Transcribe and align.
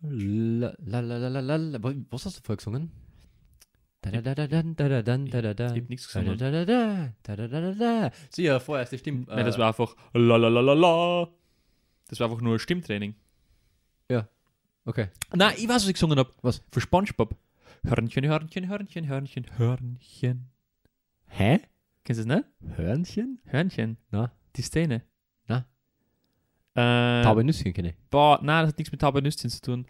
La, 0.00 0.74
la, 0.78 1.00
la, 1.00 1.16
la, 1.18 1.28
la, 1.28 1.40
la, 1.40 1.56
la. 1.56 1.82
Wa- 1.82 1.94
Was 2.10 2.24
hast 2.26 2.38
du 2.38 2.42
vorher 2.42 2.56
gesungen? 2.58 2.90
Da, 4.00 4.10
da, 4.12 4.20
da, 4.22 4.34
da, 4.34 4.46
da, 4.46 4.62
da, 4.62 5.02
da, 5.02 5.16
da, 5.18 5.42
da, 5.42 5.54
da. 5.54 5.74
Ich 5.74 5.82
hab 5.82 5.88
nichts 5.88 6.12
Da, 6.12 6.22
da, 6.22 6.32
gesungen. 6.34 6.38
da, 6.38 6.64
da, 6.64 7.12
da, 7.22 7.36
da, 7.36 7.48
da, 7.48 7.60
da, 7.60 7.72
da. 7.74 8.10
Sicher, 8.30 8.60
vorher 8.60 8.84
ist 8.84 8.92
die 8.92 8.98
Stimme. 8.98 9.24
Nein, 9.26 9.44
das 9.44 9.58
war 9.58 9.68
einfach 9.68 9.96
la 10.14 10.36
la 10.36 10.48
la 10.48 10.60
la 10.60 10.72
la. 10.74 11.28
Das 12.08 12.20
war 12.20 12.28
einfach 12.30 12.40
nur 12.42 12.58
Stimmtraining. 12.58 13.14
Okay. 14.84 15.08
Nein, 15.36 15.52
ich 15.58 15.68
weiß, 15.68 15.82
was 15.82 15.88
ich 15.88 15.94
gesungen 15.94 16.18
habe. 16.18 16.32
Was? 16.40 16.62
Für 16.72 16.80
Spongebob. 16.80 17.36
Hörnchen, 17.84 18.24
Hörnchen, 18.24 18.68
Hörnchen, 18.68 19.06
Hörnchen, 19.06 19.58
Hörnchen. 19.58 20.48
Hä? 21.26 21.60
Kennst 22.04 22.22
du 22.22 22.26
das 22.26 22.36
nicht? 22.62 22.78
Hörnchen? 22.78 23.38
Hörnchen. 23.44 23.98
Na? 24.10 24.32
Die 24.56 24.62
Szene. 24.62 25.02
Äh, 26.78 27.22
Taube 27.24 27.42
Nüsschen 27.42 27.72
kenne 27.72 27.90
ich. 27.90 27.94
Boah, 28.10 28.38
nein, 28.42 28.62
das 28.64 28.68
hat 28.72 28.78
nichts 28.78 28.92
mit 28.92 29.00
Taube 29.00 29.20
Nüsschen 29.20 29.50
zu 29.50 29.60
tun. 29.60 29.86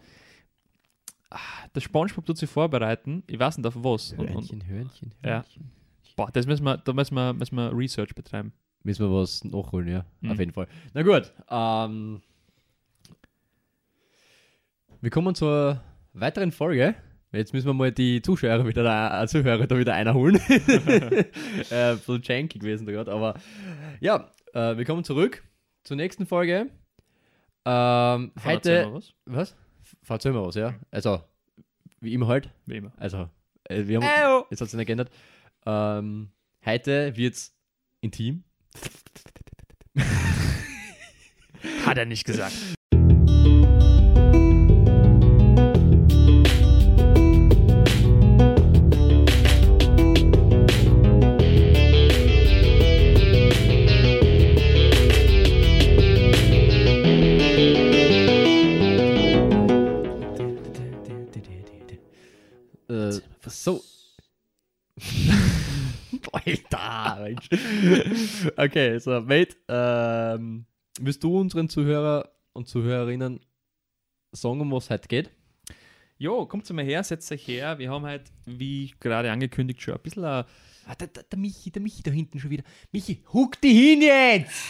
Ah, 1.29 1.37
Der 1.75 1.81
Spongebob 1.81 2.25
tut 2.25 2.37
sich 2.37 2.49
vorbereiten. 2.49 3.23
Ich 3.27 3.37
weiß 3.39 3.57
nicht 3.57 3.67
auf 3.67 3.75
was. 3.77 4.13
Und, 4.13 4.21
und, 4.21 4.29
Hörnchen, 4.33 4.65
Hörnchen, 4.67 5.11
Ja. 5.23 5.31
Hörnchen. 5.31 5.71
boah, 6.15 6.31
das 6.31 6.47
müssen 6.47 6.63
wir, 6.63 6.77
da 6.77 6.93
müssen 6.93 7.13
wir, 7.13 7.33
müssen 7.33 7.55
wir 7.55 7.71
Research 7.77 8.15
betreiben. 8.15 8.53
Müssen 8.83 9.07
wir 9.07 9.13
was 9.15 9.43
nachholen, 9.43 9.87
ja. 9.89 10.05
Mhm. 10.21 10.31
Auf 10.31 10.39
jeden 10.39 10.51
Fall. 10.53 10.67
Na 10.93 11.03
gut. 11.03 11.31
Ähm, 11.49 12.21
wir 15.01 15.09
kommen 15.11 15.35
zur 15.35 15.81
weiteren 16.13 16.51
Folge. 16.51 16.95
Jetzt 17.31 17.53
müssen 17.53 17.67
wir 17.67 17.73
mal 17.75 17.91
die 17.91 18.23
Zuschauer 18.23 18.65
wieder, 18.67 18.81
da, 18.81 19.21
äh, 19.23 19.27
Zuhörer 19.27 19.67
da 19.67 19.77
wieder 19.77 19.93
einholen. 19.93 20.39
äh, 20.49 21.91
ein 21.91 21.97
bisschen 21.97 22.21
janky 22.23 22.57
gewesen 22.57 22.87
da 22.87 22.91
gerade, 22.93 23.11
aber 23.11 23.35
ja, 23.99 24.31
äh, 24.53 24.75
wir 24.77 24.85
kommen 24.85 25.03
zurück 25.03 25.43
zur 25.83 25.97
nächsten 25.97 26.25
Folge. 26.25 26.69
Ähm, 27.65 28.31
heute, 28.43 28.85
mal 28.85 28.93
was. 28.93 29.13
was? 29.25 29.55
Erzähl 30.07 30.31
mal 30.31 30.45
was, 30.45 30.55
ja. 30.55 30.75
Also, 30.91 31.21
wie 31.99 32.13
immer 32.13 32.27
halt. 32.27 32.49
Wie 32.65 32.77
immer. 32.77 32.91
Also, 32.97 33.29
äh, 33.65 33.85
wir 33.85 33.99
haben, 33.99 34.05
Ew. 34.05 34.45
jetzt 34.49 34.61
hat 34.61 34.69
sich 34.69 34.77
nicht 34.77 34.87
geändert. 34.87 35.11
Ähm, 35.65 36.31
heute 36.65 37.15
wird's 37.15 37.55
intim. 38.01 38.43
Hat 41.85 41.97
er 41.97 42.05
nicht 42.05 42.25
gesagt. 42.25 42.53
So. 63.63 63.83
Alter, 66.31 67.19
Mensch. 67.23 67.49
Okay, 68.57 68.99
so, 68.99 69.21
Mate, 69.21 69.55
ähm, 69.67 70.65
willst 70.99 71.23
du 71.23 71.39
unseren 71.39 71.69
Zuhörer 71.69 72.29
und 72.53 72.67
Zuhörerinnen 72.67 73.39
sagen, 74.31 74.61
um 74.61 74.71
was 74.71 74.85
es 74.85 74.89
heute 74.89 75.07
geht? 75.07 75.31
Jo, 76.17 76.45
kommt 76.45 76.65
zu 76.65 76.73
mir 76.73 76.83
her, 76.83 77.03
setzt 77.03 77.31
euch 77.31 77.47
her. 77.47 77.79
Wir 77.79 77.89
haben 77.89 78.05
halt, 78.05 78.31
wie 78.45 78.93
gerade 78.99 79.31
angekündigt, 79.31 79.81
schon 79.81 79.93
ein 79.93 80.01
bisschen 80.01 80.25
ein 80.25 80.45
Ah, 80.89 80.95
der, 80.95 81.07
der, 81.07 81.21
der 81.21 81.37
Michi, 81.37 81.69
der 81.69 81.83
Michi 81.83 82.01
da 82.01 82.09
hinten 82.09 82.39
schon 82.39 82.49
wieder. 82.49 82.63
Michi, 82.91 83.23
huck 83.31 83.61
die 83.61 83.73
hin 83.73 84.01
jetzt! 84.01 84.63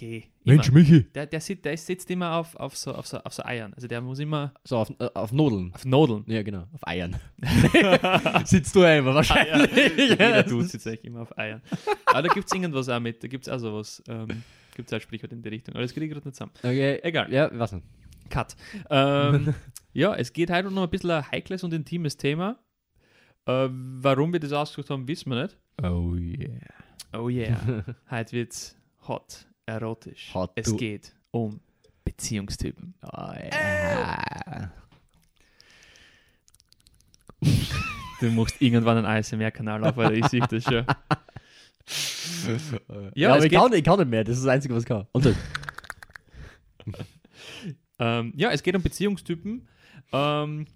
Hey, 0.00 0.24
immer. 0.44 0.62
Michi. 0.72 1.04
Der, 1.14 1.26
der, 1.26 1.40
sitzt, 1.40 1.64
der 1.64 1.76
sitzt 1.76 2.10
immer 2.10 2.36
auf, 2.36 2.54
auf, 2.56 2.76
so, 2.76 2.94
auf, 2.94 3.06
so, 3.06 3.18
auf 3.18 3.32
so 3.32 3.44
Eiern. 3.44 3.72
Also 3.74 3.86
der 3.88 4.00
muss 4.00 4.18
immer 4.18 4.52
So, 4.64 4.78
auf, 4.78 4.90
äh, 4.98 5.08
auf 5.14 5.32
Nudeln. 5.32 5.72
auf 5.74 5.84
Nodeln. 5.84 6.24
Ja, 6.26 6.42
genau, 6.42 6.64
auf 6.72 6.86
Eiern. 6.86 7.16
Sitzt 8.44 8.74
du 8.74 8.82
einfach 8.82 9.14
wahrscheinlich. 9.14 9.70
Jeder 9.96 10.44
tut 10.46 10.68
sitzt 10.68 10.86
eigentlich 10.86 11.04
immer 11.04 11.22
auf 11.22 11.36
Eiern. 11.38 11.62
Aber 12.06 12.22
da 12.22 12.28
gibt 12.34 12.46
es 12.46 12.54
irgendwas 12.54 12.88
auch 12.88 13.00
mit. 13.00 13.22
Da 13.22 13.28
gibt 13.28 13.46
es 13.46 13.52
auch 13.52 13.58
sowas. 13.58 14.02
Ähm, 14.08 14.42
gibt 14.74 14.90
es 14.90 14.96
auch 14.96 15.00
Sprichwort 15.02 15.32
in 15.32 15.42
die 15.42 15.48
Richtung. 15.48 15.74
Aber 15.74 15.82
das 15.82 15.92
kriege 15.92 16.06
ich 16.06 16.12
gerade 16.12 16.26
nicht 16.26 16.36
zusammen. 16.36 16.52
Okay, 16.58 16.98
Egal. 17.02 17.32
ja, 17.32 17.50
was 17.52 17.70
denn? 17.70 17.82
Cut. 18.30 18.56
Ähm, 18.90 19.54
ja, 19.92 20.14
es 20.14 20.32
geht 20.32 20.50
heute 20.50 20.70
noch 20.70 20.82
ein 20.84 20.90
bisschen 20.90 21.10
ein 21.10 21.30
heikles 21.30 21.62
und 21.62 21.72
intimes 21.72 22.16
Thema. 22.16 22.58
Äh, 23.46 23.68
warum 23.70 24.32
wir 24.32 24.40
das 24.40 24.52
ausgesucht 24.52 24.90
haben, 24.90 25.06
wissen 25.06 25.30
wir 25.30 25.42
nicht. 25.42 25.56
Oh 25.82 26.14
yeah. 26.16 26.60
Oh 27.12 27.28
yeah. 27.28 27.84
heute 28.10 28.32
wird's 28.32 28.76
hot, 29.06 29.46
erotisch. 29.66 30.30
Hot 30.34 30.52
es 30.54 30.66
du- 30.66 30.76
geht 30.76 31.14
um 31.30 31.60
Beziehungstypen. 32.04 32.94
Oh 33.02 33.32
yeah. 33.32 34.70
Du 38.20 38.30
musst 38.30 38.60
irgendwann 38.60 38.98
einen 38.98 39.06
ASMR-Kanal 39.06 39.84
auf, 39.84 39.96
weil 39.96 40.16
ich 40.18 40.26
sehe 40.26 40.40
das 40.40 40.62
schon. 40.64 40.84
Ja, 43.14 43.30
es 43.30 43.34
aber 43.36 43.44
ich 43.44 43.50
geht- 43.50 43.58
kann, 43.60 43.72
ich 43.74 43.84
kann 43.84 43.98
nicht 43.98 44.08
mehr. 44.08 44.24
Das 44.24 44.36
ist 44.38 44.44
das 44.44 44.52
Einzige, 44.52 44.74
was 44.74 44.82
ich 44.84 44.88
kann. 44.88 45.06
Und 45.12 45.22
so. 45.24 45.34
Ähm, 48.00 48.32
ja, 48.36 48.50
es 48.50 48.62
geht 48.62 48.74
um 48.74 48.82
Beziehungstypen. 48.82 49.68
Ähm, 50.12 50.66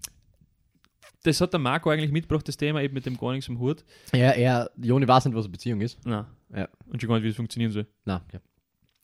das 1.23 1.41
hat 1.41 1.51
der 1.51 1.59
Marco 1.59 1.89
eigentlich 1.89 2.11
mitgebracht, 2.13 2.47
das 2.47 2.55
Thema 2.55 2.81
eben 2.81 2.93
mit 2.93 3.05
dem 3.05 3.17
gar 3.17 3.33
nichts 3.33 3.49
am 3.49 3.59
Hut. 3.59 3.83
Ja, 4.13 4.31
er, 4.31 4.71
Joni 4.77 5.05
weiß 5.05 5.25
nicht, 5.25 5.35
was 5.35 5.43
eine 5.45 5.51
Beziehung 5.51 5.81
ist. 5.81 5.99
Na. 6.05 6.33
Ja. 6.55 6.69
Und 6.87 7.01
schon 7.01 7.09
gar 7.09 7.15
nicht, 7.17 7.25
wie 7.25 7.29
es 7.29 7.35
funktionieren 7.35 7.71
soll. 7.73 7.87
Na, 8.05 8.23
ja. 8.31 8.39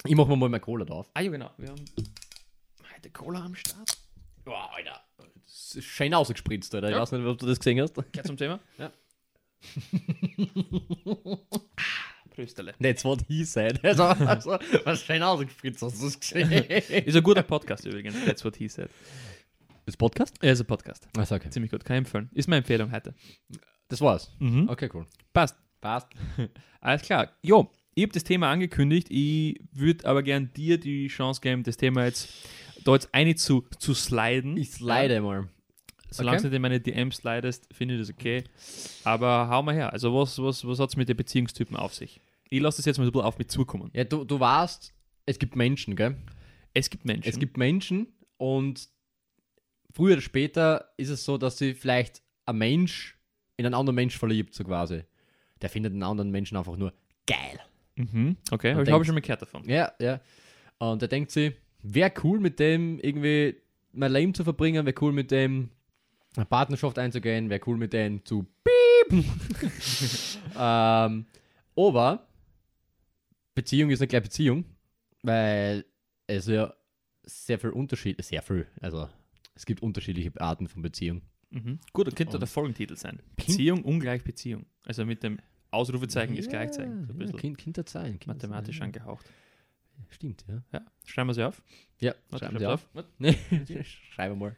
Ich 0.07 0.16
mach 0.16 0.27
mir 0.27 0.35
mal 0.35 0.49
meine 0.49 0.59
Cola 0.59 0.85
drauf. 0.85 1.09
Ah 1.13 1.21
ja, 1.21 1.31
genau. 1.31 1.51
Wir 1.57 1.69
haben 1.69 1.85
heute 2.95 3.09
Cola 3.11 3.43
am 3.43 3.55
Start. 3.55 3.97
Boah, 4.43 4.69
Alter. 4.75 5.01
Das 5.43 5.75
ist 5.75 5.85
schön 5.85 6.13
ausgespritzt, 6.13 6.73
Alter. 6.75 6.89
Ich 6.89 6.95
Ja. 6.95 7.01
weiß 7.01 7.11
nicht, 7.13 7.25
ob 7.25 7.38
du 7.38 7.45
das 7.47 7.59
gesehen 7.59 7.81
hast. 7.81 7.93
Gleich 8.11 8.25
zum 8.25 8.38
Thema. 8.38 8.59
Ja. 8.77 8.91
Prösterle. 12.29 12.73
That's 12.81 13.03
what 13.05 13.21
he 13.27 13.44
said. 13.45 13.83
Also, 13.83 14.03
also 14.03 14.59
was 14.83 15.01
schön 15.03 15.23
ausgespritzt 15.23 15.81
hast 15.81 15.99
du 16.01 16.05
das 16.05 16.19
gesehen. 16.19 16.51
Ist 17.05 17.15
ein 17.15 17.23
guter 17.23 17.44
Podcast 17.44 17.85
übrigens. 17.85 18.15
That's 18.25 18.44
what 18.44 18.55
he 18.57 18.67
said. 18.67 18.89
Das 19.85 19.95
Podcast? 19.95 20.35
Er 20.41 20.53
ist 20.53 20.59
ein 20.61 20.65
Podcast. 20.65 21.07
Achso, 21.15 21.35
okay. 21.35 21.49
Ziemlich 21.51 21.71
gut. 21.71 21.85
Kann 21.85 21.95
ich 21.97 21.99
empfehlen. 21.99 22.29
Ist 22.33 22.47
meine 22.47 22.57
Empfehlung 22.59 22.91
heute. 22.91 23.13
Das 23.88 24.01
war's. 24.01 24.31
Mhm. 24.39 24.67
Okay, 24.67 24.89
cool. 24.94 25.05
Passt. 25.31 25.55
Passt. 25.79 26.07
Alles 26.81 27.03
klar. 27.03 27.31
Jo, 27.44 27.71
ich 27.95 28.03
habe 28.03 28.13
das 28.13 28.23
Thema 28.23 28.51
angekündigt. 28.51 29.07
Ich 29.09 29.59
würde 29.72 30.06
aber 30.07 30.22
gern 30.22 30.51
dir 30.53 30.78
die 30.78 31.07
Chance 31.07 31.41
geben, 31.41 31.63
das 31.63 31.78
Thema 31.78 32.06
jetzt 32.06 32.29
da 32.83 32.94
jetzt 32.94 33.09
eine 33.13 33.35
zu, 33.35 33.66
zu 33.79 33.94
sliden. 33.94 34.57
Ich 34.57 34.72
slide 34.72 35.22
mal. 35.22 35.50
Solange 36.11 36.38
Okay. 36.38 36.44
du 36.44 36.50
nicht 36.50 36.56
in 36.56 36.61
meine 36.61 36.79
DM 36.79 37.11
slidest, 37.11 37.67
finde 37.73 37.95
ich 37.95 38.01
das 38.01 38.09
okay. 38.11 38.44
Aber 39.03 39.50
hau 39.50 39.63
mal 39.63 39.73
her. 39.73 39.91
Also, 39.91 40.13
was, 40.13 40.38
was, 40.41 40.66
was 40.66 40.79
hat 40.79 40.89
es 40.89 40.95
mit 40.95 41.09
den 41.09 41.17
Beziehungstypen 41.17 41.75
auf 41.75 41.94
sich? 41.95 42.22
Ich 42.50 42.61
lasse 42.61 42.78
das 42.78 42.85
jetzt 42.85 42.97
mal 43.00 43.06
ein 43.06 43.11
bisschen 43.11 43.25
auf 43.25 43.38
mich 43.39 43.47
zukommen. 43.47 43.89
Ja, 43.94 44.03
du, 44.03 44.23
du 44.23 44.39
weißt, 44.39 44.94
es 45.25 45.39
gibt 45.39 45.56
Menschen, 45.56 45.95
gell? 45.95 46.16
Es 46.73 46.89
gibt 46.89 47.06
Menschen. 47.06 47.27
Es 47.29 47.39
gibt 47.39 47.57
Menschen 47.57 48.07
und 48.38 48.88
früher 49.91 50.13
oder 50.13 50.22
später 50.22 50.91
ist 50.97 51.09
es 51.09 51.25
so, 51.25 51.38
dass 51.38 51.57
sie 51.57 51.73
vielleicht 51.73 52.22
ein 52.45 52.57
Mensch 52.57 53.17
in 53.57 53.66
einen 53.66 53.73
anderen 53.73 53.95
Mensch 53.95 54.17
verliebt, 54.17 54.53
so 54.53 54.63
quasi. 54.63 55.03
Der 55.62 55.69
findet 55.69 55.94
einen 55.94 56.03
anderen 56.03 56.29
Menschen 56.31 56.56
einfach 56.56 56.77
nur 56.77 56.94
geil. 57.25 57.59
Mhm. 57.95 58.35
Okay, 58.51 58.73
habe 58.73 58.83
ich, 58.83 58.91
hab 58.91 59.01
ich 59.01 59.06
schon 59.07 59.16
mal 59.16 59.22
gehört 59.22 59.41
davon. 59.41 59.63
Ja, 59.69 59.91
ja. 60.00 60.19
Und 60.78 61.01
er 61.01 61.07
denkt 61.07 61.31
sich, 61.31 61.53
wäre 61.81 62.11
cool 62.23 62.39
mit 62.39 62.59
dem 62.59 63.00
irgendwie 63.00 63.56
mein 63.94 64.11
Leben 64.11 64.33
zu 64.33 64.44
verbringen, 64.44 64.85
wäre 64.85 64.95
cool 65.01 65.13
mit 65.13 65.31
dem 65.31 65.69
eine 66.35 66.45
Partnerschaft 66.45 67.00
einzugehen, 67.00 67.50
wäre 67.50 67.61
cool 67.66 67.78
mit 67.78 67.94
dem 67.94 68.23
zu 68.25 68.45
piep. 68.63 69.23
ähm, 70.59 71.25
aber 71.78 72.28
Beziehung 73.53 73.89
ist 73.91 74.01
nicht 74.01 74.09
gleich 74.09 74.23
Beziehung, 74.23 74.66
weil 75.23 75.85
es 76.27 76.47
ja 76.47 76.73
sehr 77.23 77.57
viel 77.59 77.69
Unterschied, 77.72 78.23
sehr 78.23 78.41
viel, 78.41 78.67
also 78.81 79.07
es 79.56 79.66
gibt 79.66 79.81
unterschiedliche 79.81 80.31
Arten 80.41 80.68
von 80.68 80.81
Beziehung. 80.81 81.21
Mhm. 81.51 81.80
Gut, 81.94 82.07
dann 82.07 82.15
könnte 82.15 82.33
Und- 82.33 82.42
der 82.42 82.47
Folgentitel 82.47 82.97
sein. 82.97 83.21
Beziehung 83.38 83.83
ungleich 83.83 84.24
Beziehung. 84.24 84.65
Also 84.86 85.06
mit 85.06 85.24
dem 85.24 85.39
Ausrufezeichen 85.71 86.35
ist 86.38 86.50
Gleichzeichen. 86.50 87.06
So 87.07 87.13
ein 87.13 87.21
ja, 87.21 87.31
kind, 87.33 87.57
Kinderzeichen. 87.57 88.19
Mathematisch 88.25 88.79
ja. 88.79 88.85
angehaucht. 88.85 89.25
Stimmt, 90.09 90.45
ja. 90.47 90.62
Ja, 90.73 90.85
schreiben 91.06 91.29
wir 91.29 91.33
sie 91.33 91.44
auf. 91.44 91.62
Ja, 92.00 92.13
Warte, 92.29 92.45
schreiben 92.45 92.59
schreib's 92.59 92.59
Sie 92.59 92.65
auf. 92.67 92.89
Warte. 92.94 93.09
Nee, 93.17 93.83
schreibe 93.83 94.35
mal. 94.35 94.56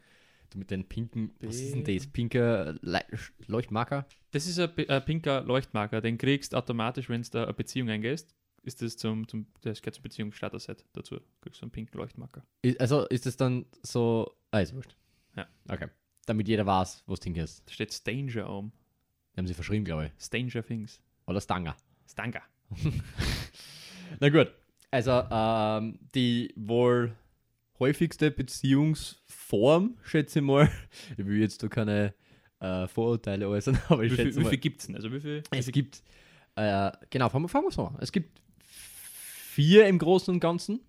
Du 0.50 0.58
mit 0.58 0.70
den 0.70 0.84
pinken, 0.88 1.32
was 1.40 1.56
ist 1.56 1.74
denn 1.74 1.84
das? 1.84 2.06
Pinker 2.06 2.74
Le 2.80 3.04
Leuchtmarker? 3.46 4.06
Das 4.30 4.46
ist 4.46 4.58
ein, 4.58 4.70
ein 4.88 5.04
pinker 5.04 5.42
Leuchtmarker, 5.42 6.00
den 6.00 6.16
kriegst 6.16 6.54
automatisch, 6.54 7.08
wenn 7.08 7.22
du 7.22 7.28
da 7.30 7.44
eine 7.44 7.54
Beziehung 7.54 7.90
eingehst. 7.90 8.34
Ist 8.62 8.82
das 8.82 8.96
zum, 8.96 9.28
zum 9.28 9.46
das 9.60 9.80
gehört 9.80 9.94
zum 9.94 10.02
Beziehungsstarter-Set 10.02 10.84
dazu. 10.92 11.20
Kriegst 11.42 11.60
du 11.60 11.66
einen 11.66 11.70
pinken 11.70 11.98
Leuchtmarker. 11.98 12.44
I- 12.64 12.78
Also 12.80 13.06
ist 13.06 13.26
es 13.26 13.36
dann 13.36 13.66
so. 13.82 14.34
Ah, 14.50 14.60
ist 14.60 14.74
wurscht. 14.74 14.96
Ja. 15.36 15.46
Okay. 15.68 15.88
Damit 16.26 16.48
jeder 16.48 16.66
weiß, 16.66 17.04
wo 17.06 17.14
es 17.14 17.20
Ding 17.20 17.34
ist. 17.36 17.66
Da 17.68 17.72
steht 17.72 17.92
Stanger 17.92 18.50
oben. 18.50 18.72
Die 19.38 19.40
haben 19.40 19.46
sie 19.46 19.54
verschrieben, 19.54 19.84
glaube 19.84 20.06
ich. 20.06 20.12
Stanger 20.20 20.64
Things. 20.64 21.00
Oder 21.28 21.40
Stanger. 21.40 21.76
Stanger. 22.10 22.42
Na 24.18 24.30
gut. 24.30 24.50
Also, 24.90 25.12
ähm, 25.30 26.00
die 26.12 26.52
wohl 26.56 27.14
häufigste 27.78 28.32
Beziehungsform, 28.32 29.96
schätze 30.02 30.40
ich 30.40 30.44
mal. 30.44 30.68
Ich 31.16 31.24
will 31.24 31.38
jetzt 31.38 31.62
da 31.62 31.68
keine 31.68 32.14
äh, 32.58 32.88
Vorurteile 32.88 33.48
äußern, 33.48 33.78
aber 33.88 34.02
ich 34.02 34.10
Wie 34.10 34.16
viel, 34.16 34.24
schätze 34.24 34.40
wie 34.40 34.42
mal. 34.42 34.50
viel 34.50 34.58
gibt 34.58 34.80
es 34.80 34.86
denn? 34.88 34.96
Also 34.96 35.12
wie 35.12 35.20
viel? 35.20 35.44
Es 35.52 35.70
gibt, 35.70 36.02
äh, 36.56 36.90
genau, 37.08 37.28
fangen 37.28 37.44
wir, 37.44 37.48
fangen 37.48 37.66
wir 37.66 37.70
so 37.70 37.86
an. 37.86 37.96
Es 38.00 38.10
gibt 38.10 38.42
vier 38.64 39.86
im 39.86 40.00
Großen 40.00 40.34
und 40.34 40.40
Ganzen. 40.40 40.80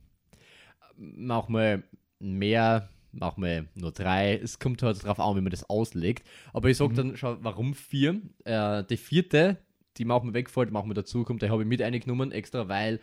Manchmal 0.98 1.84
mehr, 2.18 2.90
manchmal 3.12 3.68
nur 3.76 3.92
drei. 3.92 4.36
Es 4.38 4.60
kommt 4.60 4.82
halt 4.84 5.04
darauf 5.04 5.20
an, 5.20 5.36
wie 5.36 5.42
man 5.42 5.52
das 5.52 5.70
auslegt. 5.70 6.28
Aber 6.54 6.70
ich 6.70 6.78
sage 6.78 6.92
Mhm. 6.94 6.96
dann 6.98 7.18
schon, 7.18 7.38
warum 7.44 7.74
vier? 7.74 8.22
Äh, 8.46 8.84
die 8.86 8.98
vierte, 8.98 9.58
die 9.98 10.06
machen 10.06 10.30
wir 10.30 10.34
wegfällt, 10.34 10.72
machen 10.72 10.90
wir 10.90 10.94
dazu, 10.96 11.24
kommt, 11.24 11.42
die 11.42 11.50
habe 11.50 11.64
ich 11.64 11.68
mit 11.68 11.82
eingenommen, 11.82 12.32
extra, 12.32 12.68
weil 12.68 13.00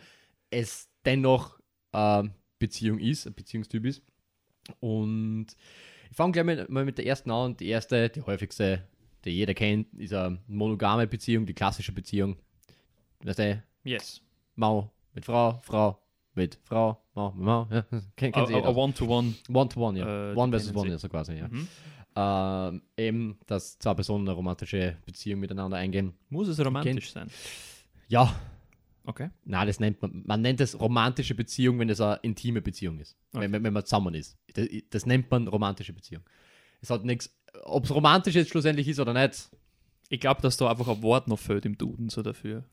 es 0.49 0.89
dennoch 1.05 1.59
äh, 1.91 2.23
Beziehung 2.59 2.99
ist, 2.99 3.27
ein 3.27 3.33
Beziehungstyp 3.33 3.85
ist. 3.85 4.01
Und 4.79 5.47
ich 6.09 6.15
fange 6.15 6.31
gleich 6.33 6.45
mal, 6.45 6.65
mal 6.69 6.85
mit 6.85 6.97
der 6.97 7.05
ersten 7.05 7.31
an. 7.31 7.55
Die 7.57 7.67
erste, 7.67 8.09
die 8.09 8.21
häufigste, 8.21 8.83
die 9.25 9.31
jeder 9.31 9.53
kennt, 9.53 9.93
ist 9.93 10.13
eine 10.13 10.39
monogame 10.47 11.07
Beziehung, 11.07 11.45
die 11.45 11.53
klassische 11.53 11.91
Beziehung. 11.91 12.37
Weißt 13.23 13.39
du, 13.39 13.63
Yes. 13.83 14.21
Mann 14.55 14.89
mit 15.13 15.25
Frau, 15.25 15.59
Frau 15.63 15.99
mit 16.33 16.59
Frau, 16.63 17.01
Mit 17.17 17.35
Mann. 17.45 17.67
Ja, 17.71 17.81
kennt, 18.15 18.35
A, 18.37 18.45
kennt 18.45 18.65
a 18.65 18.69
One-to-One. 18.69 19.33
One 19.49 19.69
to 19.69 19.79
one, 19.79 19.99
ja. 19.99 20.31
äh, 20.31 20.35
one 20.35 20.51
versus 20.51 20.75
one, 20.75 20.89
ja, 20.89 20.97
so 20.97 21.09
quasi, 21.09 21.33
ja. 21.33 21.47
Mhm. 21.47 21.67
Ähm, 22.15 22.81
eben, 22.97 23.37
dass 23.45 23.77
zwei 23.77 23.93
Personen 23.93 24.27
eine 24.27 24.35
romantische 24.35 24.97
Beziehung 25.05 25.39
miteinander 25.39 25.77
eingehen. 25.77 26.13
Muss 26.29 26.47
es 26.47 26.63
romantisch 26.63 27.11
sein? 27.11 27.29
Ja, 28.07 28.33
Okay. 29.07 29.29
na, 29.45 29.63
das 29.63 29.79
nennt 29.79 30.01
man, 30.01 30.23
man 30.25 30.41
nennt 30.41 30.59
es 30.59 30.77
romantische 30.77 31.33
Beziehung, 31.33 31.79
wenn 31.79 31.87
es 31.89 32.01
eine 32.01 32.19
intime 32.23 32.61
Beziehung 32.61 32.99
ist. 32.99 33.15
Okay. 33.31 33.43
Wenn, 33.43 33.53
wenn, 33.53 33.63
wenn 33.63 33.73
man 33.73 33.85
zusammen 33.85 34.13
ist. 34.13 34.37
Das, 34.53 34.67
das 34.89 35.05
nennt 35.05 35.31
man 35.31 35.47
romantische 35.47 35.93
Beziehung. 35.93 36.23
Es 36.81 36.89
hat 36.89 37.05
nichts, 37.05 37.33
ob 37.63 37.85
es 37.85 37.95
romantisch 37.95 38.35
jetzt 38.35 38.49
schlussendlich 38.49 38.85
ist 38.87 38.99
oder 38.99 39.13
nicht, 39.13 39.49
Ich 40.09 40.19
glaube, 40.19 40.41
dass 40.41 40.57
da 40.57 40.69
einfach 40.69 40.89
ein 40.89 41.01
Wort 41.01 41.29
noch 41.29 41.39
fehlt 41.39 41.65
im 41.65 41.77
Duden 41.77 42.09
so 42.09 42.21
dafür. 42.21 42.65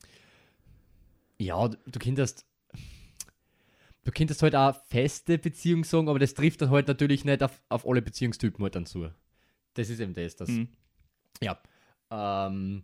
Ja, 1.37 1.67
du 1.69 1.77
du 1.85 1.99
könntest. 1.99 2.45
Du 4.05 4.11
könntest 4.11 4.41
halt 4.43 4.55
auch 4.55 4.75
feste 4.85 5.37
Beziehung 5.39 5.83
sagen, 5.83 6.07
aber 6.09 6.19
das 6.19 6.35
trifft 6.35 6.61
dann 6.61 6.69
halt 6.69 6.87
natürlich 6.87 7.25
nicht 7.25 7.41
auf, 7.41 7.61
auf 7.69 7.87
alle 7.87 8.01
Beziehungstypen 8.01 8.63
halt 8.63 8.75
dann 8.75 8.85
zu. 8.85 9.09
Das 9.73 9.89
ist 9.89 9.99
eben 9.99 10.13
das. 10.13 10.35
das 10.35 10.49
Mhm. 10.49 10.69
Ja. 11.41 11.57
Ähm, 12.11 12.83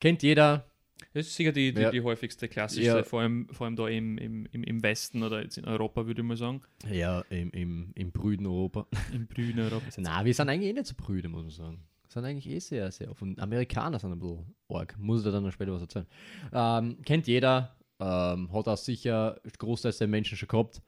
kennt 0.00 0.22
jeder. 0.22 0.66
Das 1.14 1.26
ist 1.26 1.34
sicher 1.34 1.52
die, 1.52 1.72
die, 1.72 1.80
Ja. 1.80 1.90
die 1.90 2.02
häufigste, 2.02 2.46
klassischste, 2.46 2.98
Ja. 2.98 3.02
vor, 3.02 3.22
allem, 3.22 3.48
vor 3.50 3.66
allem 3.66 3.74
da 3.74 3.88
im, 3.88 4.18
im, 4.18 4.46
im, 4.52 4.82
Westen 4.82 5.22
oder 5.22 5.42
jetzt 5.42 5.56
in 5.56 5.64
Europa, 5.64 6.06
würde 6.06 6.20
ich 6.20 6.26
mal 6.28 6.36
sagen. 6.36 6.60
Ja, 6.90 7.22
im, 7.30 7.50
im, 7.52 7.92
im 7.94 8.12
brüden 8.12 8.46
Europa. 8.46 8.86
Im 9.14 9.26
brünen 9.26 9.60
Europa. 9.60 9.86
Na, 9.96 10.24
wir 10.26 10.34
sind 10.34 10.50
eigentlich 10.50 10.70
eh 10.70 10.72
nicht 10.74 10.86
so 10.86 10.94
brüde, 10.94 11.28
muss 11.30 11.42
man 11.42 11.50
sagen. 11.50 11.78
Wir 12.02 12.10
sind 12.10 12.24
eigentlich 12.26 12.46
eh 12.48 12.58
sehr, 12.58 12.92
sehr 12.92 13.10
offen. 13.10 13.38
Amerikaner 13.40 13.98
sind 13.98 14.12
ein 14.12 14.18
bisschen 14.20 14.54
arg. 14.68 14.96
Muss 14.98 15.20
ich 15.20 15.24
dir 15.24 15.32
dann 15.32 15.44
noch 15.44 15.52
später 15.52 15.72
was 15.72 15.80
erzählen. 15.82 16.06
Ähm, 16.52 17.00
kennt 17.02 17.26
jeder. 17.26 17.74
Ähm, 18.00 18.50
hat 18.52 18.66
auch 18.66 18.76
sicher 18.78 19.38
großteils 19.58 19.98
der 19.98 20.08
Menschen 20.08 20.36
schon 20.36 20.48
gehabt. 20.48 20.80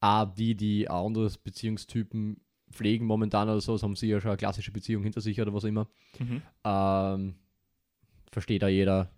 Auch 0.00 0.34
die, 0.34 0.54
die 0.54 0.88
ein 0.88 0.96
anderes 0.96 1.38
Beziehungstypen 1.38 2.40
pflegen 2.70 3.06
momentan 3.06 3.48
oder 3.48 3.60
so, 3.60 3.72
das 3.72 3.82
haben 3.82 3.96
sie 3.96 4.08
ja 4.08 4.20
schon 4.20 4.30
eine 4.30 4.36
klassische 4.36 4.72
Beziehung 4.72 5.02
hinter 5.02 5.20
sich 5.20 5.40
oder 5.40 5.54
was 5.54 5.64
immer. 5.64 5.88
Mhm. 6.18 6.42
Ähm, 6.64 7.34
versteht 8.32 8.64
auch 8.64 8.68
jeder. 8.68 9.10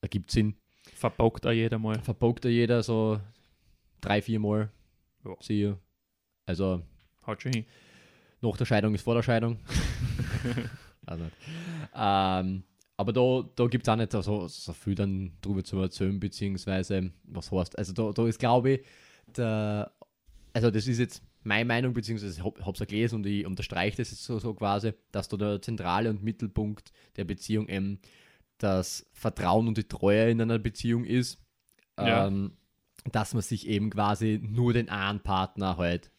Ergibt 0.00 0.30
Sinn. 0.30 0.54
Verbockt 0.94 1.46
auch 1.46 1.52
jeder 1.52 1.78
mal. 1.78 2.00
Verbockt 2.00 2.46
auch 2.46 2.50
jeder 2.50 2.82
so 2.82 3.20
drei, 4.00 4.22
vier 4.22 4.40
Mal. 4.40 4.70
Ja. 5.24 5.36
Sie. 5.40 5.74
Also 6.46 6.82
Haut 7.26 7.42
schon 7.42 7.52
hin. 7.52 7.66
nach 8.40 8.56
der 8.56 8.64
Scheidung 8.64 8.94
ist 8.94 9.02
vor 9.02 9.14
der 9.14 9.22
Scheidung. 9.22 9.58
also. 11.06 11.24
Ähm, 11.94 12.62
aber 12.98 13.12
da, 13.12 13.48
da 13.54 13.66
gibt 13.68 13.86
es 13.86 13.88
auch 13.88 13.96
nicht 13.96 14.10
so, 14.10 14.48
so 14.48 14.72
viel 14.72 14.96
dann 14.96 15.32
drüber 15.40 15.62
zu 15.62 15.78
erzählen, 15.78 16.18
beziehungsweise 16.18 17.12
was 17.22 17.52
heißt. 17.52 17.78
Also 17.78 17.92
da, 17.92 18.10
da 18.12 18.26
ist, 18.26 18.40
glaube 18.40 18.70
ich, 18.72 18.86
der, 19.36 19.92
also 20.52 20.72
das 20.72 20.88
ist 20.88 20.98
jetzt 20.98 21.22
meine 21.44 21.64
Meinung, 21.64 21.94
beziehungsweise 21.94 22.40
ich 22.40 22.44
habe 22.44 22.72
es 22.72 22.78
ja 22.80 22.86
gelesen 22.86 23.14
und 23.16 23.26
ich 23.26 23.46
unterstreiche 23.46 23.98
das 23.98 24.10
jetzt 24.10 24.24
so, 24.24 24.40
so 24.40 24.52
quasi, 24.52 24.94
dass 25.12 25.28
da 25.28 25.36
der 25.36 25.62
zentrale 25.62 26.10
und 26.10 26.24
Mittelpunkt 26.24 26.92
der 27.16 27.24
Beziehung 27.24 27.68
eben 27.68 28.00
das 28.58 29.06
Vertrauen 29.12 29.68
und 29.68 29.78
die 29.78 29.86
Treue 29.86 30.28
in 30.30 30.42
einer 30.42 30.58
Beziehung 30.58 31.04
ist. 31.04 31.38
Ja. 31.96 32.26
Ähm, 32.26 32.56
dass 33.12 33.32
man 33.32 33.42
sich 33.42 33.68
eben 33.68 33.90
quasi 33.90 34.40
nur 34.42 34.72
den 34.72 34.88
einen 34.88 35.20
Partner 35.20 35.76
halt 35.76 36.10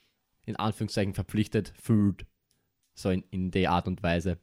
in 0.45 0.55
Anführungszeichen 0.55 1.13
verpflichtet 1.13 1.73
fühlt. 1.77 2.25
So 2.95 3.09
in, 3.09 3.23
in 3.31 3.51
der 3.51 3.71
Art 3.71 3.89
und 3.89 4.01
Weise. 4.01 4.39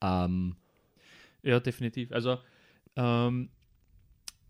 Ähm, 0.00 0.56
Ja, 1.46 1.60
definitiv. 1.60 2.10
Also, 2.12 2.38
ähm, 2.96 3.50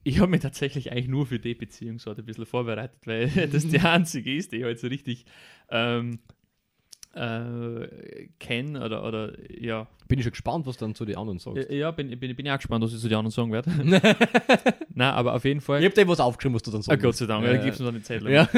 ich 0.02 0.18
habe 0.20 0.30
mich 0.30 0.40
tatsächlich 0.40 0.92
eigentlich 0.92 1.08
nur 1.08 1.26
für 1.26 1.38
die 1.38 1.54
Beziehung 1.54 1.98
so 1.98 2.10
ein 2.10 2.24
bisschen 2.24 2.46
vorbereitet, 2.46 3.00
weil 3.06 3.28
das 3.52 3.68
die 3.68 3.78
einzige 3.80 4.34
ist, 4.34 4.52
die 4.52 4.58
ich 4.58 4.64
halt 4.64 4.78
so 4.78 4.86
richtig 4.86 5.26
ähm, 5.68 6.20
äh, 7.12 8.28
kenne 8.38 8.84
oder, 8.84 9.04
oder 9.06 9.32
ja. 9.50 9.88
bin 10.08 10.18
ich 10.18 10.24
schon 10.24 10.32
gespannt, 10.32 10.66
was 10.66 10.76
dann 10.76 10.94
zu 10.94 11.04
den 11.04 11.16
anderen 11.16 11.38
sagst. 11.38 11.70
Ja, 11.70 11.90
bin, 11.90 12.08
bin, 12.18 12.34
bin 12.36 12.46
ich 12.46 12.52
auch 12.52 12.56
gespannt, 12.58 12.84
was 12.84 12.92
ich 12.94 13.00
zu 13.00 13.08
den 13.08 13.18
anderen 13.18 13.32
sagen 13.32 13.52
werde. 13.52 13.70
Nein, 14.94 15.12
aber 15.12 15.34
auf 15.34 15.44
jeden 15.44 15.60
Fall. 15.60 15.80
Ich 15.80 15.86
habe 15.86 15.94
dir 15.94 16.08
was 16.08 16.20
aufgeschrieben, 16.20 16.54
was 16.54 16.62
du 16.62 16.70
dann 16.70 16.80
Ah, 16.80 16.84
sagst. 16.84 17.02
Gott 17.02 17.16
sei 17.16 17.26
Dank, 17.26 17.44
Ja, 17.44 17.52
da 17.54 17.64
gibst 17.64 17.80
du 17.80 17.84
dann 17.84 17.94
die 17.94 18.02
Zeit 18.02 18.22
lang. 18.22 18.32
Ja. 18.32 18.48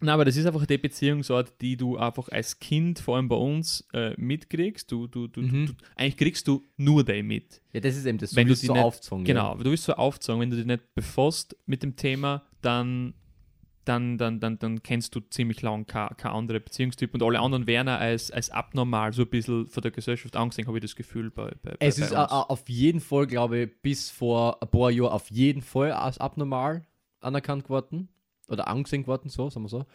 Nein, 0.00 0.10
aber 0.10 0.24
das 0.26 0.36
ist 0.36 0.44
einfach 0.44 0.66
die 0.66 0.76
Beziehungsart, 0.76 1.58
die 1.62 1.76
du 1.76 1.96
einfach 1.96 2.28
als 2.28 2.58
Kind, 2.58 2.98
vor 2.98 3.16
allem 3.16 3.28
bei 3.28 3.36
uns, 3.36 3.86
äh, 3.94 4.12
mitkriegst. 4.20 4.92
Du, 4.92 5.06
du, 5.06 5.26
du, 5.26 5.40
Mhm. 5.40 5.66
du, 5.66 5.72
eigentlich 5.96 6.16
kriegst 6.18 6.46
du 6.48 6.64
nur 6.76 7.02
die 7.02 7.22
mit. 7.22 7.62
ja, 7.72 7.80
das 7.80 7.96
ist 7.96 8.04
eben 8.04 8.18
das. 8.18 8.36
Wenn 8.36 8.46
du 8.46 8.54
sie 8.54 8.66
so 8.66 8.74
nicht- 8.74 8.82
aufgezogen. 8.82 9.24
Genau, 9.24 9.46
aber 9.52 9.64
du 9.64 9.70
wirst 9.70 9.84
so 9.84 9.94
aufzeigen, 9.94 10.40
wenn 10.42 10.50
du 10.50 10.56
dich 10.56 10.66
nicht 10.66 10.94
befasst 10.94 11.56
mit 11.64 11.82
dem 11.82 11.96
Thema, 11.96 12.42
dann, 12.60 13.14
dann, 13.86 14.18
dann, 14.18 14.38
dann, 14.40 14.58
dann 14.58 14.82
kennst 14.82 15.14
du 15.14 15.20
ziemlich 15.20 15.62
lang 15.62 15.86
kein, 15.86 16.08
kein 16.16 16.32
andere 16.32 16.60
Beziehungstyp 16.60 17.14
und 17.14 17.22
alle 17.22 17.38
anderen 17.40 17.66
werden 17.66 17.88
als, 17.88 18.30
als 18.30 18.50
abnormal 18.50 19.12
so 19.14 19.22
ein 19.22 19.28
bisschen 19.30 19.66
von 19.66 19.80
der 19.80 19.92
Gesellschaft 19.92 20.36
angesehen, 20.36 20.66
habe 20.66 20.76
ich 20.78 20.82
das 20.82 20.96
Gefühl 20.96 21.30
bei, 21.30 21.52
bei, 21.62 21.74
Es 21.78 21.96
bei 21.96 22.02
ist 22.04 22.10
uns. 22.12 22.18
auf 22.32 22.68
jeden 22.68 23.00
Fall, 23.00 23.26
glaube 23.28 23.58
ich, 23.60 23.80
bis 23.80 24.10
vor 24.10 24.60
ein 24.62 24.68
paar 24.68 24.90
Jahren 24.90 25.12
auf 25.12 25.30
jeden 25.30 25.62
Fall 25.62 25.92
als 25.92 26.18
abnormal 26.18 26.84
anerkannt 27.20 27.64
geworden. 27.64 28.08
Oder 28.48 28.68
angesehen 28.68 29.02
geworden, 29.02 29.28
so, 29.28 29.50
sagen 29.50 29.64
wir 29.64 29.68
so. 29.68 29.86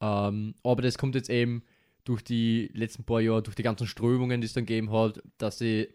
Ähm, 0.00 0.54
aber 0.62 0.82
das 0.82 0.98
kommt 0.98 1.14
jetzt 1.14 1.30
eben 1.30 1.62
durch 2.04 2.22
die 2.22 2.70
letzten 2.74 3.04
paar 3.04 3.20
Jahre, 3.20 3.42
durch 3.42 3.56
die 3.56 3.62
ganzen 3.62 3.86
Strömungen, 3.86 4.40
die 4.40 4.46
es 4.46 4.52
dann 4.52 4.66
gegeben 4.66 4.90
hat, 4.92 5.22
dass 5.38 5.58
die 5.58 5.88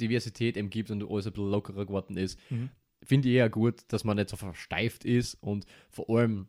Diversität 0.00 0.56
eben 0.56 0.70
gibt 0.70 0.90
und 0.90 1.08
alles 1.08 1.26
ein 1.26 1.32
bisschen 1.32 1.50
lockerer 1.50 1.86
geworden 1.86 2.16
ist. 2.16 2.38
Mhm. 2.50 2.70
Finde 3.02 3.28
ich 3.28 3.34
eher 3.36 3.50
gut, 3.50 3.82
dass 3.88 4.04
man 4.04 4.16
nicht 4.16 4.30
so 4.30 4.36
versteift 4.36 5.04
ist 5.04 5.34
und 5.34 5.66
vor 5.90 6.08
allem 6.10 6.48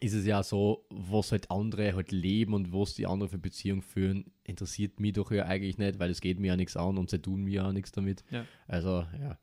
ist 0.00 0.14
es 0.14 0.24
ja 0.24 0.42
so, 0.42 0.86
was 0.88 1.32
halt 1.32 1.50
andere 1.50 1.94
halt 1.94 2.12
leben 2.12 2.54
und 2.54 2.72
was 2.72 2.94
die 2.94 3.06
anderen 3.06 3.30
für 3.30 3.38
Beziehungen 3.38 3.82
führen, 3.82 4.32
interessiert 4.42 5.00
mich 5.00 5.12
doch 5.12 5.30
ja 5.30 5.44
eigentlich 5.44 5.76
nicht, 5.76 5.98
weil 5.98 6.10
es 6.10 6.20
geht 6.20 6.40
mir 6.40 6.48
ja 6.48 6.56
nichts 6.56 6.76
an 6.76 6.96
und 6.96 7.10
sie 7.10 7.20
tun 7.20 7.44
mir 7.44 7.52
ja 7.52 7.72
nichts 7.72 7.92
damit. 7.92 8.24
Ja. 8.30 8.46
Also, 8.66 9.06
ja. 9.20 9.38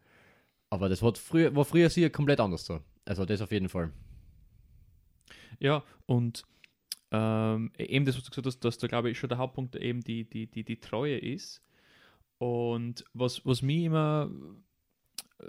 Aber 0.72 0.90
das 0.90 1.02
war 1.02 1.14
früher, 1.16 1.56
war 1.56 1.66
früher 1.66 1.90
sicher 1.90 2.10
komplett 2.10 2.40
anders 2.40 2.66
so. 2.66 2.80
Also 3.06 3.26
das 3.26 3.42
auf 3.42 3.52
jeden 3.52 3.70
Fall. 3.70 3.92
Ja, 5.60 5.84
und 6.06 6.44
ähm, 7.12 7.72
eben 7.78 8.06
das, 8.06 8.16
was 8.18 8.24
du 8.24 8.30
gesagt 8.30 8.48
hast, 8.48 8.60
dass 8.60 8.78
da 8.78 8.88
glaube 8.88 9.10
ich 9.10 9.18
schon 9.18 9.30
der 9.30 9.40
Hauptpunkt 9.40 9.76
eben 9.76 10.02
die, 10.02 10.30
die, 10.30 10.48
die, 10.48 10.64
die 10.64 10.80
Treue 10.80 11.18
ist. 11.18 11.62
Und 12.38 13.04
was, 13.14 13.46
was 13.46 13.62
mich 13.62 13.84
immer, 13.84 14.30
äh, 15.40 15.46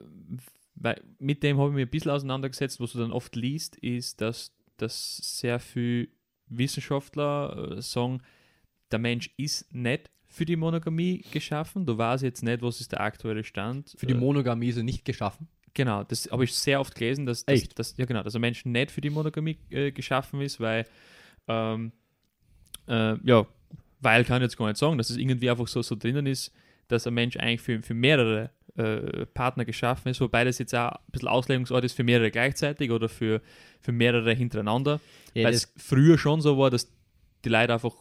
weil 0.75 1.02
mit 1.19 1.43
dem 1.43 1.59
habe 1.59 1.69
ich 1.69 1.75
mich 1.75 1.87
ein 1.87 1.90
bisschen 1.90 2.11
auseinandergesetzt, 2.11 2.81
was 2.81 2.93
du 2.93 2.99
dann 2.99 3.12
oft 3.12 3.37
liest, 3.37 3.76
ist, 3.76 4.21
dass, 4.21 4.52
dass 4.76 5.19
sehr 5.38 5.61
viele 5.61 6.09
Wissenschaftler 6.47 7.76
äh, 7.76 7.83
sagen, 7.83 8.23
der 8.90 8.99
Mensch 8.99 9.31
ist 9.37 9.73
nicht 9.73 10.11
für 10.26 10.45
die 10.45 10.57
Monogamie 10.57 11.25
geschaffen. 11.31 11.87
Du 11.87 11.99
weißt 11.99 12.23
jetzt 12.23 12.43
nicht, 12.43 12.62
was 12.62 12.81
ist 12.81 12.93
der 12.93 13.00
aktuelle 13.00 13.45
Stand. 13.45 13.95
Für 13.97 14.07
die 14.07 14.14
Äh, 14.14 14.19
Monogamie 14.19 14.69
ist 14.69 14.76
er 14.79 14.83
nicht 14.83 15.05
geschaffen. 15.05 15.49
Genau, 15.75 16.03
das 16.05 16.31
habe 16.31 16.45
ich 16.45 16.55
sehr 16.55 16.81
oft 16.81 16.95
gelesen, 16.95 17.27
dass, 17.27 17.45
dass, 17.45 17.69
dass, 17.69 17.97
ja, 17.97 18.05
genau, 18.05 18.23
dass 18.23 18.35
ein 18.35 18.41
Mensch 18.41 18.65
nicht 18.65 18.91
für 18.91 19.00
die 19.00 19.11
Monogamie 19.11 19.57
äh, 19.71 19.93
geschaffen 19.93 20.41
ist, 20.41 20.59
weil, 20.61 20.87
ähm, 21.47 21.93
äh, 22.89 23.17
ja, 23.23 23.47
weil 24.00 24.25
kann 24.25 24.39
ich 24.39 24.47
jetzt 24.47 24.57
gar 24.57 24.67
nicht 24.67 24.79
sagen, 24.79 24.99
dass 24.99 25.11
es 25.11 25.17
irgendwie 25.17 25.49
einfach 25.50 25.69
so, 25.69 25.83
so 25.83 25.95
drinnen 25.95 26.27
ist, 26.27 26.53
dass 26.89 27.07
ein 27.07 27.15
Mensch 27.15 27.37
eigentlich 27.37 27.61
für, 27.61 27.83
für 27.83 27.95
mehrere 27.95 28.50
äh, 28.77 29.27
Partner 29.27 29.65
geschaffen 29.65 30.09
ist, 30.09 30.21
wobei 30.21 30.45
das 30.45 30.59
jetzt 30.59 30.75
auch 30.75 30.93
ein 30.93 30.99
bisschen 31.12 31.29
Auslegungsort 31.29 31.85
ist 31.85 31.95
für 31.95 32.05
mehrere 32.05 32.31
gleichzeitig 32.31 32.91
oder 32.91 33.09
für, 33.09 33.41
für 33.81 33.93
mehrere 33.93 34.33
hintereinander, 34.33 35.00
Ja, 35.35 35.45
weil 35.45 35.55
es 35.55 35.73
früher 35.77 36.19
schon 36.19 36.41
so 36.41 36.59
war, 36.59 36.71
dass 36.71 36.91
die 37.45 37.49
Leute 37.49 37.73
einfach 37.73 37.95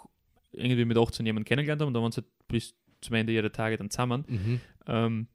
irgendwie 0.51 0.85
mit 0.85 0.97
18 0.97 1.25
jemanden 1.25 1.47
kennengelernt 1.47 1.81
haben 1.81 1.89
und 1.89 1.93
dann 1.93 2.03
waren 2.03 2.11
sie 2.11 2.21
halt 2.21 2.47
bis 2.47 2.73
zum 3.01 3.15
Ende 3.15 3.33
ihrer 3.33 3.51
Tage 3.51 3.77
dann 3.77 3.89
zusammen. 3.89 4.25
mhm. 4.27 4.61
Ähm, 4.87 5.27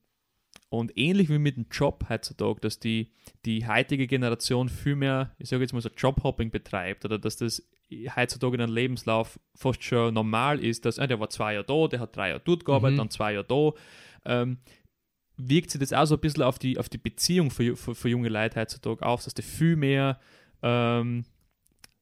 und 0.69 0.97
ähnlich 0.97 1.29
wie 1.29 1.39
mit 1.39 1.57
dem 1.57 1.67
Job 1.71 2.07
heutzutage, 2.09 2.61
dass 2.61 2.81
die, 2.81 3.13
die 3.45 3.67
heutige 3.67 4.07
Generation 4.07 4.69
viel 4.69 4.97
mehr, 4.97 5.35
ich 5.39 5.49
sage 5.49 5.63
jetzt 5.63 5.73
mal 5.73 5.81
so 5.81 5.89
Jobhopping 5.97 6.51
betreibt 6.51 7.05
oder 7.05 7.19
dass 7.19 7.37
das 7.37 7.63
heutzutage 8.17 8.57
in 8.57 8.61
einem 8.63 8.75
Lebenslauf 8.75 9.39
fast 9.55 9.85
schon 9.85 10.15
normal 10.15 10.59
ist, 10.59 10.85
dass 10.85 10.99
äh, 10.99 11.07
der 11.07 11.21
war 11.21 11.31
zwei 11.31 11.55
Jahre 11.55 11.65
da, 11.67 11.87
der 11.89 12.01
hat 12.01 12.17
drei 12.17 12.31
Jahre 12.31 12.43
dort 12.45 12.65
gearbeitet, 12.65 12.95
Mhm. 12.95 12.99
dann 12.99 13.11
zwei 13.11 13.35
Jahre 13.35 13.45
da. 13.47 13.71
Ähm, 14.25 14.59
wirkt 15.37 15.71
sich 15.71 15.81
das 15.81 15.93
auch 15.93 16.07
so 16.07 16.15
ein 16.15 16.21
bisschen 16.21 16.43
auf 16.43 16.59
die, 16.59 16.79
auf 16.79 16.89
die 16.89 16.99
Beziehung 16.99 17.51
für, 17.51 17.77
für, 17.77 17.95
für 17.95 18.09
junge 18.09 18.29
Leute 18.29 18.61
heutzutage 18.61 19.05
auf, 19.05 19.25
dass 19.25 19.35
die 19.35 19.43
viel 19.43 19.77
mehr 19.77 20.19
ähm, 20.63 21.25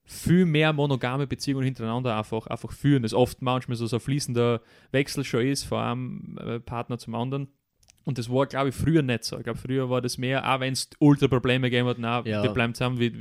viel 0.05 0.45
mehr 0.47 0.73
monogame 0.73 1.27
Beziehungen 1.27 1.65
hintereinander 1.65 2.17
einfach, 2.17 2.47
einfach 2.49 2.73
führen. 2.73 3.03
Das 3.03 3.15
oft 3.15 3.41
manchmal 3.41 3.77
so, 3.77 3.87
so 3.87 3.97
ein 3.97 4.01
fließender 4.01 4.61
Wechsel 4.91 5.25
schon 5.25 5.47
ist, 5.47 5.65
von 5.65 5.79
einem 5.79 6.39
äh, 6.39 6.61
Partner 6.61 6.99
zum 6.99 7.15
anderen. 7.15 7.49
Und 8.05 8.19
das 8.19 8.29
war, 8.29 8.47
glaube 8.47 8.71
ich, 8.71 8.75
früher 8.75 9.01
nicht 9.03 9.23
so. 9.25 9.37
Ich 9.39 9.45
glaube, 9.45 9.59
früher 9.61 9.89
war 9.89 10.01
das 10.01 10.19
mehr, 10.19 10.45
auch 10.53 10.59
wenn 10.59 10.73
es 10.73 10.91
ultra 10.99 11.29
Probleme 11.29 11.71
gegeben 11.71 11.89
hat, 11.89 11.99
na, 12.01 12.21
Ja. 12.25 12.43
wir 12.43 12.51
bleiben 12.51 12.75
zusammen, 12.75 12.99
wir 12.99 13.13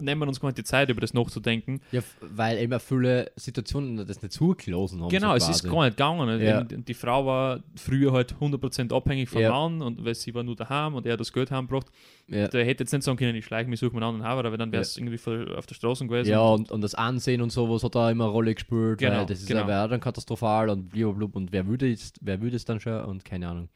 nehmen 0.00 0.28
uns 0.28 0.38
gar 0.38 0.48
nicht 0.48 0.58
die 0.58 0.64
Zeit, 0.64 0.88
über 0.88 1.00
das 1.00 1.14
nachzudenken. 1.14 1.80
Ja, 1.90 2.00
weil 2.20 2.58
eben 2.58 2.78
viele 2.78 3.32
Situationen 3.34 4.06
das 4.06 4.22
nicht 4.22 4.32
zugelassen 4.32 5.00
haben. 5.02 5.08
Genau, 5.08 5.30
so 5.38 5.50
es 5.50 5.56
ist 5.56 5.68
gar 5.68 5.84
nicht 5.84 5.96
gegangen. 5.96 6.40
Ja. 6.40 6.60
Und 6.60 6.86
Die 6.88 6.94
Frau 6.94 7.26
war 7.26 7.60
früher 7.76 8.12
halt 8.12 8.34
100% 8.40 8.92
abhängig 8.94 9.28
vom 9.28 9.42
Ja. 9.42 9.50
Mann 9.50 9.82
und 9.82 10.04
weil 10.04 10.14
sie 10.14 10.32
war 10.34 10.42
nur 10.44 10.54
daheim 10.54 10.94
und 10.94 11.06
er 11.06 11.14
hat 11.14 11.20
das 11.20 11.32
Geld 11.32 11.50
heimgebracht. 11.50 11.86
Ja. 12.28 12.46
Der 12.46 12.64
hätte 12.64 12.84
jetzt 12.84 12.92
nicht 12.92 13.02
sagen 13.02 13.18
können, 13.18 13.34
ich 13.34 13.44
schleiche 13.44 13.68
mich, 13.68 13.80
suche 13.80 13.90
mir 13.96 14.02
einen 14.02 14.14
anderen 14.14 14.28
Haber, 14.30 14.46
aber 14.46 14.58
dann 14.58 14.70
wäre 14.70 14.82
es 14.82 14.96
irgendwie 14.96 15.18
auf 15.56 15.66
der 15.66 15.74
Straße 15.74 16.06
gewesen. 16.06 16.30
Ja, 16.30 16.40
und, 16.40 16.70
und 16.70 16.80
das 16.82 16.94
Ansehen 16.94 17.42
und 17.42 17.50
sowas 17.50 17.82
hat 17.82 17.96
da 17.96 18.08
immer 18.10 18.24
eine 18.24 18.32
Rolle 18.32 18.54
gespielt, 18.54 18.98
Genau, 18.98 19.18
weil 19.18 19.26
das 19.26 19.40
ist 19.40 19.48
genau. 19.48 19.68
ja 19.68 19.88
dann 19.88 19.98
katastrophal 20.00 20.68
und 20.70 20.88
blablabla 20.90 21.30
und 21.40 21.50
wer 21.52 21.66
würde 21.66 21.90
es, 21.90 22.12
wer 22.20 22.40
würde 22.40 22.54
es 22.54 22.64
dann 22.64 22.78
schon 22.78 23.04
und 23.04 23.24
keine 23.24 23.48
Ahnung. 23.48 23.68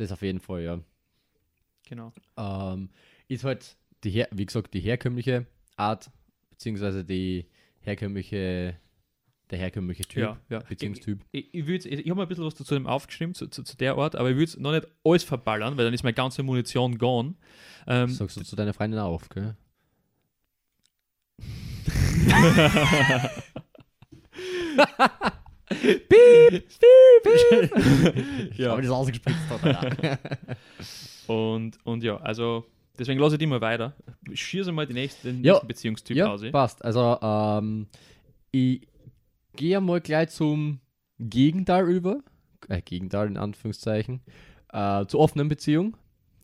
Das 0.00 0.12
auf 0.12 0.22
jeden 0.22 0.40
Fall, 0.40 0.62
ja. 0.62 0.80
Genau. 1.86 2.14
Ähm, 2.38 2.88
ist 3.28 3.44
halt, 3.44 3.76
die 4.02 4.08
her 4.08 4.28
wie 4.30 4.46
gesagt, 4.46 4.72
die 4.72 4.80
herkömmliche 4.80 5.46
Art, 5.76 6.10
beziehungsweise 6.48 7.04
die 7.04 7.50
herkömmliche, 7.80 8.78
der 9.50 9.58
herkömmliche 9.58 10.04
Typ, 10.04 10.22
Ja, 10.22 10.40
ja. 10.48 10.60
Beziehungstyp. 10.60 11.22
Ich, 11.32 11.52
ich, 11.52 11.68
ich, 11.68 11.86
ich 11.86 12.10
habe 12.10 12.22
ein 12.22 12.28
bisschen 12.28 12.46
was 12.46 12.54
zu 12.54 12.64
dem 12.64 12.86
aufgeschrieben, 12.86 13.34
zu, 13.34 13.48
zu, 13.48 13.62
zu 13.62 13.76
der 13.76 13.96
Art, 13.96 14.16
aber 14.16 14.30
ich 14.30 14.36
würde 14.36 14.44
es 14.44 14.56
noch 14.56 14.72
nicht 14.72 14.86
alles 15.04 15.22
verballern, 15.22 15.76
weil 15.76 15.84
dann 15.84 15.92
ist 15.92 16.02
meine 16.02 16.14
ganze 16.14 16.42
Munition 16.42 16.96
gone. 16.96 17.34
Ähm, 17.86 18.08
Sagst 18.08 18.38
du 18.38 18.42
zu 18.42 18.56
deiner 18.56 18.72
Freundin 18.72 19.00
auf, 19.00 19.28
gell? 19.28 19.54
piep, 25.70 26.08
piep, 26.08 26.64
piep. 27.22 28.54
Ja. 28.58 28.72
Aber 28.72 28.82
das 28.82 28.90
ausgespritzt 28.90 29.38
hat. 29.48 30.18
Und, 31.26 31.78
und 31.84 32.02
ja, 32.02 32.16
also 32.16 32.66
deswegen 32.98 33.20
lasse 33.20 33.36
ich 33.36 33.38
die 33.38 33.46
mal 33.46 33.60
weiter. 33.60 33.94
Schieße 34.32 34.72
mal 34.72 34.84
die 34.88 34.94
nächste, 34.94 35.28
den 35.32 35.44
Ja. 35.44 35.52
nächsten 35.52 35.68
Beziehungstyp 35.68 36.16
ja, 36.16 36.26
aus. 36.26 36.42
passt. 36.50 36.84
Also, 36.84 37.18
ähm, 37.22 37.86
ich 38.50 38.88
gehe 39.54 39.80
mal 39.80 40.00
gleich 40.00 40.30
zum 40.30 40.80
Gegenteil 41.20 41.88
über. 41.88 42.18
Äh, 42.68 42.82
Gegenteil 42.82 43.28
in 43.28 43.36
Anführungszeichen. 43.36 44.22
Äh, 44.72 45.06
zur 45.06 45.20
offenen 45.20 45.48
Beziehung. 45.48 45.96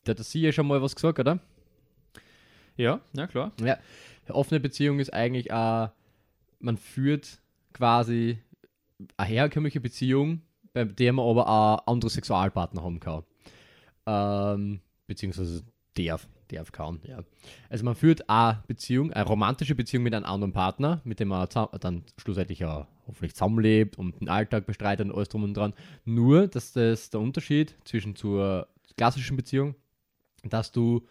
Da 0.05 0.11
hat 0.11 0.19
sie 0.19 0.39
ja 0.39 0.53
schon 0.53 0.67
mal 0.67 0.81
was 0.81 0.95
gesagt, 0.95 1.19
oder? 1.19 1.39
Ja, 2.77 3.01
ja 3.13 3.27
klar. 3.27 3.51
Ja, 3.59 3.77
offene 4.29 4.61
Beziehung 4.61 4.99
ist 4.99 5.13
eigentlich, 5.13 5.49
äh, 5.49 5.87
man 6.59 6.77
führt 6.77 7.39
quasi 7.73 8.37
eine 9.17 9.29
herkömmliche 9.29 9.79
Beziehung, 9.79 10.41
bei 10.73 10.85
der 10.85 11.13
man 11.13 11.27
aber 11.27 11.47
auch 11.47 11.87
andere 11.87 12.09
Sexualpartner 12.09 12.83
haben 12.83 12.99
kann. 12.99 13.23
Ähm, 14.05 14.79
beziehungsweise 15.05 15.63
darf, 15.97 16.27
darf 16.49 16.71
kann, 16.71 16.99
ja. 17.03 17.19
Also 17.69 17.83
man 17.83 17.95
führt 17.95 18.29
eine 18.29 18.63
Beziehung, 18.67 19.11
eine 19.11 19.25
romantische 19.25 19.75
Beziehung 19.75 20.03
mit 20.03 20.13
einem 20.13 20.25
anderen 20.25 20.53
Partner, 20.53 21.01
mit 21.03 21.19
dem 21.19 21.29
man 21.29 21.47
dann 21.79 22.03
schlussendlich 22.17 22.59
ja 22.59 22.87
hoffentlich 23.07 23.33
zusammenlebt 23.33 23.97
und 23.97 24.19
den 24.19 24.29
Alltag 24.29 24.65
bestreitet 24.65 25.07
und 25.07 25.15
alles 25.15 25.29
drum 25.29 25.43
und 25.43 25.55
dran. 25.55 25.73
Nur, 26.05 26.47
dass 26.47 26.73
das 26.73 27.09
der 27.09 27.19
Unterschied 27.19 27.75
zwischen 27.85 28.15
zur 28.15 28.67
klassischen 28.97 29.37
Beziehung, 29.37 29.75
dass 30.43 30.71
du 30.71 31.07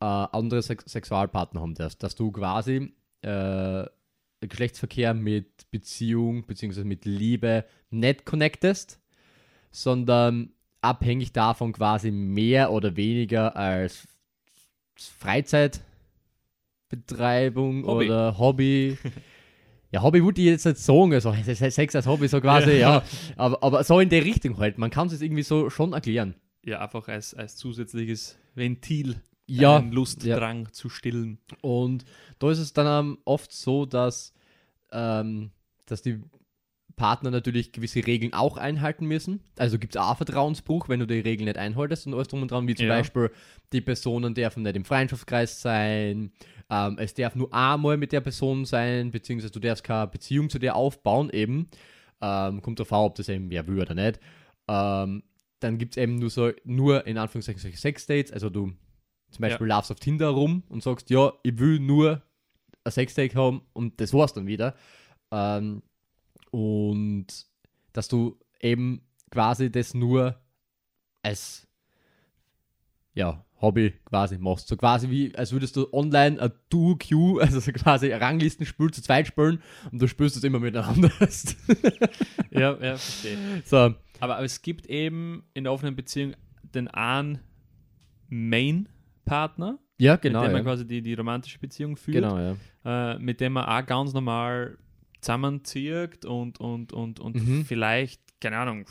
äh, 0.00 0.04
andere 0.04 0.62
Sex 0.62 0.84
Sexualpartner 0.90 1.60
haben 1.60 1.74
darfst, 1.74 2.02
dass 2.02 2.14
du 2.14 2.30
quasi 2.30 2.92
äh, 3.22 3.84
Geschlechtsverkehr 4.48 5.14
mit 5.14 5.70
Beziehung 5.70 6.46
bzw. 6.46 6.84
mit 6.84 7.04
Liebe 7.04 7.64
nicht 7.90 8.24
connectest, 8.24 9.00
sondern 9.70 10.50
abhängig 10.80 11.32
davon 11.32 11.72
quasi 11.72 12.10
mehr 12.10 12.72
oder 12.72 12.96
weniger 12.96 13.56
als 13.56 14.08
Freizeitbetreibung 14.96 17.86
Hobby. 17.86 18.06
oder 18.06 18.38
Hobby. 18.38 18.98
Ja, 19.92 20.02
Hobby 20.02 20.22
würde 20.22 20.40
ich 20.40 20.48
jetzt 20.48 20.66
nicht 20.66 20.78
sagen, 20.78 21.14
also 21.14 21.32
Sex 21.32 21.94
als 21.94 22.06
Hobby 22.06 22.26
so 22.26 22.40
quasi, 22.40 22.72
ja. 22.72 23.04
Aber, 23.36 23.62
aber 23.62 23.84
so 23.84 24.00
in 24.00 24.08
der 24.08 24.24
Richtung 24.24 24.58
halt. 24.58 24.78
Man 24.78 24.90
kann 24.90 25.06
es 25.06 25.22
irgendwie 25.22 25.44
so 25.44 25.70
schon 25.70 25.92
erklären. 25.92 26.34
Ja, 26.64 26.80
einfach 26.80 27.06
als, 27.06 27.34
als 27.34 27.56
zusätzliches 27.56 28.36
Ventil, 28.56 29.22
Ja, 29.46 29.78
Lustdrang 29.78 30.72
zu 30.72 30.88
stillen. 30.88 31.38
Und 31.62 32.04
da 32.40 32.50
ist 32.50 32.58
es 32.58 32.72
dann 32.72 33.06
ähm, 33.06 33.18
oft 33.24 33.52
so, 33.52 33.86
dass, 33.86 34.34
ähm, 34.92 35.50
dass 35.86 36.02
die 36.02 36.20
Partner 36.96 37.30
natürlich 37.30 37.72
gewisse 37.72 38.06
Regeln 38.06 38.32
auch 38.32 38.56
einhalten 38.56 39.04
müssen. 39.06 39.42
Also 39.58 39.78
gibt 39.78 39.94
es 39.96 40.00
auch 40.00 40.16
Vertrauensbruch, 40.16 40.88
wenn 40.88 41.00
du 41.00 41.06
die 41.06 41.20
Regeln 41.20 41.44
nicht 41.44 41.58
einhaltest 41.58 42.06
und 42.06 42.14
alles 42.14 42.28
drum 42.28 42.40
und 42.42 42.50
dran, 42.50 42.66
wie 42.66 42.74
zum 42.74 42.86
Ja. 42.86 42.94
Beispiel 42.96 43.30
die 43.72 43.82
Personen 43.82 44.34
dürfen 44.34 44.62
nicht 44.62 44.76
im 44.76 44.84
Freundschaftskreis 44.86 45.60
sein, 45.60 46.32
ähm, 46.70 46.96
es 46.98 47.12
darf 47.14 47.34
nur 47.34 47.52
einmal 47.52 47.96
mit 47.98 48.12
der 48.12 48.20
Person 48.22 48.64
sein, 48.64 49.10
beziehungsweise 49.10 49.52
du 49.52 49.60
darfst 49.60 49.84
keine 49.84 50.06
Beziehung 50.06 50.48
zu 50.48 50.58
der 50.58 50.74
aufbauen 50.74 51.28
eben. 51.30 51.68
Ähm, 52.22 52.62
kommt 52.62 52.80
darauf 52.80 52.92
an, 52.94 53.00
ob 53.00 53.14
das 53.16 53.28
eben 53.28 53.50
wer 53.50 53.66
will 53.66 53.78
oder 53.80 53.94
nicht. 53.94 54.18
Ähm, 54.66 55.22
dann 55.60 55.78
gibt 55.78 55.96
es 55.96 56.02
eben 56.02 56.16
nur 56.16 56.30
so, 56.30 56.50
nur 56.64 57.06
in 57.06 57.18
Anführungszeichen 57.18 57.60
solche 57.60 57.76
Sex-Dates, 57.76 58.32
also 58.32 58.48
du 58.48 58.72
zum 59.30 59.44
Ja. 59.44 59.48
Beispiel 59.50 59.66
laufst 59.66 59.90
auf 59.92 60.00
Tinder 60.00 60.28
rum 60.28 60.62
und 60.70 60.82
sagst, 60.82 61.10
ja, 61.10 61.32
ich 61.42 61.58
will 61.58 61.78
nur 61.78 62.22
ein 62.86 62.92
Sexdate 62.92 63.34
haben 63.34 63.62
und 63.72 64.00
das 64.00 64.12
war's 64.12 64.32
dann 64.32 64.46
wieder. 64.46 64.74
Ähm, 65.30 65.82
und 66.50 67.26
dass 67.92 68.08
du 68.08 68.38
eben 68.60 69.02
quasi 69.30 69.70
das 69.70 69.94
nur 69.94 70.40
als 71.22 71.66
ja, 73.14 73.44
Hobby 73.60 73.94
quasi 74.04 74.38
machst. 74.38 74.68
So 74.68 74.76
quasi 74.76 75.10
wie, 75.10 75.34
als 75.34 75.52
würdest 75.52 75.76
du 75.76 75.92
online 75.92 76.40
ein 76.40 76.52
Duo-Queue, 76.68 77.40
also 77.42 77.60
so 77.60 77.72
quasi 77.72 78.12
Ranglistenspiel 78.12 78.90
zu 78.90 79.02
zweit 79.02 79.26
spielen 79.26 79.62
und 79.90 80.00
du 80.00 80.06
spielst 80.06 80.36
es 80.36 80.44
immer 80.44 80.60
miteinander. 80.60 81.10
Ja, 82.50 82.72
ja, 82.72 82.96
verstehe. 82.96 83.36
so, 83.66 83.76
Aber, 83.76 84.36
aber 84.36 84.44
es 84.44 84.62
gibt 84.62 84.86
eben 84.86 85.44
in 85.52 85.64
der 85.64 85.72
offenen 85.74 85.94
Beziehung 85.94 86.34
den 86.62 86.88
einen 86.88 87.40
Main-Partner, 88.28 89.78
ja, 89.98 90.16
genau. 90.16 90.40
mit 90.40 90.48
dem 90.48 90.52
man 90.52 90.60
Ja. 90.64 90.70
quasi 90.70 90.86
die, 90.86 91.02
die 91.02 91.14
romantische 91.14 91.58
Beziehung 91.58 91.96
führt, 91.96 92.16
Genau, 92.16 92.38
ja. 92.38 92.56
äh, 93.14 93.18
mit 93.18 93.40
dem 93.40 93.54
man 93.54 93.64
auch 93.66 93.86
ganz 93.86 94.12
normal 94.12 94.76
zusammenzieht 95.20 96.24
und, 96.24 96.60
und, 96.60 96.92
und, 96.92 97.20
und 97.20 97.36
Mhm. 97.36 97.64
vielleicht, 97.64 98.20
keine 98.40 98.58
Ahnung, 98.58 98.86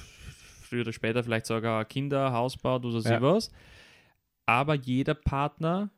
früher 0.62 0.82
oder 0.82 0.94
später 0.94 1.24
vielleicht 1.24 1.46
sogar 1.46 1.86
Kinder, 1.86 2.32
Haus 2.34 2.58
baut 2.58 2.86
oder 2.86 3.00
Ja. 3.10 3.22
was. 3.22 3.52
Aber 4.46 4.76
jeder 4.76 5.14
Partner 5.14 5.90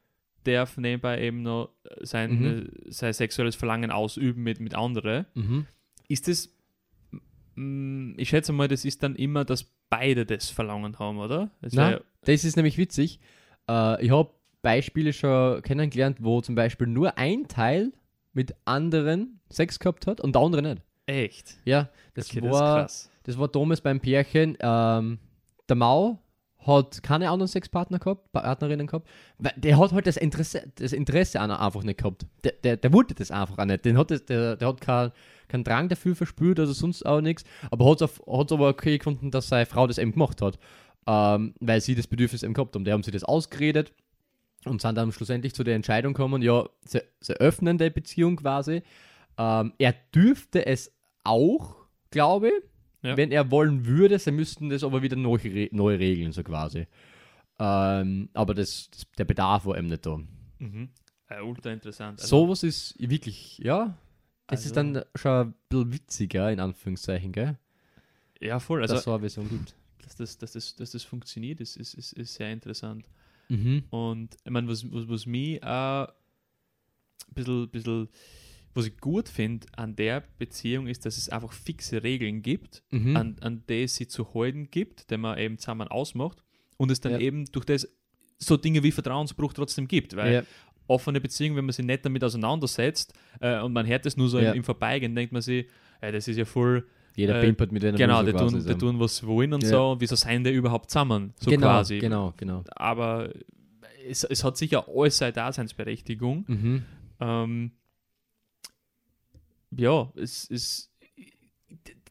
darf 0.43 0.77
nebenbei 0.77 1.21
eben 1.21 1.41
noch 1.41 1.71
sein, 2.01 2.31
Mhm. 2.39 2.69
sein 2.89 3.13
sexuelles 3.13 3.55
Verlangen 3.55 3.91
ausüben 3.91 4.43
mit, 4.43 4.59
mit 4.59 4.75
anderen. 4.75 5.25
Mhm. 5.33 5.65
Ist 6.07 6.27
das, 6.27 6.49
mm, 7.55 8.13
ich 8.17 8.29
schätze 8.29 8.53
mal, 8.53 8.67
das 8.67 8.85
ist 8.85 9.03
dann 9.03 9.15
immer, 9.15 9.43
dass 9.45 9.65
beide 9.89 10.25
das 10.25 10.49
Verlangen 10.49 10.99
haben, 10.99 11.17
oder? 11.17 11.49
Das 11.61 11.73
Nein. 11.73 11.93
wär- 11.93 12.03
Das 12.25 12.43
ist 12.43 12.55
nämlich 12.57 12.77
witzig. 12.77 13.19
Äh, 13.69 14.03
ich 14.05 14.11
habe 14.11 14.31
Beispiele 14.67 15.13
schon 15.13 15.61
kennengelernt, 15.61 16.17
wo 16.21 16.41
zum 16.41 16.55
Beispiel 16.55 16.87
nur 16.87 17.17
ein 17.17 17.47
Teil 17.47 17.93
mit 18.33 18.53
anderen 18.65 19.39
Sex 19.49 19.79
gehabt 19.79 20.07
hat 20.07 20.19
und 20.19 20.35
der 20.35 20.41
andere 20.41 20.61
nicht. 20.61 20.81
echt. 21.05 21.55
Ja, 21.63 21.89
das, 22.15 22.29
Okay, 22.29 22.41
das 22.41 22.49
ist 22.49 22.59
war, 22.59 22.81
krass. 22.81 23.09
das 23.23 23.37
war 23.39 23.47
damals 23.47 23.79
beim 23.79 24.01
Pärchen. 24.01 24.57
Ähm, 24.59 25.19
der 25.69 25.75
Mau 25.77 26.19
hat 26.65 27.01
keine 27.01 27.29
anderen 27.29 27.47
Sexpartner 27.47 27.97
gehabt, 27.97 28.29
Partnerinnen 28.33 28.87
gehabt. 28.87 29.07
weil 29.37 29.53
Der 29.55 29.77
hat 29.79 29.93
halt 29.93 30.05
das 30.05 30.17
Interesse, 30.17 30.69
das 30.75 30.91
Interesse 30.91 31.39
an 31.39 31.49
einfach 31.49 31.83
nicht 31.83 31.99
gehabt. 31.99 32.25
Der, 32.43 32.51
der, 32.61 32.75
der 32.75 32.91
wollte 32.91 33.15
das 33.15 33.31
einfach 33.31 33.57
auch 33.57 33.65
nicht. 33.65 33.85
Den 33.85 33.97
hat 33.97 34.11
das, 34.11 34.25
der, 34.25 34.57
der 34.57 34.67
hat 34.67 34.81
keinen 34.81 35.11
keinen 35.47 35.63
Drang 35.63 35.87
dafür 35.87 36.13
verspürt, 36.13 36.59
also 36.59 36.73
sonst 36.73 37.05
auch 37.05 37.21
nichts. 37.21 37.45
Aber 37.71 37.89
hat 37.89 38.01
es 38.01 38.19
aber 38.51 38.67
okay 38.67 38.97
gefunden, 38.97 39.31
dass 39.31 39.47
seine 39.47 39.65
Frau 39.65 39.87
das 39.87 39.97
eben 39.97 40.11
gemacht 40.11 40.41
hat. 40.41 40.59
Ähm, 41.07 41.53
weil 41.61 41.79
sie 41.79 41.95
das 41.95 42.07
Bedürfnis 42.07 42.43
eben 42.43 42.53
gehabt 42.53 42.75
haben. 42.75 42.83
Die 42.83 42.91
haben 42.91 43.03
sie 43.03 43.11
das 43.11 43.23
ausgeredet 43.23 43.93
und 44.67 44.81
sind 44.81 44.95
dann 44.95 45.11
schlussendlich 45.11 45.53
zu 45.53 45.63
der 45.63 45.75
Entscheidung 45.75 46.13
gekommen, 46.13 46.41
ja, 46.41 46.67
sie, 46.85 47.01
sie 47.19 47.33
öffnen 47.39 47.77
die 47.77 47.89
Beziehung 47.89 48.35
quasi. 48.37 48.83
Ähm, 49.37 49.73
er 49.77 49.93
dürfte 50.13 50.65
es 50.65 50.91
auch, 51.23 51.75
glaube 52.11 52.49
ich, 52.49 52.53
Ja. 53.03 53.15
wenn 53.17 53.31
er 53.31 53.51
wollen 53.51 53.85
würde, 53.85 54.17
sie 54.19 54.31
müssten 54.31 54.69
das 54.69 54.83
aber 54.83 55.01
wieder 55.01 55.15
neu, 55.15 55.37
neu 55.71 55.95
regeln, 55.95 56.31
so 56.31 56.43
quasi. 56.43 56.87
Ähm, 57.59 58.29
aber 58.33 58.53
das, 58.53 58.89
das, 58.91 59.05
der 59.17 59.25
Bedarf 59.25 59.65
war 59.65 59.77
eben 59.77 59.87
nicht 59.87 60.05
da. 60.05 60.19
Mhm. 60.59 60.89
Äh, 61.29 61.41
ultra 61.41 61.71
interessant. 61.71 62.21
Also, 62.21 62.37
Sowas 62.45 62.63
ist 62.63 62.95
wirklich, 62.99 63.57
ja, 63.59 63.97
Das 64.49 64.61
ist 64.65 64.77
Also- 64.77 64.93
dann 64.93 65.03
schon 65.15 65.31
ein 65.49 65.53
bisschen 65.67 65.93
witziger, 65.93 66.51
in 66.51 66.59
Anführungszeichen, 66.61 67.31
gell? 67.33 67.57
Ja, 68.39 68.59
voll. 68.59 68.79
dass 68.81 68.91
Also, 68.91 68.99
es 68.99 69.03
so 69.05 69.11
eine 69.11 69.19
Version 69.19 69.49
gibt. 69.49 69.75
dass, 70.03 70.15
das, 70.15 70.37
dass, 70.37 70.51
das, 70.53 70.75
dass 70.75 70.91
das 70.91 71.03
funktioniert, 71.03 71.59
ist, 71.59 71.75
ist, 71.75 71.95
ist, 71.95 72.13
ist 72.13 72.33
sehr 72.35 72.53
interessant. 72.53 73.09
Mhm. 73.49 73.83
Und 73.89 74.35
ich 74.43 74.51
meine, 74.51 74.67
was, 74.67 74.83
was, 74.91 75.07
was 75.07 75.25
mich 75.25 75.63
auch 75.63 76.07
ein 77.27 77.33
bisschen, 77.33 77.69
bisschen 77.69 78.09
was 78.73 78.85
ich 78.85 78.97
gut 78.99 79.27
finde 79.29 79.65
an 79.75 79.95
der 79.95 80.23
Beziehung 80.37 80.87
ist, 80.87 81.05
dass 81.05 81.17
es 81.17 81.29
einfach 81.29 81.51
fixe 81.53 82.03
Regeln 82.03 82.41
gibt, 82.41 82.83
Mhm. 82.91 83.15
an, 83.17 83.35
an 83.41 83.63
die 83.67 83.83
es 83.83 83.95
sie 83.95 84.07
zu 84.07 84.33
halten 84.33 84.69
gibt, 84.69 85.09
die 85.09 85.17
man 85.17 85.37
eben 85.39 85.57
zusammen 85.57 85.87
ausmacht 85.87 86.43
und 86.77 86.91
es 86.91 86.99
dann 87.01 87.13
Ja. 87.13 87.19
eben 87.19 87.45
durch 87.45 87.65
das 87.65 87.87
so 88.37 88.55
Dinge 88.55 88.83
wie 88.83 88.91
Vertrauensbruch 88.91 89.53
trotzdem 89.53 89.87
gibt, 89.87 90.15
weil 90.15 90.33
ja. 90.33 90.43
offene 90.87 91.19
Beziehung, 91.19 91.55
wenn 91.55 91.65
man 91.65 91.73
sich 91.73 91.85
nicht 91.85 92.05
damit 92.05 92.23
auseinandersetzt 92.23 93.13
äh, 93.41 93.59
und 93.61 93.73
man 93.73 93.87
hört 93.87 94.05
es 94.05 94.15
nur 94.15 94.29
so 94.29 94.39
Ja. 94.39 94.51
im, 94.51 94.57
im 94.57 94.63
Vorbeigehen, 94.63 95.15
denkt 95.15 95.33
man 95.33 95.41
sich, 95.41 95.65
äh, 96.01 96.11
das 96.11 96.27
ist 96.27 96.37
ja 96.37 96.45
voll, 96.45 96.87
Jeder 97.17 97.39
äh, 97.41 97.45
pimpert 97.45 97.71
mit 97.71 97.83
einer 97.83 97.97
genau, 97.97 98.21
Muse 98.21 98.31
die 98.31 98.37
tun, 98.37 98.65
die 98.65 98.75
tun, 98.75 98.99
was 98.99 99.17
sie 99.17 99.27
wollen 99.27 99.51
und 99.53 99.63
Ja. 99.63 99.69
so, 99.69 99.95
wieso 99.99 100.15
seien 100.15 100.43
die 100.43 100.51
überhaupt 100.51 100.89
zusammen, 100.91 101.33
so 101.39 101.49
genau, 101.49 101.67
quasi. 101.67 101.97
Genau, 101.97 102.33
genau. 102.37 102.63
Aber 102.75 103.33
es, 104.07 104.23
es 104.23 104.43
hat 104.43 104.55
sicher 104.55 104.87
alles 104.87 105.17
seine 105.17 105.33
Daseinsberechtigung. 105.33 106.45
Mhm. 106.47 106.85
Ähm, 107.19 107.71
ja, 109.75 110.11
es 110.15 110.45
ist 110.45 110.91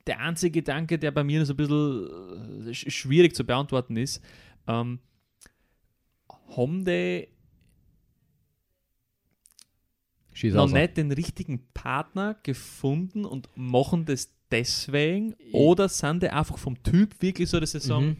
der 0.06 0.20
einzige 0.20 0.60
Gedanke, 0.60 0.98
der 0.98 1.10
bei 1.12 1.24
mir 1.24 1.46
so 1.46 1.52
ein 1.54 1.56
bisschen 1.56 2.66
äh, 2.66 2.70
sch- 2.70 2.90
schwierig 2.90 3.34
zu 3.34 3.44
beantworten 3.44 3.96
ist, 3.96 4.22
ähm, 4.66 4.98
haben 6.56 6.84
die 6.84 7.28
Schieß 10.32 10.54
noch 10.54 10.64
aus. 10.64 10.72
nicht 10.72 10.96
den 10.96 11.10
richtigen 11.12 11.66
Partner 11.72 12.36
gefunden 12.42 13.24
und 13.24 13.48
machen 13.56 14.04
das 14.04 14.35
deswegen? 14.50 15.34
Ich- 15.38 15.54
Oder 15.54 15.88
sind 15.88 16.22
die 16.22 16.30
einfach 16.30 16.58
vom 16.58 16.82
Typ 16.82 17.20
wirklich 17.20 17.48
so, 17.48 17.60
dass 17.60 17.72
sie 17.72 17.80
sagen, 17.80 18.06
Mhm. 18.06 18.16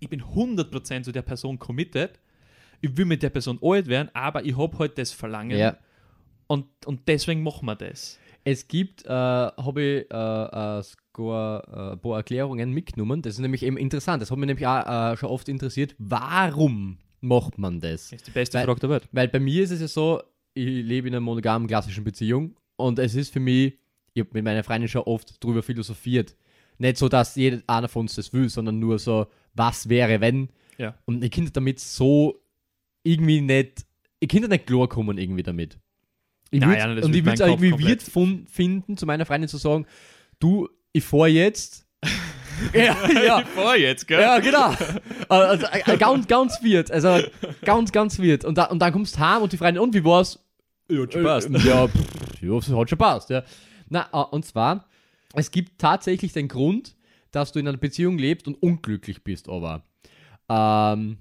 ich 0.00 0.08
bin 0.08 0.22
100% 0.22 1.04
zu 1.04 1.12
der 1.12 1.22
Person 1.22 1.58
committed, 1.58 2.20
ich 2.80 2.96
will 2.96 3.04
mit 3.06 3.22
der 3.22 3.30
Person 3.30 3.58
alt 3.62 3.86
werden, 3.86 4.10
aber 4.14 4.44
ich 4.44 4.56
habe 4.56 4.78
halt 4.78 4.98
das 4.98 5.12
Verlangen 5.12 5.58
Ja. 5.58 5.76
und, 6.46 6.66
und 6.86 7.00
deswegen 7.08 7.42
machen 7.42 7.66
wir 7.66 7.76
das. 7.76 8.18
Es 8.46 8.68
gibt, 8.68 9.06
äh, 9.06 9.08
habe 9.08 9.82
ich 9.82 10.10
äh, 10.12 10.78
äh, 10.78 10.82
sogar 10.82 11.66
äh, 11.66 11.92
ein 11.92 11.98
paar 12.00 12.16
Erklärungen 12.18 12.72
mitgenommen. 12.72 13.22
Das 13.22 13.34
ist 13.34 13.38
nämlich 13.40 13.62
eben 13.62 13.78
interessant. 13.78 14.20
Das 14.20 14.30
hat 14.30 14.36
mich 14.36 14.46
nämlich 14.48 14.66
auch 14.66 15.12
äh, 15.12 15.16
schon 15.16 15.30
oft 15.30 15.48
interessiert. 15.48 15.94
Warum 15.98 16.98
macht 17.22 17.56
man 17.56 17.80
das? 17.80 18.10
Das 18.10 18.12
ist 18.20 18.26
die 18.26 18.32
beste 18.32 18.58
Weil- 18.58 18.66
Frage 18.66 18.80
der 18.80 18.90
Welt. 18.90 19.08
Weil 19.12 19.28
bei 19.28 19.40
mir 19.40 19.62
ist 19.62 19.70
es 19.70 19.80
ja 19.80 19.88
so, 19.88 20.20
ich 20.52 20.66
lebe 20.66 21.08
in 21.08 21.14
einer 21.14 21.20
monogamen 21.22 21.66
klassischen 21.66 22.04
Beziehung 22.04 22.54
und 22.76 22.98
es 22.98 23.14
ist 23.14 23.32
für 23.32 23.40
mich, 23.40 23.78
ich 24.14 24.20
habe 24.20 24.30
mit 24.32 24.44
meiner 24.44 24.64
Freundin 24.64 24.88
schon 24.88 25.02
oft 25.02 25.42
drüber 25.42 25.62
philosophiert. 25.62 26.36
Nicht 26.78 26.96
so, 26.96 27.08
dass 27.08 27.34
jeder 27.36 27.62
einer 27.66 27.88
von 27.88 28.02
uns 28.02 28.14
das 28.14 28.32
will, 28.32 28.48
sondern 28.48 28.78
nur 28.78 28.98
so, 28.98 29.26
was 29.54 29.88
wäre, 29.88 30.20
wenn. 30.20 30.48
Ja. 30.78 30.94
Und 31.04 31.22
ich 31.22 31.30
kann 31.30 31.48
damit 31.52 31.80
so 31.80 32.40
irgendwie 33.02 33.40
nicht, 33.40 33.84
ich 34.20 34.28
kann 34.28 34.42
da 34.42 34.48
nicht 34.48 34.66
klarkommen 34.66 35.18
irgendwie 35.18 35.42
damit. 35.42 35.78
Ich 36.50 36.64
würd, 36.64 36.78
ja, 36.78 36.94
das 36.94 37.04
und 37.04 37.14
ich 37.14 37.24
würde 37.24 37.34
es 37.34 37.40
irgendwie 37.40 37.70
komplett- 37.70 38.48
finden, 38.50 38.96
zu 38.96 39.06
meiner 39.06 39.26
Freundin 39.26 39.48
zu 39.48 39.56
sagen, 39.56 39.86
du, 40.38 40.68
ich 40.92 41.02
fahr 41.02 41.26
jetzt. 41.28 41.86
ja, 42.72 42.96
ja. 43.26 43.44
vor 43.44 43.76
jetzt, 43.76 44.06
gell? 44.06 44.20
Ja, 44.20 44.38
genau. 44.38 44.72
Also, 45.28 45.66
äh, 45.66 45.92
äh, 45.92 45.96
ganz, 45.96 46.28
ganz 46.28 46.62
weird. 46.62 46.90
Also, 46.90 47.18
ganz, 47.64 47.90
ganz 47.90 48.18
weird. 48.20 48.44
Und, 48.44 48.58
da, 48.58 48.66
und 48.66 48.78
dann 48.78 48.92
kommst 48.92 49.16
du 49.16 49.20
heim 49.20 49.42
und 49.42 49.52
die 49.52 49.56
Freundin, 49.56 49.82
und 49.82 49.94
wie 49.94 50.04
war's? 50.04 50.38
Ja, 50.88 51.02
hat 51.02 51.12
schon 51.12 51.24
passt. 51.24 51.48
Äh, 51.48 51.58
ja, 51.58 51.88
pff, 51.88 52.42
ja, 52.42 52.76
hat 52.76 52.88
schon 52.90 52.98
passt, 52.98 53.30
ja. 53.30 53.42
Na, 53.94 54.08
äh, 54.12 54.34
und 54.34 54.44
zwar, 54.44 54.88
es 55.34 55.52
gibt 55.52 55.80
tatsächlich 55.80 56.32
den 56.32 56.48
Grund, 56.48 56.96
dass 57.30 57.52
du 57.52 57.60
in 57.60 57.68
einer 57.68 57.78
Beziehung 57.78 58.18
lebst 58.18 58.48
und 58.48 58.60
unglücklich 58.60 59.22
bist, 59.22 59.48
aber. 59.48 59.84
Ähm, 60.48 61.18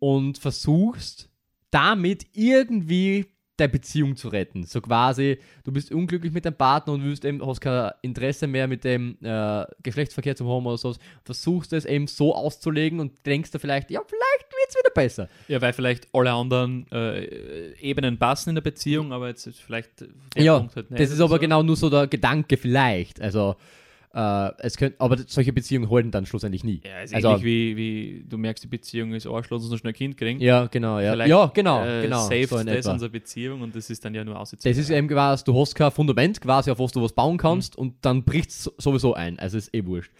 und 0.00 0.36
versuchst 0.36 1.30
damit 1.70 2.26
irgendwie 2.34 3.24
deine 3.60 3.68
Beziehung 3.68 4.16
zu 4.16 4.28
retten. 4.28 4.64
So 4.64 4.80
quasi, 4.80 5.38
du 5.64 5.72
bist 5.72 5.92
unglücklich 5.92 6.32
mit 6.32 6.44
deinem 6.44 6.54
Partner 6.56 6.94
und 6.94 7.04
willst 7.04 7.24
eben, 7.24 7.44
hast 7.46 7.60
kein 7.60 7.90
Interesse 8.02 8.46
mehr 8.46 8.66
mit 8.66 8.84
dem 8.84 9.16
äh, 9.22 9.64
Geschlechtsverkehr 9.82 10.34
zu 10.36 10.48
haben 10.48 10.66
oder 10.66 10.78
so. 10.78 10.94
Versuchst 11.24 11.72
es 11.72 11.84
eben 11.84 12.06
so 12.06 12.34
auszulegen 12.34 13.00
und 13.00 13.24
denkst 13.26 13.50
dir 13.50 13.58
vielleicht, 13.58 13.90
ja, 13.90 14.00
vielleicht 14.06 14.50
wird 14.52 14.68
es 14.68 14.74
wieder 14.76 14.90
besser. 14.94 15.28
Ja, 15.48 15.60
weil 15.60 15.72
vielleicht 15.72 16.08
alle 16.12 16.32
anderen 16.32 16.86
äh, 16.90 17.72
Ebenen 17.80 18.18
passen 18.18 18.50
in 18.50 18.54
der 18.56 18.62
Beziehung, 18.62 19.12
aber 19.12 19.28
jetzt 19.28 19.46
ist 19.46 19.60
vielleicht 19.60 20.04
Ja, 20.36 20.58
Punkt 20.58 20.76
halt 20.76 20.90
nicht 20.90 21.00
das 21.02 21.10
ist 21.10 21.20
aber 21.20 21.34
so. 21.34 21.40
genau 21.40 21.62
nur 21.62 21.76
so 21.76 21.90
der 21.90 22.06
Gedanke 22.06 22.56
vielleicht. 22.56 23.20
Also, 23.20 23.56
äh, 24.12 24.50
es 24.58 24.76
könnte, 24.76 25.00
aber 25.00 25.16
solche 25.26 25.52
Beziehungen 25.52 25.88
halten 25.90 26.10
dann 26.10 26.26
schlussendlich 26.26 26.64
nie. 26.64 26.80
Ja, 26.84 27.00
ist 27.02 27.14
also, 27.14 27.44
wie, 27.44 27.76
wie 27.76 28.24
du 28.28 28.38
merkst, 28.38 28.64
die 28.64 28.68
Beziehung 28.68 29.12
ist 29.12 29.26
Arsch, 29.26 29.48
lass 29.50 29.62
uns 29.62 29.70
noch 29.70 29.78
schnell 29.78 29.92
ein 29.92 29.96
Kind 29.96 30.16
kriegen. 30.16 30.40
ja, 30.40 30.66
genau, 30.66 30.98
ja. 30.98 31.12
Vielleicht, 31.12 31.30
Ja, 31.30 31.46
genau, 31.54 31.84
äh, 31.84 32.02
genau. 32.02 32.26
Saved 32.26 32.48
so 32.48 32.56
das 32.56 32.66
etwa. 32.66 32.92
unsere 32.92 33.10
Beziehung 33.10 33.60
und 33.60 33.74
das 33.76 33.88
ist 33.88 34.04
dann 34.04 34.14
ja 34.14 34.24
nur 34.24 34.34
Das 34.34 34.40
ausgezogen. 34.42 34.78
ist 34.78 34.90
eben 34.90 35.06
quasi, 35.08 35.44
du 35.44 35.58
hast 35.60 35.74
kein 35.74 35.90
Fundament 35.92 36.40
quasi, 36.40 36.70
auf 36.70 36.78
was 36.80 36.92
du 36.92 37.02
was 37.02 37.12
bauen 37.12 37.38
kannst 37.38 37.76
Mhm. 37.76 37.82
und 37.82 37.94
dann 38.04 38.24
bricht 38.24 38.50
es 38.50 38.64
sowieso 38.78 39.14
ein. 39.14 39.38
Also 39.38 39.58
ist 39.58 39.72
eh 39.74 39.84
wurscht. 39.84 40.10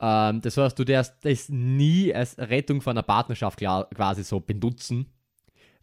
Ähm, 0.00 0.40
das 0.40 0.56
heißt, 0.56 0.78
du 0.78 0.84
darfst 0.84 1.14
das 1.22 1.48
nie 1.48 2.12
als 2.12 2.36
Rettung 2.38 2.80
von 2.80 2.92
einer 2.92 3.02
Partnerschaft 3.02 3.58
klar, 3.58 3.88
quasi 3.94 4.24
so 4.24 4.40
benutzen. 4.40 5.06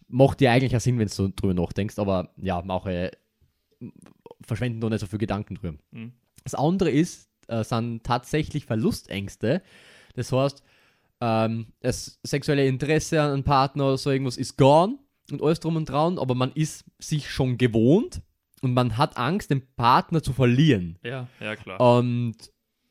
Macht 0.09 0.41
dir 0.41 0.51
eigentlich 0.51 0.75
auch 0.75 0.81
Sinn, 0.81 0.99
wenn 0.99 1.07
du 1.07 1.29
drüber 1.29 1.53
nachdenkst, 1.53 1.97
aber 1.97 2.29
ja, 2.37 2.61
mache 2.61 3.11
verschwenden 4.41 4.81
da 4.81 4.89
nicht 4.89 4.99
so 4.99 5.07
viel 5.07 5.19
Gedanken 5.19 5.55
drüber. 5.55 5.77
Mhm. 5.91 6.11
Das 6.43 6.55
andere 6.55 6.91
ist, 6.91 7.29
äh, 7.47 7.63
sind 7.63 8.03
tatsächlich 8.03 8.65
Verlustängste. 8.65 9.61
Das 10.15 10.31
heißt, 10.31 10.63
ähm, 11.21 11.67
das 11.79 12.19
sexuelle 12.23 12.67
Interesse 12.67 13.21
an 13.21 13.31
einem 13.31 13.43
Partner 13.43 13.87
oder 13.87 13.97
so 13.97 14.11
irgendwas 14.11 14.37
ist 14.37 14.57
gone 14.57 14.97
und 15.31 15.41
alles 15.41 15.59
drum 15.59 15.75
und 15.75 15.89
dran, 15.89 16.19
aber 16.19 16.35
man 16.35 16.51
ist 16.53 16.85
sich 16.99 17.29
schon 17.29 17.57
gewohnt 17.57 18.21
und 18.61 18.73
man 18.73 18.97
hat 18.97 19.17
Angst, 19.17 19.51
den 19.51 19.63
Partner 19.75 20.21
zu 20.21 20.33
verlieren. 20.33 20.97
Ja, 21.03 21.27
ja, 21.39 21.55
klar. 21.55 21.79
Und 21.79 22.35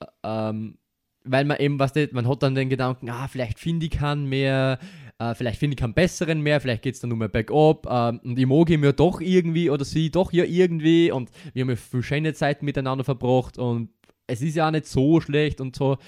äh, 0.00 0.06
ähm, 0.22 0.78
weil 1.24 1.44
man 1.44 1.58
eben, 1.58 1.78
was 1.78 1.92
man 2.12 2.26
hat 2.26 2.42
dann 2.42 2.54
den 2.54 2.68
Gedanken, 2.68 3.08
ah, 3.10 3.28
vielleicht 3.28 3.58
finde 3.58 3.86
ich 3.86 3.92
keinen 3.92 4.26
mehr, 4.26 4.78
äh, 5.18 5.34
vielleicht 5.34 5.58
finde 5.58 5.74
ich 5.74 5.80
keinen 5.80 5.94
besseren 5.94 6.40
mehr, 6.40 6.60
vielleicht 6.60 6.82
geht 6.82 6.94
es 6.94 7.00
dann 7.00 7.10
nur 7.10 7.18
mehr 7.18 7.28
bergab 7.28 7.86
ähm, 7.88 8.20
und 8.24 8.38
ich 8.38 8.46
mag 8.46 8.70
ihn 8.70 8.82
ja 8.82 8.92
doch 8.92 9.20
irgendwie 9.20 9.70
oder 9.70 9.84
sie 9.84 10.10
doch 10.10 10.32
ja 10.32 10.44
irgendwie 10.44 11.12
und 11.12 11.30
wir 11.52 11.62
haben 11.62 11.70
ja 11.70 11.76
viel 11.76 12.02
schöne 12.02 12.34
Zeit 12.34 12.62
miteinander 12.62 13.04
verbracht 13.04 13.58
und 13.58 13.90
es 14.26 14.42
ist 14.42 14.54
ja 14.56 14.68
auch 14.68 14.72
nicht 14.72 14.86
so 14.86 15.20
schlecht 15.20 15.60
und 15.60 15.76
so. 15.76 15.98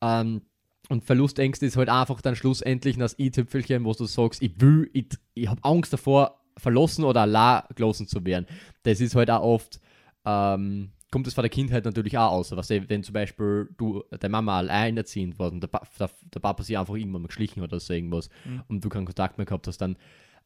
Ähm, 0.00 0.42
und 0.88 1.04
Verlustängste 1.04 1.66
ist 1.66 1.76
halt 1.76 1.88
einfach 1.88 2.20
dann 2.20 2.36
schlussendlich 2.36 2.96
das 2.96 3.18
i-Tüpfelchen, 3.18 3.84
wo 3.84 3.92
du 3.92 4.04
sagst, 4.04 4.40
ich 4.42 4.60
will, 4.60 4.88
ich, 4.92 5.06
ich 5.34 5.48
habe 5.48 5.62
Angst 5.64 5.92
davor, 5.92 6.40
verlassen 6.56 7.04
oder 7.04 7.22
allein 7.22 7.62
gelassen 7.74 8.06
zu 8.06 8.24
werden. 8.24 8.46
Das 8.84 9.00
ist 9.00 9.14
halt 9.14 9.30
auch 9.30 9.42
oft, 9.42 9.80
ähm, 10.24 10.92
kommt 11.10 11.26
es 11.26 11.34
von 11.34 11.42
der 11.42 11.50
Kindheit 11.50 11.84
natürlich 11.84 12.16
auch 12.16 12.30
aus. 12.32 12.52
Was 12.52 12.70
wenn 12.70 13.02
zum 13.02 13.12
Beispiel 13.12 13.68
du, 13.76 14.02
deine 14.10 14.30
Mama 14.32 14.58
alleinerziehend 14.58 15.38
war 15.38 15.50
und 15.52 15.60
der, 15.60 15.68
Pa- 15.68 15.86
der, 15.98 16.10
der 16.34 16.40
Papa 16.40 16.62
sich 16.62 16.78
einfach 16.78 16.94
irgendwann 16.94 17.22
mal 17.22 17.28
geschlichen 17.28 17.60
hat 17.62 17.70
oder 17.72 17.80
so 17.80 17.92
irgendwas 17.92 18.28
Mhm. 18.44 18.62
und 18.68 18.84
du 18.84 18.88
keinen 18.88 19.06
Kontakt 19.06 19.38
mehr 19.38 19.44
gehabt 19.44 19.66
hast, 19.66 19.78
dann 19.78 19.96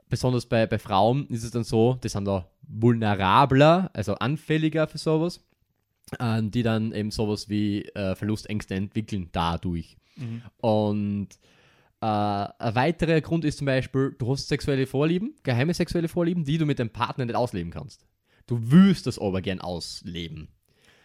besonders 0.08 0.46
bei, 0.46 0.66
bei 0.66 0.78
Frauen 0.78 1.26
ist 1.28 1.44
es 1.44 1.50
dann 1.52 1.64
so, 1.64 1.94
die 2.02 2.08
sind 2.08 2.24
da 2.24 2.48
vulnerabler, 2.62 3.90
also 3.92 4.14
anfälliger 4.14 4.86
für 4.86 4.98
sowas, 4.98 5.40
die 6.42 6.62
dann 6.62 6.92
eben 6.92 7.10
sowas 7.10 7.48
wie 7.48 7.84
äh, 7.94 8.14
Verlustängste 8.14 8.74
entwickeln 8.74 9.28
dadurch. 9.32 9.96
Mhm. 10.16 10.42
Und 10.58 11.28
äh, 12.00 12.06
ein 12.06 12.74
weiterer 12.74 13.20
Grund 13.20 13.44
ist 13.44 13.58
zum 13.58 13.66
Beispiel, 13.66 14.14
du 14.18 14.32
hast 14.32 14.48
sexuelle 14.48 14.86
Vorlieben, 14.86 15.34
geheime 15.42 15.74
sexuelle 15.74 16.08
Vorlieben, 16.08 16.44
die 16.44 16.58
du 16.58 16.66
mit 16.66 16.78
deinem 16.78 16.90
Partner 16.90 17.26
nicht 17.26 17.36
ausleben 17.36 17.70
kannst. 17.70 18.06
Du 18.46 18.58
willst 18.72 19.06
das 19.06 19.18
aber 19.18 19.40
gern 19.42 19.60
ausleben. 19.60 20.48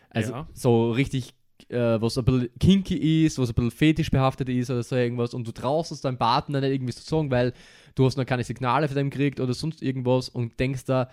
Also 0.09 0.31
Ja. 0.31 0.47
so 0.53 0.91
richtig, 0.91 1.33
äh, 1.69 2.01
was 2.01 2.17
ein 2.17 2.25
bisschen 2.25 2.49
kinky 2.59 3.25
ist, 3.25 3.37
was 3.37 3.49
ein 3.49 3.55
bisschen 3.55 3.71
fetisch 3.71 4.09
behaftet 4.09 4.49
ist 4.49 4.69
oder 4.71 4.83
so 4.83 4.95
irgendwas 4.95 5.33
und 5.33 5.45
du 5.47 5.51
traust 5.51 5.91
es 5.91 6.01
deinem 6.01 6.17
Partner 6.17 6.61
nicht 6.61 6.71
irgendwie 6.71 6.93
zu 6.93 7.03
sagen, 7.03 7.29
weil 7.29 7.53
du 7.95 8.05
hast 8.05 8.17
noch 8.17 8.25
keine 8.25 8.43
Signale 8.43 8.87
von 8.87 8.97
dem 8.97 9.09
gekriegt 9.09 9.39
oder 9.39 9.53
sonst 9.53 9.81
irgendwas 9.83 10.29
und 10.29 10.59
denkst 10.59 10.85
da, 10.85 11.09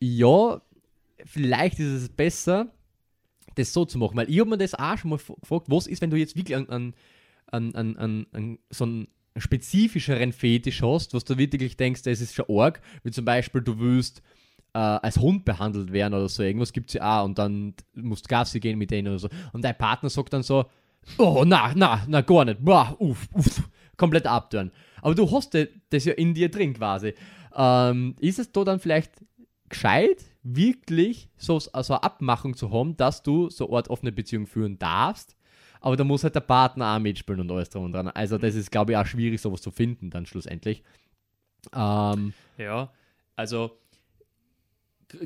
ja, 0.00 0.60
vielleicht 1.24 1.78
ist 1.78 2.02
es 2.02 2.08
besser, 2.08 2.72
das 3.54 3.72
so 3.72 3.84
zu 3.84 3.98
machen. 3.98 4.16
Weil 4.16 4.30
ich 4.30 4.40
habe 4.40 4.50
mir 4.50 4.58
das 4.58 4.74
auch 4.74 4.96
schon 4.98 5.10
mal 5.10 5.18
gefragt, 5.18 5.66
was 5.68 5.86
ist, 5.86 6.02
wenn 6.02 6.10
du 6.10 6.16
jetzt 6.16 6.36
wirklich 6.36 6.56
an, 6.56 6.94
an, 7.46 7.74
an, 7.74 8.26
an, 8.32 8.58
so 8.70 8.84
einen 8.84 9.08
spezifischeren 9.36 10.32
Fetisch 10.32 10.82
hast, 10.82 11.14
was 11.14 11.24
du 11.24 11.38
wirklich 11.38 11.76
denkst, 11.76 12.02
das 12.02 12.20
ist 12.20 12.34
schon 12.34 12.46
arg, 12.48 12.80
wie 13.04 13.10
zum 13.10 13.24
Beispiel 13.24 13.62
du 13.62 13.78
willst 13.78 14.22
äh, 14.74 14.78
als 14.78 15.18
Hund 15.18 15.44
behandelt 15.44 15.92
werden 15.92 16.14
oder 16.14 16.28
so, 16.28 16.42
irgendwas 16.42 16.72
gibt 16.72 16.90
es 16.90 16.94
ja 16.94 17.20
auch 17.20 17.24
und 17.24 17.38
dann 17.38 17.74
musst 17.94 18.26
du 18.26 18.28
Gassi 18.28 18.60
gehen 18.60 18.78
mit 18.78 18.90
denen 18.90 19.08
oder 19.08 19.18
so. 19.18 19.28
Und 19.52 19.64
dein 19.64 19.76
Partner 19.76 20.10
sagt 20.10 20.32
dann 20.32 20.42
so, 20.42 20.66
oh, 21.18 21.44
na, 21.46 21.72
na, 21.74 22.04
na, 22.08 22.20
gar 22.20 22.44
nicht, 22.44 22.64
boah, 22.64 22.96
uff, 22.98 23.28
uff, 23.32 23.68
komplett 23.96 24.26
abtören. 24.26 24.70
Aber 25.02 25.14
du 25.14 25.30
hast 25.30 25.54
das 25.54 26.04
ja 26.04 26.12
in 26.12 26.34
dir 26.34 26.50
drin 26.50 26.74
quasi. 26.74 27.14
Ähm, 27.54 28.14
ist 28.20 28.38
es 28.38 28.52
da 28.52 28.64
dann 28.64 28.80
vielleicht 28.80 29.12
gescheit, 29.68 30.24
wirklich 30.42 31.28
so, 31.36 31.58
so 31.58 31.72
eine 31.72 32.02
Abmachung 32.02 32.56
zu 32.56 32.70
haben, 32.72 32.96
dass 32.96 33.22
du 33.22 33.50
so 33.50 33.68
eine 33.68 33.76
Art 33.76 33.88
offene 33.88 34.12
Beziehung 34.12 34.46
führen 34.46 34.78
darfst, 34.78 35.36
aber 35.80 35.96
da 35.96 36.04
muss 36.04 36.24
halt 36.24 36.34
der 36.34 36.40
Partner 36.40 36.94
auch 36.94 36.98
mitspielen 36.98 37.40
und 37.40 37.50
alles 37.50 37.70
drum 37.70 37.84
und 37.84 37.92
dran. 37.92 38.08
Also 38.08 38.38
das 38.38 38.54
ist, 38.54 38.70
glaube 38.70 38.92
ich, 38.92 38.98
auch 38.98 39.06
schwierig, 39.06 39.40
sowas 39.40 39.62
zu 39.62 39.70
finden 39.70 40.10
dann 40.10 40.26
schlussendlich. 40.26 40.82
Ähm, 41.74 42.32
Ja, 42.58 42.92
also 43.36 43.78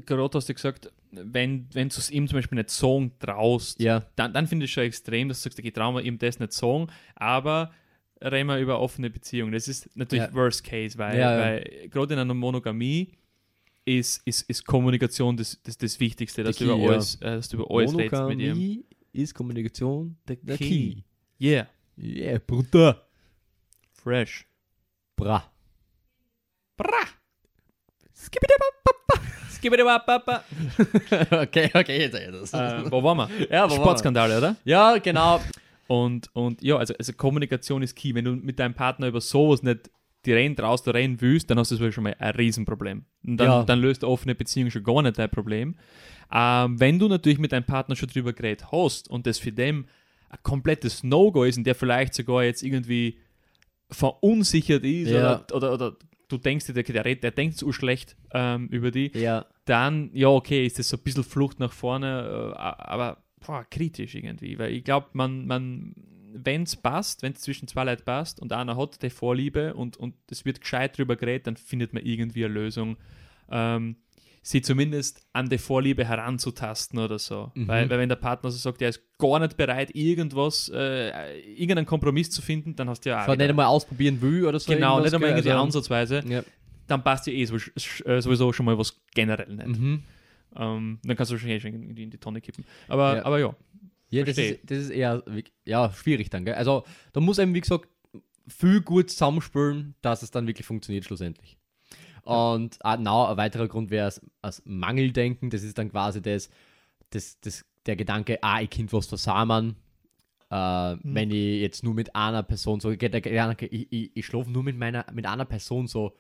gerade 0.06 0.30
hast 0.34 0.48
du 0.48 0.54
gesagt, 0.54 0.92
wenn, 1.10 1.68
wenn 1.72 1.88
du 1.88 1.96
es 1.96 2.10
ihm 2.10 2.26
zum 2.26 2.38
Beispiel 2.38 2.56
nicht 2.56 2.70
sagen 2.70 3.12
traust, 3.18 3.80
ja, 3.80 4.04
dann, 4.16 4.32
dann 4.32 4.46
finde 4.46 4.64
ich 4.64 4.72
schon 4.72 4.84
extrem, 4.84 5.28
dass 5.28 5.42
du 5.42 5.44
sagst, 5.44 5.58
ich 5.58 5.72
traue 5.72 5.94
mir 5.94 6.02
ihm 6.02 6.18
das 6.18 6.40
nicht 6.40 6.52
sagen, 6.52 6.88
aber 7.14 7.72
reden 8.20 8.48
wir 8.48 8.58
über 8.58 8.80
offene 8.80 9.10
Beziehungen. 9.10 9.52
Das 9.52 9.68
ist 9.68 9.94
natürlich 9.96 10.24
Ja. 10.24 10.34
Worst 10.34 10.64
Case, 10.64 10.98
weil, 10.98 11.18
ja. 11.18 11.38
weil 11.38 11.88
gerade 11.88 12.14
in 12.14 12.20
einer 12.20 12.34
Monogamie 12.34 13.12
ist, 13.84 14.22
ist, 14.26 14.42
ist 14.48 14.66
Kommunikation 14.66 15.36
das, 15.36 15.60
das, 15.62 15.76
das 15.76 16.00
Wichtigste, 16.00 16.42
dass 16.42 16.56
du, 16.56 16.64
Der 16.64 16.74
über 16.74 16.82
Key, 16.82 16.86
ja. 16.86 16.92
alles, 16.94 17.14
äh, 17.16 17.36
dass 17.36 17.48
du 17.48 17.56
über 17.58 17.70
alles 17.70 17.96
redest 17.96 18.22
mit 18.28 18.40
ihm. 18.40 18.84
Ist 19.12 19.34
Kommunikation 19.34 20.16
der, 20.26 20.36
Key. 20.56 20.94
Key. 20.96 21.02
Yeah, 21.40 21.68
Yeah, 21.96 22.38
Bruder. 22.44 23.06
fresh. 23.92 24.46
Bra. 25.16 25.44
Bra! 26.76 27.00
Okay, 31.30 31.70
okay, 31.72 32.00
jetzt 32.00 32.14
jetzt. 32.14 32.54
äh, 32.54 32.90
wo 32.90 33.02
waren 33.02 33.16
wir? 33.18 33.28
ja, 33.50 33.64
wo 33.64 33.70
waren 33.70 33.70
wir? 33.70 33.76
Sportskandale, 33.76 34.38
oder? 34.38 34.56
Ja, 34.64 34.96
genau. 34.98 35.40
Und, 35.86 36.28
und 36.34 36.62
ja, 36.62 36.76
also, 36.76 36.94
also 36.98 37.12
Kommunikation 37.12 37.82
ist 37.82 37.94
key. 37.94 38.14
Wenn 38.14 38.24
du 38.24 38.32
mit 38.32 38.58
deinem 38.58 38.74
Partner 38.74 39.06
über 39.06 39.20
sowas 39.20 39.62
nicht 39.62 39.90
die 40.26 40.32
Rennen 40.32 40.56
draußen 40.56 40.90
reden 40.92 41.20
willst, 41.20 41.50
dann 41.50 41.58
hast 41.58 41.70
du 41.70 41.92
schon 41.92 42.04
mal 42.04 42.14
ein 42.18 42.34
Riesenproblem. 42.34 43.04
Und 43.26 43.36
dann, 43.36 43.46
Ja. 43.46 43.62
dann 43.64 43.80
löst 43.80 44.02
eine 44.04 44.12
offene 44.12 44.34
Beziehung 44.34 44.70
schon 44.70 44.82
gar 44.84 45.02
nicht 45.02 45.18
dein 45.18 45.30
Problem. 45.30 45.74
Ähm, 46.32 46.80
wenn 46.80 46.98
du 46.98 47.08
natürlich 47.08 47.38
mit 47.38 47.52
deinem 47.52 47.64
Partner 47.64 47.96
schon 47.96 48.08
drüber 48.08 48.32
geredet 48.32 48.72
hast 48.72 49.08
und 49.10 49.26
das 49.26 49.38
für 49.38 49.52
den 49.52 49.86
ein 50.30 50.38
komplettes 50.42 51.04
No-Go 51.04 51.44
ist 51.44 51.58
und 51.58 51.64
der 51.64 51.74
vielleicht 51.74 52.14
sogar 52.14 52.42
jetzt 52.44 52.62
irgendwie 52.62 53.18
verunsichert 53.90 54.84
ist 54.84 55.10
Ja. 55.10 55.44
oder, 55.46 55.54
oder, 55.56 55.72
oder 55.74 55.96
du 56.28 56.38
denkst 56.38 56.66
dir, 56.66 56.72
der, 56.72 56.82
der, 57.02 57.14
der 57.14 57.30
denkt 57.30 57.56
so 57.58 57.70
schlecht 57.72 58.16
ähm, 58.32 58.68
über 58.68 58.90
die, 58.90 59.12
Ja, 59.14 59.46
dann, 59.66 60.10
ja, 60.12 60.28
okay, 60.28 60.66
ist 60.66 60.78
das 60.78 60.88
so 60.88 60.96
ein 60.96 61.02
bisschen 61.02 61.24
Flucht 61.24 61.60
nach 61.60 61.72
vorne, 61.72 62.52
äh, 62.54 62.58
aber 62.58 63.22
boah, 63.46 63.64
kritisch 63.70 64.14
irgendwie, 64.14 64.58
weil 64.58 64.72
ich 64.72 64.84
glaube, 64.84 65.08
man, 65.12 65.46
man 65.46 65.94
wenn 66.34 66.64
es 66.64 66.76
passt, 66.76 67.22
wenn 67.22 67.32
es 67.32 67.40
zwischen 67.40 67.68
zwei 67.68 67.84
Leuten 67.84 68.04
passt 68.04 68.40
und 68.40 68.52
einer 68.52 68.76
hat 68.76 69.02
die 69.02 69.10
Vorliebe 69.10 69.74
und, 69.74 69.96
und 69.96 70.14
es 70.30 70.44
wird 70.44 70.60
gescheit 70.60 70.98
drüber 70.98 71.16
geredet, 71.16 71.46
dann 71.46 71.56
findet 71.56 71.92
man 71.92 72.04
irgendwie 72.04 72.44
eine 72.44 72.54
Lösung, 72.54 72.96
ähm, 73.50 73.96
sie 74.42 74.60
zumindest 74.60 75.26
an 75.32 75.48
die 75.48 75.58
Vorliebe 75.58 76.04
heranzutasten 76.04 76.98
oder 76.98 77.18
so. 77.18 77.50
Mhm. 77.54 77.68
Weil, 77.68 77.88
weil 77.88 77.98
wenn 77.98 78.08
der 78.08 78.16
Partner 78.16 78.50
so 78.50 78.58
sagt, 78.58 78.82
er 78.82 78.90
ist 78.90 79.00
gar 79.16 79.38
nicht 79.38 79.56
bereit, 79.56 79.94
irgendwas, 79.94 80.70
äh, 80.74 81.40
irgendeinen 81.40 81.86
Kompromiss 81.86 82.30
zu 82.30 82.42
finden, 82.42 82.76
dann 82.76 82.90
hast 82.90 83.06
du 83.06 83.10
ja 83.10 83.22
auch 83.22 83.26
so 83.26 83.34
nicht 83.34 83.48
einmal 83.48 83.66
ausprobieren 83.66 84.20
will 84.20 84.44
oder 84.44 84.58
so. 84.58 84.72
Genau, 84.72 85.00
nicht 85.00 85.14
einmal 85.14 85.30
irgendwie 85.30 85.50
Also, 85.50 85.62
ansatzweise, 85.62 86.22
Ja. 86.26 86.42
dann 86.88 87.02
passt 87.02 87.26
ja 87.26 87.32
eh 87.32 87.42
äh, 87.42 88.20
sowieso 88.20 88.52
schon 88.52 88.66
mal 88.66 88.76
was 88.76 89.00
generell 89.14 89.54
nicht. 89.54 89.80
Mhm. 89.80 90.02
Ähm, 90.56 90.98
dann 91.02 91.16
kannst 91.16 91.32
du 91.32 91.36
wahrscheinlich 91.36 91.62
schon 91.62 91.72
in 91.72 91.94
die, 91.94 92.02
in 92.02 92.10
die 92.10 92.18
Tonne 92.18 92.40
kippen. 92.40 92.64
Aber 92.88 93.16
ja, 93.16 93.24
aber 93.24 93.38
ja. 93.38 93.54
Ja, 94.14 94.24
das 94.24 94.38
ist, 94.38 94.60
das 94.64 94.78
ist 94.78 94.90
eher 94.90 95.22
ja, 95.64 95.92
schwierig 95.92 96.30
dann, 96.30 96.44
gell? 96.44 96.54
Also, 96.54 96.84
da 97.12 97.20
muss 97.20 97.38
eben, 97.38 97.54
wie 97.54 97.60
gesagt, 97.60 97.88
viel 98.46 98.80
gut 98.80 99.10
zusammenspielen, 99.10 99.94
dass 100.02 100.22
es 100.22 100.30
dann 100.30 100.46
wirklich 100.46 100.66
funktioniert 100.66 101.04
schlussendlich. 101.04 101.56
Und 102.22 102.78
ah, 102.80 102.96
na, 102.96 103.30
ein 103.30 103.36
weiterer 103.36 103.68
Grund 103.68 103.90
wäre 103.90 104.12
das, 104.40 104.62
Mangeldenken, 104.64 105.50
das 105.50 105.62
ist 105.62 105.76
dann 105.76 105.90
quasi 105.90 106.22
das, 106.22 106.48
das, 107.10 107.38
das, 107.40 107.64
der 107.86 107.96
Gedanke, 107.96 108.38
ah, 108.42 108.62
ich 108.62 108.70
kann 108.70 108.90
was 108.92 109.06
versammern. 109.06 109.76
Äh, 110.50 110.54
Wenn 111.02 111.30
ich 111.30 111.60
jetzt 111.60 111.82
nur 111.82 111.94
mit 111.94 112.14
einer 112.14 112.42
Person 112.42 112.80
so, 112.80 112.94
der 112.94 113.20
Gedanke, 113.20 113.66
ich, 113.66 113.88
ich, 113.90 114.16
ich 114.16 114.26
schlafe 114.26 114.50
nur 114.50 114.62
mit 114.62 114.78
meiner, 114.78 115.04
mit 115.12 115.26
einer 115.26 115.44
Person 115.44 115.86
so, 115.86 116.14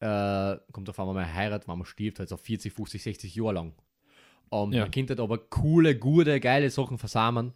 äh, 0.00 0.56
kommt 0.72 0.90
auf 0.90 0.98
einmal 0.98 1.14
mal 1.14 1.32
heiratet, 1.32 1.68
wenn 1.68 1.78
man 1.78 1.86
stirbt, 1.86 2.18
halt 2.18 2.28
so 2.28 2.36
40, 2.36 2.72
50, 2.72 3.02
60 3.02 3.34
Jahre 3.34 3.54
lang. 3.54 3.72
Und 4.48 4.72
Ja. 4.72 4.82
man 4.82 4.90
könnte 4.90 5.12
halt 5.12 5.20
aber 5.20 5.38
coole, 5.38 5.96
gute, 5.98 6.38
geile 6.40 6.70
Sachen 6.70 6.98
versammern. 6.98 7.52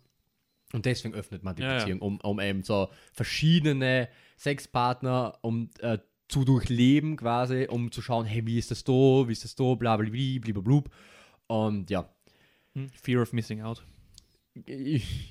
Und 0.73 0.87
deswegen 0.87 1.15
öffnet 1.15 1.43
man 1.43 1.57
die 1.57 1.63
Ja. 1.63 1.79
Beziehung, 1.79 2.01
um, 2.01 2.21
um 2.21 2.41
eben 2.41 2.63
so 2.63 2.89
verschiedene 3.13 4.09
Sexpartner 4.39 5.39
um, 5.43 5.71
äh, 5.81 5.99
zu 6.29 6.45
durchleben 6.45 7.17
quasi, 7.17 7.67
um 7.69 7.91
zu 7.91 8.03
schauen, 8.03 8.25
hey, 8.25 8.47
wie 8.47 8.59
ist 8.59 8.71
das 8.71 8.85
da, 8.85 8.93
wie 8.93 9.33
ist 9.33 9.43
das 9.45 9.55
da, 9.57 9.75
bla 9.75 9.97
bla 9.97 10.09
bla, 10.09 10.39
bla, 10.53 10.61
bla. 10.61 10.83
Und 11.49 11.91
ja, 11.91 12.09
Hm? 12.75 12.89
Fear 12.91 13.23
of 13.23 13.33
missing 13.33 13.61
out. 13.63 13.83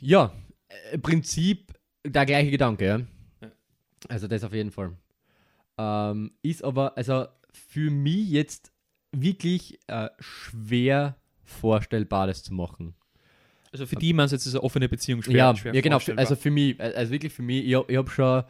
ja, 0.01 0.33
im 0.91 1.01
Prinzip 1.01 1.73
der 2.05 2.25
gleiche 2.25 2.51
Gedanke, 2.51 2.85
ja. 2.85 2.97
Ja. 3.41 3.51
Also 4.09 4.27
das 4.27 4.43
auf 4.43 4.53
jeden 4.53 4.71
Fall. 4.71 4.91
Ähm, 5.77 6.31
ist 6.41 6.63
aber, 6.63 6.97
also 6.97 7.27
für 7.51 7.89
mich 7.89 8.29
jetzt 8.29 8.71
wirklich 9.11 9.79
äh, 9.87 10.09
schwer 10.19 11.15
vorstellbar, 11.49 12.27
das 12.27 12.43
zu 12.43 12.53
machen. 12.53 12.93
Also 13.71 13.85
für 13.85 13.97
die 13.97 14.13
man 14.13 14.27
jetzt 14.29 14.45
ist 14.45 14.55
eine 14.55 14.63
offene 14.63 14.89
Beziehung 14.89 15.21
schwer. 15.21 15.35
ja, 15.35 15.55
schwer 15.55 15.75
ja, 15.75 15.81
genau. 15.81 15.99
Also 16.15 16.35
für 16.35 16.49
mich, 16.49 16.79
äh, 16.79 16.93
also 16.95 17.11
wirklich 17.11 17.33
für 17.33 17.43
mich, 17.43 17.65
ich, 17.65 17.75
ich 17.87 17.97
habe 17.97 18.09
schon 18.09 18.43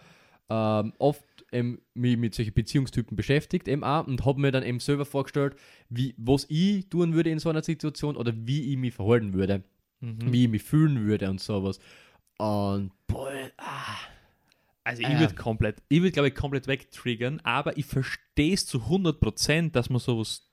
ähm, 0.50 0.94
oft 0.98 1.24
ähm, 1.52 1.82
mich 1.94 2.16
mit 2.18 2.34
solchen 2.36 2.54
Beziehungstypen 2.54 3.18
beschäftigt 3.18 3.68
eben 3.68 3.84
auch 3.84 4.08
und 4.08 4.26
habe 4.26 4.40
mir 4.40 4.52
dann 4.52 4.64
eben 4.64 4.80
selber 4.80 5.06
vorgestellt, 5.06 5.56
wie, 5.90 6.14
was 6.18 6.46
ich 6.50 6.88
tun 6.90 7.14
würde 7.14 7.32
in 7.32 7.40
so 7.40 7.50
einer 7.50 7.64
Situation 7.64 8.16
oder 8.16 8.34
wie 8.36 8.72
ich 8.72 8.78
mich 8.78 8.94
verhalten 8.94 9.34
würde, 9.34 9.64
Mhm. 10.02 10.32
wie 10.32 10.44
ich 10.44 10.50
mich 10.50 10.64
fühlen 10.64 11.06
würde 11.06 11.30
und 11.30 11.42
sowas. 11.42 11.80
Und 12.38 12.92
boah, 13.08 13.30
ah, 13.58 13.98
Also 14.86 15.02
ich 15.02 15.10
Äh. 15.10 15.20
würde 15.20 15.36
komplett, 15.36 15.84
ich 15.90 16.00
würde 16.02 16.12
glaube 16.14 16.30
ich 16.30 16.36
komplett 16.36 16.68
wegtriggern, 16.68 17.42
aber 17.44 17.78
ich 17.78 17.86
verstehe 17.86 18.54
es 18.54 18.66
zu 18.66 18.88
100%, 18.88 19.72
dass 19.76 19.90
man 19.90 20.00
sowas 20.00 20.49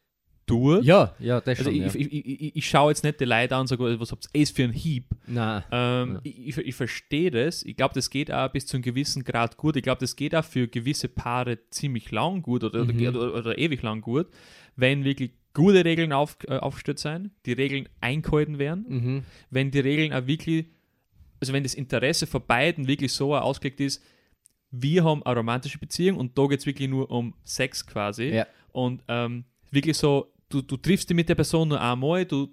tut. 0.46 0.84
ja, 0.84 1.14
ja, 1.18 1.40
das 1.40 1.58
Also 1.58 1.70
schon. 1.70 1.74
ich, 1.82 1.94
ja. 1.94 2.00
ich, 2.00 2.12
ich, 2.12 2.56
ich, 2.56 2.68
schaue 2.68 2.90
jetzt 2.92 3.02
nicht 3.04 3.18
die 3.20 3.24
Leute 3.24 3.54
an 3.54 3.62
und 3.62 3.66
sage, 3.66 3.98
was 4.00 4.12
habt 4.12 4.28
ihr 4.32 4.46
für 4.46 4.64
einen 4.64 4.72
Hieb? 4.72 5.06
Nein. 5.26 5.64
Ähm, 5.70 6.12
Ja. 6.14 6.20
Ich, 6.24 6.56
ich, 6.58 6.74
verstehe 6.74 7.30
das. 7.30 7.62
Ich 7.64 7.76
glaube, 7.76 7.94
das 7.94 8.10
geht 8.10 8.30
auch 8.32 8.48
bis 8.50 8.66
zu 8.66 8.76
einem 8.76 8.82
gewissen 8.82 9.24
Grad 9.24 9.56
gut. 9.56 9.76
Ich 9.76 9.82
glaube, 9.82 10.00
das 10.00 10.14
geht 10.16 10.34
auch 10.34 10.44
für 10.44 10.68
gewisse 10.68 11.08
Paare 11.08 11.58
ziemlich 11.70 12.10
lang 12.10 12.42
gut 12.42 12.62
oder, 12.64 12.84
Mhm. 12.84 13.06
oder, 13.08 13.34
oder 13.34 13.58
ewig 13.58 13.82
lang 13.82 14.00
gut, 14.00 14.28
wenn 14.76 15.04
wirklich 15.04 15.32
gute 15.52 15.84
Regeln 15.84 16.12
auf, 16.12 16.36
äh, 16.48 16.56
aufgestellt 16.58 16.98
sein, 16.98 17.30
die 17.46 17.52
Regeln 17.52 17.88
eingehalten 18.00 18.58
werden, 18.58 18.84
Mhm. 18.88 19.22
wenn 19.50 19.70
die 19.70 19.80
Regeln 19.80 20.12
auch 20.12 20.26
wirklich, 20.26 20.66
also 21.40 21.52
wenn 21.52 21.62
das 21.62 21.74
Interesse 21.74 22.26
von 22.26 22.42
beiden 22.46 22.86
wirklich 22.86 23.12
so 23.12 23.34
ausgelegt 23.34 23.80
ist, 23.80 24.02
wir 24.70 25.04
haben 25.04 25.22
eine 25.24 25.36
romantische 25.36 25.78
Beziehung 25.78 26.18
und 26.18 26.36
da 26.36 26.46
geht 26.46 26.60
es 26.60 26.66
wirklich 26.66 26.88
nur 26.90 27.10
um 27.10 27.34
Sex 27.44 27.86
quasi. 27.86 28.24
Ja. 28.28 28.46
Und 28.72 29.02
ähm, 29.08 29.44
wirklich 29.70 29.96
so, 29.96 30.30
du, 30.60 30.62
du 30.62 30.76
triffst 30.76 31.08
dich 31.10 31.14
mit 31.16 31.28
der 31.28 31.34
Person 31.34 31.68
nur 31.68 31.80
einmal, 31.80 32.24
du, 32.24 32.48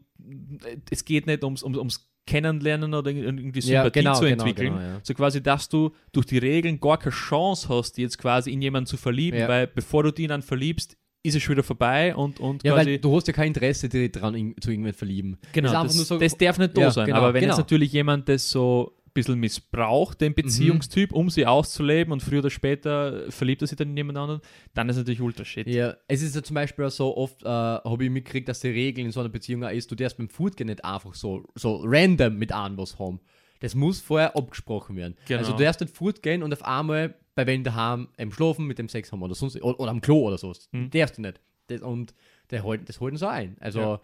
es 0.89 1.03
geht 1.05 1.27
nicht 1.27 1.43
ums, 1.43 1.63
ums, 1.63 1.77
ums 1.77 2.09
Kennenlernen 2.25 2.93
oder 2.93 3.11
irgendwie 3.11 3.59
Sympathie 3.61 3.71
Ja, 3.73 3.89
genau, 3.89 4.13
zu 4.15 4.21
genau, 4.25 4.31
entwickeln. 4.43 4.73
genau, 4.75 4.81
ja. 4.81 4.99
So 5.03 5.13
quasi, 5.13 5.43
dass 5.43 5.67
du 5.67 5.91
durch 6.13 6.25
die 6.25 6.37
Regeln 6.37 6.79
gar 6.79 6.97
keine 6.97 7.11
Chance 7.13 7.67
hast, 7.69 7.97
jetzt 7.97 8.17
quasi 8.17 8.51
in 8.51 8.61
jemanden 8.61 8.87
zu 8.87 8.95
verlieben, 8.97 9.39
Ja. 9.39 9.47
weil 9.49 9.67
bevor 9.67 10.03
du 10.03 10.11
dich 10.11 10.27
dann 10.29 10.41
verliebst, 10.41 10.95
ist 11.25 11.35
es 11.35 11.43
schon 11.43 11.53
wieder 11.55 11.63
vorbei 11.63 12.15
und, 12.15 12.39
und 12.39 12.63
Ja, 12.63 12.73
quasi. 12.75 12.91
weil 12.91 12.99
du 12.99 13.15
hast 13.15 13.27
ja 13.27 13.33
kein 13.33 13.47
Interesse, 13.47 13.89
dich 13.89 14.11
dran 14.11 14.35
in, 14.35 14.55
zu 14.61 14.71
irgendwen 14.71 14.93
verlieben. 14.93 15.37
Genau, 15.53 15.71
das, 15.83 15.95
nur 15.95 16.05
so- 16.05 16.17
das 16.17 16.37
darf 16.37 16.57
nicht 16.59 16.77
da 16.77 16.91
sein. 16.91 17.07
genau, 17.07 17.17
aber 17.19 17.33
wenn 17.33 17.41
genau. 17.41 17.53
jetzt 17.53 17.59
natürlich 17.59 17.91
jemand 17.91 18.27
das 18.29 18.49
so 18.49 18.93
bisschen 19.13 19.39
missbraucht, 19.39 20.21
den 20.21 20.33
Beziehungstyp, 20.33 21.13
um 21.13 21.29
sie 21.29 21.45
auszuleben 21.45 22.11
und 22.11 22.21
früher 22.21 22.39
oder 22.39 22.49
später 22.49 23.31
verliebt 23.31 23.61
er 23.61 23.67
sich 23.67 23.77
dann 23.77 23.89
in 23.89 23.97
jemand 23.97 24.17
anderen, 24.17 24.41
dann 24.73 24.89
ist 24.89 24.97
natürlich 24.97 25.21
ultra 25.21 25.45
shit. 25.45 25.67
Ja, 25.67 25.95
es 26.07 26.21
ist 26.21 26.35
ja 26.35 26.43
zum 26.43 26.55
Beispiel 26.55 26.85
auch 26.85 26.91
so 26.91 27.15
oft, 27.15 27.43
äh, 27.43 27.47
habe 27.47 28.03
ich 28.03 28.09
mitgekriegt, 28.09 28.49
dass 28.49 28.61
die 28.61 28.69
Regel 28.69 29.05
in 29.05 29.11
so 29.11 29.19
einer 29.19 29.29
Beziehung 29.29 29.63
auch 29.63 29.69
ist, 29.69 29.91
du 29.91 29.95
darfst 29.95 30.17
beim 30.17 30.29
Foodgehen 30.29 30.67
nicht 30.67 30.83
einfach 30.83 31.13
so, 31.13 31.45
so 31.55 31.81
random 31.83 32.37
mit 32.37 32.51
einem 32.51 32.77
was 32.77 32.97
haben. 32.97 33.19
Das 33.59 33.75
muss 33.75 34.01
vorher 34.01 34.35
abgesprochen 34.35 34.95
werden. 34.97 35.15
Genau. 35.25 35.39
Also 35.39 35.53
du 35.53 35.63
darfst 35.63 35.79
nicht 35.79 35.95
Food 35.95 36.21
gehen 36.21 36.43
und 36.43 36.51
auf 36.51 36.65
einmal 36.65 37.15
bei 37.35 37.47
wenn 37.47 37.63
daheim 37.63 38.09
im 38.17 38.31
Schlafen 38.31 38.67
mit 38.67 38.77
dem 38.77 38.89
Sex 38.89 39.11
haben 39.11 39.21
oder 39.23 39.35
sonst 39.35 39.61
oder, 39.61 39.79
oder 39.79 39.91
am 39.91 40.01
Klo 40.01 40.27
oder 40.27 40.37
so. 40.37 40.53
Mhm. 40.71 40.89
Darfst 40.89 41.17
du 41.17 41.21
nicht. 41.21 41.39
Das, 41.67 41.81
und 41.81 42.13
der 42.51 42.61
das 42.61 42.99
halten 42.99 43.17
so 43.17 43.27
ein. 43.27 43.55
Also, 43.59 43.79
Ja. 43.79 44.01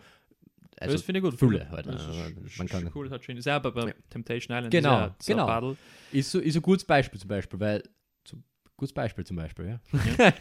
Also 0.80 0.94
das 0.94 1.02
finde 1.04 1.20
ich 1.20 1.24
gut. 1.26 1.38
Fülle 1.38 1.70
halt. 1.70 1.86
Das 1.88 2.02
ist, 2.08 2.58
man 2.58 2.68
kann, 2.68 2.90
cool, 2.96 3.06
das 3.06 3.14
hat 3.14 3.24
schön. 3.24 3.38
Ist 3.38 3.46
ja 3.46 3.56
aber 3.58 3.72
bei 3.72 3.88
Ja. 3.88 3.94
Temptation 4.10 4.56
Island 4.56 4.72
Genau, 4.72 5.08
ist 5.20 5.28
ja 5.30 5.36
genau. 5.60 5.76
ist, 6.12 6.32
so, 6.32 6.40
ist 6.40 6.56
ein 6.56 6.62
gutes 6.62 6.86
Beispiel 6.86 7.20
zum 7.20 7.28
Beispiel, 7.28 7.60
weil 7.60 7.84
zum, 8.24 8.44
gutes 8.78 8.94
Beispiel 8.94 9.26
zum 9.26 9.36
Beispiel, 9.38 9.68
ja. 9.68 9.80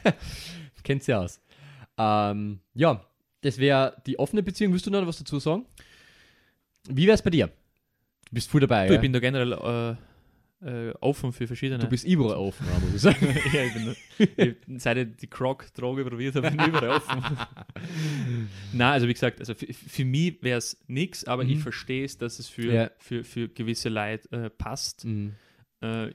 Kennt 0.84 1.02
sie 1.02 1.14
aus. 1.14 1.40
Ähm, 1.96 2.60
ja, 2.74 3.04
das 3.40 3.58
wäre 3.58 4.00
die 4.06 4.18
offene 4.18 4.42
Beziehung. 4.42 4.72
Willst 4.72 4.86
du 4.86 4.90
noch 4.90 5.06
was 5.06 5.18
dazu 5.18 5.38
sagen? 5.38 5.66
Wie 6.88 7.06
wäre 7.06 7.14
es 7.14 7.22
bei 7.22 7.30
dir? 7.30 7.46
Du 7.48 7.52
bist 8.34 8.50
voll 8.50 8.60
dabei, 8.60 8.86
Du, 8.86 8.92
ja? 8.92 8.98
ich 8.98 9.00
bin 9.02 9.12
da 9.12 9.18
generell 9.20 9.52
äh, 9.52 9.96
äh, 10.60 10.90
offen 11.00 11.32
für 11.32 11.46
verschiedene. 11.46 11.78
Du 11.78 11.88
bist 11.88 12.04
überall 12.04 12.36
offen, 12.36 12.66
muss 12.82 12.94
ich 12.94 13.00
sagen. 13.02 13.26
ja, 13.52 13.62
ich 13.64 13.72
bin, 13.74 13.96
ich, 14.18 14.56
seit 14.82 14.96
ich 14.96 15.16
die 15.16 15.26
Croc-Droge 15.28 16.04
probiert 16.04 16.34
habe, 16.34 16.50
bin 16.50 16.60
ich 16.60 16.66
überall 16.66 16.90
offen. 16.96 17.22
Nein, 18.72 18.92
also 18.92 19.06
wie 19.08 19.12
gesagt, 19.12 19.40
also 19.40 19.54
für, 19.54 19.72
für 19.72 20.04
mich 20.04 20.42
wäre 20.42 20.58
es 20.58 20.76
nichts, 20.88 21.24
aber 21.24 21.44
Mhm. 21.44 21.50
ich 21.50 21.58
verstehe 21.60 22.04
es, 22.04 22.18
dass 22.18 22.38
es 22.38 22.48
für, 22.48 22.72
Ja. 22.72 22.90
für, 22.98 23.24
für 23.24 23.48
gewisse 23.48 23.88
Leute 23.88 24.30
äh, 24.32 24.50
passt. 24.50 25.04
Mhm. 25.04 25.34
Äh, 25.82 26.10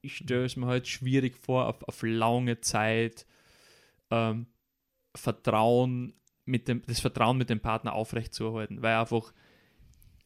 ich 0.00 0.16
stelle 0.16 0.44
es 0.44 0.56
mir 0.56 0.66
halt 0.66 0.86
schwierig 0.86 1.36
vor, 1.36 1.66
auf, 1.66 1.82
auf 1.82 2.02
lange 2.02 2.60
Zeit 2.60 3.26
ähm, 4.10 4.46
Vertrauen 5.16 6.14
mit 6.44 6.68
dem, 6.68 6.82
das 6.86 7.00
Vertrauen 7.00 7.36
mit 7.36 7.50
dem 7.50 7.60
Partner 7.60 7.92
aufrechtzuerhalten, 7.94 8.80
weil 8.80 8.94
einfach 8.96 9.32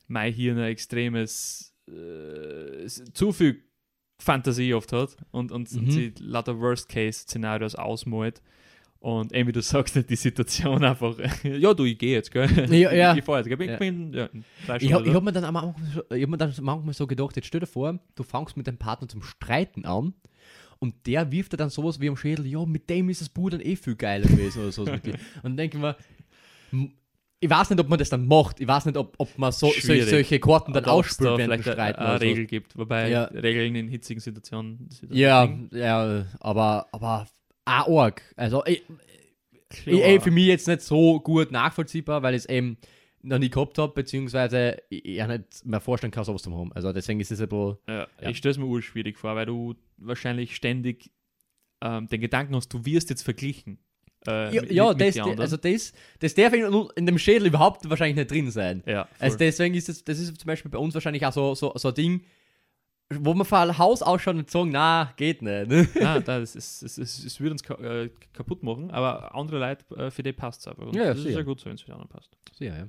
mein 0.09 0.33
Hirn 0.33 0.59
ein 0.59 0.65
extremes 0.71 1.72
äh, 1.89 2.87
zu 2.87 3.33
viel 3.33 3.63
Fantasie 4.21 4.73
oft 4.75 4.93
hat 4.93 5.17
und, 5.33 5.51
und 5.53 5.71
Mhm. 5.73 5.91
sie 5.91 6.15
lauter 6.21 6.59
Worst-Case-Szenarios 6.61 7.75
ausmalt. 7.75 8.41
Und 9.01 9.33
eben 9.33 9.49
wie 9.49 9.53
du 9.53 9.63
sagst, 9.63 9.97
die 10.09 10.15
Situation 10.15 10.85
einfach, 10.85 11.17
ja 11.43 11.75
du, 11.75 11.85
ich 11.85 11.99
gehe 11.99 12.13
jetzt, 12.13 12.31
gell? 12.31 12.49
Ja, 12.73 12.93
ja. 12.95 13.17
Ich, 13.17 13.25
fahre 13.25 13.39
jetzt, 13.41 13.49
gell? 13.49 13.61
Ich 13.61 13.69
Ja. 13.71 13.77
bin 13.79 14.13
ja, 14.15 14.29
Ich 14.79 14.93
habe 14.93 15.13
hab 15.13 15.23
mir, 15.25 15.33
dann 15.33 15.43
so- 15.93 16.05
ich 16.15 16.23
hab 16.23 16.31
mir 16.31 16.37
dann 16.39 16.55
manchmal 16.61 16.95
so 16.95 17.09
gedacht, 17.09 17.35
jetzt 17.35 17.47
stell 17.47 17.59
dir 17.61 17.67
vor, 17.67 17.99
du 18.15 18.23
fängst 18.23 18.57
mit 18.57 18.69
deinem 18.69 18.79
Partner 18.79 19.09
zum 19.09 19.21
Streiten 19.23 19.85
an 19.87 20.15
und 20.79 21.05
der 21.09 21.33
wirft 21.33 21.53
dir 21.53 21.57
dann 21.57 21.71
sowas 21.71 21.99
wie 22.01 22.09
am 22.09 22.17
Schädel, 22.17 22.47
ja, 22.47 22.65
mit 22.65 22.89
dem 22.91 23.09
ist 23.09 23.21
das 23.23 23.29
Buch 23.29 23.51
dann 23.51 23.61
eh 23.61 23.75
viel 23.75 23.97
geiler 23.97 24.29
gewesen 24.29 24.63
oder 24.63 24.71
so. 24.73 24.83
Und 24.85 25.03
dann 25.43 25.57
denke 25.57 25.79
ich 25.79 25.83
mir, 25.83 25.97
ich 27.43 27.51
weiß 27.51 27.71
nicht, 27.71 27.81
ob 27.81 27.89
man 27.89 27.99
das 27.99 28.09
dann 28.09 28.25
macht. 28.29 28.61
Ich 28.61 28.69
weiß 28.69 28.87
nicht, 28.87 28.97
ob, 28.97 29.15
ob 29.19 29.37
man 29.37 29.51
so, 29.51 29.67
so, 29.67 29.73
Schwierig. 29.73 30.09
solche 30.09 30.39
Karten 30.39 30.73
dann 30.73 30.85
ausspielt, 30.85 31.29
da 31.31 31.39
während 31.39 31.65
vielleicht 31.65 31.99
eine, 31.99 32.19
so. 32.19 32.25
Regel 32.25 32.47
gibt, 32.47 32.79
wobei 32.79 33.11
Ja. 33.11 33.25
Regeln 33.25 33.75
in 33.75 33.89
hitzigen 33.89 34.21
Situationen 34.21 34.89
Ja, 35.11 35.53
ja, 35.73 36.25
aber, 36.39 36.87
aber 36.93 37.27
auch 37.65 37.89
arg. 37.89 38.23
Also, 38.37 38.65
ich, 38.65 38.85
ich, 39.71 39.87
eh, 39.89 40.21
für 40.21 40.31
mich 40.31 40.47
jetzt 40.47 40.69
nicht 40.69 40.83
so 40.83 41.19
gut 41.19 41.51
nachvollziehbar, 41.51 42.23
weil 42.23 42.35
ich 42.35 42.43
es 42.43 42.49
eben 42.49 42.77
noch 43.23 43.41
nie 43.41 43.51
gehabt 43.51 43.77
habe, 43.79 43.93
beziehungsweise 43.93 44.77
ich, 44.89 45.05
ich 45.05 45.23
auch 45.23 45.27
nicht 45.27 45.65
mehr 45.67 45.81
vorstellen 45.81 46.13
kann, 46.13 46.23
sowas 46.23 46.43
zu 46.43 46.57
haben. 46.57 46.73
Also, 46.75 46.93
deswegen 46.93 47.19
ist 47.19 47.33
es 47.33 47.41
ein 47.41 47.49
bisschen. 47.49 47.77
Ja, 47.89 48.07
Ja. 48.21 48.29
Ich 48.29 48.37
stelle 48.39 48.53
es 48.53 48.59
mir 48.59 48.67
urschwierig 48.67 49.19
vor, 49.19 49.35
weil 49.35 49.47
du 49.47 49.75
wahrscheinlich 49.97 50.55
ständig 50.55 51.11
ähm, 51.83 52.07
den 52.07 52.21
Gedanken 52.21 52.55
hast, 52.55 52.69
du 52.73 52.85
wirst 52.85 53.11
jetzt 53.11 53.23
verglichen. 53.23 53.79
Äh, 54.27 54.55
Ja, 54.55 54.61
mit- 54.63 54.71
ja 54.73 54.89
mit- 54.93 55.01
das, 55.01 55.19
also 55.41 55.57
das, 55.57 55.93
das 56.21 56.35
darf 56.35 56.53
in, 56.53 57.07
dem 57.07 57.19
Schädel 57.19 57.47
überhaupt 57.49 57.89
wahrscheinlich 57.89 58.17
nicht 58.17 58.31
drin 58.31 58.51
sein. 58.51 58.83
ja. 58.87 59.09
Also 59.19 59.37
deswegen 59.39 59.75
ist 59.75 59.89
es, 59.89 60.05
das 60.05 60.19
ist 60.19 60.39
zum 60.41 60.47
Beispiel 60.47 60.71
bei 60.71 60.79
uns 60.79 60.95
wahrscheinlich 60.95 61.25
auch 61.27 61.33
so, 61.33 61.55
so, 61.55 61.73
so 61.77 61.89
ein 61.89 61.95
Ding, 61.95 62.23
wo 63.15 63.35
man 63.35 63.45
vor 63.45 63.77
Haus 63.79 64.01
ausschaut 64.03 64.37
und 64.37 64.49
sagen, 64.51 64.71
na, 64.73 65.13
geht 65.17 65.43
nicht. 65.43 65.97
Ah, 66.03 66.19
das 66.25 66.55
ist, 66.57 66.83
es, 66.83 66.97
es, 66.99 67.25
es 67.25 67.41
würde 67.41 67.53
uns 67.53 67.63
äh, 67.69 68.09
kaputt 68.33 68.63
machen, 68.63 68.91
aber 68.91 69.35
andere 69.35 69.59
Leute, 69.59 69.85
äh, 69.97 70.11
für 70.11 70.23
die 70.23 70.33
passt 70.33 70.61
es 70.61 70.69
einfach. 70.69 70.85
Und 70.87 70.95
Ja, 70.97 71.07
das 71.07 71.19
ist 71.19 71.25
sicher. 71.25 71.39
ja 71.41 71.45
gut 71.45 71.61
so, 71.61 71.67
wenn 71.67 71.75
es 71.75 71.81
für 71.83 71.87
die 71.87 71.93
anderen 71.93 72.09
passt. 72.09 72.31
So, 72.59 72.65
ja, 72.65 72.75
ja. 72.77 72.89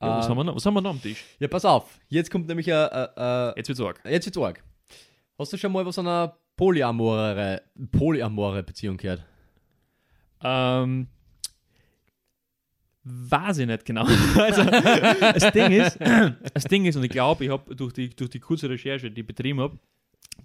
Was, 0.00 0.26
Äh, 0.26 0.28
haben 0.30 0.36
wir 0.38 0.44
noch, 0.44 0.56
was 0.56 0.66
haben 0.66 0.74
wir 0.74 0.80
noch 0.80 0.90
am 0.90 1.00
Tisch? 1.00 1.22
ja, 1.38 1.46
pass 1.46 1.64
auf, 1.64 2.00
jetzt 2.08 2.30
kommt 2.30 2.48
nämlich 2.48 2.72
ein, 2.72 2.88
äh, 3.16 3.52
Jetzt 3.56 3.68
wird's 3.68 3.80
arg. 3.80 4.00
jetzt 4.08 4.26
wird's 4.26 4.38
arg. 4.38 4.60
Hast 5.38 5.52
du 5.52 5.56
schon 5.56 5.70
mal 5.70 5.86
was 5.86 5.94
von 5.94 6.06
einer 6.08 6.36
polyamore, 6.56 7.62
polyamore 7.92 8.62
Beziehung 8.64 8.96
gehört? 8.96 9.24
Ähm, 10.44 11.06
weiß 13.04 13.58
ich 13.58 13.66
nicht 13.66 13.84
genau. 13.84 14.04
also, 14.36 14.64
das 14.64 15.52
Ding 15.52 15.72
ist, 15.72 15.98
das 16.54 16.64
Ding 16.64 16.84
ist, 16.84 16.96
und 16.96 17.04
ich 17.04 17.10
glaube, 17.10 17.44
ich 17.44 17.50
habe 17.50 17.74
durch 17.74 17.92
die, 17.92 18.10
durch 18.10 18.30
die 18.30 18.40
kurze 18.40 18.68
Recherche, 18.70 19.10
die 19.10 19.20
ich 19.20 19.26
betrieben 19.26 19.60
habe, 19.60 19.78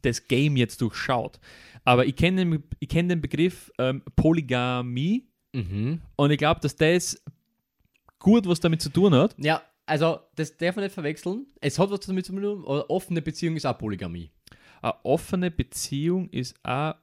das 0.02 0.28
Game 0.28 0.58
jetzt 0.58 0.82
durchschaut. 0.82 1.40
Aber 1.84 2.06
ich 2.06 2.16
kenne 2.16 2.46
den, 2.46 2.64
ich 2.80 2.90
kenn 2.90 3.08
den 3.10 3.22
Begriff 3.22 3.72
ähm, 3.78 4.02
Polygamie 4.16 5.26
Mhm. 5.54 6.02
und 6.18 6.30
ich 6.30 6.38
glaube, 6.38 6.60
dass 6.60 6.76
das 6.76 7.24
gut 8.20 8.46
was 8.48 8.60
damit 8.60 8.82
zu 8.82 8.90
tun 8.90 9.14
hat. 9.16 9.34
Ja, 9.40 9.62
also 9.86 10.20
das 10.36 10.56
darf 10.58 10.76
man 10.76 10.84
nicht 10.84 10.94
verwechseln. 10.94 11.48
Es 11.62 11.80
hat 11.80 11.90
was 11.90 12.02
damit 12.02 12.26
zu 12.26 12.34
tun, 12.34 12.44
oder 12.64 12.90
offene 12.90 13.22
Beziehung 13.22 13.56
ist 13.56 13.66
auch 13.66 13.78
Polygamie. 13.78 14.30
Eine 14.82 14.94
offene 15.04 15.50
Beziehung 15.50 16.30
ist 16.30 16.56
auch 16.64 16.96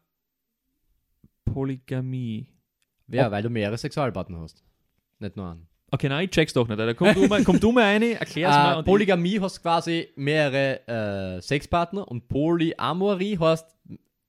Polygamie. 1.44 2.46
Ja, 3.09 3.31
weil 3.31 3.43
du 3.43 3.51
mehrere 3.51 3.77
Sexualpartner 3.79 4.40
hast. 4.40 4.64
Nicht 5.19 5.37
nur 5.37 5.51
einen. 5.51 5.67
Okay, 5.90 6.09
nein, 6.09 6.25
ich 6.25 6.31
check's 6.31 6.53
doch 6.53 6.67
nicht. 6.67 6.81
Alter. 6.81 6.95
Komm 6.95 7.14
du 7.14 7.27
mal, 7.29 7.45
komm 7.45 7.61
du 7.61 7.71
mal 7.71 7.83
rein, 7.85 8.03
erklär's 8.03 8.55
mal. 8.57 8.75
Äh, 8.75 8.79
und 8.79 8.85
Polygamie 8.85 9.40
hast 9.40 9.62
quasi 9.62 10.09
mehrere 10.17 11.37
äh, 11.37 11.40
Sexpartner 11.40 12.09
und 12.09 12.27
Polyamorie 12.29 13.38
heißt 13.38 13.67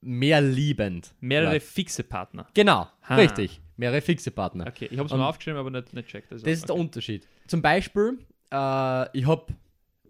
mehr 0.01 0.41
liebend. 0.41 1.13
mehrere 1.19 1.55
Ja. 1.55 1.59
fixe 1.59 2.03
Partner. 2.03 2.45
Genau, 2.53 2.87
Ha. 3.09 3.15
richtig. 3.15 3.61
Mehrere 3.77 4.01
fixe 4.01 4.29
Partner. 4.31 4.67
Okay, 4.67 4.87
ich 4.91 4.97
habe 4.99 5.07
es 5.07 5.13
mal 5.13 5.27
aufgeschrieben, 5.27 5.59
aber 5.59 5.71
nicht, 5.71 5.93
nicht 5.93 6.07
checkt. 6.07 6.31
Also, 6.31 6.45
Das 6.45 6.53
ist 6.53 6.67
der 6.69 6.75
okay. 6.75 6.81
Unterschied. 6.83 7.27
Zum 7.47 7.61
Beispiel, 7.61 8.19
äh, 8.51 9.17
ich 9.17 9.25
habe 9.27 9.47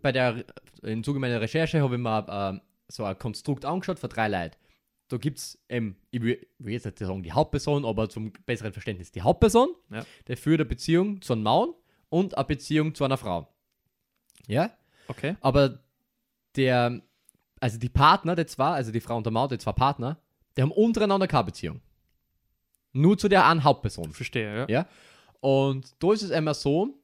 bei 0.02 0.12
der, 0.12 0.44
im 0.84 1.04
Zuge 1.04 1.20
meiner 1.20 1.40
Recherche 1.42 1.82
habe 1.82 1.96
ich 1.96 2.02
mir 2.02 2.60
äh, 2.60 2.60
so 2.90 3.06
ein 3.06 3.18
Konstrukt 3.18 3.64
angeschaut 3.66 3.98
für 3.98 4.08
drei 4.10 4.28
Leute. 4.28 4.58
Da 5.08 5.18
gibt 5.18 5.38
es, 5.38 5.64
ähm, 5.70 5.96
ich 6.10 6.22
will, 6.22 6.48
will 6.58 6.74
jetzt 6.74 6.86
nicht 6.86 6.98
sagen 6.98 7.22
die 7.22 7.32
Hauptperson, 7.32 7.86
aber 7.86 8.10
zum 8.10 8.34
besseren 8.46 8.74
Verständnis 8.74 9.12
die 9.12 9.22
Hauptperson, 9.22 9.70
Ja. 9.92 10.04
der 10.28 10.36
führt 10.38 10.60
eine 10.62 10.66
Beziehung 10.66 11.22
zu 11.22 11.34
einem 11.34 11.44
Mann 11.44 11.70
und 12.10 12.36
eine 12.38 12.46
Beziehung 12.46 12.96
zu 12.96 13.04
einer 13.04 13.18
Frau. 13.18 13.48
Ja? 14.48 14.72
Okay. 15.08 15.36
Aber 15.42 15.80
der, 16.56 17.02
also 17.60 17.78
die 17.78 17.90
Partner, 17.90 18.36
die 18.36 18.46
zwei, 18.48 18.72
also 18.72 18.92
die 18.92 19.00
Frau 19.02 19.18
und 19.18 19.26
der 19.26 19.34
Mann, 19.34 19.50
die 19.50 19.58
zwei 19.60 19.74
Partner, 19.74 20.20
die 20.58 20.62
haben 20.64 20.72
untereinander 20.72 21.28
keine 21.28 21.44
Beziehung. 21.46 21.82
Nur 22.94 23.18
zu 23.18 23.28
der 23.28 23.46
einen 23.46 23.64
Hauptperson. 23.64 24.12
Verstehe, 24.14 24.60
ja. 24.60 24.66
Ja. 24.70 24.88
Und 25.42 26.02
da 26.02 26.14
ist 26.14 26.24
es 26.24 26.32
immer 26.32 26.54
so, 26.54 26.98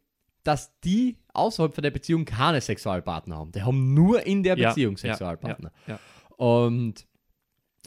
dass 0.43 0.79
die 0.79 1.17
außerhalb 1.33 1.75
von 1.75 1.83
der 1.83 1.91
Beziehung 1.91 2.25
keine 2.25 2.61
Sexualpartner 2.61 3.35
haben. 3.37 3.51
Die 3.51 3.61
haben 3.61 3.93
nur 3.93 4.25
in 4.25 4.41
der 4.41 4.57
Ja, 4.57 4.69
Beziehung 4.69 4.93
ja, 4.95 4.97
Sexualpartner. 5.13 5.71
ja, 5.85 5.99
Und 6.37 7.05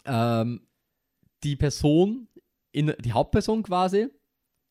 ähm, 0.04 0.66
die 1.42 1.56
Person, 1.56 2.28
in, 2.72 2.92
die 3.00 3.12
Hauptperson 3.12 3.62
quasi, 3.62 4.08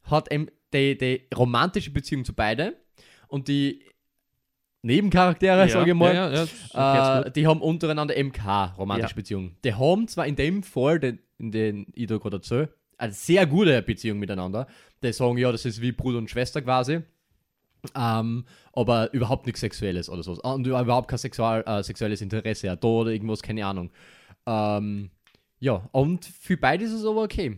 hat 0.04 0.32
eben 0.32 0.48
die, 0.74 0.98
die 0.98 1.28
romantische 1.36 1.92
Beziehung 1.92 2.26
zu 2.26 2.34
beiden 2.34 2.74
und 3.28 3.48
die 3.48 3.84
Nebencharaktere, 4.86 5.62
ja, 5.62 5.70
sage 5.70 5.92
ich 5.92 5.96
mal, 5.98 6.14
Ja, 6.14 6.46
ja, 6.74 7.22
äh, 7.22 7.32
die 7.32 7.48
haben 7.48 7.62
untereinander 7.62 8.14
keine 8.32 8.76
romantische 8.76 9.14
Ja. 9.14 9.16
Beziehung. 9.16 9.56
Die 9.64 9.74
haben 9.74 10.08
zwar 10.10 10.28
in 10.28 10.36
dem 10.36 10.62
Fall, 10.62 11.00
den, 11.00 11.20
in 11.38 11.52
den 11.52 11.88
ich 11.94 12.08
da 12.08 12.18
gerade 12.18 12.38
erzähle, 12.38 12.74
eine 12.98 13.14
sehr 13.14 13.46
gute 13.48 13.82
Beziehung 13.82 14.20
miteinander. 14.20 14.68
Die 15.02 15.14
sagen, 15.14 15.38
ja, 15.38 15.52
das 15.52 15.64
ist 15.66 15.82
wie 15.82 15.94
Bruder 15.94 16.18
und 16.18 16.30
Schwester 16.30 16.62
quasi. 16.62 17.02
Ähm, 17.96 18.46
aber 18.74 19.14
überhaupt 19.14 19.46
nichts 19.46 19.62
Sexuelles 19.62 20.10
oder 20.10 20.24
so. 20.24 20.34
Und 20.34 20.68
überhaupt 20.68 21.08
kein 21.08 21.18
Sexual, 21.20 21.64
äh, 21.66 21.84
sexuelles 21.84 22.22
Interesse 22.22 22.70
hat 22.72 22.84
da 22.84 22.88
oder 22.88 23.12
irgendwas, 23.12 23.42
keine 23.42 23.66
Ahnung. 23.66 23.90
Ähm, 24.46 25.12
ja, 25.64 25.88
und 25.94 26.26
für 26.26 26.58
beide 26.58 26.84
ist 26.84 26.92
es 26.92 27.06
aber 27.06 27.24
okay. 27.24 27.58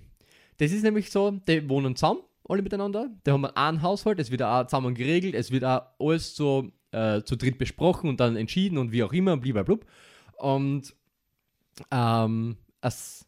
Das 0.58 0.72
ist 0.72 0.84
nämlich 0.84 1.10
so, 1.10 1.32
die 1.32 1.68
wohnen 1.68 1.96
zusammen, 1.96 2.20
alle 2.48 2.62
miteinander. 2.62 3.10
Die 3.26 3.32
haben 3.32 3.46
einen 3.46 3.82
Haushalt, 3.82 4.20
es 4.20 4.30
wird 4.30 4.44
auch 4.44 4.68
zusammen 4.68 4.94
geregelt, 4.94 5.34
es 5.34 5.50
wird 5.50 5.66
auch 5.66 5.88
alles 5.98 6.36
so 6.36 6.70
äh, 6.92 7.24
zu 7.24 7.36
dritt 7.36 7.58
besprochen 7.58 8.08
und 8.08 8.20
dann 8.20 8.36
entschieden 8.36 8.78
und 8.78 8.92
wie 8.92 9.04
auch 9.04 9.12
immer, 9.12 9.38
blablabla. 9.38 9.78
Und 10.38 10.94
ähm, 11.90 12.58
es, 12.80 13.26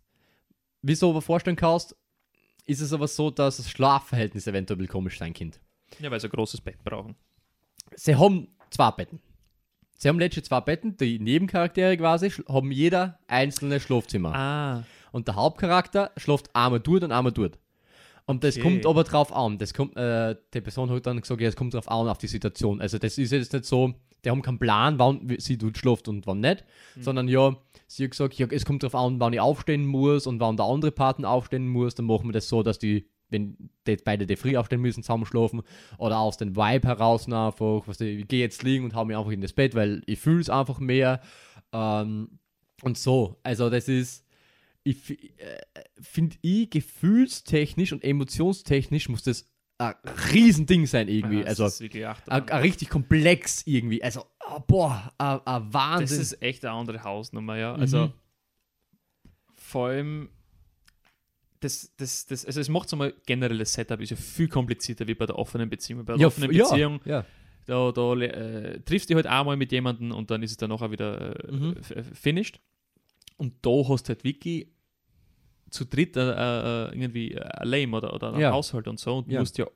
wie 0.84 0.94
du 0.94 1.10
aber 1.10 1.24
vorstellen 1.24 1.58
kannst, 1.58 1.96
ist 2.66 2.82
es 2.82 2.94
aber 2.94 3.08
so, 3.08 3.32
dass 3.32 3.58
das 3.58 3.72
Schlafverhältnis 3.72 4.46
eventuell 4.46 4.86
komisch 4.86 5.18
sein 5.18 5.34
könnte. 5.34 5.60
gut. 5.90 6.02
Ja, 6.02 6.12
weil 6.12 6.20
sie 6.20 6.28
ein 6.28 6.32
großes 6.32 6.62
Bett 6.62 6.84
brauchen. 6.84 7.16
Sie 7.96 8.16
haben 8.16 8.50
zwei 8.70 8.92
Betten. 8.92 9.20
Sie 9.98 10.08
haben 10.08 10.20
letztlich 10.20 10.46
zwei 10.46 10.62
Betten, 10.62 10.96
die 10.98 11.20
Nebencharaktere 11.20 11.98
quasi 11.98 12.30
haben 12.48 12.72
jeder 12.72 13.20
einzelne 13.28 13.80
Schlafzimmer. 13.80 14.34
Ah, 14.36 14.84
Und 15.12 15.28
der 15.28 15.36
Hauptcharakter 15.36 16.12
schläft 16.18 16.56
einmal 16.56 16.80
dort 16.80 17.04
und 17.04 17.12
einmal 17.12 17.32
dort. 17.32 17.58
Und 18.26 18.44
das 18.44 18.56
Okay. 18.56 18.64
kommt 18.64 18.86
aber 18.86 19.04
drauf 19.04 19.34
an. 19.34 19.58
Das 19.58 19.74
kommt, 19.74 19.96
äh, 19.98 20.36
die 20.54 20.62
Person 20.62 20.90
hat 20.92 21.06
dann 21.08 21.20
gesagt, 21.22 21.42
ja, 21.42 21.48
es 21.48 21.56
kommt 21.56 21.74
drauf 21.74 21.90
an, 21.90 22.08
auf 22.10 22.18
die 22.18 22.28
Situation. 22.28 22.82
Also 22.82 22.98
das 23.00 23.18
ist 23.18 23.32
jetzt 23.32 23.54
nicht 23.54 23.66
so, 23.66 23.94
die 24.26 24.30
haben 24.30 24.42
keinen 24.42 24.60
Plan, 24.60 25.00
wann 25.00 25.36
sie 25.40 25.58
dort 25.58 25.78
schläft 25.78 26.08
und 26.10 26.28
wann 26.28 26.42
nicht, 26.42 26.66
sondern 27.00 27.28
ja, 27.30 27.56
sie 27.88 28.04
hat 28.04 28.12
gesagt, 28.12 28.34
ja, 28.36 28.46
es 28.52 28.66
kommt 28.66 28.84
drauf 28.84 28.96
an, 28.96 29.20
wann 29.20 29.32
ich 29.34 29.40
aufstehen 29.40 29.86
muss 29.86 30.28
und 30.28 30.40
wann 30.42 30.58
der 30.58 30.66
andere 30.66 30.92
Partner 30.92 31.30
aufstehen 31.30 31.68
muss, 31.70 31.96
dann 31.96 32.06
machen 32.06 32.28
wir 32.28 32.34
das 32.34 32.50
so, 32.50 32.62
dass 32.64 32.78
die, 32.80 33.08
wenn 33.30 33.70
die 33.86 33.98
beide 33.98 34.26
die 34.26 34.36
früh 34.36 34.56
aufstehen 34.58 34.82
müssen, 34.82 35.04
zusammen 35.04 35.26
schlafen 35.26 35.62
oder 35.98 36.20
aus 36.20 36.38
dem 36.38 36.56
Vibe 36.56 36.88
heraus 36.88 37.26
einfach, 37.28 37.84
was 37.86 38.00
ich, 38.02 38.20
ich 38.20 38.28
gehe 38.28 38.40
jetzt 38.40 38.64
liegen 38.64 38.86
und 38.86 38.96
hau 38.96 39.06
mich 39.06 39.18
einfach 39.18 39.32
in 39.32 39.42
das 39.42 39.54
Bett, 39.54 39.76
weil 39.76 40.02
ich 40.06 40.20
fühle 40.20 40.42
es 40.42 40.50
einfach 40.50 40.80
mehr 40.80 41.22
ähm, 41.74 42.40
und 42.82 42.98
so. 42.98 43.40
Also 43.44 43.70
das 43.70 43.88
ist 43.88 44.26
ich 44.84 45.10
äh, 45.40 45.58
finde 46.00 46.38
ich 46.42 46.70
gefühlstechnisch 46.70 47.92
und 47.92 48.04
emotionstechnisch 48.06 49.10
muss 49.10 49.24
das 49.24 49.46
ein 49.80 49.94
Riesending 50.34 50.86
sein 50.88 51.08
irgendwie. 51.10 51.40
ja, 51.40 51.44
das 51.44 51.60
also 51.60 51.84
ein, 52.28 52.50
ein 52.50 52.62
richtig 52.62 52.90
komplex 52.90 53.62
irgendwie. 53.68 54.02
Also 54.02 54.26
oh, 54.50 54.60
boah, 54.66 55.14
ein 55.18 55.42
Das 55.46 55.74
Wahnsinn. 55.74 56.22
ist 56.22 56.42
echt 56.42 56.66
eine 56.66 56.74
andere 56.74 57.04
Hausnummer, 57.04 57.58
ja. 57.58 57.76
Also 57.76 58.08
Mhm. 58.08 58.14
vor 59.56 59.88
allem, 59.90 60.30
das, 61.60 61.94
das, 61.98 62.26
das, 62.26 62.46
also 62.46 62.60
es 62.62 62.70
macht 62.70 62.90
so 62.90 62.96
mal 62.98 63.14
generell 63.26 63.58
das 63.58 63.74
Setup 63.74 64.00
ist 64.02 64.10
ja 64.12 64.16
viel 64.18 64.48
komplizierter 64.48 65.08
wie 65.08 65.16
bei 65.16 65.26
der 65.26 65.38
offenen 65.38 65.70
Beziehung. 65.70 66.06
Bei 66.06 66.14
der 66.14 66.22
ja, 66.22 66.28
offenen 66.28 66.50
f- 66.52 66.56
ja, 66.56 66.64
Beziehung, 66.66 67.00
Ja. 67.06 67.26
da, 67.66 67.92
da 67.92 68.14
äh, 68.16 68.80
triffst 68.82 69.10
du 69.10 69.14
dich 69.14 69.24
halt 69.24 69.28
einmal 69.28 69.58
mit 69.58 69.72
jemandem 69.72 70.12
und 70.12 70.30
dann 70.32 70.44
ist 70.44 70.52
es 70.52 70.58
dann 70.58 70.70
nachher 70.70 70.92
wieder 70.92 71.36
äh, 71.48 71.52
Mhm. 71.52 71.76
f- 71.78 72.06
finished. 72.14 72.60
Und 73.38 73.54
da 73.62 73.72
hast 73.88 74.04
du 74.04 74.10
halt 74.10 74.24
wirklich 74.24 74.68
zu 75.70 75.86
dritt 75.86 76.16
äh, 76.18 76.22
äh, 76.22 76.86
irgendwie 76.94 77.34
äh, 77.34 77.42
ein 77.42 77.68
Leben 77.68 77.94
oder, 77.94 78.14
oder 78.14 78.34
ein 78.34 78.40
Ja. 78.40 78.52
Haushalt 78.52 78.88
und 78.88 79.00
so 79.00 79.18
und 79.18 79.28
musst 79.28 79.58
ja 79.58 79.68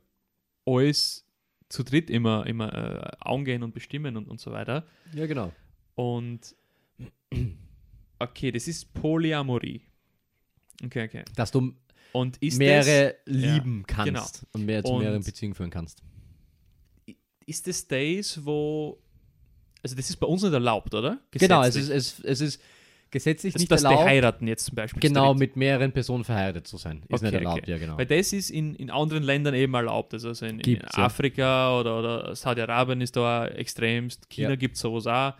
alles 0.66 1.26
zu 1.70 1.84
dritt 1.84 2.10
immer, 2.10 2.46
immer 2.48 2.74
äh, 2.74 3.12
angehen 3.20 3.64
und 3.64 3.74
bestimmen 3.74 4.18
und, 4.18 4.28
und 4.28 4.40
so 4.40 4.52
weiter. 4.52 4.86
ja, 5.14 5.26
genau. 5.26 5.52
Und 5.96 6.56
okay, 8.20 8.52
das 8.52 8.68
ist 8.68 8.94
Polyamorie. 8.94 9.82
Okay, 10.84 11.06
okay. 11.06 11.24
Dass 11.36 11.52
du 11.52 11.74
mehrere 12.58 13.16
lieben 13.26 13.84
kannst 13.88 14.06
genau. 14.14 14.26
und 14.54 14.66
mehr 14.66 14.84
zu 14.84 14.92
Und- 14.94 15.02
mehreren 15.04 15.24
Beziehungen 15.24 15.56
führen 15.56 15.70
kannst. 15.70 16.02
das, 17.08 17.16
ist 17.46 17.68
das 17.68 17.88
das, 17.88 18.46
wo 18.46 19.00
also 19.84 19.96
das 19.96 20.10
ist 20.10 20.18
bei 20.18 20.28
uns 20.28 20.44
nicht 20.44 20.54
erlaubt, 20.54 20.94
oder? 20.94 21.20
Genau, 21.32 21.64
es 21.64 21.76
ist, 21.76 21.90
es, 21.90 22.20
es 22.20 22.40
ist 22.42 22.62
gesetzlich 23.10 23.54
das, 23.54 23.62
nicht 23.62 23.72
dass 23.72 23.84
erlaubt, 23.84 24.04
heiraten 24.06 24.48
jetzt 24.48 24.66
zum 24.66 24.76
Beispiel. 24.76 25.00
genau 25.02 25.34
mit 25.34 25.56
mehreren 25.56 25.92
Personen 25.92 26.24
verheiratet 26.24 26.68
zu 26.68 26.78
sein. 26.78 27.02
Ist 27.10 27.24
nicht 27.24 27.34
Okay, 27.34 27.38
erlaubt, 27.44 27.62
okay. 27.64 27.72
ja, 27.72 27.78
genau. 27.80 27.98
Weil 27.98 28.06
das 28.06 28.32
ist 28.32 28.52
in, 28.52 28.76
in 28.76 28.92
anderen 28.92 29.24
Ländern 29.24 29.56
eben 29.56 29.74
erlaubt. 29.74 30.14
Also 30.14 30.30
in, 30.46 30.58
in 30.58 30.60
Gibt's, 30.60 30.96
ja. 30.96 31.06
Afrika 31.06 31.80
oder, 31.80 31.98
oder 32.00 32.36
Saudi-Arabien 32.36 33.02
ist 33.02 33.16
da 33.16 33.48
extremst. 33.48 34.30
China 34.30 34.52
Ja. 34.52 34.56
gibt 34.56 34.76
es 34.76 34.82
sowas 34.82 35.08
auch, 35.08 35.34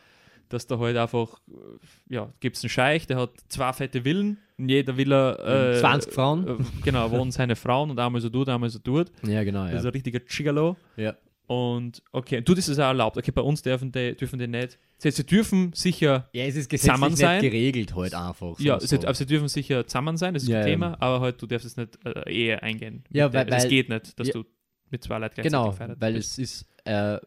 dass 0.54 0.68
da 0.68 0.78
halt 0.80 0.98
einfach, 0.98 1.40
äh, 1.50 2.14
ja, 2.16 2.32
gibt 2.40 2.58
es 2.58 2.64
einen 2.64 2.70
Scheich, 2.70 3.08
der 3.08 3.18
hat 3.18 3.32
zwei 3.50 3.72
fette 3.74 4.04
Villen. 4.04 4.38
In 4.58 4.70
jeder 4.70 4.96
Villa 4.98 5.74
äh, 5.74 5.80
20 5.80 6.14
Frauen. 6.14 6.48
Äh, 6.48 6.56
genau, 6.84 7.10
wohnen 7.12 7.32
seine 7.32 7.56
Frauen 7.56 7.90
und 7.90 8.00
einmal 8.00 8.22
so 8.22 8.30
tut, 8.30 8.48
einmal 8.50 8.70
so 8.70 8.80
tut. 8.80 9.12
ja, 9.26 9.44
genau, 9.44 9.64
Das 9.66 9.76
ist 9.76 9.84
ja. 9.84 9.90
ein 9.90 9.94
richtiger 9.94 10.20
Gigolo. 10.20 10.76
ja. 10.98 11.16
Und 11.48 12.02
okay, 12.14 12.40
du, 12.40 12.54
das 12.54 12.70
ist 12.70 12.80
auch 12.80 12.84
erlaubt. 12.86 13.18
Okay, 13.18 13.32
bei 13.32 13.42
uns 13.42 13.62
dürfen 13.62 13.92
die, 13.92 14.16
dürfen 14.16 14.40
die 14.40 14.48
nicht. 14.48 14.80
Sie, 15.00 15.12
sie 15.12 15.26
dürfen 15.26 15.74
sicher, 15.74 16.30
Ja, 16.32 16.46
es 16.46 16.56
ist 16.56 16.72
Zusammen 16.72 17.10
gesetzlich 17.10 17.20
sein. 17.20 17.42
nicht 17.42 17.52
geregelt 17.52 17.94
halt 17.94 18.16
einfach. 18.16 18.58
ja, 18.60 18.80
so, 18.80 18.86
sie, 18.88 19.00
sie 19.14 19.26
dürfen 19.26 19.50
sicher 19.50 19.86
zusammen 19.86 20.16
sein, 20.16 20.34
das 20.34 20.44
ist 20.44 20.50
Ja, 20.50 20.60
kein 20.62 20.68
ja. 20.70 20.74
Thema, 20.76 20.98
aber 21.02 21.20
halt, 21.20 21.42
du 21.42 21.48
darfst 21.48 21.66
es 21.68 21.76
nicht 21.76 22.00
äh, 22.06 22.30
Ehe 22.32 22.64
eingehen. 22.64 23.04
Ja, 23.12 23.26
Mit 23.26 23.34
der- 23.34 23.40
weil- 23.42 23.46
das 23.48 23.64
weil- 23.64 23.70
geht 23.70 23.90
nicht, 23.90 24.18
dass 24.18 24.28
ja. 24.28 24.34
du 24.34 24.46
mit 24.92 25.04
zwei 25.04 25.18
Leuten 25.18 25.36
gleichzeitig 25.42 25.78
Genau, 25.80 25.96
weil 26.00 26.14
bist. 26.14 26.32
es 26.32 26.38
ist, 26.38 26.66
äh, 26.86 27.18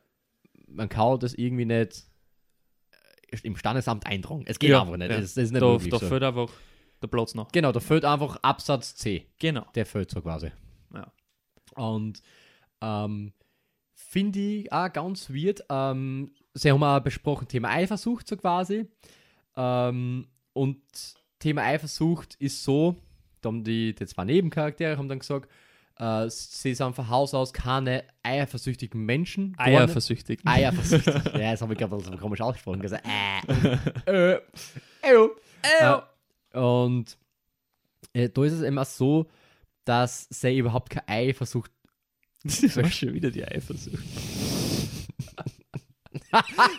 man 0.68 0.88
kann 0.88 1.18
das 1.18 1.34
irgendwie 1.34 1.66
nicht 1.66 2.04
im 3.42 3.56
Standesamt 3.56 4.06
eintragen. 4.06 4.44
Es 4.46 4.58
geht 4.58 4.70
Ja, 4.70 4.82
einfach 4.82 4.96
nicht. 4.96 5.10
ja. 5.10 5.16
Es, 5.18 5.34
das 5.34 5.44
ist 5.44 5.50
nicht 5.52 5.62
da, 5.62 5.72
möglich. 5.72 5.90
da 5.90 5.98
so. 5.98 6.06
fehlt 6.06 6.22
einfach 6.22 6.48
der 7.02 7.08
Platz 7.08 7.34
noch. 7.34 7.50
Genau, 7.52 7.72
da 7.72 7.80
fehlt 7.80 8.04
einfach 8.04 8.36
Absatz 8.42 8.94
C. 8.94 9.26
Genau. 9.38 9.66
Der 9.74 9.86
fehlt 9.86 10.10
so 10.10 10.20
quasi. 10.20 10.52
Ja. 10.94 11.12
Und 11.74 12.20
ähm, 12.80 13.32
finde 13.94 14.38
ich 14.38 14.72
auch 14.72 14.92
ganz 14.92 15.30
weird. 15.30 15.64
Ähm, 15.70 16.32
sie 16.54 16.70
haben 16.70 16.82
auch 16.82 17.00
besprochen, 17.00 17.48
Thema 17.48 17.70
Eifersucht 17.70 18.28
so 18.28 18.36
quasi. 18.36 18.86
Ähm, 19.56 20.28
und 20.52 20.80
Thema 21.38 21.62
Eifersucht 21.62 22.34
ist 22.36 22.62
so, 22.62 22.96
da 23.40 23.48
haben 23.48 23.64
die, 23.64 23.94
die 23.94 24.06
zwei 24.06 24.24
Nebencharaktere 24.24 24.96
haben 24.96 25.08
dann 25.08 25.18
gesagt, 25.18 25.50
äh, 25.98 26.28
sie 26.28 26.74
sind 26.74 26.94
von 26.96 27.08
Haus 27.08 27.34
aus 27.34 27.52
keine 27.52 28.04
eifersüchtigen 28.22 29.04
Menschen. 29.04 29.54
Eierversüchtig. 29.58 30.40
Eierversüchtig. 30.44 31.14
ja, 31.34 31.52
das 31.52 31.62
habe 31.62 31.74
ich 31.74 31.78
gerade 31.78 31.98
so 32.00 32.10
komisch 32.16 32.40
ausgesprochen. 32.40 32.80
Gesagt, 32.80 33.06
äh, 33.06 33.42
äh, 34.34 34.38
äh, 35.02 35.28
äh. 35.80 36.58
Und 36.58 37.16
äh, 38.12 38.28
da 38.28 38.44
ist 38.44 38.52
es 38.52 38.62
immer 38.62 38.84
so, 38.84 39.26
dass 39.84 40.26
sie 40.30 40.58
überhaupt 40.58 40.90
keine 40.90 41.08
Eifersucht. 41.08 41.70
Das 42.42 42.76
war 42.76 42.90
schon 42.90 43.14
wieder 43.14 43.30
die 43.30 43.44
Eifersucht. 43.44 43.98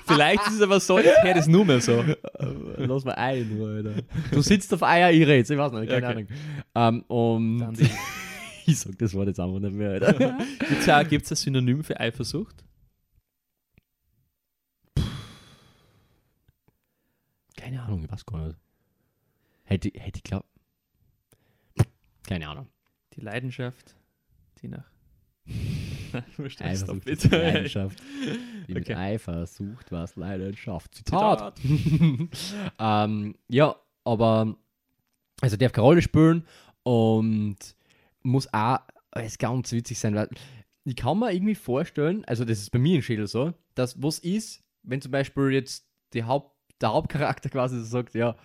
Vielleicht 0.06 0.45
ist 0.47 0.56
es 0.56 0.62
aber 0.62 0.80
so, 0.80 0.99
ich 0.99 1.06
höre 1.06 1.34
das 1.34 1.47
nur 1.47 1.65
mehr 1.65 1.80
so. 1.82 2.04
Lass 2.78 3.06
mal 3.06 3.13
ein, 3.13 3.62
Alter. 3.62 4.04
Du 4.32 4.41
sitzt 4.41 4.73
auf 4.73 4.84
Eier, 4.84 5.12
ich 5.12 5.25
rede, 5.25 5.54
ich 5.54 5.58
weiß 5.58 5.71
nicht, 5.71 5.89
keine 5.89 6.06
Okay. 6.08 6.28
Ahnung. 6.75 7.04
Ähm, 7.06 7.06
und 7.08 7.78
ich 8.71 8.80
sag 8.80 8.97
das 8.97 9.13
Wort 9.13 9.28
jetzt 9.28 9.39
einfach 9.39 9.60
nicht 9.60 9.73
mehr, 9.73 9.91
Alter. 9.91 11.04
Gibt 11.06 11.25
es 11.25 11.32
ein 11.32 11.36
Synonym 11.36 11.84
für 11.84 11.99
Eifersucht? 11.99 12.65
keine 17.65 17.82
Ahnung, 17.82 18.04
ich 18.04 18.12
weiß 18.12 18.25
gar 18.28 18.45
nicht. 18.45 18.60
Hätte, 19.63 19.91
hätte 19.95 20.17
ich 20.17 20.23
glaub. 20.23 20.45
Keine 22.28 22.47
Ahnung. 22.47 22.67
Die 23.13 23.21
Leidenschaft, 23.21 23.95
die 24.62 24.67
nach. 24.67 24.86
Eifersucht 26.60 27.08
ist. 27.08 27.32
Leidenschaft. 27.32 28.01
Die 28.67 28.73
mit 28.73 28.84
Okay. 28.84 28.93
Eifersucht 28.93 29.91
was 29.91 30.15
Leidenschaft. 30.15 30.93
Zitat. 30.93 31.58
Zitat. 31.58 32.75
ähm, 32.80 33.36
ja, 33.47 33.75
aber 34.04 34.56
also 35.41 35.58
darf 35.58 35.71
keine 35.71 35.86
Rolle 35.86 36.01
spielen 36.04 36.45
und 36.84 37.58
muss 38.26 38.52
auch 38.54 38.80
es 39.12 39.38
ganz 39.38 39.72
witzig 39.72 40.00
sein, 40.00 40.16
weil 40.16 40.30
ich 40.84 40.96
kann 40.96 41.20
mir 41.20 41.34
irgendwie 41.34 41.56
vorstellen, 41.56 42.24
also 42.26 42.46
das 42.46 42.60
ist 42.60 42.72
bei 42.72 42.80
mir 42.80 42.96
in 42.96 43.02
Schädel 43.02 43.28
so, 43.28 43.54
dass 43.76 44.02
was 44.02 44.20
ist, 44.20 44.64
wenn 44.84 45.02
zum 45.02 45.12
Beispiel 45.12 45.52
jetzt 45.52 45.88
Haupt, 46.16 46.56
der 46.82 46.94
Hauptcharakter 46.94 47.50
quasi 47.52 47.84
sagt, 47.84 48.14
ja, 48.16 48.36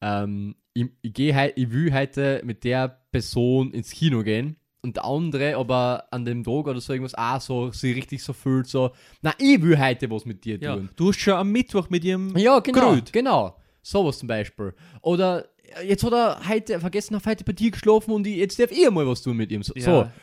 ähm, 0.00 0.56
ich, 0.74 0.86
ich, 1.02 1.12
geh 1.12 1.52
ich 1.54 1.70
will 1.70 1.92
heute 1.92 2.42
mit 2.44 2.64
der 2.64 2.88
Person 3.12 3.70
ins 3.72 3.90
Kino 3.90 4.22
gehen 4.22 4.56
und 4.82 4.96
der 4.96 5.04
andere 5.04 5.56
aber 5.56 6.08
an 6.10 6.24
dem 6.24 6.42
Tag 6.44 6.66
oder 6.66 6.80
so 6.80 6.92
irgendwas 6.92 7.14
auch 7.14 7.40
so 7.40 7.70
sich 7.70 7.96
richtig 7.96 8.22
so 8.22 8.32
fühlt, 8.32 8.66
so, 8.66 8.90
na, 9.22 9.32
ich 9.38 9.62
will 9.62 9.78
heute 9.78 10.10
was 10.10 10.24
mit 10.26 10.44
dir 10.44 10.58
Ja, 10.60 10.74
tun. 10.74 10.90
du 10.96 11.08
hast 11.08 11.20
schon 11.20 11.34
am 11.34 11.50
Mittwoch 11.52 11.88
mit 11.90 12.04
ihrem. 12.04 12.36
Ja, 12.36 12.58
genau. 12.60 12.92
Grüt. 12.92 13.12
Genau. 13.12 13.56
Sowas 13.82 14.18
zum 14.18 14.28
Beispiel. 14.28 14.74
Oder 15.02 15.44
äh, 15.44 15.48
jetzt 15.84 16.04
hat 16.04 16.12
er 16.12 16.48
heute 16.48 16.80
vergessen, 16.80 17.14
auf 17.14 17.26
heute 17.26 17.44
bei 17.44 17.52
dir 17.52 17.70
geschlafen 17.70 18.12
und 18.12 18.26
ich, 18.26 18.36
jetzt 18.36 18.58
darf 18.58 18.70
ich 18.70 18.90
mal 18.90 19.06
was 19.06 19.22
tun 19.22 19.36
mit 19.36 19.50
ihm. 19.50 19.62
So. 19.62 19.72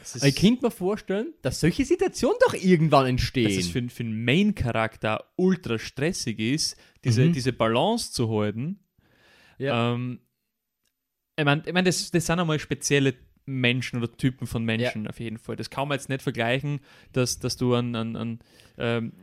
ist, 0.04 0.24
Ich 0.24 0.36
könnte 0.36 0.64
mir 0.66 0.72
vorstellen, 0.72 1.34
dass 1.42 1.60
solche 1.60 1.86
Situationen 1.86 2.38
doch 2.46 2.54
irgendwann 2.54 3.08
entstehen. 3.08 3.46
dass 3.46 3.58
es 3.58 3.68
für, 3.68 3.88
für 3.90 4.04
einen 4.04 4.24
Main-Charakter 4.24 5.26
ultra 5.36 5.78
stressig 5.80 6.40
ist, 6.40 6.78
diese, 7.04 7.26
Mhm. 7.26 7.34
diese 7.34 7.54
Balance 7.54 8.12
zu 8.12 8.30
halten. 8.30 8.80
Ja. 9.58 9.94
Ähm, 9.94 10.20
ich 11.38 11.46
meine, 11.46 11.64
ich 11.66 11.74
mein, 11.74 11.86
das, 11.86 12.12
das 12.12 12.26
sind 12.26 12.40
einmal 12.40 12.60
spezielle 12.60 13.16
Menschen 13.46 13.98
oder 14.02 14.12
Typen 14.16 14.48
von 14.48 14.64
Menschen 14.64 15.08
auf 15.08 15.20
jeden 15.20 15.38
Fall. 15.38 15.56
Das 15.56 15.70
kann 15.70 15.88
man 15.88 15.98
jetzt 15.98 16.10
nicht 16.10 16.22
vergleichen, 16.22 16.80
dass, 17.14 17.40
dass 17.40 17.58
du 17.58 17.74
an, 17.74 17.96
an, 17.96 18.16
an 18.16 18.40
ähm, 18.78 19.14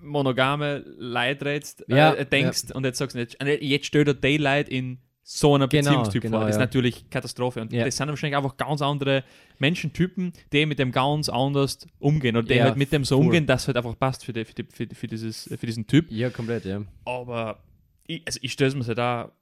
monogame 0.00 0.84
Leute 0.98 1.44
redst, 1.46 1.84
Ja, 1.88 2.12
äh, 2.14 2.26
denkst 2.26 2.72
und 2.74 2.84
jetzt 2.84 2.98
sagst 2.98 3.14
du, 3.16 3.20
jetzt, 3.20 3.36
jetzt 3.42 3.86
stellt 3.86 4.08
er 4.08 4.14
Daylight 4.14 4.68
in 4.68 4.98
so 5.26 5.54
einer 5.54 5.68
Genau, 5.68 5.88
Beziehungstyp 5.90 6.22
genau, 6.22 6.36
vor. 6.38 6.46
Das 6.46 6.56
ist 6.56 6.60
ja. 6.60 6.66
natürlich 6.66 7.08
Katastrophe. 7.08 7.62
Und 7.62 7.72
Ja. 7.72 7.84
das 7.86 7.96
sind 7.96 8.08
wahrscheinlich 8.08 8.36
einfach 8.36 8.56
ganz 8.58 8.82
andere 8.82 9.24
Menschentypen, 9.58 10.32
die 10.52 10.66
mit 10.66 10.78
dem 10.78 10.92
ganz 10.92 11.30
anders 11.30 11.78
umgehen 11.98 12.36
oder 12.36 12.46
die 12.46 12.54
Ja, 12.54 12.64
halt 12.64 12.76
mit 12.76 12.92
dem 12.92 13.04
so 13.04 13.16
voll. 13.16 13.24
umgehen, 13.26 13.46
dass 13.46 13.62
es 13.62 13.68
halt 13.68 13.78
einfach 13.78 13.98
passt 13.98 14.24
für, 14.24 14.34
die, 14.34 14.44
für, 14.44 14.54
die, 14.54 14.64
für, 14.70 14.86
die, 14.86 14.94
für, 14.94 15.06
dieses, 15.06 15.44
für 15.58 15.66
diesen 15.66 15.86
Typ. 15.86 16.10
ja, 16.10 16.28
komplett, 16.28 16.66
ja. 16.66 16.82
Aber 17.06 17.62
ich, 18.06 18.22
also 18.26 18.38
ich 18.42 18.52
stelle 18.52 18.68
es 18.68 18.74
mir 18.74 18.82
so 18.84 18.92
da, 18.92 19.32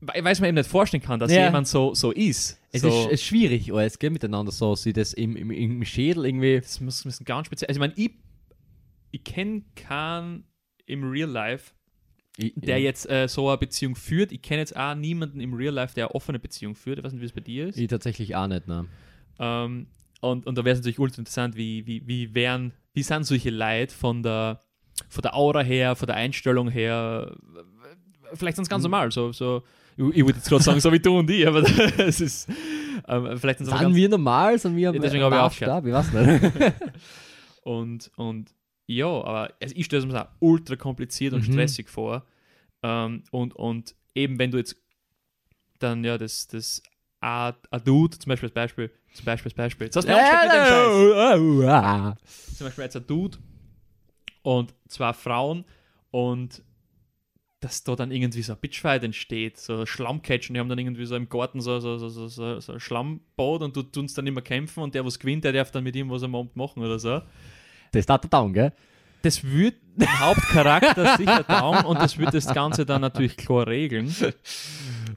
weil 0.00 0.22
mir 0.22 0.30
eben 0.32 0.54
nicht 0.54 0.70
vorstellen 0.70 1.02
kann, 1.02 1.20
dass 1.20 1.30
jemand 1.30 1.68
so, 1.68 1.92
so 1.94 2.10
ist. 2.10 2.58
Es 2.72 2.80
so, 2.82 2.88
ist, 2.88 3.10
ist 3.12 3.24
schwierig, 3.24 3.70
alles, 3.72 3.98
gell, 3.98 4.10
miteinander 4.10 4.50
so, 4.52 4.74
sie 4.76 4.94
das 4.94 5.12
im, 5.12 5.36
im, 5.36 5.50
im 5.50 5.84
Schädel 5.84 6.24
irgendwie. 6.24 6.58
das 6.60 6.80
muss, 6.80 7.04
muss 7.04 7.22
ganz 7.24 7.46
speziell. 7.48 7.68
Also 7.68 7.78
ich 7.78 7.80
meine, 7.80 7.92
ich, 7.96 8.12
ich 9.10 9.24
kenne 9.24 9.62
keinen 9.74 10.44
im 10.86 11.04
Real 11.10 11.28
Life, 11.28 11.72
der 12.38 12.80
jetzt 12.80 13.10
äh, 13.10 13.26
so 13.28 13.48
eine 13.48 13.58
Beziehung 13.58 13.94
führt. 13.96 14.32
Ich 14.32 14.42
kenne 14.42 14.60
jetzt 14.60 14.76
auch 14.76 14.94
niemanden 14.94 15.40
im 15.40 15.54
Real 15.54 15.74
Life, 15.74 15.94
der 15.94 16.06
eine 16.06 16.14
offene 16.14 16.38
Beziehung 16.38 16.74
führt. 16.74 16.98
Ich 16.98 17.04
weiß 17.04 17.12
nicht, 17.12 17.22
wie 17.22 17.26
es 17.26 17.32
bei 17.32 17.40
dir 17.40 17.68
ist. 17.68 17.78
Ich 17.78 17.88
tatsächlich 17.88 18.36
auch 18.36 18.46
nicht, 18.46 18.68
ne. 18.68 18.86
Ähm, 19.38 19.86
und, 20.20 20.46
und 20.46 20.58
da 20.58 20.64
wäre 20.64 20.74
es 20.74 20.78
natürlich 20.80 20.98
ultra 20.98 21.18
interessant, 21.18 21.56
wie, 21.56 21.86
wie, 21.86 22.06
wie 22.06 22.34
wären, 22.34 22.72
wie 22.92 23.02
sind 23.02 23.24
solche 23.24 23.50
Leute 23.50 23.94
von 23.94 24.22
der, 24.22 24.62
von 25.08 25.22
der 25.22 25.34
Aura 25.36 25.62
her, 25.62 25.94
von 25.96 26.06
der 26.06 26.16
Einstellung 26.16 26.68
her, 26.68 27.36
vielleicht 28.34 28.56
sind 28.56 28.64
es 28.64 28.68
ganz 28.68 28.82
Mhm. 28.82 28.90
normal, 28.90 29.12
so, 29.12 29.32
so 29.32 29.62
ich, 29.96 30.24
würde 30.24 30.34
jetzt 30.34 30.48
gerade 30.48 30.62
sagen, 30.62 30.80
so 30.80 30.92
wie 30.92 31.00
du 31.00 31.18
und 31.18 31.28
ich, 31.30 31.46
aber 31.46 31.62
es 31.98 32.20
ist, 32.20 32.48
ähm, 33.08 33.36
vielleicht 33.36 33.58
sind 33.58 33.94
wir 33.94 34.08
normal? 34.08 34.58
Sind 34.58 34.76
wir 34.76 34.92
Ja, 34.92 34.92
deswegen 34.92 35.24
habe 35.24 35.34
ich 35.34 35.40
Maßstab? 35.40 35.86
Ich 35.86 35.92
weiß 35.92 36.12
nicht. 36.12 36.72
und, 37.62 38.10
und 38.16 38.54
ja, 38.88 39.06
aber 39.06 39.54
also 39.62 39.74
ich 39.76 39.84
stelle 39.86 40.02
es 40.02 40.08
mir 40.10 40.20
auch 40.20 40.28
ultra 40.40 40.74
kompliziert 40.76 41.34
und 41.34 41.46
Mhm. 41.46 41.52
stressig 41.52 41.88
vor. 41.88 42.24
Ähm, 42.82 43.22
und, 43.30 43.54
und 43.54 43.94
eben 44.14 44.38
wenn 44.38 44.50
du 44.50 44.58
jetzt 44.58 44.76
dann 45.78 46.02
ja 46.02 46.18
das, 46.18 46.48
das 46.48 46.82
a, 47.20 47.52
a 47.70 47.78
Dude, 47.78 48.18
zum 48.18 48.30
Beispiel 48.30 48.48
als 48.48 48.54
Beispiel, 48.54 48.90
zum 49.12 49.24
Beispiel 49.24 49.50
als 49.50 49.56
Beispiel, 49.56 49.86
jetzt 49.86 49.96
hast 49.96 50.08
du. 50.08 50.12
Ah. 51.68 52.16
zum 52.56 52.66
Beispiel 52.66 52.84
jetzt 52.84 52.96
ein 52.96 53.06
Dude 53.06 53.38
und 54.42 54.74
zwei 54.88 55.12
Frauen 55.12 55.64
und 56.10 56.62
dass 57.60 57.82
da 57.82 57.96
dann 57.96 58.12
irgendwie 58.12 58.42
so 58.42 58.52
ein 58.52 58.58
Bitchfight 58.60 59.02
entsteht, 59.02 59.58
so 59.58 59.84
Schlammcatchen, 59.84 60.54
die 60.54 60.60
haben 60.60 60.68
dann 60.68 60.78
irgendwie 60.78 61.04
so 61.06 61.16
im 61.16 61.28
Garten 61.28 61.60
so, 61.60 61.80
so, 61.80 61.98
so, 61.98 62.08
so, 62.08 62.28
so, 62.28 62.60
so 62.60 62.72
ein 62.72 62.80
Schlammbad 62.80 63.62
und 63.62 63.74
du 63.76 63.82
tunst 63.82 64.16
dann 64.16 64.28
immer 64.28 64.42
kämpfen 64.42 64.82
und 64.82 64.94
der, 64.94 65.04
was 65.04 65.18
gewinnt, 65.18 65.42
der 65.44 65.52
darf 65.52 65.72
dann 65.72 65.82
mit 65.82 65.96
ihm 65.96 66.08
was 66.08 66.22
am 66.22 66.36
Abend 66.36 66.54
machen 66.54 66.82
oder 66.84 66.98
so. 67.00 67.20
Das 67.92 68.00
ist 68.00 68.10
da 68.10 68.18
der 68.18 68.30
Down, 68.30 68.52
gell? 68.52 68.72
Das 69.22 69.42
wird 69.44 69.74
dem 69.96 70.20
Hauptcharakter 70.20 71.16
sicher 71.18 71.42
down 71.42 71.84
und 71.84 71.98
das 72.00 72.18
wird 72.18 72.32
das 72.34 72.52
Ganze 72.54 72.86
dann 72.86 73.00
natürlich 73.00 73.36
klar 73.36 73.66
regeln. 73.66 74.14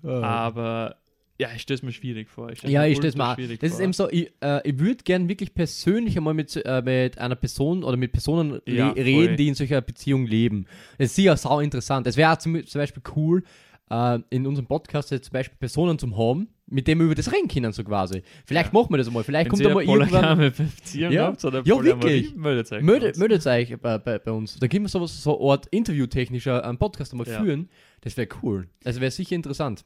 Aber 0.04 0.98
ja, 1.40 1.50
ich 1.56 1.64
stelle 1.64 1.76
es 1.76 1.84
mir 1.84 1.92
schwierig 1.92 2.30
vor. 2.30 2.50
stell's 2.56 2.72
Ja, 2.72 2.82
mir 2.82 2.90
ich 2.90 2.98
stelle 2.98 3.14
ultra 3.14 3.28
mal. 3.30 3.36
schwierig 3.36 3.60
Das 3.60 3.72
ist 3.72 3.76
vor. 3.78 3.84
eben 3.84 3.94
so, 3.94 4.10
ich, 4.10 4.32
äh, 4.42 4.68
ich 4.70 4.78
würde 4.80 5.04
gern 5.04 5.28
wirklich 5.28 5.54
persönlich 5.54 6.16
einmal 6.18 6.34
mit, 6.34 6.56
äh, 6.56 6.82
mit 6.84 7.18
einer 7.18 7.36
Person 7.36 7.84
oder 7.84 7.98
mit 7.98 8.12
Personen 8.12 8.62
Ja, 8.68 8.90
reden, 8.90 9.38
die 9.38 9.48
in 9.48 9.56
solcher 9.56 9.82
Beziehung 9.82 10.26
leben. 10.28 10.66
Das 10.98 11.08
ist 11.08 11.16
sicher 11.16 11.36
sau 11.38 11.60
interessant. 11.60 12.06
Es 12.06 12.16
wäre 12.18 12.38
zum, 12.38 12.66
zum 12.66 12.80
Beispiel 12.80 13.02
cool, 13.16 13.44
äh, 13.90 14.20
in 14.30 14.46
unserem 14.46 14.68
Podcast 14.68 15.10
jetzt 15.12 15.26
zum 15.26 15.34
Beispiel 15.34 15.58
Personen 15.58 15.98
zum 15.98 16.16
haben, 16.18 16.50
mit 16.72 16.88
wir 16.88 16.96
über 16.96 17.16
das 17.16 17.32
reden 17.32 17.48
können, 17.48 17.72
so 17.74 17.84
quasi. 17.84 18.24
Vielleicht 18.46 18.74
Ja. 18.74 18.80
machen 18.80 18.92
wir 18.92 18.98
das 18.98 19.08
einmal. 19.08 19.24
Vielleicht 19.24 19.46
Wenn 19.52 19.52
kommt 19.52 19.66
da 19.66 19.74
mal 19.74 19.84
irgendwann. 19.84 20.38
Beziehung 20.52 21.12
Ja. 21.12 21.26
habt 21.28 21.44
oder 21.46 21.62
Ja, 21.66 21.84
wirklich. 21.84 22.36
meldet 22.36 22.72
euch. 22.72 22.82
Meldet, 22.82 23.10
kurz. 23.10 23.18
meldet 23.20 23.46
euch 23.48 23.78
bei, 23.80 23.98
bei, 23.98 24.20
bei 24.20 24.32
uns. 24.32 24.58
Da 24.58 24.68
können 24.68 24.86
wir 24.86 24.90
sowas, 24.90 25.22
so 25.22 25.40
eine 25.40 25.52
Art 25.52 25.68
interviewtechnischer 25.68 26.66
einen 26.66 26.78
Podcast 26.78 27.12
einmal 27.12 27.28
Ja. 27.28 27.42
führen. 27.42 27.70
Das 28.02 28.18
wäre 28.18 28.30
cool. 28.42 28.68
Also 28.84 29.02
wäre 29.02 29.12
sicher 29.12 29.36
interessant. 29.36 29.84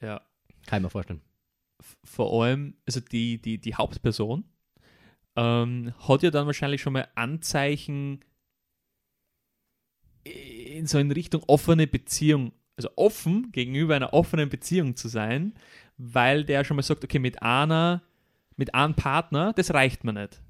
Ja. 0.00 0.20
Kann 0.66 0.78
ich 0.78 0.82
mir 0.84 0.90
vorstellen. 0.90 1.20
Vor 2.04 2.44
allem, 2.44 2.74
also 2.86 3.00
die, 3.00 3.40
die, 3.40 3.58
die 3.58 3.74
Hauptperson 3.74 4.44
ähm, 5.36 5.92
hat 6.08 6.22
ja 6.22 6.30
dann 6.30 6.46
wahrscheinlich 6.46 6.80
schon 6.80 6.92
mal 6.94 7.08
Anzeichen 7.14 8.20
in 10.24 10.86
so 10.86 10.98
in 10.98 11.12
Richtung 11.12 11.42
offene 11.46 11.86
Beziehung, 11.86 12.52
also 12.76 12.88
offen 12.96 13.52
gegenüber 13.52 13.94
einer 13.94 14.12
offenen 14.12 14.48
Beziehung 14.48 14.96
zu 14.96 15.08
sein, 15.08 15.54
weil 15.98 16.44
der 16.44 16.64
schon 16.64 16.76
mal 16.76 16.82
sagt, 16.82 17.04
okay, 17.04 17.18
mit 17.18 17.42
einer, 17.42 18.02
mit 18.56 18.74
einem 18.74 18.94
Partner, 18.94 19.52
das 19.54 19.72
reicht 19.72 20.04
mir 20.04 20.12
nicht. 20.12 20.40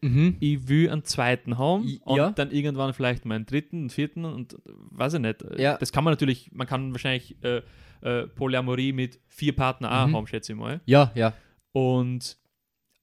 Mhm. 0.00 0.36
Ich 0.40 0.68
will 0.68 0.90
einen 0.90 1.04
zweiten 1.04 1.56
haben 1.58 1.84
I- 1.84 2.00
und 2.04 2.16
ja. 2.18 2.30
dann 2.30 2.50
irgendwann 2.50 2.92
vielleicht 2.92 3.24
mal 3.24 3.36
einen 3.36 3.46
dritten, 3.46 3.76
einen 3.78 3.90
vierten 3.90 4.24
und 4.26 4.56
weiß 4.66 5.14
ich 5.14 5.20
nicht. 5.20 5.44
Ja. 5.56 5.76
Das 5.78 5.92
kann 5.92 6.04
man 6.04 6.12
natürlich, 6.12 6.50
man 6.52 6.66
kann 6.66 6.92
wahrscheinlich 6.92 7.36
äh, 7.42 7.62
äh, 8.02 8.26
Polyamorie 8.26 8.92
mit 8.92 9.18
vier 9.28 9.56
Partnern 9.56 9.92
auch 9.92 10.06
Mhm. 10.08 10.16
haben, 10.16 10.26
schätze 10.26 10.52
ich 10.52 10.58
mal. 10.58 10.80
Ja, 10.84 11.10
ja. 11.14 11.32
Und 11.72 12.36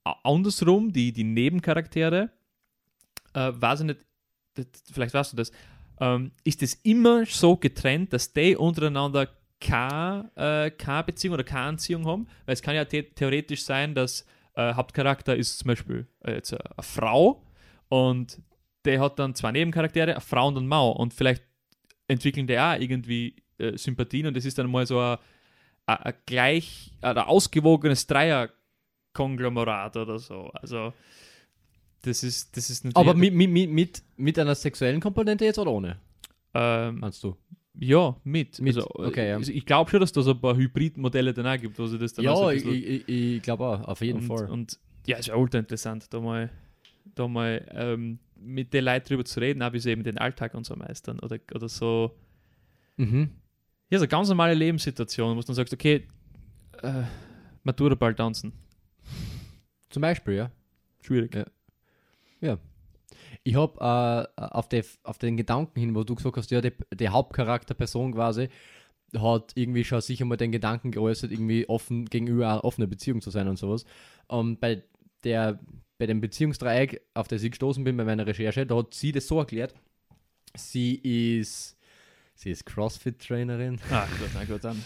a- 0.04 0.16
andersrum, 0.24 0.94
die, 0.94 1.12
die 1.12 1.24
Nebencharaktere, 1.24 2.30
äh, 3.34 3.52
weiß 3.56 3.80
ich 3.82 3.86
nicht, 3.88 4.00
das, 4.54 4.66
vielleicht 4.92 5.14
weißt 5.16 5.34
du 5.34 5.38
das, 5.38 5.52
ähm, 6.00 6.32
ist 6.44 6.62
es 6.62 6.74
immer 6.84 7.26
so 7.26 7.58
getrennt, 7.58 8.14
dass 8.14 8.32
die 8.34 8.56
untereinander 8.56 9.28
keine, 9.62 10.30
äh, 10.36 10.72
keine 10.72 11.04
Beziehung 11.04 11.36
oder 11.36 11.44
keine 11.46 11.68
Anziehung 11.68 12.06
haben? 12.06 12.28
Weil 12.46 12.54
es 12.54 12.62
kann 12.62 12.76
ja 12.76 12.86
the 12.90 13.04
theoretisch 13.04 13.64
sein, 13.64 13.96
dass 13.96 14.26
äh, 14.56 14.74
Hauptcharakter 14.74 15.36
ist 15.36 15.60
zum 15.60 15.70
Beispiel 15.70 16.08
äh, 16.26 16.34
jetzt 16.34 16.52
eine, 16.52 16.78
eine 16.78 16.84
Frau 16.84 17.44
und 17.88 18.42
der 18.84 19.00
hat 19.00 19.20
dann 19.20 19.36
zwei 19.36 19.52
Nebencharaktere, 19.52 20.12
eine 20.12 20.22
Frau 20.22 20.48
und 20.48 20.58
eine 20.58 20.68
Mau 20.68 20.92
und 20.92 21.14
vielleicht 21.14 21.44
entwickeln 22.08 22.48
die 22.48 22.60
auch 22.60 22.78
irgendwie 22.78 23.36
äh, 23.58 23.78
Sympathien 23.78 24.28
und 24.28 24.36
das 24.36 24.44
ist 24.44 24.58
dann 24.58 24.70
mal 24.70 24.86
so 24.86 25.00
ein, 25.00 25.18
ein, 25.86 25.98
ein 25.98 26.14
gleich, 26.26 26.92
ein 27.02 27.18
ausgewogenes 27.18 28.08
Dreier-Konglomerat 28.08 29.96
oder 29.96 30.20
so. 30.20 30.50
Also 30.54 30.94
das 32.02 32.24
ist, 32.24 32.58
das 32.58 32.70
ist 32.70 32.84
natürlich... 32.84 33.10
Aber 33.10 33.18
mit, 33.18 33.34
mit, 33.34 33.50
mit, 33.50 33.70
mit, 33.70 34.04
mit 34.18 34.40
einer 34.40 34.56
sexuellen 34.56 35.00
Komponente 35.00 35.46
jetzt 35.46 35.60
oder 35.60 35.72
ohne? 35.72 36.00
ähm, 36.54 37.00
Meinst 37.00 37.24
du? 37.24 37.38
Ja, 37.80 38.16
mit. 38.24 38.60
Mit, 38.60 38.76
also, 38.76 38.90
okay, 38.94 39.30
ja. 39.30 39.36
also 39.36 39.52
ich 39.52 39.66
glaube 39.66 39.90
schon, 39.90 40.00
dass 40.00 40.12
da 40.12 40.22
so 40.22 40.32
ein 40.32 40.42
paar 40.42 40.56
Hybridmodelle 40.56 41.34
dann 41.34 41.48
auch 41.48 41.60
gibt, 41.60 41.80
wo 41.80 41.88
sie 41.88 41.98
das 41.98 42.14
dann 42.14 42.26
Ja, 42.26 42.48
ein 42.48 42.58
ich, 42.58 42.66
ich, 42.66 43.08
ich, 43.08 43.42
glaube 43.42 43.66
auch, 43.66 43.82
auf 43.88 44.02
jeden 44.02 44.20
und, 44.20 44.28
Fall. 44.28 44.50
Und 44.50 44.80
ja, 45.08 45.18
es 45.18 45.28
wäre 45.28 45.38
ultra 45.38 45.60
interessant, 45.60 46.14
da 46.14 46.20
mal, 46.20 46.50
da 47.16 47.28
mal 47.28 47.66
ähm, 47.72 48.20
mit 48.36 48.74
den 48.74 48.86
Leuten 48.86 49.08
drüber 49.08 49.26
zu 49.26 49.40
reden, 49.40 49.62
auch 49.64 49.74
wie 49.74 49.80
sie 49.80 49.92
eben 49.92 50.04
den 50.04 50.18
Alltag 50.18 50.54
und 50.54 50.66
so 50.66 50.76
meistern. 50.76 51.20
Oder, 51.20 51.40
oder 51.54 51.70
so, 51.70 52.16
mhm. 52.98 53.30
ja, 53.90 54.00
so 54.00 54.08
ganz 54.08 54.28
normale 54.28 54.54
Lebenssituationen, 54.54 55.38
wo 55.38 55.42
du 55.42 55.48
dann 55.48 55.56
sagst, 55.56 55.74
okay, 55.74 56.08
äh, 56.82 57.04
Matura 57.64 57.96
bald 57.96 58.18
tanzen. 58.18 58.52
Zum 59.90 60.02
Beispiel, 60.02 60.36
ja. 60.36 60.52
Schwierig. 61.02 61.36
Ja. 62.42 62.58
Ich 63.44 63.56
habe 63.56 64.28
äh, 64.38 64.42
auf, 64.42 64.68
auf 65.04 65.18
den 65.18 65.38
Gedanken 65.38 65.80
hin, 65.80 65.96
wo 65.96 66.04
du 66.04 66.16
gesagt 66.16 66.38
hast, 66.38 66.52
ja, 66.52 66.62
die, 66.62 66.74
die 66.94 67.10
Hauptcharakterperson 67.10 68.14
quasi 68.14 68.50
hat 69.18 69.52
irgendwie 69.56 69.84
schon 69.84 70.02
sicher 70.02 70.26
mal 70.26 70.38
den 70.38 70.52
Gedanken 70.52 70.92
geäußert, 70.92 71.32
irgendwie 71.32 71.68
offen 71.68 72.06
gegenüber 72.06 72.50
einer 72.50 72.64
offenen 72.64 72.90
Beziehung 72.90 73.22
zu 73.22 73.30
sein 73.30 73.48
und 73.48 73.58
sowas. 73.58 73.86
Und 74.28 74.60
bei 74.60 74.84
der 75.24 75.60
bei 75.98 76.08
dem 76.08 76.20
Beziehungsdreieck, 76.20 77.02
auf 77.14 77.28
das 77.28 77.44
ich 77.44 77.52
gestoßen 77.52 77.84
bin 77.84 77.96
bei 77.96 78.04
meiner 78.04 78.26
Recherche, 78.26 78.66
da 78.66 78.78
hat 78.78 78.96
sie 78.96 79.12
das 79.12 79.28
so 79.28 79.38
erklärt, 79.38 79.76
sie 80.56 80.96
ist 80.96 81.78
sie 82.34 82.50
ist 82.50 82.66
Crossfit-Trainerin. 82.66 83.80
Ah, 83.92 84.08
gut, 84.20 84.30
na 84.34 84.46
gut, 84.46 84.64
dann 84.64 84.84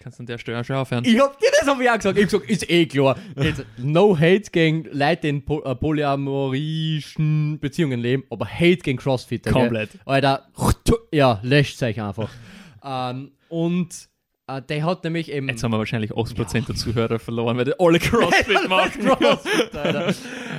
kannst 0.00 0.18
du 0.18 0.22
an 0.22 0.26
der 0.26 0.38
Stelle 0.38 0.64
schon 0.64 0.76
aufhören. 0.76 1.04
Ich 1.04 1.18
hab, 1.18 1.40
ja, 1.42 1.48
das 1.58 1.80
ich 1.80 1.90
auch 1.90 1.96
gesagt. 1.96 2.18
Ich 2.18 2.24
hab 2.24 2.30
gesagt, 2.30 2.50
ist 2.50 2.70
eh 2.70 2.86
klar. 2.86 3.16
Jetzt, 3.36 3.64
no 3.78 4.16
hate 4.16 4.50
gegen 4.50 4.84
Leute, 4.92 5.20
die 5.22 5.28
in 5.28 5.44
po 5.44 5.62
äh, 5.62 5.74
polyamorischen 5.74 7.58
Beziehungen 7.60 8.00
leben, 8.00 8.24
aber 8.30 8.46
hate 8.46 8.78
gegen 8.78 8.98
Crossfitter. 8.98 9.52
gell? 9.52 9.62
Komplett. 9.62 9.90
Alter, 10.04 10.46
ja, 11.12 11.40
löscht 11.42 11.82
euch 11.82 12.00
einfach. 12.00 12.30
ähm, 12.84 13.32
und 13.48 14.08
äh, 14.46 14.62
der 14.62 14.84
hat 14.84 15.04
nämlich 15.04 15.30
eben. 15.32 15.48
Jetzt 15.48 15.62
haben 15.62 15.72
wir 15.72 15.78
wahrscheinlich 15.78 16.12
8% 16.12 16.66
der 16.66 16.74
Zuhörer 16.76 17.18
verloren, 17.18 17.56
weil 17.56 17.64
die 17.64 17.78
alle 17.78 17.98
Crossfit 17.98 18.68
machen. 18.68 19.04
Crossfit, 19.04 19.74
Alter. 19.74 20.14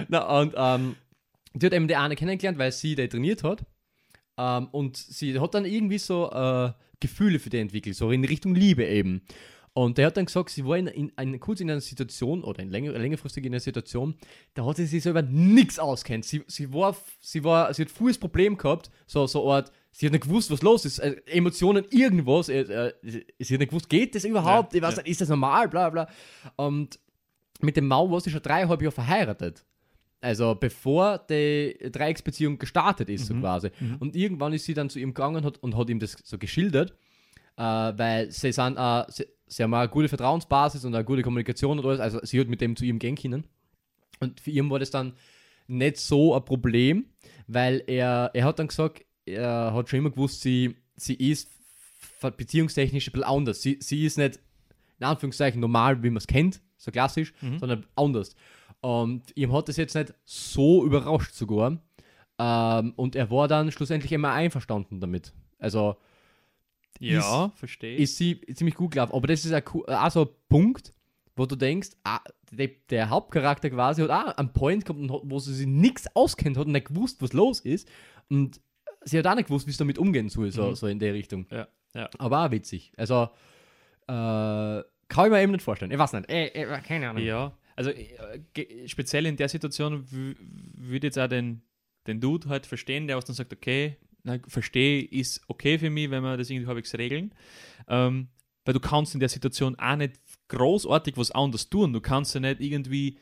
Na, 0.09 0.39
und 0.39 0.53
ähm, 0.57 0.95
die 1.53 1.65
hat 1.65 1.73
eben 1.73 1.87
die 1.87 1.95
eine 1.95 2.15
kennengelernt, 2.15 2.57
weil 2.57 2.71
sie 2.71 2.95
die 2.95 3.07
trainiert 3.07 3.43
hat. 3.43 3.63
Ähm, 4.37 4.67
und 4.71 4.97
sie 4.97 5.39
hat 5.39 5.53
dann 5.53 5.65
irgendwie 5.65 5.97
so 5.97 6.29
äh, 6.31 6.71
Gefühle 6.99 7.39
für 7.39 7.49
die 7.49 7.57
entwickelt, 7.57 7.95
so 7.95 8.11
in 8.11 8.23
Richtung 8.23 8.55
Liebe 8.55 8.85
eben. 8.85 9.21
Und 9.77 9.99
der 9.99 10.07
hat 10.07 10.17
dann 10.17 10.25
gesagt, 10.25 10.49
sie 10.49 10.65
war 10.65 10.75
in, 10.75 10.87
in, 10.87 11.11
in, 11.21 11.39
kurz 11.39 11.59
in 11.59 11.69
einer 11.69 11.81
Situation 11.81 12.43
oder 12.43 12.63
in 12.63 12.71
länger, 12.71 12.93
längerfristig 12.93 13.45
in 13.45 13.53
einer 13.53 13.59
Situation, 13.59 14.15
da 14.55 14.65
hat 14.65 14.77
sie 14.77 14.87
sich 14.87 15.03
selber 15.03 15.21
nichts 15.21 15.77
auskennt. 15.77 16.25
Sie, 16.25 16.43
sie, 16.47 16.73
war, 16.73 16.97
sie, 17.19 17.43
war, 17.43 17.71
sie 17.75 17.83
hat 17.83 17.91
frühes 17.91 18.17
Problem 18.17 18.57
gehabt, 18.57 18.89
so, 19.05 19.27
so 19.27 19.51
Art, 19.51 19.71
sie 19.91 20.07
hat 20.07 20.13
nicht 20.13 20.23
gewusst, 20.23 20.49
was 20.49 20.63
los 20.63 20.83
ist, 20.83 20.97
äh, 20.97 21.21
Emotionen, 21.27 21.85
irgendwas. 21.91 22.49
Äh, 22.49 22.61
äh, 22.61 22.93
sie 23.37 23.53
hat 23.53 23.59
nicht 23.59 23.69
gewusst, 23.69 23.87
geht 23.87 24.15
das 24.15 24.23
überhaupt? 24.25 24.73
Ja, 24.73 24.77
ich 24.77 24.83
weiß 24.83 24.95
ja. 24.95 25.03
nicht, 25.03 25.11
ist 25.11 25.21
das 25.21 25.29
normal? 25.29 25.69
Bla 25.69 25.91
bla. 25.91 26.09
Und 26.55 26.99
mit 27.61 27.77
dem 27.77 27.87
Mau 27.87 28.09
war 28.09 28.19
sie 28.19 28.31
schon 28.31 28.41
dreieinhalb 28.41 28.81
Jahre 28.81 28.91
verheiratet. 28.91 29.63
Also 30.21 30.55
bevor 30.55 31.19
die 31.29 31.77
Dreiecksbeziehung 31.91 32.57
gestartet 32.57 33.09
ist, 33.09 33.27
so 33.27 33.33
Mhm. 33.35 33.41
quasi. 33.41 33.69
Mhm. 33.79 33.97
Und 33.99 34.15
irgendwann 34.15 34.53
ist 34.53 34.65
sie 34.65 34.73
dann 34.73 34.89
zu 34.89 34.99
ihm 34.99 35.13
gegangen 35.13 35.37
und 35.37 35.45
hat, 35.45 35.57
und 35.59 35.77
hat 35.77 35.89
ihm 35.89 35.99
das 35.99 36.17
so 36.23 36.37
geschildert, 36.37 36.91
äh, 37.55 37.61
weil 37.61 38.31
sie 38.31 38.51
sind, 38.51 38.77
äh, 38.77 39.03
sie, 39.09 39.25
sie 39.45 39.63
haben 39.63 39.73
eine 39.73 39.89
gute 39.89 40.07
Vertrauensbasis 40.09 40.85
und 40.85 40.95
eine 40.95 41.05
gute 41.05 41.21
Kommunikation 41.21 41.77
und 41.79 41.85
alles, 41.85 41.99
also 41.99 42.19
sie 42.23 42.39
hat 42.39 42.47
mit 42.47 42.61
dem 42.61 42.75
zu 42.75 42.83
ihm 42.85 42.97
gehen 42.99 43.15
können. 43.15 43.45
Und 44.19 44.39
für 44.39 44.49
ihn 44.51 44.69
war 44.71 44.79
das 44.79 44.89
dann 44.89 45.13
nicht 45.67 45.97
so 45.97 46.33
ein 46.35 46.43
Problem, 46.45 47.05
weil 47.45 47.83
er, 47.85 48.31
er 48.33 48.45
hat 48.45 48.57
dann 48.57 48.67
gesagt, 48.69 49.05
er 49.25 49.73
hat 49.73 49.89
schon 49.89 49.99
immer 49.99 50.09
gewusst, 50.11 50.41
sie, 50.41 50.75
sie 50.95 51.13
ist 51.13 51.49
beziehungstechnisch 52.37 53.07
ein 53.09 53.11
bisschen 53.11 53.23
anders. 53.27 53.61
Sie, 53.61 53.77
sie 53.81 54.05
ist 54.05 54.17
nicht, 54.17 54.39
in 54.99 55.05
Anführungszeichen, 55.05 55.59
normal, 55.61 56.01
wie 56.01 56.09
man 56.09 56.17
es 56.17 56.27
kennt, 56.27 56.61
so 56.77 56.91
klassisch, 56.91 57.33
Mhm. 57.41 57.59
sondern 57.59 57.85
anders. 57.95 58.35
Und 58.87 59.23
ihm 59.35 59.51
hat 59.51 59.67
das 59.67 59.75
jetzt 59.75 59.95
nicht 59.95 60.13
so 60.23 60.85
überrascht 60.85 61.33
sogar. 61.33 61.77
Ähm, 62.39 62.93
und 62.95 63.15
er 63.17 63.29
war 63.31 63.47
dann 63.49 63.69
schlussendlich 63.71 64.11
immer 64.13 64.31
einverstanden 64.31 65.01
damit. 65.01 65.33
Also 65.59 65.97
Ja, 66.99 67.49
verstehe. 67.55 67.97
ist 67.97 68.15
sie 68.17 68.39
ziemlich 68.53 68.75
gut 68.75 68.91
gelaufen. 68.91 69.13
Aber 69.13 69.27
das 69.27 69.43
ist 69.43 69.65
co- 69.65 69.83
auch 69.85 70.11
so 70.11 70.21
ein 70.21 70.29
Punkt, 70.47 70.93
wo 71.35 71.45
du 71.45 71.55
denkst, 71.57 71.89
ah, 72.05 72.21
der, 72.51 72.69
der 72.89 73.09
Hauptcharakter 73.09 73.69
quasi 73.69 74.03
hat 74.03 74.09
auch 74.11 74.37
einen 74.37 74.53
Point 74.53 74.85
gehabt, 74.85 75.01
wo 75.23 75.37
sie 75.39 75.53
sich 75.53 75.67
nichts 75.67 76.07
auskennt 76.15 76.57
hat 76.57 76.65
und 76.67 76.71
nicht 76.71 76.87
gewusst, 76.87 77.21
was 77.21 77.33
los 77.33 77.59
ist. 77.59 77.89
Und 78.29 78.61
sie 79.03 79.17
hat 79.19 79.27
auch 79.27 79.35
nicht 79.35 79.47
gewusst, 79.47 79.67
wie 79.67 79.71
es 79.71 79.77
damit 79.77 79.97
umgehen 79.97 80.29
soll, 80.29 80.49
so, 80.51 80.69
Mhm. 80.69 80.75
so 80.75 80.87
in 80.87 80.99
der 80.99 81.13
Richtung. 81.13 81.45
Ja, 81.51 81.67
ja. 81.93 82.09
Aber 82.19 82.45
auch 82.45 82.51
witzig. 82.51 82.93
Also, 82.95 83.23
äh, 84.07 84.11
kann 85.09 85.25
ich 85.25 85.29
mir 85.31 85.41
eben 85.41 85.51
nicht 85.51 85.63
vorstellen. 85.63 85.91
Ich 85.91 85.97
weiß 85.99 86.13
nicht. 86.13 86.29
Äh, 86.29 86.47
äh, 86.47 86.81
keine 86.81 87.09
Ahnung. 87.09 87.23
Ja, 87.23 87.51
also 87.77 87.91
äh, 87.91 88.87
speziell 88.87 89.25
in 89.25 89.37
der 89.37 89.47
Situation 89.49 90.03
wü- 90.05 90.35
würde 90.75 91.07
jetzt 91.07 91.17
auch 91.17 91.27
den, 91.29 91.61
den 92.07 92.19
Dude 92.19 92.49
halt 92.49 92.65
verstehen, 92.65 93.07
der 93.07 93.15
was 93.17 93.25
dann 93.25 93.35
sagt, 93.35 93.53
okay, 93.53 93.95
na, 94.23 94.39
verstehe, 94.47 95.03
ist 95.03 95.41
okay 95.47 95.77
für 95.79 95.89
mich, 95.89 96.09
wenn 96.11 96.23
wir 96.23 96.35
das 96.35 96.49
irgendwie 96.49 96.67
halbwegs 96.67 96.93
regeln. 96.95 97.33
Ähm, 97.87 98.27
weil 98.65 98.73
du 98.73 98.81
kannst 98.81 99.13
in 99.13 99.21
der 99.21 99.29
Situation 99.29 99.75
auch 99.79 99.95
nicht 99.95 100.19
großartig 100.49 101.15
was 101.15 101.31
anderes 101.31 101.69
tun. 101.69 101.93
Du 101.93 102.01
kannst 102.01 102.33
ja 102.35 102.41
nicht 102.41 102.59
irgendwie 102.59 103.17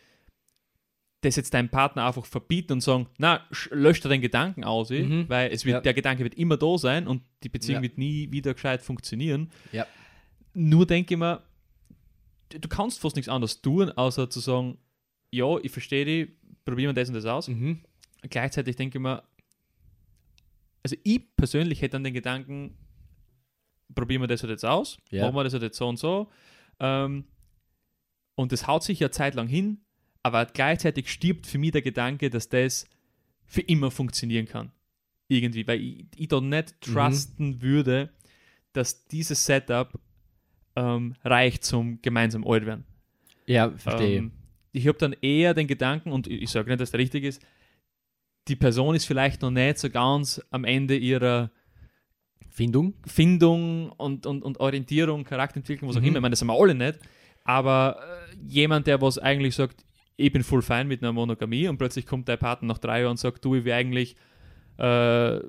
das 1.21 1.35
jetzt 1.35 1.53
deinem 1.53 1.69
Partner 1.69 2.05
einfach 2.07 2.25
verbieten 2.25 2.73
und 2.73 2.81
sagen, 2.81 3.07
na, 3.17 3.41
sch- 3.51 3.73
lösch 3.73 3.99
dir 4.01 4.09
den 4.09 4.21
Gedanken 4.21 4.63
aus, 4.63 4.89
eh, 4.91 5.03
Mhm. 5.03 5.25
weil 5.29 5.51
es 5.51 5.65
wird, 5.65 5.75
Ja. 5.75 5.81
der 5.81 5.93
Gedanke 5.93 6.23
wird 6.23 6.35
immer 6.35 6.57
da 6.57 6.77
sein 6.77 7.07
und 7.07 7.23
die 7.43 7.49
Beziehung 7.49 7.77
Ja. 7.77 7.81
wird 7.83 7.97
nie 7.97 8.31
wieder 8.31 8.53
gescheit 8.53 8.81
funktionieren. 8.81 9.51
Ja. 9.71 9.85
Nur 10.53 10.85
denke 10.87 11.13
ich 11.15 11.19
mir, 11.19 11.41
du 12.49 12.67
kannst 12.67 12.99
fast 12.99 13.15
nichts 13.15 13.29
anderes 13.29 13.61
tun, 13.61 13.89
außer 13.91 14.29
zu 14.29 14.39
sagen, 14.39 14.77
ja, 15.31 15.57
ich 15.59 15.71
verstehe 15.71 16.05
dich, 16.05 16.29
probieren 16.63 16.95
wir 16.95 17.01
das 17.01 17.09
und 17.09 17.15
das 17.15 17.25
aus. 17.25 17.47
Mhm. 17.47 17.81
Gleichzeitig 18.29 18.75
denke 18.75 18.97
ich 18.97 19.01
mir, 19.01 19.23
also 20.83 20.95
ich 21.03 21.35
persönlich 21.35 21.81
hätte 21.81 21.93
dann 21.93 22.03
den 22.03 22.13
Gedanken, 22.13 22.77
probieren 23.93 24.21
wir 24.21 24.27
das 24.27 24.41
halt 24.43 24.51
jetzt 24.51 24.65
aus, 24.65 24.97
Ja. 25.09 25.23
machen 25.25 25.35
wir 25.35 25.43
das 25.43 25.53
halt 25.53 25.63
jetzt 25.63 25.77
so 25.77 25.87
und 25.87 25.97
so. 25.97 26.29
Ähm, 26.79 27.25
und 28.35 28.51
das 28.51 28.67
haut 28.67 28.83
sich 28.83 28.99
ja 28.99 29.09
zeitlang 29.11 29.47
hin, 29.47 29.79
aber 30.23 30.45
gleichzeitig 30.45 31.09
stirbt 31.11 31.47
für 31.47 31.57
mich 31.57 31.71
der 31.71 31.81
Gedanke, 31.81 32.29
dass 32.29 32.49
das 32.49 32.87
für 33.45 33.61
immer 33.61 33.91
funktionieren 33.91 34.45
kann. 34.47 34.71
Irgendwie, 35.27 35.65
weil 35.67 35.81
ich, 35.81 36.05
ich 36.15 36.27
da 36.27 36.41
nicht 36.41 36.75
Mhm. 36.87 36.93
trusten 36.93 37.61
würde, 37.61 38.11
dass 38.73 39.05
dieses 39.07 39.45
Setup 39.45 39.99
ähm, 40.75 41.15
reicht 41.23 41.63
zum 41.63 41.99
gemeinsam 42.01 42.45
alt 42.45 42.65
werden. 42.65 42.85
Ja, 43.45 43.71
verstehe. 43.71 44.17
Ähm, 44.17 44.31
ich 44.71 44.87
habe 44.87 44.97
dann 44.97 45.13
eher 45.21 45.53
den 45.53 45.67
Gedanken, 45.67 46.11
und 46.11 46.27
ich, 46.27 46.43
ich 46.43 46.49
sage 46.49 46.69
nicht, 46.69 46.81
dass 46.81 46.91
der 46.91 46.99
richtig 46.99 47.23
ist, 47.23 47.41
die 48.47 48.55
Person 48.55 48.95
ist 48.95 49.05
vielleicht 49.05 49.41
noch 49.41 49.51
nicht 49.51 49.79
so 49.79 49.89
ganz 49.89 50.41
am 50.51 50.65
Ende 50.65 50.95
ihrer 50.97 51.49
Findung? 52.49 52.93
Findung 53.05 53.89
und, 53.91 54.25
und, 54.25 54.43
und 54.43 54.59
Orientierung, 54.59 55.23
Charakterentwicklung, 55.23 55.89
was 55.89 55.97
auch 55.97 56.01
Mhm. 56.01 56.07
immer. 56.07 56.17
Ich 56.17 56.21
meine, 56.21 56.31
das 56.31 56.39
sind 56.39 56.47
wir 56.47 56.59
alle 56.59 56.75
nicht. 56.75 56.99
Aber 57.43 57.97
äh, 58.31 58.35
jemand, 58.47 58.87
der 58.87 59.01
was 59.01 59.17
eigentlich 59.17 59.55
sagt, 59.55 59.83
ich 60.17 60.31
bin 60.31 60.43
voll 60.43 60.61
fein 60.61 60.87
mit 60.87 61.01
einer 61.03 61.11
Monogamie 61.11 61.67
und 61.67 61.77
plötzlich 61.77 62.05
kommt 62.05 62.29
dein 62.29 62.37
Partner 62.39 62.67
nach 62.69 62.77
drei 62.77 63.01
Jahren 63.01 63.11
und 63.11 63.17
sagt, 63.17 63.43
du, 63.43 63.55
ich 63.55 63.65
will 63.65 63.73
eigentlich 63.73 64.15
äh, 64.79 65.35
äh, 65.37 65.41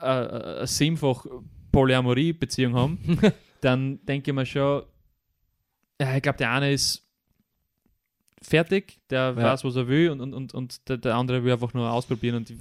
eine 0.00 0.66
siebenfach 0.66 1.24
Polyamorie-Beziehung 1.72 2.74
haben, 2.74 2.98
dann 3.60 4.04
denke 4.06 4.30
ich 4.30 4.34
mir 4.34 4.46
schon, 4.46 4.84
ja, 6.00 6.16
ich 6.16 6.22
glaube, 6.22 6.38
der 6.38 6.50
eine 6.52 6.72
ist 6.72 7.06
fertig, 8.42 8.98
der 9.10 9.30
Ja. 9.30 9.36
weiß, 9.36 9.64
was 9.64 9.76
er 9.76 9.86
will 9.88 10.10
und, 10.10 10.20
und, 10.20 10.32
und, 10.34 10.54
und 10.54 10.88
der, 10.88 10.96
der 10.96 11.14
andere 11.16 11.44
will 11.44 11.52
einfach 11.52 11.74
nur 11.74 11.90
ausprobieren 11.90 12.36
und 12.36 12.50
ich 12.50 12.58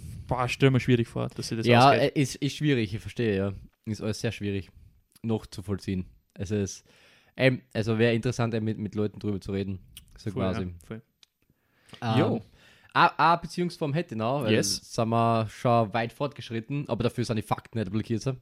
stelle 0.51 0.71
mir 0.71 0.79
schwierig 0.79 1.07
vor, 1.07 1.29
dass 1.29 1.47
sie 1.47 1.55
das 1.55 1.65
ja, 1.65 1.87
ausgeht. 1.89 2.15
äh, 2.15 2.21
ist, 2.21 2.35
ist 2.35 2.55
schwierig, 2.57 2.93
ich 2.93 2.99
verstehe, 3.01 3.35
ja. 3.37 3.53
Ist 3.85 4.01
alles 4.01 4.19
sehr 4.19 4.31
schwierig 4.31 4.69
noch 5.23 5.45
zu 5.47 5.63
vollziehen. 5.63 6.05
Es 6.33 6.51
ist, 6.51 6.83
ähm, 7.37 7.61
also 7.73 7.97
wäre 7.97 8.13
interessant, 8.13 8.53
äh, 8.53 8.61
mit, 8.61 8.77
mit 8.77 8.93
Leuten 8.95 9.19
drüber 9.19 9.39
zu 9.41 9.51
reden. 9.51 9.79
So 10.17 10.31
Voll, 10.31 10.43
quasi. 10.43 10.63
ja, 10.63 10.69
voll. 10.85 11.01
Ähm, 12.01 12.41
Eine 12.93 13.37
Beziehungsform 13.41 13.93
hätte 13.93 14.15
ich 14.15 14.19
noch, 14.19 14.43
weil 14.43 14.53
Yes. 14.53 14.93
sind 14.93 15.09
wir 15.09 15.47
schon 15.49 15.93
weit 15.93 16.11
fortgeschritten, 16.13 16.87
aber 16.89 17.03
dafür 17.03 17.23
sind 17.25 17.37
die 17.37 17.41
Fakten 17.41 17.79
nicht 17.79 17.91
blockiert. 17.91 18.35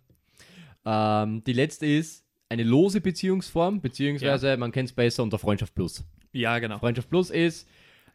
Ähm, 0.86 1.44
die 1.44 1.54
letzte 1.54 1.86
ist 1.86 2.26
eine 2.50 2.64
lose 2.64 3.02
Beziehungsform, 3.02 3.82
beziehungsweise 3.82 4.58
man 4.58 4.72
kennt 4.72 4.90
es 4.90 4.96
besser 4.96 5.24
unter 5.24 5.38
Freundschaft 5.38 5.76
Plus. 5.76 6.04
Ja, 6.32 6.60
genau. 6.60 6.80
Freundschaft 6.80 7.10
Plus 7.10 7.30
ist, 7.30 7.68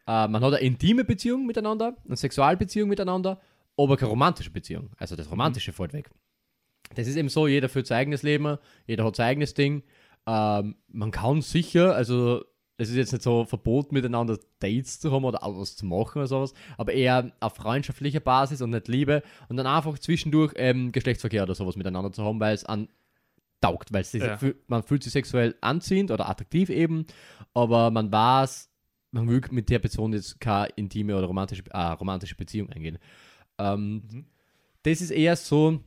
äh, 0.07 0.27
man 0.27 0.43
hat 0.43 0.53
eine 0.53 0.65
intime 0.65 1.03
Beziehung 1.03 1.45
miteinander, 1.45 1.95
eine 2.05 2.17
Sexualbeziehung 2.17 2.89
miteinander, 2.89 3.39
aber 3.77 3.97
keine 3.97 4.09
romantische 4.09 4.51
Beziehung. 4.51 4.89
Also 4.97 5.15
das 5.15 5.29
Romantische 5.29 5.73
fällt 5.73 5.93
weg. 5.93 6.09
Das 6.95 7.07
ist 7.07 7.15
eben 7.15 7.29
so, 7.29 7.47
jeder 7.47 7.69
führt 7.69 7.87
sein 7.87 7.99
eigenes 7.99 8.23
Leben, 8.23 8.57
jeder 8.85 9.05
hat 9.05 9.15
sein 9.15 9.27
eigenes 9.27 9.53
Ding. 9.53 9.83
Ähm, 10.27 10.75
man 10.87 11.11
kann 11.11 11.41
sicher, 11.41 11.95
also 11.95 12.43
es 12.77 12.89
ist 12.89 12.95
jetzt 12.95 13.11
nicht 13.11 13.23
so 13.23 13.45
verboten, 13.45 13.93
miteinander 13.93 14.39
Dates 14.59 14.99
zu 14.99 15.11
haben 15.11 15.25
oder 15.25 15.43
auch 15.43 15.59
was 15.59 15.75
zu 15.75 15.85
machen 15.85 16.19
oder 16.19 16.27
sowas, 16.27 16.53
aber 16.77 16.93
eher 16.93 17.31
auf 17.39 17.55
freundschaftlicher 17.55 18.19
Basis 18.19 18.61
und 18.61 18.71
nicht 18.71 18.87
Liebe 18.87 19.21
und 19.47 19.57
dann 19.57 19.67
einfach 19.67 19.97
zwischendurch 19.99 20.53
ähm, 20.55 20.91
Geschlechtsverkehr 20.91 21.43
oder 21.43 21.55
sowas 21.55 21.75
miteinander 21.75 22.11
zu 22.11 22.23
haben, 22.23 22.39
weil 22.39 22.55
es 22.55 22.65
an 22.65 22.89
taugt, 23.63 23.91
weil 23.93 24.05
Ja. 24.13 24.37
man 24.67 24.83
fühlt 24.83 25.03
sich 25.03 25.13
sexuell 25.13 25.55
anziehend 25.61 26.11
oder 26.11 26.29
attraktiv 26.29 26.69
eben, 26.69 27.05
aber 27.53 27.89
man 27.91 28.11
weiß, 28.11 28.69
man 29.11 29.27
will 29.29 29.41
mit 29.51 29.69
der 29.69 29.79
Person 29.79 30.13
jetzt 30.13 30.39
keine 30.39 30.67
intime 30.75 31.15
oder 31.15 31.27
romantische, 31.27 31.63
äh, 31.71 31.77
romantische 31.77 32.35
Beziehung 32.35 32.69
eingehen. 32.69 32.97
Ähm, 33.57 34.03
Mhm. 34.11 34.25
Das 34.83 34.99
ist 34.99 35.11
eher 35.11 35.35
so 35.37 35.79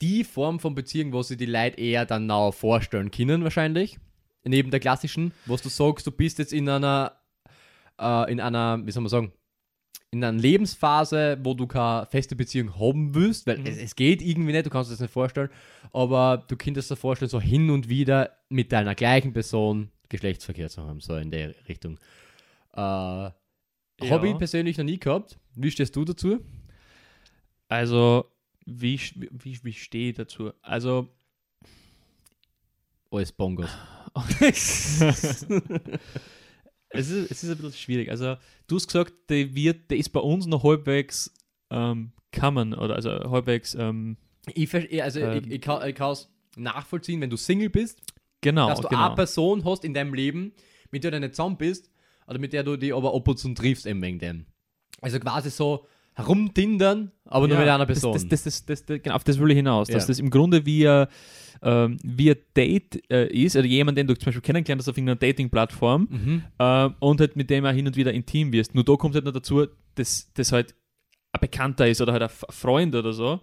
die 0.00 0.24
Form 0.24 0.58
von 0.60 0.74
Beziehung, 0.74 1.12
wo 1.12 1.22
sie 1.22 1.36
die 1.36 1.46
Leute 1.46 1.78
eher 1.78 2.06
dann 2.06 2.26
now 2.26 2.50
vorstellen 2.52 3.10
können, 3.10 3.42
wahrscheinlich. 3.44 3.98
Neben 4.44 4.70
der 4.70 4.80
klassischen, 4.80 5.32
wo 5.46 5.56
du 5.56 5.68
sagst, 5.68 6.06
du 6.06 6.10
bist 6.10 6.38
jetzt 6.38 6.52
in 6.52 6.68
einer, 6.68 7.12
äh, 8.00 8.32
in 8.32 8.40
einer, 8.40 8.84
wie 8.84 8.90
soll 8.90 9.02
man 9.02 9.10
sagen, 9.10 9.32
in 10.12 10.22
einer 10.22 10.38
Lebensphase, 10.38 11.38
wo 11.42 11.54
du 11.54 11.66
keine 11.66 12.06
feste 12.06 12.36
Beziehung 12.36 12.78
haben 12.78 13.14
willst, 13.14 13.46
weil 13.46 13.58
Mhm. 13.58 13.66
es, 13.66 13.78
es 13.78 13.96
geht 13.96 14.20
irgendwie 14.20 14.52
nicht, 14.52 14.66
du 14.66 14.70
kannst 14.70 14.90
es 14.90 15.00
nicht 15.00 15.10
vorstellen, 15.12 15.48
aber 15.92 16.44
du 16.48 16.56
könntest 16.56 16.90
dir 16.90 16.96
vorstellen, 16.96 17.30
so 17.30 17.40
hin 17.40 17.70
und 17.70 17.88
wieder 17.88 18.36
mit 18.50 18.72
deiner 18.72 18.94
gleichen 18.94 19.32
Person 19.32 19.90
Geschlechtsverkehr 20.10 20.68
zu 20.68 20.82
haben, 20.82 21.00
so 21.00 21.16
in 21.16 21.30
der 21.30 21.54
Richtung. 21.66 21.98
Äh, 22.74 22.78
Habe 22.80 24.28
ich 24.28 24.36
persönlich 24.36 24.76
noch 24.76 24.84
nie 24.84 24.98
gehabt. 24.98 25.38
Wie 25.54 25.70
stehst 25.70 25.96
du 25.96 26.04
dazu? 26.04 26.40
Also, 27.68 28.26
wie, 28.66 29.00
wie, 29.30 29.58
wie 29.64 29.72
stehe 29.72 30.10
ich 30.10 30.16
dazu? 30.16 30.52
Also, 30.60 31.08
Alles 33.10 33.32
Bongos. 33.32 33.70
es, 36.92 37.10
ist, 37.10 37.30
es 37.30 37.44
ist 37.44 37.50
ein 37.50 37.56
bisschen 37.56 37.72
schwierig. 37.72 38.10
Also, 38.10 38.36
du 38.66 38.76
hast 38.76 38.86
gesagt, 38.86 39.12
der, 39.28 39.54
wird, 39.54 39.90
der 39.90 39.98
ist 39.98 40.10
bei 40.10 40.20
uns 40.20 40.46
noch 40.46 40.62
halbwegs 40.64 41.32
ähm, 41.70 42.12
common 42.32 42.74
oder 42.74 42.94
also 42.96 43.10
halbwegs, 43.30 43.74
ähm, 43.74 44.16
Ich, 44.54 45.02
also 45.02 45.20
Ähm. 45.20 45.44
ich, 45.44 45.50
ich 45.50 45.60
kann 45.60 46.12
es 46.12 46.28
nachvollziehen, 46.56 47.20
wenn 47.20 47.30
du 47.30 47.36
Single 47.36 47.70
bist, 47.70 48.00
genau, 48.40 48.68
dass 48.68 48.80
du 48.80 48.88
genau. 48.88 49.06
eine 49.06 49.14
Person 49.14 49.64
hast 49.64 49.84
in 49.84 49.94
deinem 49.94 50.14
Leben, 50.14 50.52
mit 50.90 51.04
der 51.04 51.10
du 51.12 51.20
nicht 51.20 51.34
zusammen 51.34 51.56
bist, 51.56 51.90
oder 52.26 52.38
mit 52.38 52.52
der 52.52 52.62
du 52.62 52.76
die 52.76 52.92
aber 52.92 53.14
ab 53.14 53.26
und 53.28 53.38
zu 53.38 53.52
triffst, 53.54 53.86
eben 53.86 54.02
wegen 54.02 54.18
dem. 54.18 54.46
Also 55.00 55.18
quasi 55.18 55.50
so 55.50 55.86
herumtindern, 56.14 57.10
aber 57.24 57.48
nur 57.48 57.56
Ja, 57.56 57.62
mit 57.62 57.70
einer 57.70 57.86
Person. 57.86 58.12
Das, 58.28 58.42
das, 58.44 58.66
das, 58.66 58.84
genau, 58.86 59.14
auf 59.14 59.24
das 59.24 59.38
will 59.38 59.50
ich 59.50 59.56
hinaus. 59.56 59.88
Dass 59.88 60.04
Ja. 60.04 60.08
das 60.08 60.18
im 60.18 60.30
Grunde 60.30 60.66
wie, 60.66 60.86
ein, 60.86 61.06
ähm, 61.62 61.96
wie 62.02 62.30
ein 62.30 62.36
Date 62.56 63.02
äh, 63.10 63.26
ist, 63.28 63.56
oder 63.56 63.66
jemand, 63.66 63.96
den 63.98 64.06
du 64.06 64.14
zum 64.14 64.26
Beispiel 64.26 64.42
kennengelernt 64.42 64.82
hast 64.82 64.88
auf 64.88 64.96
irgendeiner 64.96 65.20
Dating-Plattform 65.20 66.08
mhm. 66.10 66.44
ähm, 66.58 66.94
und 66.98 67.20
halt 67.20 67.36
mit 67.36 67.48
dem 67.48 67.64
auch 67.64 67.72
hin 67.72 67.86
und 67.86 67.96
wieder 67.96 68.12
intim 68.12 68.52
wirst. 68.52 68.74
Nur 68.74 68.84
da 68.84 68.96
kommt 68.96 69.14
halt 69.14 69.24
noch 69.24 69.32
dazu, 69.32 69.66
dass 69.94 70.30
das 70.34 70.52
halt 70.52 70.74
ein 71.32 71.40
Bekannter 71.40 71.88
ist 71.88 72.00
oder 72.00 72.12
halt 72.12 72.22
ein 72.22 72.30
Freund 72.50 72.94
oder 72.94 73.12
so. 73.12 73.40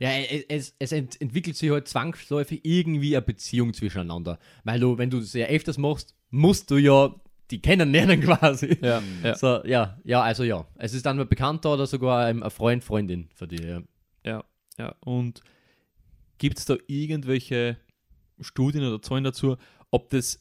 Ja, 0.00 0.10
es, 0.10 0.44
es, 0.48 0.76
es 0.78 0.92
ent 0.92 1.20
entwickelt 1.20 1.56
sich 1.56 1.70
halt 1.70 1.88
zwangsläufig 1.88 2.60
irgendwie 2.62 3.16
eine 3.16 3.22
Beziehung 3.22 3.74
zwischeneinander. 3.74 4.38
Weil 4.64 4.80
du, 4.80 4.96
wenn 4.96 5.10
du 5.10 5.18
das 5.18 5.32
ja 5.32 5.46
öfters 5.46 5.76
machst, 5.76 6.14
musst 6.30 6.70
du 6.70 6.76
ja 6.76 7.14
die 7.50 7.60
kennenlernen 7.62 8.20
quasi. 8.22 8.76
Ja, 8.82 9.02
ja. 9.22 9.34
So, 9.34 9.64
ja, 9.64 9.98
ja, 10.04 10.22
also 10.22 10.44
ja. 10.44 10.66
Es 10.76 10.92
ist 10.94 11.06
dann 11.06 11.18
ein 11.18 11.28
Bekannter 11.28 11.74
oder 11.74 11.86
sogar 11.86 12.26
ein, 12.26 12.42
ein 12.42 12.50
Freund, 12.50 12.84
Freundin 12.84 13.28
für 13.34 13.48
dich. 13.48 13.60
Ja. 13.62 13.82
Ja, 14.24 14.44
ja. 14.78 14.94
Und 15.00 15.40
gibt 16.38 16.58
es 16.58 16.64
da 16.66 16.76
irgendwelche 16.86 17.76
Studien 18.40 18.84
oder 18.84 19.00
Zahlen 19.02 19.24
dazu, 19.24 19.56
ob 19.90 20.10
das, 20.10 20.38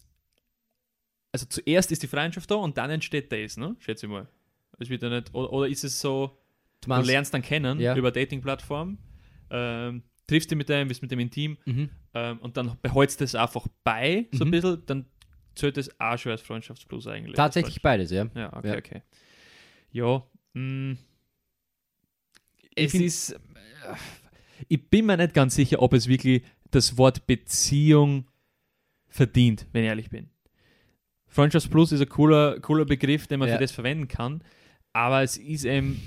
also 1.32 1.46
zuerst 1.48 1.92
ist 1.92 2.04
die 2.04 2.08
Freundschaft 2.08 2.50
da 2.52 2.56
und 2.56 2.78
dann 2.78 2.90
entsteht 2.90 3.32
das, 3.32 3.58
ne? 3.58 3.76
Schätze 3.80 4.06
ich 4.06 4.12
mal. 4.12 4.28
Es 4.80 4.90
wird 4.90 5.02
ja 5.02 5.10
nicht, 5.10 5.34
oder, 5.34 5.52
oder 5.52 5.68
ist 5.68 5.84
es 5.84 6.00
so, 6.00 6.38
Du 6.82 6.94
du 6.94 7.02
lernst 7.02 7.34
dann 7.34 7.42
kennen 7.42 7.80
Ja. 7.80 7.96
über 7.96 8.12
Dating-Plattform, 8.12 9.00
ähm, 9.50 10.04
triffst 10.28 10.52
dich 10.52 10.58
mit 10.58 10.70
dem, 10.70 10.88
bist 10.88 11.02
mit 11.02 11.10
dem 11.10 11.20
intim 11.20 11.58
Mhm. 11.66 11.90
ähm, 12.14 12.38
und 12.40 12.56
dann 12.58 12.78
behältst 12.82 13.20
du 13.20 13.24
das 13.24 13.34
einfach 13.34 13.66
bei, 13.84 14.28
so 14.32 14.44
ein 14.44 14.50
Mhm. 14.50 14.52
bisschen, 14.52 14.84
dann 14.86 15.06
zählt 15.58 15.78
das 15.78 15.90
auch 16.00 16.18
schon 16.18 16.32
als 16.32 16.42
Freundschaftsplus 16.42 17.08
eigentlich. 17.08 17.36
Tatsächlich 17.36 17.82
beides, 17.82 18.12
ja. 18.12 18.28
Ja, 18.36 18.54
okay, 18.56 18.68
Ja. 18.70 18.78
okay. 18.78 19.02
Ja, 19.92 20.24
mh, 20.54 20.98
Es 22.76 22.94
es 22.94 23.02
ist. 23.02 23.32
äh, 23.32 23.38
Ich 24.68 24.90
bin 24.90 25.06
mir 25.06 25.18
nicht 25.18 25.34
ganz 25.34 25.56
sicher, 25.56 25.82
ob 25.82 25.94
es 25.94 26.08
wirklich 26.08 26.44
das 26.72 26.98
Wort 26.98 27.26
Beziehung 27.28 28.28
verdient, 29.08 29.66
wenn 29.72 29.84
ich 29.84 29.88
ehrlich 29.90 30.10
bin. 30.10 30.30
Freundschaftsplus 31.28 31.92
ist 31.92 32.02
ein 32.02 32.10
cooler, 32.10 32.60
cooler 32.60 32.86
Begriff, 32.86 33.28
den 33.28 33.40
man 33.40 33.50
Ja. 33.50 33.56
für 33.56 33.62
das 33.62 33.72
verwenden 33.72 34.08
kann, 34.08 34.44
aber 34.94 35.22
es 35.24 35.38
ist 35.38 35.66
eben 35.66 36.02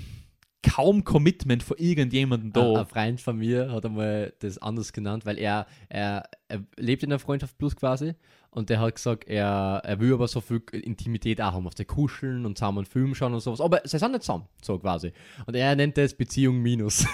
kaum 0.63 1.03
Commitment 1.03 1.63
von 1.63 1.77
irgendjemandem 1.77 2.49
Ein, 2.49 2.53
da. 2.53 2.81
ein 2.81 2.85
Freund 2.85 3.21
von 3.21 3.37
mir 3.37 3.71
hat 3.71 3.85
einmal 3.85 4.33
das 4.39 4.57
anders 4.59 4.93
genannt, 4.93 5.25
weil 5.25 5.39
er, 5.39 5.65
er, 5.89 6.29
er 6.49 6.63
lebt 6.77 7.01
in 7.03 7.11
einer 7.11 7.19
Freundschaft 7.19 7.57
plus 7.57 7.75
quasi 7.75 8.13
und 8.51 8.69
der 8.69 8.79
hat 8.79 8.95
gesagt, 8.95 9.27
er, 9.27 9.81
er 9.83 9.99
will 9.99 10.13
aber 10.13 10.27
so 10.27 10.41
viel 10.41 10.61
Intimität 10.73 11.41
auch 11.41 11.53
haben, 11.53 11.67
auf 11.67 11.75
der 11.75 11.85
Kuscheln 11.85 12.45
und 12.45 12.57
zusammen 12.57 12.85
Film 12.85 13.15
schauen 13.15 13.33
und 13.33 13.39
sowas. 13.39 13.61
Aber 13.61 13.81
sie 13.85 13.97
sind 13.97 14.11
nicht 14.11 14.23
zusammen, 14.23 14.45
so 14.61 14.77
quasi. 14.79 15.11
Und 15.45 15.55
er 15.55 15.75
nennt 15.75 15.97
das 15.97 16.13
Beziehung 16.13 16.61
minus. 16.61 17.05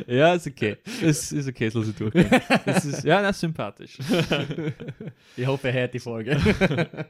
ja, 0.08 0.34
ist 0.34 0.48
okay. 0.48 0.78
Es 1.02 1.32
ist 1.32 1.48
okay, 1.48 1.68
es 1.68 1.74
lasse 1.74 1.90
ich 1.92 1.96
durchgehen. 1.96 2.30
Das 2.66 2.86
ist, 2.86 3.04
ja, 3.04 3.28
ist 3.30 3.40
sympathisch. 3.40 3.98
Ich 5.36 5.48
hoffe, 5.48 5.68
er 5.70 5.74
hört 5.74 5.94
die 5.94 6.00
Folge. 6.00 6.38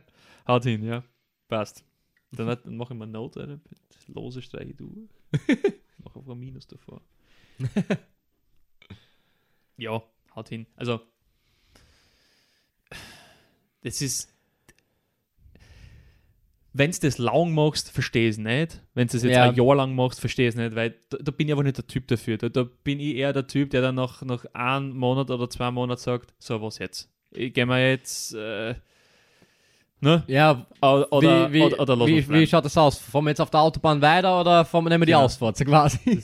Haut 0.48 0.64
hin, 0.64 0.84
ja. 0.84 1.04
Passt. 1.48 1.84
Dann, 2.32 2.48
hat- 2.48 2.66
dann 2.66 2.76
mache 2.78 2.94
ich 2.94 3.00
mal 3.00 3.04
eine 3.06 3.14
Note, 3.14 3.42
Alter. 3.42 3.60
lose 4.08 4.42
streiche 4.42 4.74
du. 4.74 5.08
Mach 6.04 6.16
einfach 6.16 6.32
ein 6.34 6.40
Minus 6.40 6.68
davor. 6.68 7.02
ja, 9.78 10.02
haut 10.36 10.50
hin. 10.50 10.66
Also, 10.76 11.02
das 13.84 14.02
ist. 14.02 14.30
Wenn 16.76 16.90
du 16.90 16.98
das 17.02 17.20
lang 17.20 17.54
machst, 17.54 17.92
verstehe 17.92 18.26
ich 18.30 18.32
es 18.32 18.38
nicht. 18.40 18.82
Wenn 18.96 19.08
du 19.08 19.16
es 19.18 19.22
jetzt 19.24 19.36
Ja. 19.36 19.44
ein 19.44 19.56
Jahr 19.56 19.76
lang 19.76 19.94
machst, 19.94 20.20
verstehe 20.20 20.48
ich 20.48 20.56
es 20.56 20.60
nicht, 20.60 20.76
weil 20.76 20.96
da, 21.10 21.18
da 21.22 21.32
bin 21.32 21.48
ich 21.48 21.54
aber 21.54 21.62
nicht 21.62 21.78
der 21.78 21.86
Typ 21.86 22.08
dafür. 22.08 22.38
Da, 22.40 22.50
da 22.50 22.64
bin 22.84 23.00
ich 23.00 23.16
eher 23.16 23.32
der 23.32 23.46
Typ, 23.46 23.70
der 23.70 23.82
dann 23.84 23.94
nach, 23.96 24.24
nach 24.24 24.46
einem 24.54 24.98
Monat 24.98 25.30
oder 25.30 25.48
zwei 25.52 25.70
Monaten 25.70 26.02
sagt: 26.02 26.34
So, 26.40 26.60
was 26.64 26.80
jetzt? 26.80 27.12
Ich 27.32 27.54
gehe 27.54 27.68
mal 27.68 27.80
jetzt. 27.80 28.34
Äh, 28.34 28.74
ne? 30.02 30.24
Ja, 30.28 30.66
Oder, 30.82 31.14
oder, 31.14 31.50
wie, 31.54 31.60
wie, 31.60 31.62
oder, 31.64 31.80
oder 31.94 32.08
wie, 32.08 32.28
wie 32.28 32.48
schaut 32.48 32.66
das 32.66 32.76
aus? 32.76 32.98
Fahren 32.98 33.26
wir 33.26 33.30
jetzt 33.32 33.42
auf 33.42 33.52
der 33.52 33.60
Autobahn 33.60 34.02
weiter 34.02 34.42
oder 34.42 34.66
fahren 34.66 34.84
wir 34.86 34.90
nehmen 34.90 35.02
wir 35.04 35.06
die 35.06 35.12
Genau. 35.12 35.26
Ausfahrt 35.26 35.56
so 35.58 35.66
quasi? 35.66 36.00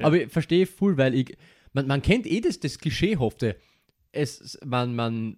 ja. 0.00 0.06
Aber 0.06 0.16
ich 0.22 0.32
verstehe 0.32 0.66
voll, 0.66 0.96
weil 0.96 1.14
ich, 1.14 1.36
man, 1.74 1.86
man 1.86 2.00
kennt 2.00 2.26
eh 2.26 2.40
das, 2.40 2.58
das 2.60 2.78
Klischeehafte. 2.78 3.56
Es, 4.12 4.58
man, 4.64 4.94
man 4.96 5.36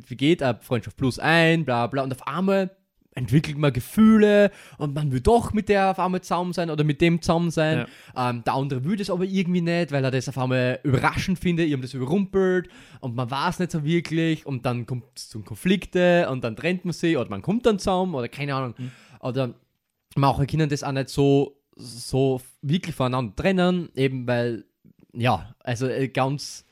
geht 0.00 0.42
ab 0.42 0.64
Freundschaft 0.64 0.96
plus 0.96 1.18
ein, 1.18 1.64
bla 1.64 1.86
bla, 1.86 2.02
und 2.02 2.12
auf 2.12 2.26
einmal 2.26 2.70
entwickelt 3.16 3.56
man 3.56 3.72
Gefühle 3.72 4.50
und 4.76 4.94
man 4.94 5.10
will 5.10 5.20
doch 5.20 5.52
mit 5.54 5.68
der 5.70 5.90
auf 5.90 5.98
einmal 5.98 6.20
zusammen 6.20 6.52
sein 6.52 6.70
oder 6.70 6.84
mit 6.84 7.00
dem 7.00 7.22
zusammen 7.22 7.50
sein. 7.50 7.86
Ähm, 8.14 8.44
der 8.44 8.54
andere 8.54 8.84
will 8.84 8.96
das 8.96 9.08
aber 9.08 9.24
irgendwie 9.24 9.62
nicht, 9.62 9.90
weil 9.90 10.04
er 10.04 10.10
das 10.10 10.28
auf 10.28 10.36
einmal 10.38 10.80
überraschend 10.84 11.38
findet, 11.38 11.68
ihm 11.68 11.80
das 11.80 11.94
überrumpelt 11.94 12.68
und 13.00 13.16
man 13.16 13.30
weiß 13.30 13.58
nicht 13.58 13.72
so 13.72 13.84
wirklich 13.84 14.44
und 14.44 14.66
dann 14.66 14.84
kommt 14.84 15.04
es 15.16 15.30
zu 15.30 15.40
Konflikte 15.40 16.28
und 16.30 16.44
dann 16.44 16.56
trennt 16.56 16.84
man 16.84 16.92
sich 16.92 17.16
oder 17.16 17.30
man 17.30 17.42
kommt 17.42 17.64
dann 17.64 17.78
zusammen 17.78 18.14
oder 18.14 18.28
keine 18.28 18.54
Ahnung. 18.54 18.74
Mhm. 18.76 18.90
Oder 19.20 19.54
manche 20.14 20.46
können 20.46 20.68
das 20.68 20.84
auch 20.84 20.92
nicht 20.92 21.08
so, 21.08 21.56
so 21.74 22.42
wirklich 22.60 22.94
voneinander 22.94 23.34
trennen, 23.34 23.88
eben 23.94 24.26
weil, 24.26 24.64
ja, 25.14 25.54
also 25.60 25.88
äh, 25.88 26.08
ganz. 26.08 26.64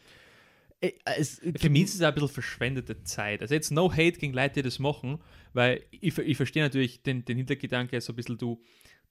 Äh, 0.87 0.93
Es, 1.19 1.41
Für 1.57 1.71
mich 1.71 1.85
ist 1.85 1.95
es 1.97 2.03
auch 2.03 2.09
ein 2.09 2.15
bisschen 2.15 2.29
verschwendete 2.29 3.03
Zeit. 3.05 3.43
Also 3.43 3.55
jetzt 3.55 3.71
no 3.71 3.91
hate 3.91 4.13
gegen 4.19 4.33
Leute, 4.35 4.55
die 4.55 4.63
das 4.63 4.79
machen, 4.79 5.19
weil 5.53 5.85
ich, 5.91 6.17
ich 6.19 6.37
verstehe 6.37 6.63
natürlich 6.63 7.03
den, 7.03 7.25
den 7.25 7.37
Hintergedanke 7.39 8.01
so 8.01 8.13
ein 8.13 8.17
bisschen, 8.17 8.39
du, 8.39 8.61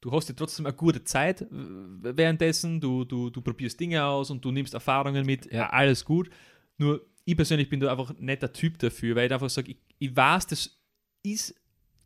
du 0.02 0.12
hast 0.12 0.30
ja 0.30 0.36
trotzdem 0.36 0.66
eine 0.66 0.76
gute 0.76 1.04
Zeit 1.04 1.42
äh, 1.42 1.48
währenddessen, 1.50 2.80
du, 2.82 3.06
du, 3.06 3.30
du 3.30 3.42
probierst 3.42 3.80
Dinge 3.80 4.04
aus 4.06 4.30
und 4.32 4.44
du 4.44 4.52
nimmst 4.52 4.74
Erfahrungen 4.74 5.26
mit, 5.26 5.52
Ja. 5.52 5.70
alles 5.70 6.04
gut. 6.06 6.30
Nur 6.78 7.06
ich 7.26 7.36
persönlich 7.36 7.70
bin 7.70 7.80
da 7.80 7.92
einfach 7.92 8.14
nicht 8.18 8.42
der 8.42 8.52
Typ 8.52 8.78
dafür, 8.80 9.16
weil 9.16 9.28
ich 9.28 9.32
einfach 9.34 9.50
sage, 9.50 9.72
ich, 9.72 9.78
ich 10.00 10.16
weiß, 10.16 10.48
das 10.48 10.78
ist, 11.24 11.56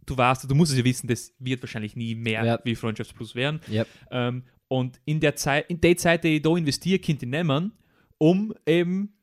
du 0.05 0.15
weißt, 0.15 0.49
du 0.49 0.53
musst 0.55 0.71
es 0.73 0.77
ja 0.77 0.83
wissen, 0.85 1.07
das 1.07 1.33
wird 1.39 1.61
wahrscheinlich 1.63 1.95
nie 1.95 2.13
mehr 2.13 2.45
Ja. 2.45 2.59
wie 2.63 2.75
Freundschaftsplus 2.75 3.33
werden. 3.33 3.59
Yep. 3.69 3.87
Ähm, 4.11 4.43
und 4.67 4.99
in 5.05 5.19
der 5.19 5.35
Zeit, 5.35 5.69
in 5.69 5.79
der 5.81 5.97
Zeit, 5.97 6.23
die 6.23 6.35
ich 6.35 6.41
da 6.41 6.55
investiere, 6.55 6.99
könnte 6.99 7.25
ich 7.25 7.31
nehmen, 7.31 7.71
um 8.19 8.53
eben 8.67 9.13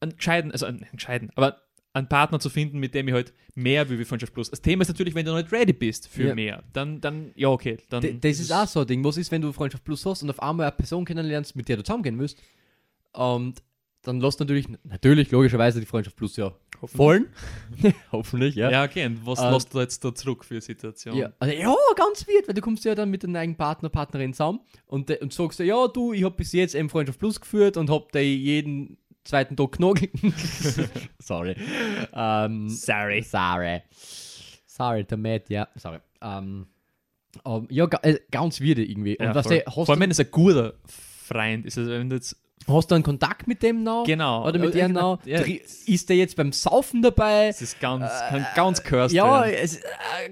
einen 0.00 0.16
gescheiten, 0.16 0.52
also 0.52 0.66
einen 0.66 0.84
gescheiten, 0.92 1.30
aber 1.34 1.62
einen 1.94 2.08
Partner 2.08 2.38
zu 2.38 2.50
finden, 2.50 2.78
mit 2.78 2.94
dem 2.94 3.08
ich 3.08 3.14
halt 3.14 3.32
mehr 3.54 3.88
will 3.88 3.98
wie 3.98 4.04
Freundschaft 4.04 4.32
Plus. 4.34 4.50
Das 4.50 4.60
Thema 4.62 4.82
ist 4.82 4.88
natürlich, 4.88 5.14
wenn 5.14 5.24
du 5.24 5.32
noch 5.32 5.38
nicht 5.38 5.50
ready 5.52 5.72
bist 5.72 6.06
für 6.08 6.28
Ja. 6.28 6.34
mehr, 6.34 6.62
dann, 6.72 7.00
dann, 7.00 7.32
ja, 7.34 7.48
okay. 7.48 7.78
Dann 7.88 8.02
D- 8.02 8.18
das 8.20 8.38
ist 8.38 8.52
auch 8.52 8.66
so 8.68 8.80
ein 8.80 8.86
Ding. 8.86 9.02
Was 9.04 9.16
ist, 9.16 9.32
wenn 9.32 9.42
du 9.42 9.52
Freundschaft 9.52 9.84
Plus 9.84 10.04
hast 10.06 10.22
und 10.22 10.30
auf 10.30 10.40
einmal 10.40 10.66
eine 10.66 10.76
Person 10.76 11.04
kennenlernst, 11.04 11.56
mit 11.56 11.68
der 11.68 11.76
du 11.78 11.82
zusammengehen 11.82 12.18
willst? 12.18 12.38
Und 13.12 13.62
dann 14.02 14.20
lässt 14.20 14.38
natürlich, 14.38 14.66
natürlich, 14.84 15.30
logischerweise 15.32 15.80
die 15.80 15.86
Freundschaft 15.86 16.16
Plus 16.16 16.36
ja 16.36 16.54
fallen. 16.84 17.26
Hoffentlich, 18.12 18.54
ja. 18.54 18.70
Ja, 18.70 18.84
okay. 18.84 19.06
Und 19.06 19.26
was 19.26 19.40
Ähm, 19.42 19.52
lässt 19.52 19.74
du 19.74 19.80
jetzt 19.80 20.04
da 20.04 20.14
zurück 20.14 20.44
für 20.44 20.54
eine 20.54 20.60
Situation? 20.60 21.16
Ja, 21.16 21.32
also, 21.40 21.54
ja, 21.54 21.74
ganz 21.96 22.26
weird, 22.28 22.46
weil 22.46 22.54
du 22.54 22.60
kommst 22.60 22.84
ja 22.84 22.94
dann 22.94 23.10
mit 23.10 23.24
deinem 23.24 23.34
eigenen 23.34 23.56
Partner, 23.56 23.88
Partnerin 23.88 24.32
zusammen 24.34 24.60
und, 24.86 25.08
de- 25.08 25.20
und 25.20 25.32
sagst 25.32 25.58
dir, 25.58 25.64
ja, 25.64 25.88
du, 25.88 26.12
ich 26.12 26.22
habe 26.22 26.36
bis 26.36 26.52
jetzt 26.52 26.76
eben 26.76 26.88
Freundschaft 26.88 27.18
Plus 27.18 27.40
geführt 27.40 27.76
und 27.76 27.90
hab 27.90 28.12
dir 28.12 28.22
jeden 28.22 28.98
zweiten 29.28 29.56
genagelt. 29.56 30.10
sorry. 31.18 31.54
Ähm, 32.12 32.68
Sorry. 32.68 33.22
sorry. 33.22 33.82
Sorry, 34.66 35.04
der 35.04 35.18
Matt, 35.18 35.48
ja, 35.50 35.68
sorry. 35.76 35.98
Ähm, 36.22 36.66
ähm, 37.44 37.66
ja, 37.70 37.86
äh, 38.02 38.18
ganz 38.30 38.60
weird 38.60 38.78
irgendwie. 38.78 39.18
Und 39.18 39.26
Ja, 39.26 39.34
was 39.34 39.46
voll. 39.46 39.62
hast, 39.66 39.74
Vor 39.74 39.90
allem, 39.90 40.00
wenn 40.00 40.10
es 40.10 40.20
ein 40.20 40.30
guter 40.30 40.74
Freund 40.86 41.66
ist. 41.66 41.76
Also, 41.78 41.90
wenn 41.90 42.08
du 42.08 42.16
jetzt, 42.16 42.36
hast 42.66 42.90
du 42.90 42.94
einen 42.94 43.04
Kontakt 43.04 43.46
mit 43.46 43.62
dem 43.62 43.82
noch? 43.82 44.04
genau. 44.04 44.46
Oder 44.46 44.58
mit 44.58 44.74
Ja, 44.74 44.88
der 44.88 44.88
noch? 44.88 45.24
Ja, 45.24 45.40
Ist 45.40 46.08
der 46.08 46.16
jetzt 46.16 46.36
beim 46.36 46.52
Saufen 46.52 47.02
dabei? 47.02 47.48
das 47.48 47.62
ist 47.62 47.80
ganz, 47.80 48.10
kann 48.28 48.46
ganz 48.54 48.82
cursed 48.82 49.14
Ja, 49.16 49.44
es, 49.46 49.76
äh, 49.76 49.82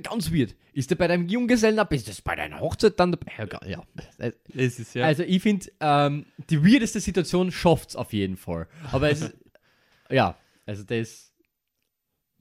ganz 0.02 0.32
weird. 0.32 0.54
Ist 0.72 0.90
der 0.90 0.96
bei 0.96 1.06
deinem 1.08 1.26
Junggesellen 1.28 1.78
ab? 1.78 1.92
Ist 1.94 2.06
das 2.08 2.20
bei 2.20 2.36
deiner 2.36 2.60
Hochzeit 2.60 3.00
dann 3.00 3.12
dabei? 3.12 3.32
Ja, 3.38 3.60
ja. 3.66 3.82
Äh, 4.18 4.32
Es 4.54 4.78
ist 4.78 4.94
ja. 4.94 5.06
Also 5.06 5.22
ich 5.22 5.40
finde, 5.42 5.66
ähm, 5.80 6.26
die 6.50 6.62
weirdeste 6.62 7.00
Situation 7.00 7.50
schafft 7.50 7.90
es 7.90 7.96
auf 7.96 8.12
jeden 8.12 8.36
Fall. 8.36 8.66
Aber 8.92 9.10
es 9.10 9.32
ja, 10.10 10.36
also 10.66 10.82
das 10.82 11.32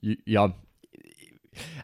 ja. 0.02 0.54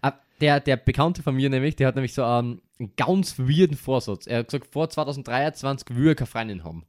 Äh, 0.01 0.11
Der, 0.41 0.59
der 0.59 0.75
Bekannte 0.77 1.23
von 1.23 1.35
mir 1.35 1.49
nämlich, 1.49 1.75
der 1.77 1.87
hat 1.87 1.95
nämlich 1.95 2.13
so 2.13 2.23
ähm, 2.23 2.61
einen 2.79 2.93
ganz 2.97 3.39
weirden 3.39 3.77
Vorsatz. 3.77 4.27
Er 4.27 4.39
hat 4.39 4.47
gesagt, 4.47 4.67
vor 4.67 4.89
2023 4.89 5.95
will 5.95 6.09
er 6.09 6.15
keine 6.15 6.27
Freundin 6.27 6.63
haben. 6.63 6.85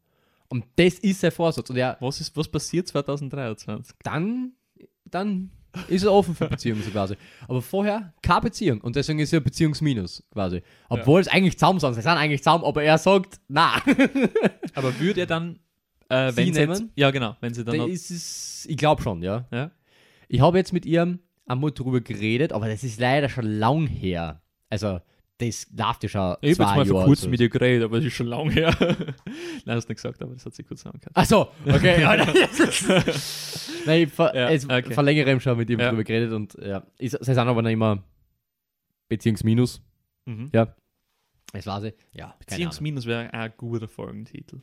Und 0.52 0.66
das 0.76 0.98
ist 0.98 1.20
sein 1.20 1.32
Vorsatz. 1.32 1.70
Und 1.70 1.78
er 1.78 1.96
was, 2.00 2.20
ist, 2.20 2.36
was 2.36 2.46
passiert 2.46 2.86
2023? 2.86 3.96
dann, 4.02 4.52
dann 5.06 5.50
ist 5.88 6.04
er 6.04 6.12
offen 6.12 6.34
für 6.34 6.46
Beziehungen 6.46 6.82
so 6.82 6.90
quasi. 6.90 7.14
Aber 7.48 7.62
vorher 7.62 8.12
keine 8.20 8.42
Beziehung. 8.42 8.82
Und 8.82 8.94
deswegen 8.94 9.18
ist 9.20 9.32
er 9.32 9.40
Beziehungsminus 9.40 10.22
quasi. 10.30 10.60
Obwohl 10.90 11.22
es 11.22 11.28
eigentlich 11.28 11.58
zusammen 11.58 11.80
sind. 11.80 11.94
Sie 11.94 12.02
sind 12.02 12.10
eigentlich 12.10 12.42
zusammen, 12.42 12.64
aber 12.64 12.82
er 12.82 12.98
sagt, 12.98 13.40
na. 13.48 13.76
Aber 14.74 15.00
würde 15.00 15.20
er 15.20 15.26
dann, 15.26 15.58
äh, 16.10 16.30
Sie 16.30 16.36
wenn 16.36 16.52
sie 16.52 16.60
jetzt, 16.60 16.80
nehmen? 16.80 16.92
ja 16.96 17.10
genau, 17.10 17.34
wenn 17.40 17.54
sie 17.54 17.64
dann 17.64 17.78
Da 17.78 17.86
ist 17.86 18.10
es, 18.10 18.66
ich 18.68 18.76
glaube 18.76 19.00
schon, 19.00 19.22
ja. 19.22 19.46
ja? 19.50 19.70
Ich 20.28 20.42
habe 20.42 20.58
jetzt 20.58 20.74
mit 20.74 20.84
ihr 20.84 21.18
einmal 21.46 21.70
drüber 21.70 22.02
geredet, 22.02 22.52
aber 22.52 22.68
das 22.68 22.84
ist 22.84 23.00
leider 23.00 23.30
schon 23.30 23.46
lang 23.46 23.86
her. 23.86 24.42
Also, 24.68 25.00
das 25.48 25.66
läuft 25.76 26.02
ja 26.04 26.08
schon 26.08 26.36
Ich 26.40 26.58
habe 26.58 26.70
jetzt 26.70 26.76
mal 26.76 26.86
vor 26.86 27.04
kurzem 27.04 27.30
mit 27.30 27.40
ihr 27.40 27.48
geredet, 27.48 27.84
aber 27.84 27.96
das 27.98 28.06
ist 28.06 28.14
schon 28.14 28.26
lang 28.26 28.50
her. 28.50 28.74
Nein, 28.80 29.76
hast 29.76 29.88
du 29.88 29.92
nicht 29.92 30.02
gesagt, 30.02 30.22
aber 30.22 30.34
das 30.34 30.44
hat 30.46 30.54
sie 30.54 30.62
kurz 30.62 30.80
zusammengehört. 30.80 31.12
Ach 31.14 31.24
so, 31.24 31.48
okay. 31.66 32.02
nein, 33.86 34.02
ich 34.02 34.12
ver 34.12 34.34
Ja, 34.34 34.48
okay. 34.50 34.94
vor 34.94 35.02
längerem 35.02 35.40
schon 35.40 35.56
mit 35.58 35.68
ihm 35.70 35.80
Ja. 35.80 35.90
drüber 35.90 36.04
geredet 36.04 36.32
und 36.32 36.54
ja, 36.54 36.82
ist, 36.98 37.18
sie 37.20 37.24
sind 37.34 37.38
aber 37.38 37.62
noch 37.62 37.70
immer 37.70 38.02
Beziehungsminus. 39.08 39.82
Mhm. 40.26 40.50
Ja. 40.52 40.74
Das 41.52 41.66
war 41.66 41.80
sie. 41.80 41.92
Ja. 42.12 42.34
Beziehungsminus 42.38 43.06
wäre 43.06 43.32
ein 43.32 43.52
guter 43.56 43.88
Folgentitel. 43.88 44.60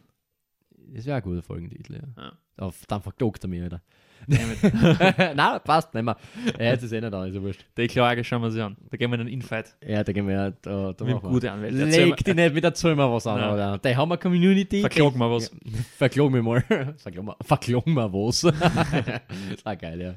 Das 0.92 1.06
wäre 1.06 1.18
ein 1.18 1.24
guter 1.24 1.44
Folgentitel, 1.44 1.94
ja. 1.96 2.08
Ja. 2.18 2.38
Auf, 2.58 2.86
dann 2.88 3.02
verklagt 3.02 3.44
er 3.44 3.48
mich 3.48 3.64
wieder. 3.64 3.82
Der 4.28 5.34
Nein, 5.36 5.60
passt 5.64 5.94
nicht 5.94 6.04
mehr. 6.04 6.18
Ja, 6.58 6.66
jetzt 6.66 6.84
ist 6.84 6.92
eh 6.92 7.02
nicht 7.02 7.14
da, 7.14 7.26
ist 7.26 7.36
ja 7.36 7.42
wurscht. 7.42 7.66
Klage 7.90 8.24
schauen 8.24 8.42
wir 8.42 8.52
sie 8.52 8.62
an. 8.62 8.78
Da 8.90 8.98
gehen 8.98 9.10
wir 9.10 9.16
in 9.16 9.22
einen 9.22 9.30
Infight. 9.30 9.76
Ja, 9.86 10.04
da 10.04 10.12
gehen 10.12 10.28
wir 10.28 10.34
ja, 10.34 10.52
da, 10.52 10.94
da 10.94 11.06
Mit 11.06 11.24
wir. 11.24 11.30
guten 11.30 11.48
Anwälten. 11.48 11.90
Leg 11.90 12.18
dich 12.18 12.36
nicht 12.36 12.56
wieder 12.56 12.74
zu 12.74 12.88
mir 12.88 13.12
was 13.12 13.28
an, 13.28 13.54
oder? 13.54 13.78
Da 13.78 13.96
haben 13.96 14.10
wir 14.10 14.18
Community. 14.18 14.82
Verklag 14.82 15.16
mal 15.16 15.32
was. 15.32 15.52
Ja, 15.52 15.72
verklag 15.98 16.32
mir 16.32 16.42
mal. 16.42 16.62
verklag 16.98 17.24
mal, 17.24 17.36
verklag 17.42 17.88
mal 17.88 18.12
was. 18.12 18.42
das 18.42 19.66
war 19.66 19.76
geil, 19.76 20.02
ja. 20.02 20.16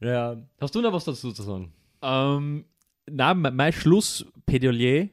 Ja. 0.00 0.36
Hast 0.60 0.74
du 0.74 0.80
noch 0.80 0.92
was 0.92 1.04
dazu 1.04 1.32
zu 1.32 1.42
sagen? 1.42 1.72
Ähm, 2.02 2.64
nein, 3.10 3.40
mein, 3.40 3.72
Schlussplädoyer, 3.72 5.08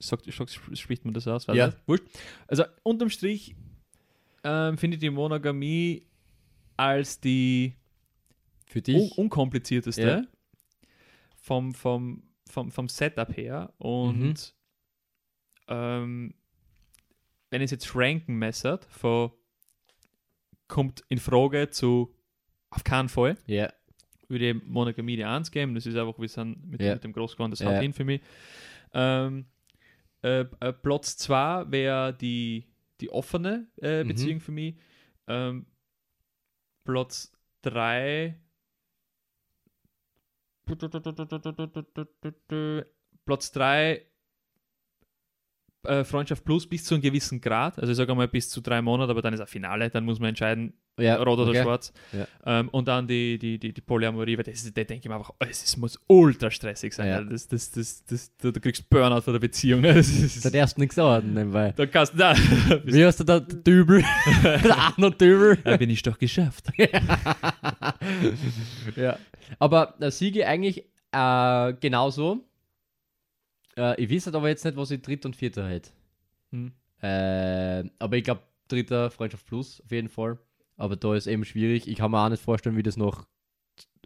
sagt, 0.00 0.30
spricht 0.74 1.04
man 1.04 1.14
das 1.14 1.26
aus? 1.26 1.46
Ja. 1.46 1.72
Wurscht. 1.86 2.04
Also 2.46 2.64
unterm 2.82 3.08
Strich 3.08 3.54
ähm, 4.44 4.78
finde 4.78 4.96
ich 4.96 5.00
die 5.00 5.10
Monogamie 5.10 6.07
als 6.78 7.20
die 7.20 7.74
Für 8.66 8.78
un 8.78 8.84
dich? 8.84 9.18
unkomplizierteste 9.18 10.02
Ja. 10.02 10.22
vom, 11.36 11.74
vom, 11.74 12.22
vom, 12.48 12.70
vom 12.70 12.88
Setup 12.88 13.36
her. 13.36 13.72
Und 13.78 14.14
Mhm. 14.18 14.34
ähm, 15.68 16.34
wenn 17.50 17.62
es 17.62 17.70
jetzt 17.70 17.94
ranken 17.94 18.36
messert, 18.36 18.84
von 18.86 19.32
kommt 20.68 21.02
in 21.08 21.18
Frage 21.18 21.70
zu 21.70 22.14
auf 22.70 22.84
keinen 22.84 23.08
Fall, 23.08 23.38
Ja. 23.46 23.72
würde 24.28 24.50
ich 24.50 24.62
Monogamie 24.64 25.16
die 25.16 25.24
1 25.24 25.50
geben. 25.50 25.74
Das 25.74 25.86
ist 25.86 25.96
einfach, 25.96 26.18
wir 26.20 26.28
sind 26.28 26.66
mit, 26.66 26.80
Ja. 26.82 26.92
mit 26.94 27.04
dem 27.04 27.12
Großgewand, 27.14 27.52
das 27.52 27.60
Ja. 27.60 27.68
haut 27.72 27.80
hin 27.80 27.94
für 27.94 28.04
mich. 28.04 28.20
Ähm, 28.92 29.46
äh, 30.22 30.40
äh, 30.60 30.72
Platz 30.74 31.16
2 31.16 31.70
wäre 31.70 32.12
die, 32.14 32.66
die 33.00 33.08
offene 33.10 33.68
äh, 33.80 34.04
Mhm. 34.04 34.08
Beziehung 34.08 34.40
für 34.40 34.52
mich. 34.52 34.74
Ähm, 35.26 35.66
Platz 36.88 37.30
3 37.62 38.34
Platz 43.26 43.52
3 43.52 44.06
äh, 45.82 46.04
Freundschaft 46.04 46.44
Plus 46.46 46.66
bis 46.66 46.84
zu 46.84 46.94
einem 46.94 47.02
gewissen 47.02 47.42
Grad, 47.42 47.78
also 47.78 47.90
ich 47.90 47.96
sage 47.98 48.14
mal 48.14 48.26
bis 48.26 48.48
zu 48.48 48.62
drei 48.62 48.80
Monate, 48.80 49.10
aber 49.10 49.20
dann 49.20 49.34
ist 49.34 49.40
ein 49.40 49.46
Finale, 49.46 49.90
dann 49.90 50.06
muss 50.06 50.18
man 50.18 50.30
entscheiden, 50.30 50.72
Ja, 50.98 51.16
rot 51.16 51.38
oder 51.38 51.50
okay. 51.50 51.62
schwarz. 51.62 51.92
Ja. 52.12 52.26
Ähm, 52.44 52.68
und 52.70 52.88
dann 52.88 53.06
die, 53.06 53.38
die, 53.38 53.58
die, 53.58 53.72
die 53.72 53.80
Polyamorie, 53.80 54.36
weil 54.36 54.44
das, 54.44 54.64
da 54.64 54.70
denke 54.84 54.94
ich 55.04 55.08
mir 55.08 55.14
einfach, 55.14 55.30
oh, 55.40 55.46
es 55.48 55.62
ist- 55.64 55.76
muss 55.76 55.98
ultra 56.08 56.50
stressig 56.50 56.92
sein. 56.92 57.08
Ja. 57.08 57.22
Das, 57.22 57.48
das, 57.48 57.70
das, 57.70 58.04
das, 58.04 58.36
du, 58.36 58.52
du 58.52 58.60
kriegst 58.60 58.88
Burnout 58.90 59.20
von 59.22 59.32
der 59.34 59.40
Beziehung. 59.40 59.82
Das 59.82 60.08
ist, 60.08 60.44
Da 60.44 60.50
darfst 60.50 60.76
du 60.76 60.80
nichts 60.80 60.96
sagen, 60.96 61.32
nebenbei. 61.34 61.72
da 61.76 61.86
kannst 61.86 62.14
du, 62.14 62.18
da, 62.18 62.34
Wie 62.84 63.04
heißt 63.04 63.20
der, 63.28 63.40
der 63.40 63.56
Dübel? 63.56 64.02
Arno 64.70 65.10
Dübel. 65.10 65.56
da 65.64 65.76
bin 65.76 65.90
ich 65.90 66.02
doch 66.02 66.18
geschafft. 66.18 66.66
ja. 68.96 69.18
Aber 69.58 69.94
äh, 70.00 70.10
Siege 70.10 70.46
eigentlich 70.46 70.84
äh, 71.12 71.72
genauso. 71.80 72.44
Äh, 73.76 74.02
ich 74.02 74.10
weiß 74.10 74.26
halt 74.26 74.36
aber 74.36 74.48
jetzt 74.48 74.64
nicht, 74.64 74.76
was 74.76 74.90
ich 74.90 75.00
dritter 75.02 75.26
und 75.28 75.36
vierter 75.36 75.68
hätte. 75.68 75.90
Hm. 76.52 76.72
Äh, 77.00 77.84
aber 77.98 78.16
ich 78.16 78.24
glaube, 78.24 78.42
dritter 78.68 79.10
Freundschaft 79.10 79.46
Plus 79.46 79.80
auf 79.84 79.90
jeden 79.90 80.08
Fall. 80.08 80.38
Aber 80.78 80.96
da 80.96 81.14
ist 81.14 81.26
eben 81.26 81.44
schwierig. 81.44 81.88
Ich 81.88 81.98
kann 81.98 82.10
mir 82.10 82.24
auch 82.24 82.28
nicht 82.30 82.42
vorstellen, 82.42 82.76
wie 82.76 82.82
das 82.82 82.96
noch 82.96 83.26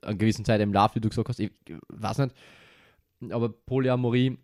an 0.01 0.19
gewissen 0.19 0.45
Zeit 0.45 0.61
im 0.61 0.73
Lauf, 0.73 0.97
wie 0.97 1.01
du 1.01 1.09
gesagt 1.09 1.29
hast. 1.29 1.39
Ich, 1.39 1.53
weiß 1.89 2.19
nicht. 2.19 2.35
Aber 3.31 3.51
Polyamorie, 3.51 4.39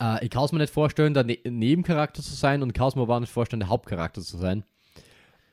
äh, 0.00 0.24
ich 0.24 0.30
kann 0.30 0.44
es 0.44 0.52
mir 0.52 0.58
nicht 0.58 0.72
vorstellen, 0.72 1.14
der 1.14 1.24
ne 1.24 1.38
Nebencharakter 1.44 2.22
zu 2.22 2.34
sein 2.34 2.62
und 2.62 2.68
ich 2.68 2.74
kann 2.74 2.86
es 2.88 2.94
mir 2.94 3.02
aber 3.02 3.16
auch 3.16 3.20
nicht 3.20 3.32
vorstellen, 3.32 3.60
der 3.60 3.68
Hauptcharakter 3.68 4.20
zu 4.20 4.36
sein. 4.36 4.62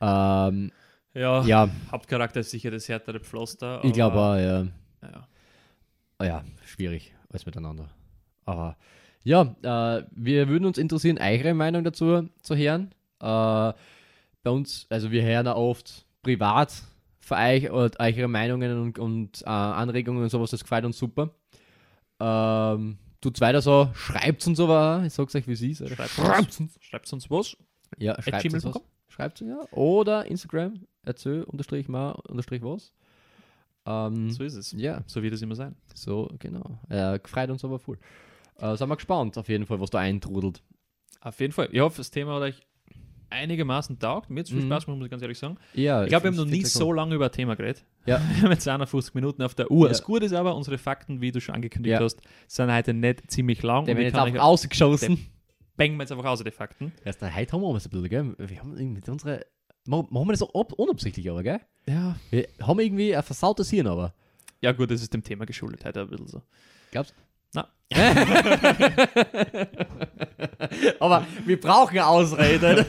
Ähm, 0.00 0.70
Ja, 1.14 1.42
ja, 1.42 1.68
Hauptcharakter 1.90 2.40
ist 2.40 2.50
sicher 2.50 2.70
das 2.70 2.88
härtere 2.88 3.18
Pflaster. 3.18 3.82
ich 3.82 3.92
glaube 3.92 4.18
auch, 4.18 4.36
ja. 4.36 4.68
Ja. 5.02 5.28
Ah 6.18 6.24
ja, 6.24 6.44
schwierig, 6.64 7.14
alles 7.30 7.46
miteinander. 7.46 7.88
Aber 8.44 8.76
ja, 9.24 9.56
äh, 9.62 10.04
wir 10.12 10.48
würden 10.48 10.66
uns 10.66 10.78
interessieren, 10.78 11.18
eure 11.18 11.54
Meinung 11.54 11.82
dazu 11.82 12.28
zu 12.42 12.56
hören. 12.56 12.92
Äh, 13.20 13.72
bei 14.48 14.54
uns, 14.54 14.86
also 14.88 15.10
wir 15.10 15.22
hören 15.22 15.46
auch 15.46 15.56
oft 15.56 16.06
privat 16.22 16.72
für 17.20 17.34
euch 17.36 17.70
und 17.70 18.00
eure 18.00 18.28
Meinungen 18.28 18.80
und, 18.80 18.98
und 18.98 19.42
äh, 19.42 19.46
Anregungen 19.46 20.22
und 20.22 20.30
sowas, 20.30 20.50
das 20.50 20.62
gefällt 20.62 20.86
uns 20.86 20.96
super. 20.98 21.34
Ähm, 22.18 22.96
tut's 23.20 23.40
weiter 23.42 23.60
so, 23.60 23.90
schreibt 23.94 24.46
uns 24.46 24.58
aber, 24.58 25.02
ich 25.06 25.12
sag's 25.12 25.34
euch, 25.34 25.46
wie 25.46 25.52
es 25.52 25.60
ist. 25.62 25.86
Schreibt 25.86 26.10
Schreibt's 26.10 26.60
uns, 26.60 26.78
schreibt 26.80 27.12
uns 27.12 27.30
was. 27.30 27.56
Ja, 27.98 28.20
schreibt 28.22 28.44
uns 28.46 28.54
was. 28.54 28.62
gmail.com? 28.62 28.82
Schreibt 29.08 29.42
uns 29.42 29.50
ja. 29.50 29.76
Oder 29.76 30.24
Instagram, 30.26 30.80
erzähl, 31.04 31.42
unterstrich 31.44 31.88
mal, 31.88 32.12
unterstrich 32.12 32.62
was. 32.62 32.92
Ähm, 33.86 34.30
So 34.30 34.44
ist 34.44 34.54
es. 34.54 34.72
ja, 34.72 35.02
So 35.06 35.22
wird 35.22 35.34
es 35.34 35.42
immer 35.42 35.56
sein. 35.56 35.76
so, 35.94 36.30
genau. 36.38 36.78
Äh, 36.88 37.18
gefreut 37.18 37.50
uns 37.50 37.62
aber 37.64 37.78
voll. 37.78 37.98
Äh, 38.58 38.76
sind 38.76 38.88
wir 38.88 38.96
gespannt, 38.96 39.36
auf 39.36 39.48
jeden 39.48 39.66
Fall, 39.66 39.78
was 39.80 39.90
da 39.90 39.98
eintrudelt. 39.98 40.62
Auf 41.20 41.38
jeden 41.40 41.52
Fall. 41.52 41.68
Ich 41.70 41.80
hoffe, 41.80 41.98
das 41.98 42.10
Thema 42.10 42.36
hat 42.36 42.42
euch 42.42 42.62
einigermaßen 43.30 43.98
taugt. 43.98 44.30
Mir 44.30 44.40
hat 44.40 44.46
es 44.46 44.52
viel 44.52 44.60
Mhm. 44.62 44.66
Spaß 44.66 44.84
gemacht, 44.86 44.98
muss 44.98 45.06
ich 45.06 45.10
ganz 45.10 45.22
ehrlich 45.22 45.38
sagen. 45.38 45.56
Ja, 45.74 46.02
Ich 46.02 46.08
glaube, 46.08 46.24
wir 46.24 46.28
haben 46.30 46.36
noch 46.36 46.44
nie 46.46 46.64
so 46.64 46.92
lange 46.92 47.14
über 47.14 47.26
ein 47.26 47.32
Thema 47.32 47.54
geredet. 47.56 47.84
Ja. 48.06 48.20
Wir 48.36 48.42
haben 48.42 48.50
jetzt 48.52 48.66
51 48.66 49.14
Minuten 49.14 49.42
auf 49.42 49.54
der 49.54 49.70
Uhr. 49.70 49.86
Ja. 49.86 49.88
Das 49.90 50.02
Gute 50.02 50.24
ist 50.24 50.32
aber, 50.32 50.56
unsere 50.56 50.78
Fakten, 50.78 51.20
wie 51.20 51.30
du 51.30 51.40
schon 51.40 51.54
angekündigt 51.54 51.92
Ja. 51.92 52.00
hast, 52.00 52.20
sind 52.46 52.72
heute 52.72 52.94
nicht 52.94 53.30
ziemlich 53.30 53.62
lang. 53.62 53.84
Der 53.84 53.96
wird 53.96 54.06
jetzt 54.06 54.16
einfach 54.18 54.42
ausgeschossen. 54.42 55.26
bängen 55.76 55.96
wir 55.98 56.04
jetzt 56.04 56.12
einfach 56.12 56.24
aus, 56.24 56.42
die 56.42 56.50
Fakten. 56.50 56.92
Erst 57.04 57.20
heute 57.22 57.52
haben 57.52 57.60
wir 57.60 57.74
was 57.74 57.86
ein 57.86 57.90
bisschen, 57.90 58.08
gell? 58.08 58.34
Wir 58.38 58.58
haben 58.60 58.72
irgendwie 58.72 58.94
mit 58.96 59.08
unserer. 59.08 59.40
Machen 59.86 60.08
wir 60.10 60.32
das 60.32 60.40
so 60.40 60.50
ob, 60.54 60.72
unabsichtlich, 60.74 61.30
aber, 61.30 61.42
gell? 61.42 61.60
Ja. 61.88 62.16
Wir 62.30 62.46
haben 62.62 62.78
irgendwie 62.80 63.14
ein 63.14 63.22
versautes 63.22 63.70
Hirn, 63.70 63.86
aber. 63.86 64.14
Ja, 64.60 64.72
gut, 64.72 64.90
das 64.90 65.02
ist 65.02 65.12
dem 65.14 65.22
Thema 65.22 65.44
geschuldet 65.46 65.84
heute 65.84 66.00
ein 66.00 66.08
bisschen 66.08 66.26
so. 66.28 66.42
Glaubst 66.90 67.14
Na. 67.58 67.68
aber 71.00 71.26
wir 71.46 71.60
brauchen 71.60 71.92
eine 71.98 72.06
Ausrede. 72.06 72.86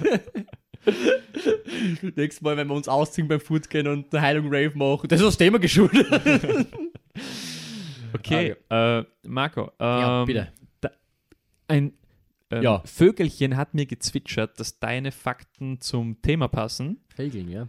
Nächstes 2.15 2.41
Mal, 2.41 2.57
wenn 2.57 2.67
wir 2.67 2.75
uns 2.75 2.87
ausziehen 2.87 3.27
beim 3.27 3.39
Food 3.39 3.69
gehen 3.69 3.87
und 3.87 4.13
eine 4.13 4.21
Heilung 4.21 4.47
Rave 4.47 4.71
machen, 4.75 5.07
das 5.07 5.19
ist 5.21 5.25
das 5.27 5.37
Thema 5.37 5.59
geschuldet. 5.59 6.07
Okay, 8.11 8.55
äh, 8.71 9.03
Marco. 9.27 9.65
Ähm, 9.65 9.69
ja, 9.79 10.25
bitte. 10.25 10.47
Ein 11.67 11.93
ähm, 12.49 12.63
Ja. 12.63 12.81
Vögelchen 12.83 13.55
hat 13.55 13.75
mir 13.75 13.85
gezwitschert, 13.85 14.59
dass 14.59 14.79
deine 14.79 15.11
Fakten 15.11 15.79
zum 15.79 16.19
Thema 16.23 16.47
passen. 16.47 17.01
Failing, 17.15 17.49
ja. 17.49 17.67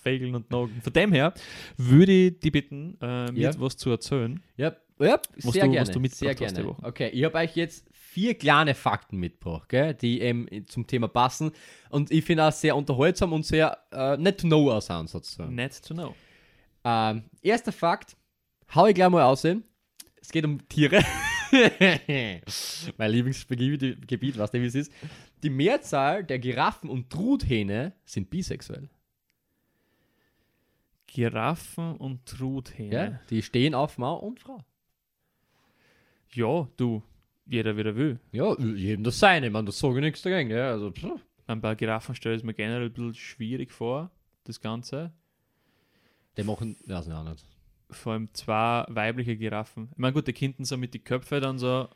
Fegeln 0.00 0.36
und 0.36 0.48
Nogen. 0.52 0.80
Von 0.80 0.92
dem 0.92 1.12
her 1.12 1.34
würde 1.76 2.12
ich 2.12 2.38
die 2.38 2.52
bitten, 2.52 2.96
äh, 3.00 3.32
mir 3.32 3.50
Ja. 3.50 3.60
was 3.60 3.76
zu 3.76 3.90
erzählen. 3.90 4.40
Ja, 4.56 4.76
ja 5.00 5.20
Was 5.42 5.52
sehr 5.52 5.64
du- 5.66 5.70
gerne. 5.72 5.88
was 5.88 5.94
du 5.94 6.08
sehr 6.08 6.34
gerne. 6.34 6.64
Woche. 6.66 6.82
Okay, 6.84 7.08
ich 7.10 7.24
habe 7.24 7.38
euch 7.38 7.54
jetzt 7.56 7.86
vier 7.92 8.34
kleine 8.34 8.74
Fakten 8.74 9.18
mitgebracht, 9.18 9.68
gell, 9.68 9.94
die 9.94 10.20
eben 10.20 10.48
zum 10.66 10.86
Thema 10.86 11.08
passen. 11.08 11.52
Und 11.90 12.10
ich 12.10 12.24
finde 12.24 12.44
auch 12.46 12.52
sehr 12.52 12.74
unterhaltsam 12.76 13.32
und 13.32 13.44
sehr 13.46 13.78
äh, 13.92 14.16
net 14.16 14.40
to 14.40 14.46
know 14.46 14.70
aussehen, 14.72 15.06
sozusagen. 15.06 15.54
Net 15.54 15.80
to 15.84 15.94
know. 15.94 16.14
Ähm, 16.84 17.24
erster 17.42 17.72
Fakt, 17.72 18.16
hau 18.74 18.86
ich 18.86 18.94
gleich 18.94 19.08
mal 19.10 19.22
aussehen. 19.24 19.62
Es 20.20 20.30
geht 20.30 20.44
um 20.44 20.66
Tiere. 20.68 21.02
mein 22.96 23.10
Lieblingsgebiet, 23.10 24.06
Gebiet, 24.06 24.36
weißt 24.38 24.54
du, 24.54 24.60
wie 24.60 24.66
es 24.66 24.74
ist. 24.74 24.92
Die 25.42 25.50
Mehrzahl 25.50 26.24
der 26.24 26.38
Giraffen 26.38 26.90
und 26.90 27.10
Truthähne 27.10 27.92
sind 28.04 28.28
bisexuell. 28.30 28.88
Giraffen 31.06 31.96
und 31.96 32.26
Truthähne. 32.26 32.92
Ja? 32.94 33.20
Die 33.30 33.42
stehen 33.42 33.74
auf 33.74 33.98
Mann 33.98 34.18
und 34.18 34.40
Frau. 34.40 34.58
Ja, 36.32 36.68
du, 36.76 37.02
jeder 37.46 37.76
wie 37.76 37.82
er 37.82 37.96
will. 37.96 38.20
Ja, 38.32 38.58
jedem 38.58 39.04
das 39.04 39.18
seine, 39.18 39.50
meine, 39.50 39.66
das 39.66 39.78
sage 39.78 39.96
ich 39.96 40.02
nichts 40.02 40.22
dagegen. 40.22 40.50
Ja, 40.50 40.70
also, 40.70 40.90
pff. 40.90 41.20
Ein 41.46 41.62
paar 41.62 41.76
Giraffen 41.76 42.14
stelle 42.14 42.36
ich 42.36 42.42
mir 42.44 42.52
generell 42.52 42.86
ein 42.86 42.92
bisschen 42.92 43.14
schwierig 43.14 43.72
vor, 43.72 44.10
das 44.44 44.60
Ganze. 44.60 45.12
die 46.36 46.42
machen, 46.42 46.76
weiß 46.86 47.06
ich 47.06 47.12
auch 47.12 47.24
nicht. 47.24 47.42
Vor 47.90 48.12
allem 48.12 48.28
zwei 48.34 48.84
weibliche 48.88 49.34
Giraffen. 49.36 49.88
Ich 49.92 49.98
meine, 49.98 50.12
gut, 50.12 50.26
die 50.26 50.34
Kinder 50.34 50.62
so 50.66 50.76
mit 50.76 50.92
die 50.92 50.98
Köpfe 50.98 51.40
dann 51.40 51.58
so, 51.58 51.88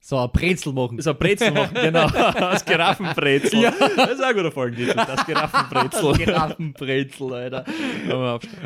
So 0.00 0.18
ein 0.18 0.30
Brezel 0.30 0.72
machen. 0.72 1.00
so 1.00 1.10
ein 1.10 1.18
Brezel 1.18 1.50
machen, 1.50 1.74
genau. 1.74 2.08
Das 2.10 2.64
Giraffenbrezel. 2.64 3.60
Ja. 3.60 3.72
Das 3.96 4.12
ist 4.12 4.22
auch 4.22 4.28
ein 4.28 4.36
guter 4.36 4.52
Folgentitel. 4.52 4.94
Das 4.94 5.26
Giraffenbrezel. 5.26 6.12
Giraffenbrezel, 6.12 7.32
Alter. 7.32 7.64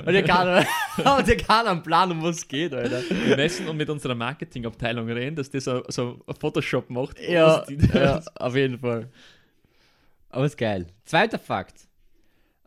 Und 0.04 0.14
ihr 0.14 0.22
kann, 0.22 0.66
und 1.18 1.28
ihr 1.28 1.36
kann 1.38 1.66
einen 1.66 1.82
Plan, 1.82 2.10
um 2.12 2.22
was 2.22 2.36
es 2.38 2.48
geht, 2.48 2.74
Alter. 2.74 3.02
Wir 3.08 3.36
müssen 3.36 3.68
und 3.68 3.78
mit 3.78 3.88
unserer 3.88 4.14
Marketingabteilung 4.14 5.08
reden, 5.08 5.36
dass 5.36 5.48
die 5.48 5.60
so, 5.60 5.82
so 5.88 6.20
Photoshop 6.38 6.90
macht. 6.90 7.18
Ja, 7.20 7.64
ja, 7.94 8.20
auf 8.34 8.54
jeden 8.54 8.78
Fall. 8.78 9.08
Aber 10.28 10.44
ist 10.44 10.58
geil. 10.58 10.88
Zweiter 11.04 11.38
Fakt. 11.38 11.88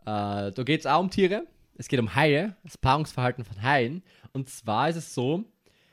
Äh, 0.04 0.50
da 0.50 0.62
geht 0.64 0.80
es 0.80 0.86
auch 0.86 1.00
um 1.00 1.10
Tiere. 1.10 1.44
Es 1.76 1.88
geht 1.88 2.00
um 2.00 2.14
Haie, 2.14 2.56
das 2.62 2.76
Paarungsverhalten 2.76 3.44
von 3.44 3.62
Haien. 3.62 4.02
Und 4.32 4.48
zwar 4.48 4.88
ist 4.88 4.96
es 4.96 5.14
so, 5.14 5.44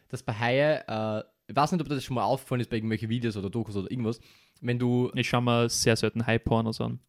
dass 0.10 0.22
bei 0.24 0.34
Haie, 0.34 0.84
äh, 0.88 1.24
ich 1.52 1.56
weiß 1.58 1.74
nicht, 1.74 1.82
ob 1.82 1.90
das 1.90 2.04
schon 2.04 2.16
mal 2.16 2.24
aufgefallen 2.24 2.62
ist 2.62 2.70
bei 2.70 2.78
irgendwelchen 2.78 3.10
Videos 3.10 3.36
oder 3.36 3.50
Dokus 3.50 3.76
oder 3.76 3.92
irgendwas, 3.92 4.22
wenn 4.62 4.80
du. 4.80 5.12
Ich 5.16 5.28
schaue 5.28 5.42
mir 5.42 5.70
sehr 5.70 5.98
selten 5.98 6.26
High-Pornos 6.26 6.80
an. 6.80 7.00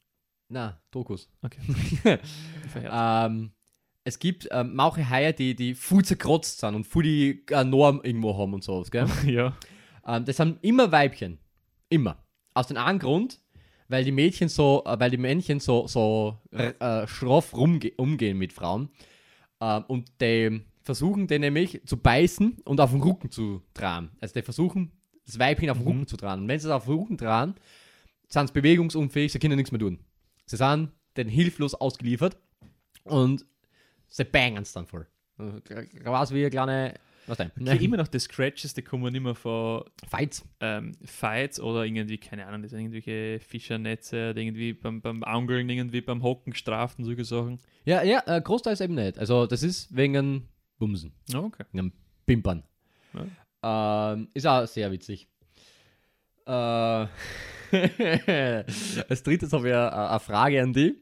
Na, 0.48 0.80
Dokus. 0.90 1.30
Okay. 1.42 2.18
Ähm, 2.74 3.52
es 4.04 4.18
gibt 4.18 4.48
ähm, 4.50 4.74
manche 4.74 5.08
Haie, 5.08 5.32
die, 5.32 5.54
die 5.54 5.74
voll 5.74 6.04
zerkratzt 6.04 6.60
sind 6.60 6.74
und 6.74 6.84
voll 6.84 7.02
die 7.02 7.44
äh, 7.50 7.64
Norm 7.64 8.00
irgendwo 8.02 8.36
haben 8.36 8.54
und 8.54 8.64
sowas, 8.64 8.90
gell? 8.90 9.06
ja. 9.26 9.54
Ähm, 10.06 10.24
das 10.24 10.38
sind 10.38 10.58
immer 10.62 10.90
Weibchen. 10.90 11.38
Immer. 11.88 12.16
Aus 12.54 12.68
dem 12.68 12.78
einen 12.78 12.98
Grund, 12.98 13.40
weil 13.88 14.04
die 14.04 14.12
Mädchen 14.12 14.48
so, 14.48 14.82
äh, 14.86 14.98
weil 14.98 15.10
die 15.10 15.18
Männchen 15.18 15.60
so, 15.60 15.86
so 15.86 16.38
äh, 16.50 17.06
schroff 17.06 17.54
rumge 17.54 17.92
umgehen 17.96 18.38
mit 18.38 18.52
Frauen. 18.52 18.88
Ähm, 19.60 19.84
und 19.86 20.20
die 20.20 20.62
versuchen 20.82 21.26
den 21.26 21.40
nämlich 21.40 21.80
zu 21.86 21.96
beißen 21.96 22.58
und 22.64 22.80
auf 22.80 22.90
den 22.90 23.00
Rücken 23.02 23.30
zu 23.30 23.62
tragen. 23.74 24.10
Also 24.20 24.34
die 24.34 24.42
versuchen, 24.42 24.92
das 25.26 25.38
Weibchen 25.38 25.70
auf 25.70 25.78
den 25.78 25.84
Mhm. 25.86 25.92
Rücken 25.92 26.06
zu 26.06 26.16
tragen. 26.16 26.42
Und 26.42 26.48
wenn 26.48 26.58
sie 26.58 26.66
es 26.68 26.72
auf 26.72 26.84
den 26.86 26.94
Rücken 26.94 27.18
tragen, 27.18 27.54
sind 28.28 28.46
sie 28.48 28.52
bewegungsunfähig, 28.52 29.32
sie 29.32 29.38
können 29.38 29.56
nichts 29.56 29.70
mehr 29.72 29.78
tun. 29.80 29.98
Sie 30.46 30.56
sind 30.56 30.90
den 31.16 31.28
hilflos 31.28 31.74
ausgeliefert 31.74 32.36
und 33.04 33.44
sie 34.08 34.24
bangen 34.24 34.62
es 34.62 34.72
dann 34.72 34.86
voll. 34.86 35.06
Quasi 36.02 36.34
wie 36.34 36.40
eine 36.40 36.50
kleine, 36.50 36.94
was 37.26 37.38
denn? 37.38 37.50
Okay, 37.60 37.84
immer 37.84 37.96
noch 37.96 38.08
die 38.08 38.18
Scratches, 38.18 38.74
die 38.74 38.82
kommen 38.82 39.14
immer 39.14 39.34
von 39.34 39.84
Fights. 40.08 40.44
ähm, 40.60 40.92
Fights 41.04 41.60
oder 41.60 41.84
irgendwie, 41.84 42.18
keine 42.18 42.46
Ahnung, 42.46 42.62
das 42.62 42.70
sind 42.72 42.80
irgendwelche 42.80 43.40
Fischernetze 43.40 44.30
oder 44.30 44.40
irgendwie 44.40 44.72
beim, 44.72 45.00
beim 45.00 45.22
Angeln, 45.22 45.68
irgendwie 45.68 46.00
beim 46.00 46.22
Hocken 46.22 46.52
gestraft 46.52 46.98
und 46.98 47.04
solche 47.04 47.24
Sachen. 47.24 47.58
Ja, 47.84 48.02
ja, 48.02 48.22
äh, 48.26 48.40
Großteils 48.40 48.80
eben 48.80 48.94
nicht. 48.94 49.18
Also 49.18 49.46
das 49.46 49.62
ist 49.62 49.94
wegen 49.96 50.48
Bumsen, 50.82 51.12
Oh, 51.32 51.44
okay. 51.44 51.64
einem 51.72 51.92
Pimpern. 52.26 52.64
Ähm, 53.62 54.28
ist 54.34 54.46
auch 54.48 54.66
sehr 54.66 54.90
witzig. 54.90 55.28
Äh, 56.44 56.50
als 59.08 59.22
drittes 59.22 59.52
habe 59.52 59.68
ich 59.68 59.74
eine, 59.74 60.18
Frage 60.18 60.60
an 60.60 60.72
dich. 60.72 60.96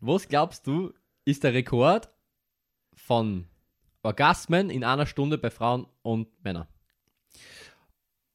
Was 0.00 0.28
glaubst 0.28 0.64
du, 0.64 0.92
ist 1.24 1.42
der 1.42 1.54
Rekord 1.54 2.08
von 2.94 3.46
Orgasmen 4.04 4.70
in 4.70 4.84
einer 4.84 5.06
Stunde 5.06 5.38
bei 5.38 5.50
Frauen 5.50 5.88
und 6.02 6.28
Männern? 6.44 6.68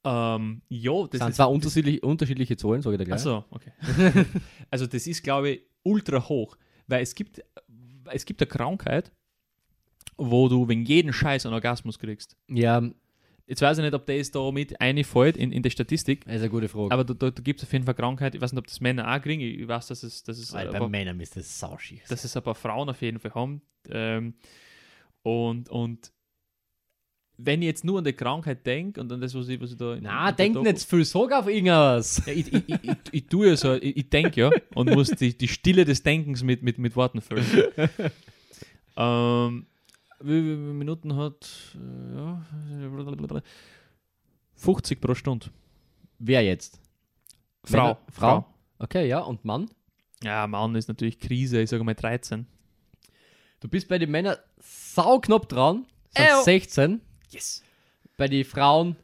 Ähm, 0.03 0.61
ja, 0.67 1.07
das 1.07 1.19
sind 1.19 1.29
ist. 1.29 1.35
zwar 1.37 1.49
unterschiedliche, 1.51 2.01
unterschiedliche 2.01 2.57
Zahlen, 2.57 2.81
sage 2.81 2.95
ich 2.95 2.99
dir 2.99 3.05
gleich. 3.05 3.15
Achso, 3.15 3.45
okay. 3.49 3.71
also, 4.69 4.87
das 4.87 5.07
ist, 5.07 5.23
glaube 5.23 5.51
ich, 5.51 5.61
ultra 5.83 6.27
hoch, 6.27 6.57
weil 6.87 7.01
es 7.01 7.15
gibt, 7.15 7.41
es 8.11 8.25
gibt 8.25 8.41
eine 8.41 8.47
Krankheit, 8.49 9.13
wo 10.17 10.47
du 10.49 10.67
wegen 10.67 10.85
jeden 10.85 11.11
Scheiß 11.13 11.45
einen 11.45 11.53
Orgasmus 11.53 11.99
kriegst. 11.99 12.35
Ja, 12.47 12.81
Jetzt 13.47 13.61
weiß 13.61 13.77
ich 13.77 13.83
nicht, 13.83 13.93
ob 13.93 14.07
das 14.07 14.31
da 14.31 14.51
mit 14.51 14.81
einfällt 14.81 15.37
in, 15.37 15.51
in 15.51 15.61
der 15.61 15.69
Statistik, 15.69 16.25
das 16.25 16.33
ist 16.37 16.41
eine 16.41 16.49
gute 16.49 16.67
Frage. 16.67 16.91
aber 16.91 17.03
da, 17.03 17.13
da, 17.13 17.29
da 17.29 17.43
gibt 17.43 17.59
es 17.59 17.67
auf 17.67 17.71
jeden 17.73 17.85
Fall 17.85 17.93
Krankheit. 17.93 18.33
Ich 18.33 18.41
weiß 18.41 18.53
nicht, 18.53 18.57
ob 18.59 18.65
das 18.65 18.81
Männer 18.81 19.07
auch 19.15 19.21
kriegen. 19.21 19.39
Ich 19.41 19.67
weiß, 19.67 19.85
dass 19.85 20.01
es, 20.01 20.23
dass 20.23 20.39
es, 20.39 20.51
Weil 20.51 20.71
bei 20.71 20.79
paar, 20.79 20.89
Männern 20.89 21.19
ist 21.19 21.35
das 21.37 21.59
sauschief. 21.59 22.01
dass 22.07 22.23
es 22.23 22.35
ein 22.35 22.41
paar 22.41 22.55
Frauen 22.55 22.89
auf 22.89 22.99
jeden 23.03 23.19
Fall 23.19 23.35
haben. 23.35 23.61
Ähm, 23.91 24.33
und, 25.21 25.69
und 25.69 26.11
wenn 27.37 27.61
ich 27.61 27.67
jetzt 27.67 27.83
nur 27.85 27.99
an 27.99 28.03
die 28.05 28.13
Krankheit 28.13 28.65
denke 28.65 28.99
und 28.99 29.11
an 29.11 29.21
das, 29.21 29.35
was 29.35 29.47
ich, 29.47 29.61
was 29.61 29.69
ich 29.73 29.77
da. 29.77 29.93
in- 29.93 30.01
Na, 30.05 30.29
in 30.29 30.35
der 30.37 30.45
denk 30.47 30.61
nicht 30.63 30.79
zu 30.79 30.87
viel, 30.87 31.05
sag 31.05 31.31
auf 31.31 31.47
irgendwas. 31.47 32.23
Ja, 32.25 32.33
ich, 32.33 32.51
ich, 32.51 32.63
ich, 32.67 32.83
ich, 32.83 32.97
ich 33.11 33.27
tue 33.27 33.49
ja 33.49 33.55
so, 33.57 33.75
ich, 33.75 33.95
ich 33.95 34.09
denke 34.09 34.41
ja 34.41 34.49
und 34.73 34.89
muss 34.89 35.09
die, 35.11 35.37
die 35.37 35.47
Stille 35.49 35.85
des 35.85 36.01
Denkens 36.01 36.41
mit, 36.41 36.63
mit, 36.63 36.79
mit 36.79 36.95
Worten 36.95 37.21
füllen. 37.21 37.45
ähm, 38.97 39.67
wie 40.21 40.41
viele 40.41 40.55
Minuten 40.57 41.15
hat. 41.15 41.75
äh, 41.75 42.15
Ja, 42.15 43.41
50 44.55 45.01
pro 45.01 45.13
Stunde. 45.15 45.47
Wer 46.19 46.43
jetzt? 46.43 46.79
Frau. 47.63 47.77
Männer- 47.87 47.97
Frau? 48.11 48.45
Okay, 48.79 49.07
ja, 49.07 49.19
und 49.19 49.43
Mann? 49.45 49.69
Ja, 50.23 50.47
Mann 50.47 50.75
ist 50.75 50.87
natürlich 50.87 51.19
Krise, 51.19 51.61
ich 51.61 51.69
sage 51.69 51.83
mal 51.83 51.93
13. 51.93 52.45
Du 53.59 53.67
bist 53.67 53.87
bei 53.87 53.97
den 53.97 54.11
Männern 54.11 54.37
sauknapp 54.59 55.49
dran, 55.49 55.85
sind 56.15 56.25
Äu. 56.27 56.43
16. 56.43 57.01
Yes! 57.29 57.63
Bei 58.17 58.27
den 58.27 58.45
Frauen 58.45 58.95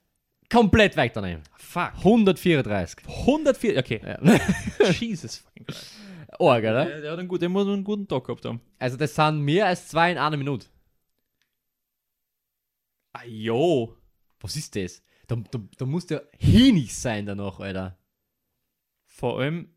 komplett 0.50 0.96
weit 0.98 1.16
daneben. 1.16 1.44
Fuck. 1.58 1.92
134. 1.98 3.00
104, 3.08 3.78
okay. 3.78 4.02
Ja. 4.04 4.90
Jesus 4.92 5.38
fucking 5.38 5.66
Christ. 5.66 5.92
Arg, 6.40 6.64
oder? 6.64 6.86
Der, 6.86 7.02
der, 7.02 7.12
hat 7.12 7.20
einen 7.20 7.28
guten, 7.28 7.42
der 7.42 7.50
muss 7.50 7.68
einen 7.68 7.84
guten 7.84 8.08
Tag 8.08 8.24
gehabt 8.26 8.46
haben. 8.46 8.62
Also 8.80 8.98
das 8.98 9.14
sind 9.16 9.42
mehr 9.42 9.68
als 9.68 9.88
zwei 9.90 10.12
in 10.12 10.18
einer 10.18 10.38
Minute. 10.38 10.68
Ah, 13.14 13.26
jo. 13.26 13.96
Was 14.40 14.56
ist 14.56 14.76
das? 14.76 15.04
Da, 15.28 15.36
da, 15.36 15.60
da 15.78 15.86
musst 15.86 16.10
du 16.12 16.16
ja 16.16 16.22
hinig 16.38 16.96
sein 16.96 17.26
danach, 17.26 17.60
Alter. 17.60 17.98
Vor 19.06 19.40
allem, 19.40 19.70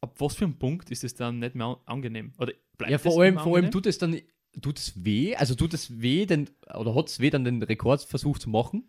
ab 0.00 0.14
was 0.18 0.34
für 0.36 0.44
einem 0.44 0.58
Punkt 0.58 0.90
ist 0.90 1.04
es 1.04 1.14
dann 1.14 1.38
nicht 1.38 1.54
mehr 1.54 1.66
an- 1.66 1.76
angenehm? 1.86 2.32
Oder 2.38 2.52
bleibt 2.76 2.90
Ja, 2.90 2.98
vor 2.98 3.20
allem, 3.22 3.38
vor 3.38 3.56
allem 3.56 3.70
tut 3.70 3.86
es 3.86 3.98
dann, 3.98 4.20
tut 4.60 4.78
es 4.78 5.04
weh? 5.04 5.34
Also 5.36 5.54
tut 5.54 5.72
es 5.74 6.00
weh, 6.00 6.26
denn, 6.26 6.50
oder 6.74 6.94
hat 6.94 7.08
es 7.08 7.20
weh, 7.20 7.30
dann 7.30 7.44
den 7.44 7.62
Rekordversuch 7.62 8.38
zu 8.38 8.50
machen? 8.50 8.88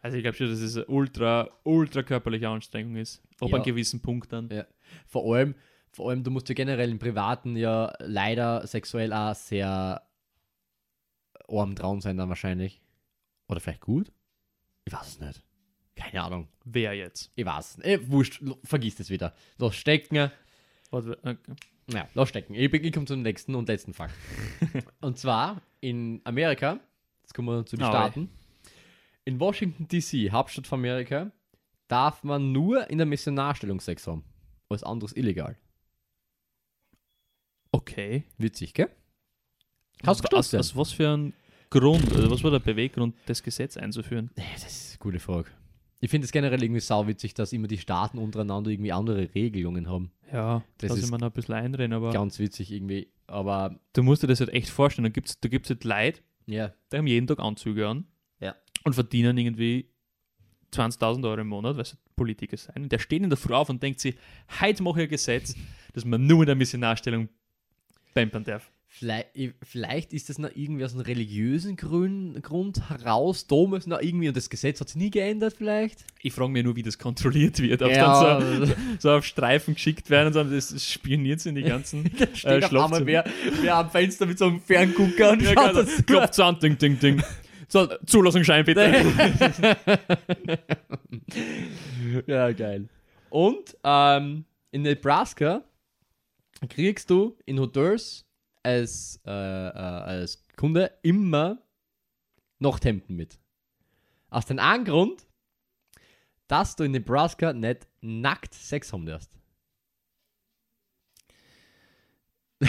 Also 0.00 0.16
ich 0.16 0.22
glaube 0.22 0.36
schon, 0.36 0.48
dass 0.48 0.60
es 0.60 0.76
eine 0.76 0.86
ultra, 0.86 1.48
ultra 1.64 2.02
körperliche 2.02 2.48
Anstrengung 2.48 2.96
ist. 2.96 3.20
Ab 3.40 3.48
Ja. 3.48 3.56
einem 3.56 3.64
gewissen 3.64 4.00
Punkt 4.00 4.32
dann. 4.32 4.48
Ja. 4.50 4.64
Vor 5.06 5.34
allem, 5.34 5.54
vor 5.90 6.10
allem, 6.10 6.22
du 6.22 6.30
musst 6.30 6.48
ja 6.48 6.54
generell 6.54 6.90
im 6.90 6.98
Privaten 7.00 7.56
ja 7.56 7.92
leider 7.98 8.64
sexuell 8.66 9.12
auch 9.12 9.34
sehr 9.34 10.02
arm 11.48 11.74
dran 11.74 12.00
sein 12.00 12.16
dann 12.16 12.28
wahrscheinlich. 12.28 12.80
Oder 13.48 13.60
vielleicht 13.60 13.80
gut? 13.80 14.12
Ich 14.84 14.92
weiß 14.92 15.06
es 15.06 15.20
nicht. 15.20 15.42
Keine 15.96 16.22
Ahnung. 16.22 16.48
Wer 16.64 16.94
jetzt? 16.94 17.32
Ich 17.34 17.44
weiß 17.44 17.70
es 17.70 17.76
nicht. 17.78 17.86
Eh, 17.86 18.08
wurscht, 18.10 18.42
vergiss 18.62 18.96
das 18.96 19.10
wieder. 19.10 19.34
Lass 19.56 19.74
stecken. 19.74 20.30
Warte, 20.90 21.18
äh, 21.24 21.36
Ja, 21.92 22.08
lass 22.14 22.28
stecken. 22.28 22.54
Ich, 22.54 22.72
ich 22.72 22.92
komme 22.92 23.06
zum 23.06 23.22
nächsten 23.22 23.54
und 23.54 23.68
letzten 23.68 23.94
Fakt. 23.94 24.14
und 25.00 25.18
zwar 25.18 25.62
in 25.80 26.20
Amerika, 26.24 26.78
jetzt 27.22 27.34
kommen 27.34 27.48
wir 27.48 27.66
zu 27.66 27.76
den 27.76 27.84
Ah, 27.84 27.90
Staaten. 27.90 28.30
In 29.24 29.40
Washington 29.40 29.88
DC, 29.88 30.30
Hauptstadt 30.30 30.66
von 30.66 30.80
Amerika, 30.80 31.32
darf 31.88 32.22
man 32.22 32.52
nur 32.52 32.88
in 32.90 32.98
der 32.98 33.06
Missionarstellung 33.06 33.80
Sex 33.80 34.06
haben. 34.06 34.24
Alles 34.68 34.82
anderes 34.84 35.16
illegal. 35.16 35.56
Okay. 37.72 38.24
Witzig, 38.38 38.74
gell? 38.74 38.90
Hast 40.06 40.22
du 40.30 40.36
aus 40.36 40.76
was 40.76 40.92
für 40.92 41.08
ein 41.16 41.32
Grund, 41.70 42.12
also 42.14 42.30
was 42.30 42.42
war 42.42 42.50
der 42.50 42.58
Beweggrund, 42.60 43.14
das 43.26 43.42
Gesetz 43.42 43.76
einzuführen? 43.76 44.30
Das 44.54 44.64
ist 44.66 44.90
eine 44.92 44.98
gute 44.98 45.18
Frage. 45.20 45.48
Ich 46.00 46.10
finde 46.10 46.26
es 46.26 46.32
generell 46.32 46.62
irgendwie 46.62 46.80
sauwitzig, 46.80 47.34
dass 47.34 47.52
immer 47.52 47.66
die 47.66 47.78
Staaten 47.78 48.18
untereinander 48.18 48.70
irgendwie 48.70 48.92
andere 48.92 49.28
Regelungen 49.34 49.88
haben. 49.88 50.12
Ja, 50.32 50.62
Das 50.78 50.96
ist 50.96 51.10
man 51.10 51.20
noch 51.20 51.28
ein 51.28 51.32
bisschen 51.32 51.54
einreden, 51.54 51.92
aber 51.92 52.10
Ganz 52.12 52.38
witzig 52.38 52.70
irgendwie. 52.72 53.08
Aber 53.26 53.78
du 53.94 54.02
musst 54.02 54.22
dir 54.22 54.28
das 54.28 54.38
halt 54.40 54.50
echt 54.50 54.68
vorstellen. 54.70 55.04
Da 55.04 55.10
gibt 55.10 55.28
es 55.28 55.40
da 55.40 55.48
gibt's 55.48 55.68
halt 55.70 55.82
Leute, 55.84 56.20
ja, 56.46 56.72
die 56.92 56.96
haben 56.96 57.06
jeden 57.06 57.26
Tag 57.26 57.40
Anzüge 57.40 57.86
an 57.88 58.06
Ja. 58.40 58.54
und 58.84 58.94
verdienen 58.94 59.36
irgendwie 59.36 59.90
20.000 60.72 61.24
Euro 61.28 61.40
im 61.40 61.48
Monat, 61.48 61.76
weil 61.76 61.84
sie 61.84 61.96
Politiker 62.14 62.56
sein. 62.56 62.84
Und 62.84 62.92
der 62.92 62.98
steht 62.98 63.22
in 63.22 63.30
der 63.30 63.36
Früh 63.36 63.54
auf 63.54 63.68
und 63.68 63.82
denkt 63.82 64.00
sich, 64.00 64.16
heute 64.60 64.82
mache 64.82 65.00
ich 65.00 65.06
ein 65.08 65.10
Gesetz, 65.10 65.54
dass 65.94 66.04
man 66.04 66.26
nur 66.26 66.40
in 66.42 66.46
der 66.46 66.54
Missionarstellung 66.56 67.28
pampern 68.14 68.44
darf. 68.44 68.70
Vielleicht, 68.88 69.28
vielleicht 69.62 70.12
ist 70.12 70.28
das 70.28 70.38
noch 70.38 70.50
irgendwie 70.54 70.84
aus 70.84 70.92
einem 70.94 71.02
religiösen 71.02 71.76
Grün, 71.76 72.40
Grund 72.42 72.88
heraus. 72.88 73.46
Damals 73.46 73.86
noch 73.86 74.00
irgendwie, 74.00 74.28
und 74.28 74.36
das 74.36 74.50
Gesetz 74.50 74.80
hat 74.80 74.88
sich 74.88 74.96
nie 74.96 75.10
geändert, 75.10 75.54
vielleicht. 75.56 76.04
Ich 76.20 76.32
frage 76.32 76.50
mich 76.50 76.64
nur, 76.64 76.74
wie 76.76 76.82
das 76.82 76.98
kontrolliert 76.98 77.60
wird. 77.60 77.82
Ob 77.82 77.90
Ja, 77.90 78.38
dann 78.40 78.66
so, 78.66 78.74
so 78.98 79.10
auf 79.12 79.24
Streifen 79.24 79.74
geschickt 79.74 80.10
werden 80.10 80.28
und 80.28 80.32
so, 80.32 80.42
das 80.44 80.84
spioniert 80.90 81.44
in 81.46 81.54
die 81.54 81.62
ganzen 81.62 82.10
einmal 82.44 82.68
Schlafzimmer. 82.68 83.06
wer, 83.06 83.24
wer 83.60 83.76
am 83.76 83.90
Fenster 83.90 84.26
mit 84.26 84.38
so 84.38 84.46
einem 84.46 84.60
Ferngucker 84.60 85.32
und 85.32 85.42
Ja, 85.42 85.52
schaut 85.52 85.70
genau. 85.70 85.82
das 85.82 86.06
Klopft 86.06 86.40
an, 86.40 86.58
ding, 86.58 86.78
ding, 86.78 86.98
ding. 86.98 87.22
So, 87.70 87.86
Zulassungsschein 88.06 88.64
bitte. 88.64 88.80
ja, 92.26 92.50
geil. 92.52 92.88
Und 93.30 93.76
ähm, 93.84 94.44
in 94.70 94.82
Nebraska 94.82 95.62
kriegst 96.68 97.10
du 97.10 97.36
in 97.44 97.60
Hotels 97.60 98.24
als, 98.68 99.20
äh, 99.26 99.30
äh, 99.30 99.72
als 99.72 100.46
Kunde 100.56 100.92
immer 101.02 101.62
Nachthemden 102.58 103.16
mit. 103.16 103.38
Aus 104.30 104.44
dem 104.46 104.58
einen 104.58 104.84
Grund, 104.84 105.26
dass 106.48 106.76
du 106.76 106.84
in 106.84 106.92
Nebraska 106.92 107.52
nicht 107.52 107.86
nackt 108.02 108.52
Sex 108.54 108.92
haben 108.92 109.06
darfst. 109.06 109.30
du 112.60 112.66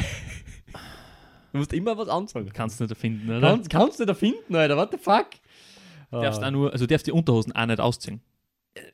musst 1.57 1.73
immer 1.73 1.97
was 1.97 2.07
anzogen. 2.09 2.49
Kannst 2.53 2.79
du 2.79 2.83
nicht 2.85 2.91
erfinden, 2.91 3.29
oder? 3.29 3.41
Kannst, 3.41 3.69
kannst 3.69 3.99
du 3.99 4.05
da 4.05 4.13
finden, 4.13 4.55
Alter? 4.55 4.77
What 4.77 4.91
the 4.91 4.97
fuck? 4.97 5.27
darfst 6.11 6.41
Ah. 6.41 6.47
auch 6.47 6.51
nur, 6.51 6.71
also 6.71 6.85
darfst 6.87 7.07
die 7.07 7.11
Unterhosen 7.11 7.51
auch 7.53 7.65
nicht 7.65 7.79
ausziehen. 7.79 8.21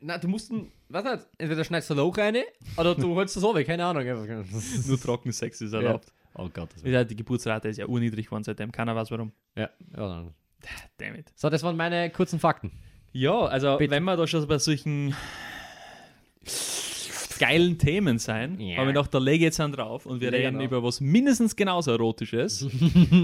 Na, 0.02 0.18
du 0.18 0.28
musst, 0.28 0.52
ein- 0.52 0.72
weiß 0.90 1.04
nicht, 1.04 1.28
entweder 1.38 1.64
schneidest 1.64 1.90
du 1.90 1.94
ein 1.94 1.98
Loch 1.98 2.18
rein 2.18 2.38
oder 2.78 2.96
du 2.96 3.14
holst 3.16 3.36
das 3.36 3.42
so 3.42 3.54
weg, 3.54 3.68
keine 3.68 3.86
Ahnung. 3.86 4.04
Nur 4.88 5.00
trocken 5.00 5.32
Sex 5.32 5.62
ist 5.62 5.74
Ja. 5.74 6.00
Oh 6.38 6.50
Gott, 6.54 6.70
das 6.74 6.84
Ja. 6.84 7.04
Die 7.04 7.16
Geburtsrate 7.16 7.68
ist 7.70 7.78
ja 7.78 7.86
urniedrig 7.88 8.26
geworden 8.26 8.44
seitdem. 8.44 8.72
Keiner 8.72 8.96
weiß 8.96 9.10
warum. 9.12 9.32
Ja, 9.56 9.70
ja. 9.96 10.08
dann. 10.08 10.34
Damn 10.98 11.16
it. 11.16 11.32
So, 11.36 11.50
das 11.50 11.64
waren 11.64 11.76
meine 11.78 12.10
kurzen 12.10 12.40
Fakten. 12.40 12.72
Ja, 13.12 13.46
also 13.46 13.78
Bitte. 13.78 13.92
wenn 13.92 14.04
wir 14.04 14.18
da 14.18 14.28
schon 14.28 14.46
bei 14.48 14.58
solchen 14.58 15.16
geilen 17.40 17.78
Themen 17.78 18.18
sein, 18.20 18.60
Ja. 18.60 18.78
habe 18.78 18.90
ich 18.90 18.94
gedacht, 18.96 19.14
da 19.14 19.18
lege 19.20 19.38
ich 19.38 19.42
jetzt 19.44 19.60
einen 19.60 19.74
drauf 19.74 20.06
und 20.06 20.22
wir 20.22 20.32
Leg 20.32 20.46
reden 20.46 20.62
über 20.62 20.84
was 20.84 21.02
mindestens 21.02 21.56
genauso 21.56 21.92
Erotisches. 21.92 22.68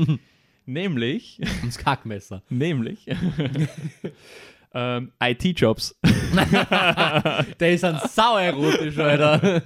nämlich, 0.66 1.40
Das 1.66 1.78
Kackmesser. 1.78 2.42
nämlich 2.50 3.06
ähm, 4.74 5.12
IT-Jobs. 5.22 6.00
Der 7.60 7.74
ist 7.74 7.84
ein 7.84 8.00
sauerotisch, 8.08 8.98
Alter. 8.98 9.62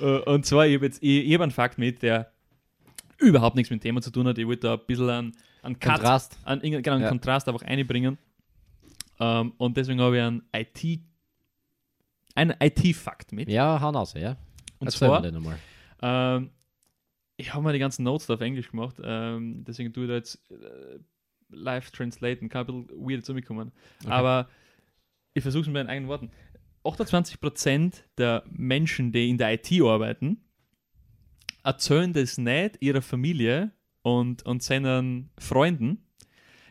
Äh, 0.00 0.04
Und 0.30 0.44
zwar, 0.46 0.66
ich 0.66 0.74
habe 0.76 0.86
jetzt 0.86 1.02
ich, 1.02 1.32
hab 1.34 1.40
einen 1.42 1.50
Fakt 1.52 1.78
mit, 1.78 2.02
der 2.02 2.32
überhaupt 3.18 3.56
nichts 3.56 3.70
mit 3.70 3.80
dem 3.80 3.82
Thema 3.82 4.02
zu 4.02 4.10
tun 4.10 4.26
hat. 4.26 4.38
Ich 4.38 4.46
wollte 4.46 4.66
da 4.66 4.74
ein 4.74 4.80
bisschen 4.86 5.08
einen, 5.10 5.32
einen 5.62 5.78
Cut, 5.78 5.94
Kontrast. 5.94 6.38
einen, 6.44 6.60
genau, 6.82 6.94
einen 6.94 7.02
Ja. 7.02 7.08
Kontrast 7.08 7.48
einfach 7.48 7.62
einbringen. 7.62 8.18
Ähm, 9.20 9.52
und 9.58 9.76
deswegen 9.76 10.00
habe 10.00 10.16
ich 10.16 10.22
einen 10.22 10.42
IT, 10.54 11.00
einen 12.34 12.54
IT-Fakt 12.60 13.32
mit. 13.32 13.48
Ja, 13.48 13.80
hau 13.80 13.90
raus, 13.90 14.14
ja. 14.14 14.36
Und 14.78 14.86
Erzähl 14.88 15.08
zwar, 15.08 15.24
ähm, 16.02 16.50
ich 17.36 17.52
habe 17.52 17.64
mir 17.64 17.72
die 17.74 17.78
ganzen 17.78 18.02
Notes 18.02 18.26
da 18.26 18.34
auf 18.34 18.40
Englisch 18.40 18.70
gemacht, 18.70 18.96
ähm, 19.02 19.62
deswegen 19.64 19.92
tue 19.92 20.04
ich 20.04 20.08
da 20.08 20.14
jetzt 20.14 20.50
äh, 20.50 20.98
live 21.50 21.90
translaten, 21.90 22.48
kann 22.48 22.66
ein 22.68 22.86
bisschen 22.86 23.08
weird 23.08 23.24
zu 23.24 23.34
mir 23.34 23.42
kommen. 23.42 23.72
Okay. 24.02 24.12
Aber 24.12 24.48
ich 25.34 25.42
versuche 25.42 25.62
es 25.62 25.66
mit 25.68 25.74
meinen 25.74 25.88
eigenen 25.88 26.08
Worten. 26.08 26.30
28% 26.84 28.02
der 28.16 28.42
Menschen, 28.50 29.12
die 29.12 29.28
in 29.28 29.38
der 29.38 29.52
IT 29.52 29.70
arbeiten, 29.82 30.38
erzählen 31.62 32.12
das 32.12 32.38
nicht 32.38 32.78
ihrer 32.80 33.02
Familie 33.02 33.72
und, 34.02 34.44
und 34.46 34.62
seinen 34.62 35.30
Freunden, 35.38 36.06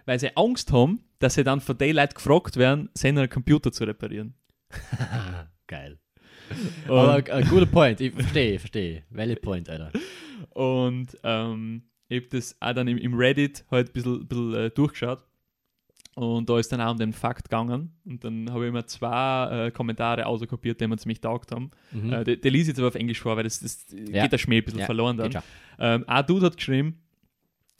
weil 0.05 0.19
sie 0.19 0.35
Angst 0.35 0.71
haben, 0.71 1.03
dass 1.19 1.35
sie 1.35 1.43
dann 1.43 1.61
von 1.61 1.77
den 1.77 1.95
Leuten 1.95 2.15
gefragt 2.15 2.57
werden, 2.57 2.89
seinen 2.93 3.29
Computer 3.29 3.71
zu 3.71 3.83
reparieren. 3.83 4.33
Geil. 5.67 5.99
Und, 6.87 6.91
Aber 6.91 7.33
ein 7.33 7.47
guter 7.47 7.67
Point. 7.67 8.01
Ich 8.01 8.13
verstehe, 8.13 8.55
ich 8.55 8.59
verstehe. 8.59 9.03
Valid 9.11 9.41
Point, 9.41 9.69
Alter. 9.69 9.91
und 10.51 11.15
ähm, 11.23 11.83
ich 12.09 12.17
habe 12.23 12.29
das 12.29 12.55
auch 12.59 12.73
dann 12.73 12.87
im, 12.87 12.97
im 12.97 13.13
Reddit 13.13 13.63
halt 13.71 13.89
ein 13.89 13.93
bisschen, 13.93 14.27
bisschen 14.27 14.53
äh, 14.55 14.69
durchgeschaut. 14.71 15.23
Und 16.15 16.49
da 16.49 16.59
ist 16.59 16.69
dann 16.71 16.81
auch 16.81 16.91
um 16.91 16.97
den 16.97 17.13
Fakt 17.13 17.45
gegangen. 17.45 17.93
Und 18.03 18.23
dann 18.25 18.51
habe 18.51 18.65
ich 18.67 18.73
mir 18.73 18.85
zwei 18.85 19.67
äh, 19.67 19.71
Kommentare 19.71 20.25
auskopiert, 20.25 20.81
die 20.81 20.87
mir 20.87 20.97
ziemlich 20.97 21.21
taugt 21.21 21.51
haben. 21.53 21.71
Mhm. 21.93 22.11
Äh, 22.11 22.23
lese 22.23 22.49
ich 22.49 22.67
jetzt 22.69 22.79
aber 22.79 22.89
auf 22.89 22.95
Englisch 22.95 23.21
vor, 23.21 23.37
weil 23.37 23.43
das, 23.43 23.59
das 23.59 23.85
Ja. 23.91 24.23
geht 24.23 24.33
der 24.33 24.37
Schmäh 24.37 24.57
ein 24.57 24.65
bisschen 24.65 24.81
Ja, 24.81 24.85
verloren 24.85 25.15
dann. 25.15 25.31
Ähm, 25.79 26.03
ein 26.07 26.25
Dude 26.25 26.47
hat 26.47 26.57
geschrieben, 26.57 26.99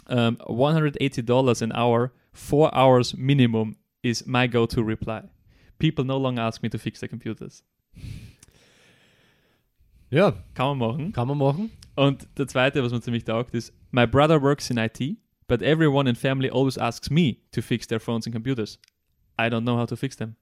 ähm, 0.08 0.38
180 0.42 1.26
Dollars 1.26 1.62
an 1.62 1.74
hour, 1.74 2.12
4 2.32 2.72
hours 2.74 3.14
minimum 3.18 3.76
is 4.04 4.26
my 4.26 4.48
go-to 4.48 4.82
reply. 4.82 5.22
People 5.80 6.06
no 6.06 6.18
longer 6.18 6.44
ask 6.44 6.62
me 6.64 6.70
to 6.70 6.78
fix 6.78 7.00
their 7.02 7.10
computers. 7.10 7.66
Ja, 10.12 10.32
Kann 10.54 10.78
man 10.78 10.78
machen. 10.78 11.12
kann 11.12 11.28
man 11.28 11.38
machen. 11.38 11.72
Und 12.00 12.30
der 12.38 12.48
zweite, 12.48 12.82
was 12.82 12.94
mir 12.94 13.02
ziemlich 13.02 13.26
taugt, 13.26 13.54
ist, 13.54 13.74
my 13.92 14.08
brother 14.08 14.42
works 14.42 14.70
in 14.70 14.78
IT, 14.78 15.18
but 15.50 15.62
everyone 15.62 16.10
in 16.10 16.16
family 16.16 16.50
always 16.50 16.78
asks 16.78 17.10
me 17.10 17.40
to 17.52 17.62
fix 17.62 17.86
their 17.88 18.00
phones 18.00 18.26
and 18.26 18.34
computers. 18.34 18.80
I 19.38 19.50
don't 19.50 19.64
know 19.64 19.78
how 19.78 19.86
to 19.86 19.98
fix 19.98 20.16
them. 20.16 20.38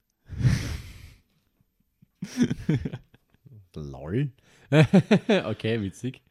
Lol. 3.75 4.29
okay, 5.45 5.81
witzig. 5.81 6.21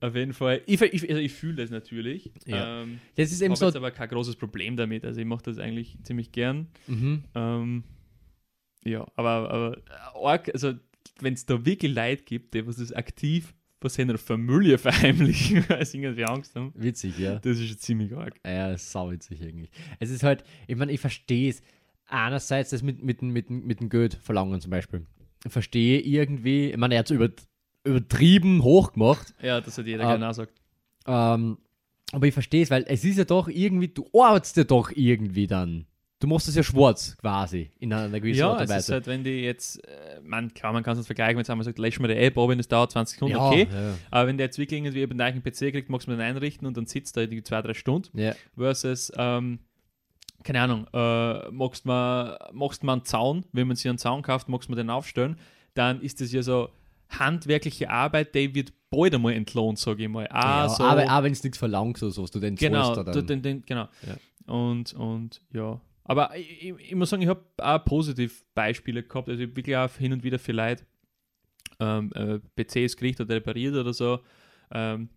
Auf 0.00 0.16
jeden 0.16 0.32
Fall. 0.32 0.62
Ich, 0.66 0.82
ich, 0.82 1.08
also 1.08 1.20
ich 1.20 1.32
fühle 1.32 1.62
das 1.62 1.70
natürlich. 1.70 2.32
Ja. 2.44 2.82
Ähm, 2.82 2.98
Das 3.14 3.30
ist 3.30 3.40
ich 3.40 3.44
eben 3.44 3.52
habe 3.52 3.58
so. 3.60 3.66
jetzt 3.66 3.76
aber 3.76 3.92
kein 3.92 4.08
großes 4.08 4.34
Problem 4.34 4.76
damit. 4.76 5.04
Also 5.04 5.20
ich 5.20 5.26
mache 5.26 5.44
das 5.44 5.58
eigentlich 5.58 5.96
ziemlich 6.02 6.32
gern. 6.32 6.66
Mhm. 6.88 7.22
Ähm, 7.36 7.84
ja, 8.84 9.06
aber, 9.14 9.48
aber 9.48 9.76
arg, 10.20 10.50
also 10.52 10.74
wenn 11.20 11.34
es 11.34 11.46
da 11.46 11.64
wirklich 11.64 11.94
Leute 11.94 12.24
gibt, 12.24 12.54
die 12.54 12.66
was 12.66 12.76
das 12.78 12.92
aktiv 12.92 13.54
von 13.80 13.90
seiner 13.90 14.18
Familie 14.18 14.78
verheimlichen, 14.78 15.64
weil 15.68 15.84
sie 15.84 15.98
irgendwie 16.02 16.24
Angst 16.24 16.54
haben, 16.56 16.72
Witzig, 16.74 17.18
ja. 17.18 17.36
das 17.38 17.58
ist 17.58 17.68
schon 17.68 17.78
ziemlich 17.78 18.16
arg. 18.16 18.34
Ja, 18.46 18.76
sauwitzig 18.78 19.40
irgendwie. 19.42 19.68
Es 20.00 20.10
ist 20.10 20.22
halt, 20.22 20.44
ich 20.66 20.76
meine, 20.76 20.92
ich 20.92 21.00
verstehe 21.00 21.50
es. 21.50 21.62
Einerseits 22.08 22.70
das 22.70 22.82
mit, 22.82 23.02
mit, 23.02 23.20
dem- 23.20 23.32
mit, 23.32 23.50
mit 23.50 23.80
dem 23.80 23.88
Geld 23.88 24.14
verlangen 24.14 24.60
zum 24.60 24.70
Beispiel. 24.70 25.04
Ich 25.44 25.52
verstehe 25.52 26.00
irgendwie, 26.00 26.70
ich 26.70 26.76
meine, 26.76 26.94
er 26.94 27.00
hat 27.00 27.10
es 27.10 27.14
über, 27.16 27.28
übertrieben 27.84 28.62
hoch 28.62 28.92
gemacht. 28.92 29.34
Ja, 29.42 29.60
das 29.60 29.76
hat 29.78 29.86
jeder 29.86 30.04
Ah. 30.04 30.10
gerne 30.12 30.28
auch 30.30 30.34
sagt. 30.34 30.52
Ähm, 31.06 31.58
aber 32.12 32.26
ich 32.28 32.34
verstehe 32.34 32.62
es, 32.62 32.70
weil 32.70 32.84
es 32.88 33.04
ist 33.04 33.18
ja 33.18 33.24
doch 33.24 33.48
irgendwie, 33.48 33.88
du 33.88 34.06
arbeitest 34.12 34.56
ja 34.56 34.64
doch 34.64 34.90
irgendwie 34.94 35.46
dann. 35.48 35.86
Du 36.18 36.26
machst 36.26 36.48
es 36.48 36.54
ja 36.54 36.62
schwarz 36.62 37.14
quasi, 37.18 37.70
in 37.78 37.92
einer 37.92 38.20
gewissen 38.20 38.38
Ja, 38.38 38.52
Art 38.52 38.60
und 38.60 38.64
es 38.64 38.70
ist 38.70 38.76
Weise. 38.76 38.92
halt, 38.94 39.06
wenn 39.06 39.22
die 39.22 39.42
jetzt, 39.42 39.86
äh, 39.86 40.20
man, 40.22 40.52
klar, 40.54 40.72
man 40.72 40.82
kann 40.82 40.96
es 40.98 41.04
vergleichen, 41.04 41.36
wenn 41.36 41.46
einmal 41.46 41.64
sagt, 41.64 41.78
lösch 41.78 42.00
mal 42.00 42.08
die 42.08 42.14
App, 42.14 42.38
aber 42.38 42.48
wenn 42.48 42.58
es 42.58 42.68
dauert 42.68 42.90
20 42.92 43.16
Sekunden, 43.16 43.36
ja, 43.36 43.46
okay. 43.46 43.68
ja, 43.70 43.94
Aber 44.10 44.26
wenn 44.26 44.38
der 44.38 44.46
jetzt 44.46 44.58
wirklich 44.58 44.78
irgendwie 44.80 45.02
über 45.02 45.14
den 45.14 45.20
eigenen 45.20 45.42
PC 45.42 45.72
kriegt, 45.72 45.90
magst 45.90 46.06
du 46.06 46.12
den 46.12 46.20
einrichten 46.22 46.66
und 46.66 46.74
dann 46.76 46.86
sitzt 46.86 47.18
er 47.18 47.24
irgendwie 47.24 47.42
zwei, 47.42 47.60
drei 47.60 47.74
Stunden. 47.74 48.18
ja. 48.18 48.34
versus, 48.56 49.12
ähm, 49.18 49.58
keine 50.42 50.60
Ahnung, 50.62 50.86
äh, 50.94 51.50
magst 51.50 51.84
man, 51.84 52.34
machst 52.52 52.82
man 52.82 53.00
einen 53.00 53.04
Zaun, 53.04 53.44
wenn 53.52 53.66
man 53.66 53.76
sich 53.76 53.88
einen 53.88 53.98
Zaun 53.98 54.22
kauft, 54.22 54.48
magst 54.48 54.70
man 54.70 54.78
den 54.78 54.88
aufstellen, 54.88 55.36
dann 55.74 56.00
ist 56.00 56.20
das 56.22 56.32
ja 56.32 56.42
so 56.42 56.70
handwerkliche 57.10 57.90
Arbeit, 57.90 58.34
die 58.34 58.54
wird 58.54 58.72
bald 58.90 59.14
einmal 59.14 59.34
entlohnt, 59.34 59.78
sage 59.78 60.04
ich 60.04 60.08
mal. 60.08 60.26
Ah, 60.30 60.62
ja, 60.62 60.68
so, 60.70 60.84
aber, 60.84 61.08
aber 61.08 61.24
wenn 61.24 61.32
es 61.32 61.42
nichts 61.42 61.58
verlangt, 61.58 61.98
so, 61.98 62.08
so 62.10 62.22
was 62.22 62.30
du 62.30 62.40
den 62.40 62.56
genau, 62.56 62.94
du, 62.94 63.22
den, 63.22 63.42
den, 63.42 63.62
genau. 63.66 63.88
Ja. 64.06 64.52
Und, 64.54 64.94
und 64.94 65.42
ja. 65.52 65.80
Aber 66.08 66.34
ich, 66.36 66.62
ich, 66.68 66.74
ich 66.78 66.94
muss 66.94 67.10
sagen, 67.10 67.22
ich 67.22 67.28
habe 67.28 67.42
auch 67.58 67.84
positiv 67.84 68.44
Beispiele 68.54 69.02
gehabt, 69.02 69.28
also 69.28 69.42
ich 69.42 69.48
hab 69.50 69.56
wirklich 69.56 69.76
auch 69.76 69.90
hin 69.92 70.12
und 70.12 70.22
wieder 70.24 70.38
Leute 70.48 70.84
ähm, 71.80 72.12
äh, 72.14 72.38
PCs 72.56 72.96
gekriegt 72.96 73.20
oder 73.20 73.34
repariert 73.34 73.74
oder 73.74 73.92
so. 73.92 74.20
Ähm, 74.72 75.08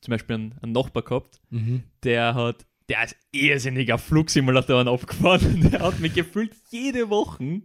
zum 0.00 0.12
Beispiel 0.12 0.34
einen, 0.34 0.54
einen 0.62 0.72
Nachbar 0.72 1.02
gehabt, 1.02 1.40
Mhm. 1.50 1.82
der 2.02 2.34
hat, 2.34 2.64
der 2.88 3.04
ist 3.04 3.16
irrsinniger 3.32 3.98
Flugsimulatoren 3.98 4.88
abgefahren. 4.88 5.60
Der 5.70 5.80
hat 5.80 6.00
mich 6.00 6.14
gefühlt 6.14 6.52
jede 6.70 7.10
Woche, 7.10 7.60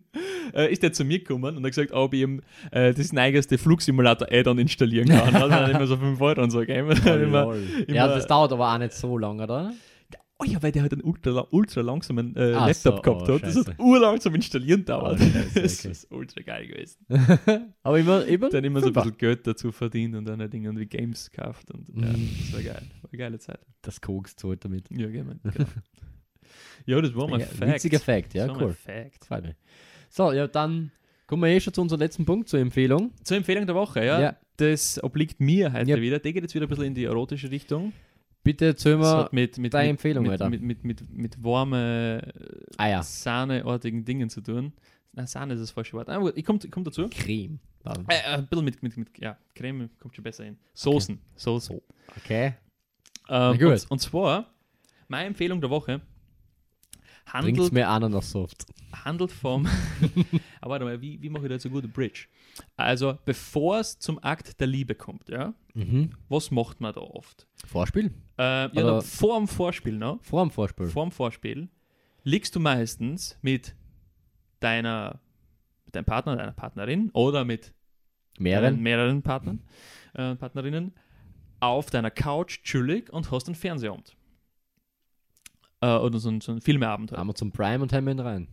äh, 0.53 0.69
ist 0.71 0.83
der 0.83 0.91
zu 0.91 1.05
mir 1.05 1.19
gekommen 1.19 1.55
und 1.55 1.63
hat 1.63 1.71
gesagt, 1.71 1.93
ob 1.93 2.13
ich 2.13 2.21
ihm 2.21 2.41
äh, 2.71 2.93
das 2.93 3.13
neueste 3.13 3.57
Flugsimulator-Add-on 3.57 4.59
installieren 4.59 5.07
kann. 5.07 5.31
Hat 5.33 5.49
mir 5.49 5.55
dann 5.55 5.71
immer 5.71 5.87
so 5.87 5.95
5 5.95 6.19
Euro 6.19 6.41
und 6.43 6.51
so 6.51 6.59
gegeben. 6.59 6.89
Immer- 7.05 7.55
ja, 7.87 8.07
das 8.09 8.27
dauert 8.27 8.51
aber 8.51 8.73
auch 8.73 8.77
nicht 8.77 8.91
so 8.93 9.17
lange, 9.17 9.43
oder? 9.43 9.73
Oh 10.43 10.51
ja, 10.51 10.61
weil 10.61 10.71
der 10.71 10.81
halt 10.83 10.93
einen 10.93 11.03
ultra, 11.03 11.47
ultra 11.51 11.81
langsamen 11.81 12.35
äh, 12.35 12.53
Ach 12.55 12.67
Laptop 12.67 12.95
so, 12.97 13.01
gehabt 13.01 13.29
oh, 13.29 13.33
hat. 13.35 13.43
Das 13.43 13.55
hat 13.55 13.79
urlangsam 13.79 14.35
installieren 14.35 14.85
dauert. 14.85 15.19
Oh, 15.19 15.23
scheiße, 15.23 15.61
das 15.61 15.79
okay. 15.79 15.91
ist 15.91 16.11
ultra 16.11 16.41
geil 16.41 16.67
gewesen. 16.67 17.05
aber 17.83 17.99
immer, 17.99 18.25
immer. 18.25 18.49
Dann 18.49 18.63
immer 18.63 18.81
so 18.81 18.87
ein 18.87 18.93
bisschen 18.93 19.17
Geld 19.17 19.47
dazu 19.47 19.71
verdient 19.71 20.15
und 20.15 20.25
dann 20.25 20.39
halt 20.39 20.53
irgendwie 20.53 20.85
Games 20.85 21.31
gekauft. 21.31 21.71
Und 21.71 21.87
ja, 21.89 22.07
Mhm. 22.07 22.29
das 22.41 22.53
war 22.53 22.61
geil. 22.61 22.81
War 23.01 23.09
eine 23.11 23.17
geile 23.17 23.39
Zeit. 23.39 23.59
Das 23.81 24.01
Koks 24.01 24.35
zahlt 24.35 24.63
damit. 24.65 24.89
Ja, 24.91 25.07
genau. 25.07 25.33
genau. 25.43 25.65
ja, 26.85 27.01
das 27.01 27.15
war 27.15 27.27
mein 27.29 27.39
Ja, 27.41 27.45
Fact. 27.45 27.73
witziger 27.73 27.99
Fact, 27.99 28.33
ja, 28.33 28.47
cool. 28.55 28.73
Fact. 28.73 29.25
Freut 29.25 29.43
mich. 29.43 29.55
So, 30.09 30.31
ja, 30.31 30.47
dann 30.47 30.91
kommen 31.27 31.41
wir 31.43 31.49
eh 31.49 31.59
schon 31.59 31.73
zu 31.73 31.81
unserem 31.81 31.99
letzten 32.01 32.25
Punkt, 32.25 32.49
zur 32.49 32.59
Empfehlung. 32.59 33.11
Zur 33.23 33.37
Empfehlung 33.37 33.65
der 33.65 33.75
Woche, 33.75 34.05
ja. 34.05 34.19
Ja. 34.21 34.35
Das 34.57 35.03
obliegt 35.03 35.39
mir 35.39 35.73
heute 35.73 35.89
Ja. 35.89 35.99
wieder. 35.99 36.19
Der 36.19 36.31
geht 36.31 36.43
jetzt 36.43 36.53
wieder 36.53 36.65
ein 36.67 36.69
bisschen 36.69 36.85
in 36.85 36.93
die 36.93 37.05
erotische 37.05 37.49
Richtung. 37.49 37.91
Bitte 38.43 38.65
erzähl 38.65 38.99
hat 38.99 39.31
mit, 39.31 39.57
mit, 39.57 39.73
deine 39.73 39.85
mit, 39.85 39.91
Empfehlung, 39.91 40.23
mit, 40.23 40.31
Alter. 40.33 40.49
mit, 40.49 40.61
mit, 40.61 40.83
mit, 40.83 41.09
mit 41.09 41.43
warmen, 41.43 42.21
Ah 42.77 42.89
ja, 42.89 43.03
sahneartigen 43.03 44.03
Dingen 44.03 44.29
zu 44.29 44.41
tun. 44.41 44.73
Nein, 45.13 45.27
Sahne 45.27 45.53
ist 45.53 45.61
das 45.61 45.71
falsche 45.71 45.93
Wort. 45.93 46.09
Aber 46.09 46.25
gut, 46.25 46.37
ich 46.37 46.43
komme 46.43 46.59
komm 46.71 46.83
dazu. 46.83 47.07
Creme. 47.09 47.59
Äh, 47.85 47.91
äh, 47.91 48.23
ein 48.35 48.47
bisschen 48.47 48.65
mit, 48.65 48.81
mit, 48.81 48.97
mit, 48.97 49.19
ja, 49.19 49.37
Creme 49.53 49.89
kommt 49.99 50.15
schon 50.15 50.23
besser 50.23 50.43
hin. 50.43 50.57
Soßen. 50.73 51.19
Soßen. 51.35 51.79
Okay. 52.17 52.55
Ähm, 53.29 53.57
gut. 53.59 53.67
und, 53.67 53.91
und 53.91 53.99
zwar, 53.99 54.53
meine 55.07 55.27
Empfehlung 55.27 55.61
der 55.61 55.69
Woche 55.69 56.01
Bringt's 57.31 57.59
handelt, 57.59 57.73
mir 57.73 57.87
Ananassaft. 57.87 58.65
handelt 58.91 59.31
vom. 59.31 59.67
Aber 60.61 60.71
warte 60.71 60.85
mal, 60.85 61.01
wie, 61.01 61.21
wie 61.21 61.29
mache 61.29 61.43
ich 61.43 61.49
da 61.49 61.53
jetzt 61.55 61.65
eine 61.65 61.73
gute 61.73 61.87
Bridge? 61.87 62.27
Also, 62.75 63.17
bevor 63.25 63.79
es 63.79 63.97
zum 63.99 64.21
Akt 64.23 64.59
der 64.59 64.67
Liebe 64.67 64.95
kommt, 64.95 65.29
ja, 65.29 65.53
Mhm. 65.75 66.11
was 66.29 66.51
macht 66.51 66.81
man 66.81 66.93
da 66.93 67.01
oft? 67.01 67.47
Vorspiel? 67.65 68.13
Äh, 68.37 68.41
ja, 68.41 68.69
da, 68.69 69.01
vor 69.01 69.39
dem 69.39 69.47
Vorspiel, 69.47 69.97
ne? 69.97 70.19
Vor 70.21 70.43
dem 70.43 70.51
Vorspiel. 70.51 70.87
Vor 70.87 71.05
dem 71.05 71.11
Vorspiel 71.11 71.69
liegst 72.23 72.55
du 72.55 72.59
meistens 72.59 73.37
mit 73.41 73.75
deiner, 74.59 75.19
mit 75.85 75.95
deinem 75.95 76.05
Partner, 76.05 76.35
deiner 76.35 76.51
Partnerin 76.51 77.09
oder 77.13 77.43
mit 77.43 77.73
Mehreren? 78.37 78.81
mehreren 78.81 79.21
Partnern, 79.21 79.61
äh, 80.13 80.35
Partnerinnen 80.35 80.93
auf 81.59 81.89
deiner 81.89 82.11
Couch 82.11 82.63
chillig 82.63 83.11
und 83.11 83.31
hast 83.31 83.47
einen 83.47 83.55
Fernsehabend. 83.55 84.15
Äh, 85.81 85.95
oder 85.97 86.19
so 86.19 86.29
ein, 86.29 86.41
so 86.41 86.51
ein 86.51 86.61
Filmeabend 86.61 87.11
halt. 87.11 87.19
Amazon 87.19 87.51
Prime 87.51 87.81
und 87.81 87.93
haben 87.93 88.07
ihn 88.07 88.19
rein. 88.19 88.47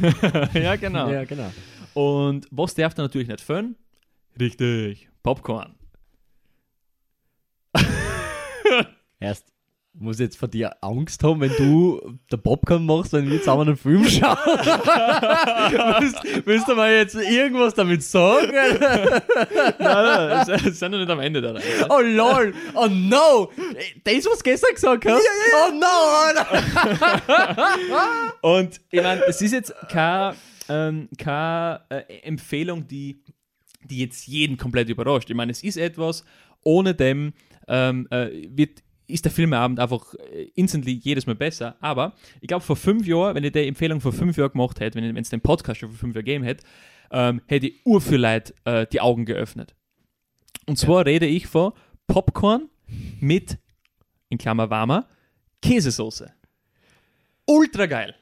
ja, 0.54 0.76
genau. 0.76 1.10
Ja, 1.10 1.24
genau. 1.24 1.52
Und 1.94 2.48
was 2.50 2.74
darf 2.74 2.94
da 2.94 3.02
natürlich 3.02 3.28
nicht 3.28 3.40
fehlen? 3.40 3.76
Richtig, 4.38 5.08
Popcorn. 5.22 5.76
Erst 9.20 9.54
muss 9.96 10.16
ich 10.16 10.24
jetzt 10.24 10.36
vor 10.36 10.48
dir 10.48 10.82
Angst 10.82 11.22
haben, 11.22 11.40
wenn 11.40 11.52
du 11.56 12.18
der 12.30 12.36
Popcorn 12.36 12.84
machst, 12.84 13.12
wenn 13.12 13.30
wir 13.30 13.38
zusammen 13.38 13.68
einen 13.68 13.76
Film 13.76 14.04
schauen. 14.04 14.36
willst, 16.00 16.46
willst 16.46 16.68
du 16.68 16.74
mal 16.74 16.92
jetzt 16.92 17.14
irgendwas 17.14 17.74
damit 17.74 18.02
sagen? 18.02 18.50
nein, 18.52 19.74
nein, 19.78 20.46
es 20.48 20.78
sind 20.80 20.90
noch 20.90 20.98
nicht 20.98 21.10
am 21.10 21.20
Ende 21.20 21.40
da. 21.40 21.54
oh 21.88 22.00
lol, 22.00 22.52
oh 22.74 22.88
no, 22.88 23.52
das 24.02 24.26
was 24.26 24.38
du 24.38 24.44
gestern 24.44 24.74
gesagt 24.74 25.06
hast? 25.06 25.22
Oh 25.68 25.72
no. 25.72 25.86
Und 28.56 28.80
ich 28.90 29.02
meine, 29.02 29.22
es 29.28 29.40
ist 29.40 29.52
jetzt 29.52 29.72
keine, 29.88 30.34
ähm, 30.68 31.08
keine 31.16 31.82
äh, 31.88 32.02
Empfehlung, 32.22 32.88
die, 32.88 33.22
die 33.84 34.00
jetzt 34.00 34.26
jeden 34.26 34.56
komplett 34.56 34.88
überrascht. 34.88 35.30
Ich 35.30 35.36
meine, 35.36 35.52
es 35.52 35.62
ist 35.62 35.76
etwas, 35.76 36.24
ohne 36.64 36.94
dem 36.94 37.32
ähm, 37.68 38.08
äh, 38.10 38.48
wird, 38.50 38.83
ist 39.06 39.24
der 39.24 39.32
Filmeabend 39.32 39.80
einfach 39.80 40.14
äh, 40.14 40.44
instantly 40.54 40.92
jedes 40.92 41.26
Mal 41.26 41.34
besser. 41.34 41.76
Aber 41.80 42.14
ich 42.40 42.48
glaube, 42.48 42.64
vor 42.64 42.76
fünf 42.76 43.06
Jahren, 43.06 43.34
wenn 43.34 43.44
ich 43.44 43.52
die 43.52 43.66
Empfehlung 43.66 44.00
vor 44.00 44.12
fünf 44.12 44.36
Jahren 44.36 44.52
gemacht 44.52 44.80
hätte, 44.80 44.96
wenn 44.98 45.16
es 45.16 45.28
den 45.30 45.40
Podcast 45.40 45.80
schon 45.80 45.90
vor 45.90 45.98
fünf 45.98 46.14
Jahren 46.14 46.24
gegeben 46.24 46.44
hätte, 46.44 46.64
ähm, 47.10 47.40
hätte 47.46 47.66
ich 47.68 47.84
ur 47.84 48.00
für 48.00 48.16
Leute 48.16 48.54
äh, 48.64 48.86
die 48.86 49.00
Augen 49.00 49.24
geöffnet. 49.24 49.74
Und 50.66 50.78
zwar 50.78 51.04
rede 51.04 51.26
ich 51.26 51.46
von 51.46 51.72
Popcorn 52.06 52.68
mit, 53.20 53.58
in 54.30 54.38
Klammer 54.38 54.70
warmer, 54.70 55.06
Käsesoße. 55.62 56.32
Ultra 57.46 57.86
geil. 57.86 58.14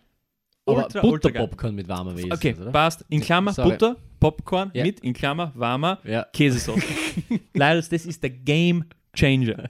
Aber 0.66 0.84
Ultra, 0.84 1.00
geil. 1.00 1.10
Butterpopcorn 1.10 1.74
mit 1.74 1.88
warmer 1.88 2.16
Wesen, 2.16 2.32
Okay, 2.32 2.54
oder? 2.60 2.70
passt. 2.70 3.04
In 3.08 3.20
Klammer 3.20 3.52
Sorry. 3.52 3.70
Butter, 3.70 3.96
Popcorn 4.20 4.70
Ja. 4.74 4.84
mit, 4.84 5.00
in 5.00 5.12
Klammer 5.12 5.52
warmer 5.56 5.98
Ja. 6.04 6.24
Käsesoße. 6.32 6.82
Leider, 7.54 7.80
das 7.80 7.90
ist 8.06 8.22
der 8.22 8.30
Game 8.30 8.84
Changer. 9.14 9.68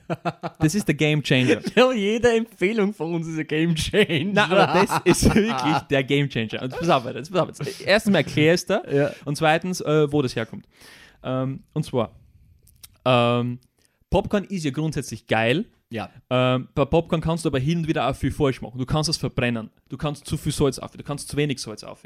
Das 0.61 0.75
ist 0.75 0.87
der 0.87 0.95
Game 0.95 1.23
Changer. 1.23 1.61
Ja, 1.75 1.93
jede 1.93 2.33
Empfehlung 2.37 2.95
von 2.95 3.15
uns 3.15 3.27
ist 3.27 3.39
ein 3.39 3.47
Game 3.47 3.75
Changer. 3.75 4.25
Nein, 4.33 4.39
aber 4.39 4.67
das 4.87 5.01
ist 5.05 5.35
wirklich 5.35 5.79
der 5.91 6.05
Game 6.05 6.29
Changer. 6.29 6.63
Und 6.63 6.71
pass 6.79 6.89
auf, 6.89 7.05
jetzt, 7.13 7.33
pass 7.33 7.41
auf 7.41 7.67
jetzt. 7.67 7.81
Erstens 7.81 8.13
mal 8.13 8.19
erklär 8.19 8.55
es 8.55 8.65
da 8.67 8.83
Ja. 8.93 9.11
und 9.25 9.37
zweitens, 9.37 9.81
äh, 9.81 10.11
wo 10.13 10.23
das 10.23 10.37
herkommt. 10.37 10.67
Ähm, 11.25 11.65
und 11.73 11.85
zwar, 11.85 12.13
ähm, 13.05 13.59
Popcorn 14.11 14.45
ist 14.45 14.65
ja 14.65 14.71
grundsätzlich 14.71 15.27
geil, 15.27 15.65
Ja. 15.91 16.09
Ähm, 16.31 16.69
bei 16.75 16.85
Popcorn 16.85 17.21
kannst 17.21 17.45
du 17.45 17.49
aber 17.49 17.59
hin 17.59 17.79
und 17.79 17.89
wieder 17.89 18.09
auch 18.09 18.15
viel 18.17 18.31
falsch 18.31 18.61
machen. 18.63 18.79
Du 18.79 18.87
kannst 18.87 19.11
es 19.11 19.17
verbrennen. 19.17 19.71
Du 19.89 19.97
kannst 19.97 20.27
zu 20.27 20.37
viel 20.37 20.53
Salz 20.53 20.79
auf, 20.79 20.93
du 20.93 21.03
kannst 21.03 21.29
zu 21.29 21.37
wenig 21.37 21.59
Salz 21.61 21.83
auf. 21.83 22.03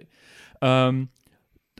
Ähm, 0.62 1.08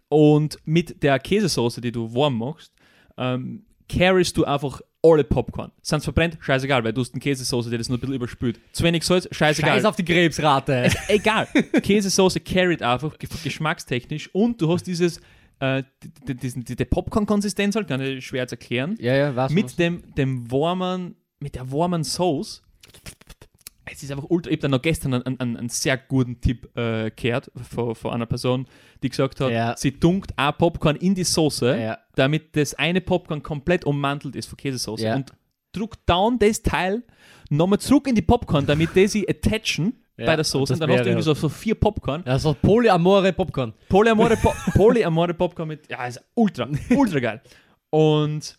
und 0.09 0.59
mit 0.65 1.03
der 1.03 1.19
Käsesauce, 1.19 1.77
die 1.77 1.93
du 1.93 2.15
warm 2.15 2.39
machst, 2.39 2.73
ähm, 3.17 3.65
carryst 3.89 4.37
du 4.37 4.45
einfach 4.45 4.81
alle 5.13 5.25
Popcorn. 5.25 5.71
Sind 5.83 6.03
verbrennt, 6.03 6.39
scheißegal, 6.41 6.83
weil 6.85 6.93
du 6.93 7.01
hast 7.01 7.13
eine 7.15 7.21
Käsesauce, 7.21 7.69
die 7.71 7.79
das 7.79 7.89
nur 7.89 7.99
ein 7.99 8.01
bisschen 8.01 8.15
überspült. 8.17 8.61
Zu 8.73 8.85
wenig 8.85 9.03
Salz, 9.05 9.29
scheißegal. 9.31 9.75
Scheiß 9.77 9.85
auf 9.85 9.97
die 9.97 10.05
Krebsrate. 10.05 10.91
Egal. 11.09 11.47
Käsesauce 11.83 12.39
carried 12.45 12.83
einfach 12.83 13.19
ge- 13.19 13.29
geschmackstechnisch 13.43 14.29
und 14.35 14.61
du 14.61 14.73
hast 14.73 14.85
dieses 14.85 15.21
äh, 15.61 15.83
die, 16.29 16.35
die, 16.35 16.65
die, 16.65 16.77
die 16.77 16.85
Popcorn-Konsistenz 16.85 17.77
halt, 17.77 17.89
kann 17.89 18.01
ich 18.01 18.27
schwer 18.27 18.47
zu 18.47 18.55
erklären 18.57 18.97
ja, 19.01 19.15
ja, 19.15 19.35
was? 19.37 19.51
mit 19.53 19.79
dem, 19.79 20.03
dem 20.15 20.51
warmen, 20.51 21.17
mit 21.39 21.55
der 21.55 21.71
warmen 21.73 22.05
Sauce. 22.05 22.63
Es 23.91 24.03
ist 24.03 24.11
einfach 24.11 24.27
ultra. 24.29 24.51
Ich 24.51 24.57
habe 24.57 24.63
dann 24.63 24.71
noch 24.73 24.83
gestern 24.83 25.15
einen, 25.15 25.39
einen, 25.41 25.57
einen 25.57 25.69
sehr 25.69 25.97
guten 25.97 26.41
Tipp 26.41 26.69
äh, 26.77 27.11
gehört 27.15 27.51
von, 27.73 27.95
von 27.95 28.13
einer 28.13 28.27
Person, 28.27 28.67
die 29.03 29.09
gesagt 29.11 29.41
hat, 29.41 29.51
Ja. 29.51 29.77
sie 29.77 29.93
tunkt 29.93 30.33
ein 30.37 30.53
Popcorn 30.59 30.97
in 30.97 31.15
die 31.15 31.25
Soße, 31.25 31.79
Ja. 31.81 31.99
damit 32.17 32.57
das 32.57 32.75
eine 32.75 33.01
Popcorn 33.01 33.43
komplett 33.43 33.85
ummantelt 33.85 34.35
ist 34.37 34.47
von 34.47 34.57
Käsesauce 34.57 35.01
Ja. 35.03 35.15
und 35.17 35.33
druckt 35.73 36.01
down 36.09 36.39
das 36.39 36.63
Teil 36.63 37.03
nochmal 37.49 37.79
zurück 37.79 38.09
in 38.09 38.15
die 38.15 38.23
Popcorn, 38.23 38.67
damit 38.67 38.95
die 38.97 39.07
sie 39.07 39.29
attachen 39.29 39.93
bei 40.17 40.35
der 40.35 40.45
Soße. 40.45 40.73
Und 40.73 40.81
dann 40.81 40.91
hast 40.91 41.01
du 41.05 41.09
irgendwie 41.11 41.23
so, 41.23 41.35
so 41.35 41.49
vier 41.49 41.75
Popcorn. 41.75 42.25
Ja, 42.27 42.39
so 42.39 42.55
polyamore 42.55 43.33
Popcorn. 43.35 43.75
Polyamore, 43.89 44.37
po 44.39 44.53
Polyamore 44.73 45.35
Popcorn 45.35 45.69
mit, 45.69 45.89
ja, 45.91 46.07
ist 46.07 46.21
ultra, 46.35 46.69
ultra 46.91 47.21
geil. 47.21 47.43
Und 47.91 48.59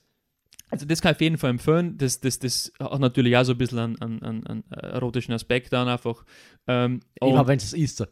also 0.70 0.86
das 0.86 1.01
kann 1.01 1.11
ich 1.11 1.15
auf 1.18 1.22
jeden 1.22 1.38
Fall 1.38 1.51
empfehlen. 1.51 1.97
Das, 1.97 2.20
das, 2.20 2.39
das 2.39 2.72
hat 2.80 2.99
natürlich 2.99 3.36
auch 3.38 3.43
so 3.43 3.53
ein 3.53 3.57
bisschen 3.57 3.80
einen, 3.80 4.01
einen, 4.01 4.24
einen, 4.24 4.47
einen 4.47 4.63
erotischen 4.72 5.34
Aspekt 5.34 5.72
dann 5.72 5.88
einfach. 5.88 6.26
Ähm, 6.68 6.99
Immer 7.22 7.47
wenn 7.47 7.57
es 7.57 7.74
ist. 7.74 8.05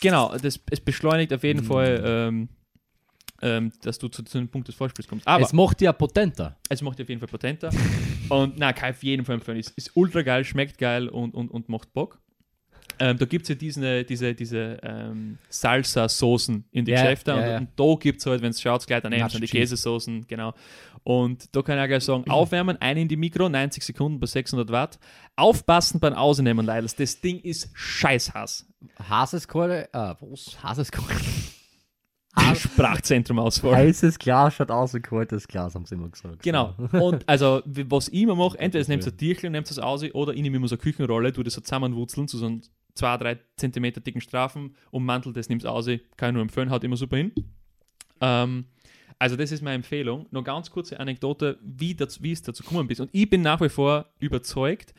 genau, 0.00 0.36
das, 0.36 0.60
es 0.70 0.80
beschleunigt 0.80 1.32
auf 1.32 1.42
jeden 1.42 1.64
Mm. 1.64 1.66
Fall, 1.66 2.02
ähm, 2.04 2.48
ähm, 3.42 3.72
dass 3.82 3.98
du 3.98 4.08
zu, 4.08 4.22
zu 4.22 4.38
einem 4.38 4.48
Punkt 4.48 4.68
des 4.68 4.74
Vorspiels 4.74 5.08
kommst. 5.08 5.26
Aber 5.26 5.44
es 5.44 5.52
macht 5.52 5.80
ja 5.80 5.92
potenter. 5.92 6.56
es 6.68 6.82
macht 6.82 7.00
auf 7.00 7.08
jeden 7.08 7.20
Fall 7.20 7.28
potenter. 7.28 7.70
und 8.28 8.58
na, 8.58 8.72
kann 8.72 8.90
ich 8.90 8.96
auf 8.96 9.02
jeden 9.02 9.24
Fall 9.24 9.36
empfehlen. 9.36 9.58
Ist, 9.58 9.70
ist 9.76 9.90
ultra 9.94 10.22
geil, 10.22 10.44
schmeckt 10.44 10.78
geil 10.78 11.08
und, 11.08 11.34
und, 11.34 11.50
und 11.50 11.68
macht 11.68 11.92
Bock. 11.92 12.20
Ähm, 13.02 13.16
da 13.16 13.24
gibt 13.24 13.44
es 13.44 13.48
ja 13.48 13.54
diese, 13.54 14.04
diese, 14.04 14.34
diese 14.34 14.76
ähm, 14.82 15.38
Salsa-Soßen 15.48 16.64
in 16.70 16.84
die 16.84 16.90
Ja, 16.92 17.00
Geschäfte 17.00 17.30
ja, 17.30 17.36
und, 17.38 17.42
ja. 17.44 17.58
und 17.58 17.68
da 17.76 17.94
gibt 17.98 18.20
es 18.20 18.26
halt, 18.26 18.42
wenn 18.42 18.50
es 18.50 18.60
schaut, 18.60 18.86
gleich 18.86 19.00
daneben 19.02 19.26
sind 19.30 19.42
die. 19.42 19.46
Käsesoßen, 19.48 20.26
genau. 20.28 20.52
Und 21.02 21.54
da 21.54 21.62
kann 21.62 21.78
ich 21.78 21.84
auch 21.84 21.88
gleich 21.88 22.04
sagen, 22.04 22.30
aufwärmen, 22.30 22.76
eine 22.80 23.00
in 23.00 23.08
die 23.08 23.16
Mikro, 23.16 23.48
90 23.48 23.82
Sekunden 23.82 24.20
bei 24.20 24.26
600 24.26 24.70
Watt. 24.70 24.98
Aufpassen 25.36 25.98
beim 26.00 26.14
Ausnehmen, 26.14 26.66
Leidels. 26.66 26.94
Das 26.94 27.20
Ding 27.20 27.40
ist 27.40 27.70
scheißhass. 27.74 28.66
Haseskohle, 29.08 29.88
äh, 29.92 30.14
was? 30.20 30.62
Haseskohle. 30.62 31.14
Sprachzentrum 32.54 33.38
ausfallen. 33.38 33.76
Heißes 33.76 34.18
Glas 34.18 34.54
schaut 34.54 34.70
aus 34.70 34.94
wie 34.94 35.00
kaltes 35.00 35.48
Glas, 35.48 35.74
haben 35.74 35.84
sie 35.84 35.96
immer 35.96 36.08
gesagt. 36.08 36.42
Genau. 36.42 36.74
Und 36.92 37.28
also, 37.28 37.62
was 37.64 38.08
ich 38.08 38.22
immer 38.22 38.36
mache, 38.36 38.58
entweder 38.58 38.86
nehmt 38.88 39.02
ihr 39.02 39.06
Willen. 39.06 39.14
ein 39.14 39.18
Tierchen, 39.18 39.52
nehmt 39.52 39.70
es 39.70 39.78
aus, 39.78 40.04
oder 40.14 40.32
ich 40.32 40.42
nehme 40.42 40.56
immer 40.56 40.68
so 40.68 40.76
eine 40.76 40.82
Küchenrolle, 40.82 41.32
tu 41.32 41.42
das 41.42 41.54
so 41.54 41.60
zusammenwurzeln 41.60 42.28
zu 42.28 42.38
so 42.38 42.46
einem 42.46 42.62
2-3 42.96 43.38
cm 43.56 44.04
dicken 44.04 44.20
Strafen, 44.20 44.76
ummantelt 44.90 45.36
das, 45.36 45.48
nimm's 45.48 45.64
aus, 45.64 45.86
kann 46.16 46.30
ich 46.30 46.34
nur 46.34 46.42
empfehlen, 46.42 46.70
haut 46.70 46.84
immer 46.84 46.96
super 46.96 47.16
hin. 47.16 47.32
Ähm, 48.20 48.66
also, 49.20 49.36
das 49.36 49.52
ist 49.52 49.60
meine 49.60 49.74
Empfehlung. 49.76 50.26
Noch 50.30 50.42
ganz 50.42 50.70
kurze 50.70 50.98
Anekdote, 50.98 51.58
wie, 51.60 51.94
das, 51.94 52.22
wie 52.22 52.32
es 52.32 52.40
dazu 52.40 52.62
gekommen 52.62 52.88
ist. 52.88 53.00
Und 53.00 53.10
ich 53.12 53.28
bin 53.28 53.42
nach 53.42 53.60
wie 53.60 53.68
vor 53.68 54.06
überzeugt, 54.18 54.94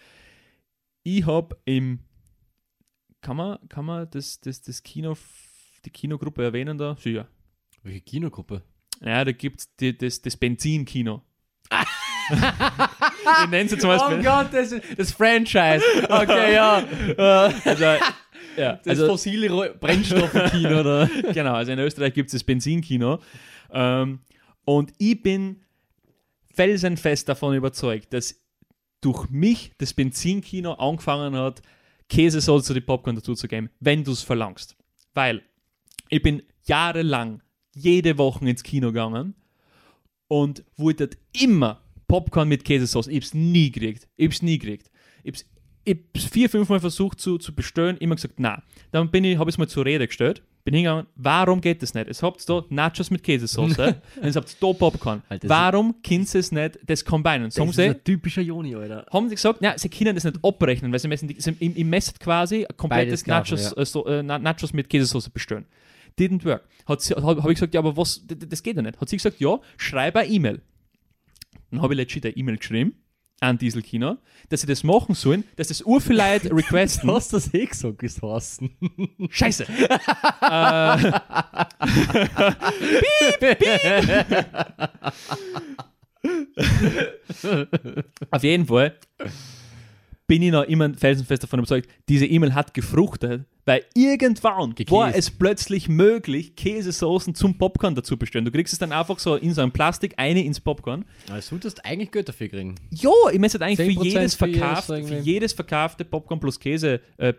ich 1.02 1.26
habe 1.26 1.58
im. 1.66 2.02
Kann 3.22 3.38
man, 3.38 3.58
kann 3.68 3.86
man 3.86 4.08
das, 4.12 4.40
das, 4.40 4.62
das 4.62 4.84
Kino, 4.84 5.18
die 5.86 5.90
Kinogruppe 5.90 6.44
erwähnen 6.44 6.78
da? 6.78 6.96
Sicher. 6.98 7.28
Welche 7.82 8.02
Kinogruppe? 8.02 8.62
Ja, 9.04 9.26
da 9.26 9.32
gibt 9.32 9.62
es 9.62 9.98
das, 9.98 10.22
das 10.22 10.38
Benzinkino. 10.38 11.24
ich 11.72 13.50
nenne 13.50 13.66
es 13.66 13.72
jetzt 13.72 13.84
mal 13.84 13.98
Oh 14.00 14.22
Gott, 14.22 14.54
das, 14.54 14.76
das 14.98 15.12
Franchise. 15.12 15.84
Okay, 16.08 16.54
ja. 16.54 16.84
Also, 17.66 17.86
ja, 18.58 18.74
Das 18.84 18.88
also, 18.88 19.08
fossile 19.08 19.74
Brennstoffkino, 19.80 20.80
oder? 20.80 21.10
genau, 21.34 21.54
also 21.54 21.72
in 21.72 21.80
Österreich 21.80 22.14
gibt 22.14 22.28
es 22.28 22.34
das 22.34 22.44
Benzinkino. 22.44 23.20
Ähm, 23.72 24.20
und 24.66 24.94
ich 24.98 25.22
bin 25.22 25.62
felsenfest 26.54 27.30
davon 27.30 27.56
überzeugt, 27.56 28.14
dass 28.14 28.36
durch 29.02 29.30
mich 29.30 29.72
das 29.78 29.94
Benzinkino 29.94 30.74
angefangen 30.74 31.36
hat, 31.36 31.62
Käsesauce 32.10 32.66
zu 32.66 32.74
die 32.74 32.82
Popcorn 32.82 33.16
dazu 33.16 33.36
zu 33.36 33.48
geben, 33.48 33.70
wenn 33.80 34.04
du 34.04 34.12
es 34.12 34.22
verlangst. 34.22 34.76
Weil 35.14 35.42
ich 36.10 36.22
bin 36.22 36.44
jahrelang 36.66 37.42
jede 37.74 38.18
Woche 38.18 38.48
ins 38.48 38.64
Kino 38.64 38.88
gegangen 38.88 39.34
und 40.28 40.64
dort 40.78 41.18
immer 41.34 41.82
Popcorn 42.08 42.50
mit 42.50 42.66
Käsesauce. 42.66 43.08
Ich 43.08 43.18
hab's 43.18 43.34
nie 43.34 43.72
gekriegt. 43.72 44.08
Ich 44.18 44.28
hab's 44.28 44.42
nie 44.42 44.60
gekriegt. 44.60 44.92
Ich 45.24 45.32
hab's, 45.32 45.46
ich 45.86 45.98
hab's 46.14 46.26
vier, 46.26 46.50
fünf 46.50 46.70
Mal 46.70 46.82
versucht 46.82 47.20
zu, 47.22 47.38
zu 47.38 47.56
bestellen, 47.56 47.98
immer 47.98 48.16
gesagt, 48.16 48.36
na. 48.38 48.62
Dann 48.92 49.10
ich, 49.14 49.38
habe 49.38 49.50
ich 49.50 49.56
es 49.56 49.58
mal 49.58 49.68
zur 49.70 49.86
Rede 49.86 50.08
gestellt, 50.08 50.44
bin 50.64 50.74
hingegangen, 50.76 51.08
warum 51.16 51.60
geht 51.62 51.82
das 51.82 51.94
nicht? 51.94 52.08
Es 52.08 52.22
habt 52.22 52.48
da 52.50 52.64
Nachos 52.70 53.10
mit 53.10 53.24
Käsesauce, 53.24 53.78
und 53.80 54.02
es 54.22 54.36
habt 54.36 54.56
da 54.62 54.74
Popcorn. 54.74 55.22
Alter, 55.30 55.50
warum 55.50 55.96
könnt 56.04 56.34
ihr 56.34 56.40
es 56.40 56.52
nicht 56.52 56.80
das 56.86 57.04
combinen? 57.04 57.46
Das 57.46 57.58
ist 57.58 57.76
sie, 57.76 57.84
ein 57.84 58.04
typischer 58.04 58.42
Joni, 58.42 58.76
Alter. 58.76 59.06
haben 59.12 59.30
sie 59.30 59.36
gesagt, 59.36 59.62
ja, 59.62 59.78
sie 59.78 59.90
können 59.90 60.16
das 60.16 60.24
nicht 60.24 60.38
abrechnen, 60.44 60.92
weil 60.92 61.00
sie 61.00 61.08
messen, 61.08 61.30
sie, 61.38 61.56
im, 61.60 61.76
im 61.76 61.90
messet 61.90 62.20
quasi 62.20 62.66
ein 62.66 62.78
komplettes 62.78 63.24
kaufen, 63.24 63.56
Nachos, 63.56 63.74
äh, 63.78 63.86
so, 63.86 64.06
äh, 64.06 64.22
Na- 64.24 64.40
Nachos 64.40 64.74
mit 64.74 64.90
Käsesauce 64.90 65.30
bestellen. 65.30 65.66
Didn't 66.20 66.44
work. 66.46 66.64
Sie- 67.00 67.14
Habe 67.16 67.42
hab 67.42 67.50
ich 67.50 67.56
gesagt, 67.56 67.74
ja, 67.74 67.80
aber 67.80 67.96
was, 67.98 68.22
das 68.28 68.62
geht 68.62 68.76
ja 68.76 68.82
nicht. 68.82 69.00
Hat 69.00 69.10
sie 69.10 69.18
gesagt, 69.18 69.40
ja, 69.40 69.60
schreib 69.78 70.16
eine 70.16 70.28
E-Mail. 70.30 70.62
Dann 71.72 71.82
habe 71.82 71.94
ich 71.94 71.98
legit 71.98 72.26
eine 72.26 72.36
E-Mail 72.36 72.58
geschrieben 72.58 72.96
an 73.42 73.58
Dieselkino, 73.58 74.18
dass 74.50 74.62
sie 74.62 74.68
das 74.68 74.84
machen 74.84 75.16
sollen, 75.16 75.44
dass 75.58 75.68
das 75.68 75.82
urvielheit 75.82 76.46
requesten. 76.52 77.08
Du 77.08 77.16
hast 77.16 77.34
das 77.34 77.54
eh 77.54 77.66
gesagt, 77.66 78.02
ist 78.04 78.22
Horsten. 78.22 78.72
Scheiße. 79.30 79.66
äh, 80.42 81.12
Auf 88.32 88.44
jeden 88.44 88.66
Fall 88.68 88.96
bin 90.32 90.44
ich 90.44 90.52
noch 90.52 90.64
immer 90.64 90.94
felsenfest 90.94 91.44
davon 91.44 91.60
überzeugt, 91.60 91.90
diese 92.08 92.26
E-Mail 92.26 92.54
hat 92.54 92.74
gefruchtet, 92.74 93.44
weil 93.66 93.84
irgendwann 93.94 94.76
Gekäst. 94.76 94.90
war 94.90 95.14
es 95.14 95.30
plötzlich 95.30 95.90
möglich, 95.90 96.56
Käsesoßen 96.56 97.36
zum 97.36 97.58
Popcorn 97.58 97.96
dazu 97.96 98.16
bestellen. 98.16 98.46
Du 98.46 98.52
kriegst 98.52 98.72
es 98.72 98.80
dann 98.80 98.94
einfach 98.94 99.20
so 99.20 99.36
in 99.36 99.54
so 99.54 99.62
einem 99.62 99.74
Plastik 99.74 100.14
eine 100.16 100.42
ins 100.42 100.62
Popcorn. 100.62 101.04
Also, 101.30 101.58
du 101.58 101.64
solltest 101.64 101.84
eigentlich 101.84 102.12
Geld 102.12 102.30
dafür 102.30 102.48
kriegen. 102.48 102.76
Jo, 102.92 103.14
ich 103.30 103.40
müsste 103.40 103.60
eigentlich 103.60 103.94
für 103.94 104.02
10% 104.02 104.04
jedes, 104.06 104.36
für 104.36 104.46
jedes 104.48 104.58
verkaufte, 104.62 105.04
für 105.04 105.20
jedes 105.20 105.52
verkaufte 105.52 106.06
Popcorn 106.06 106.40
plus 106.40 106.58
Käse 106.58 107.02
äh, 107.18 107.34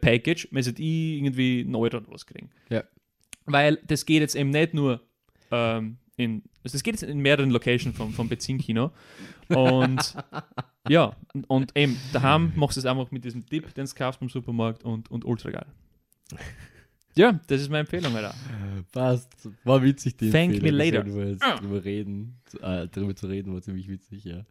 müsste 0.50 0.72
ich 0.72 1.16
irgendwie 1.16 1.62
einen 1.62 1.74
Euro 1.74 1.96
oder 1.96 2.10
was 2.10 2.26
kriegen. 2.26 2.50
Ja. 2.68 2.84
Weil 3.46 3.78
das 3.86 4.04
geht 4.04 4.20
jetzt 4.20 4.36
eben 4.36 4.50
nicht 4.50 4.74
nur 4.74 5.00
ähm, 5.50 5.96
in, 6.16 6.42
also 6.62 6.74
das 6.74 6.82
geht 6.82 7.00
jetzt 7.00 7.04
in 7.04 7.20
mehreren 7.20 7.50
Locations 7.50 7.96
vom, 7.96 8.12
vom 8.12 8.28
Benzinkino. 8.28 8.90
Und 9.54 10.16
ja, 10.88 11.14
und, 11.48 11.76
eben 11.76 11.98
daheim 12.12 12.52
machst 12.56 12.76
du 12.76 12.80
es 12.80 12.86
einfach 12.86 13.10
mit 13.10 13.24
diesem 13.24 13.44
Dip, 13.46 13.72
den 13.74 13.86
du 13.86 13.94
kaufst 13.94 14.20
beim 14.20 14.28
Supermarkt 14.28 14.84
und, 14.84 15.10
und 15.10 15.24
ultra 15.24 15.50
geil. 15.50 15.66
Ja, 17.14 17.38
das 17.46 17.60
ist 17.60 17.68
meine 17.68 17.80
Empfehlung, 17.80 18.16
Alter. 18.16 18.34
Passt. 18.90 19.48
War 19.64 19.82
witzig, 19.82 20.16
die 20.16 20.30
Thank 20.30 20.54
Empfehlung. 20.54 20.78
me 20.78 20.84
later. 20.84 21.04
Über, 21.04 21.56
drüber, 21.58 21.84
reden, 21.84 22.40
äh, 22.60 22.88
drüber 22.88 23.14
zu 23.14 23.26
reden, 23.26 23.52
war 23.52 23.60
ziemlich 23.60 23.88
witzig, 23.88 24.24
ja. 24.24 24.44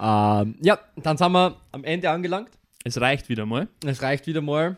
Ähm, 0.00 0.56
ja, 0.60 0.78
dann 0.96 1.16
sind 1.16 1.32
wir 1.32 1.56
am 1.70 1.84
Ende 1.84 2.10
angelangt. 2.10 2.50
Es 2.84 3.00
reicht 3.00 3.28
wieder 3.28 3.46
mal. 3.46 3.68
Es 3.84 4.02
reicht 4.02 4.26
wieder 4.26 4.40
mal. 4.40 4.76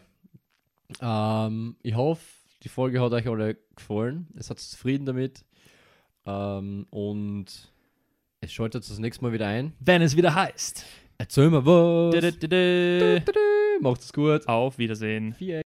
Ähm, 1.00 1.76
ich 1.82 1.94
hoffe, 1.94 2.22
die 2.62 2.68
Folge 2.68 3.00
hat 3.00 3.12
euch 3.12 3.26
alle 3.26 3.56
gefallen. 3.74 4.28
Es 4.36 4.50
hat 4.50 4.58
zufrieden 4.58 5.06
damit. 5.06 5.44
Ähm, 6.26 6.86
und 6.90 7.72
es 8.42 8.52
schaltet 8.52 8.88
das 8.88 8.98
nächste 8.98 9.22
Mal 9.22 9.32
wieder 9.32 9.46
ein. 9.46 9.74
Wenn 9.80 10.00
es 10.00 10.16
wieder 10.16 10.34
heißt. 10.34 10.84
Erzähl 11.18 11.50
mir 11.50 11.64
was. 11.66 13.22
Macht's 13.82 14.12
gut. 14.12 14.48
Auf 14.48 14.78
Wiedersehen. 14.78 15.34
Vier. 15.34 15.60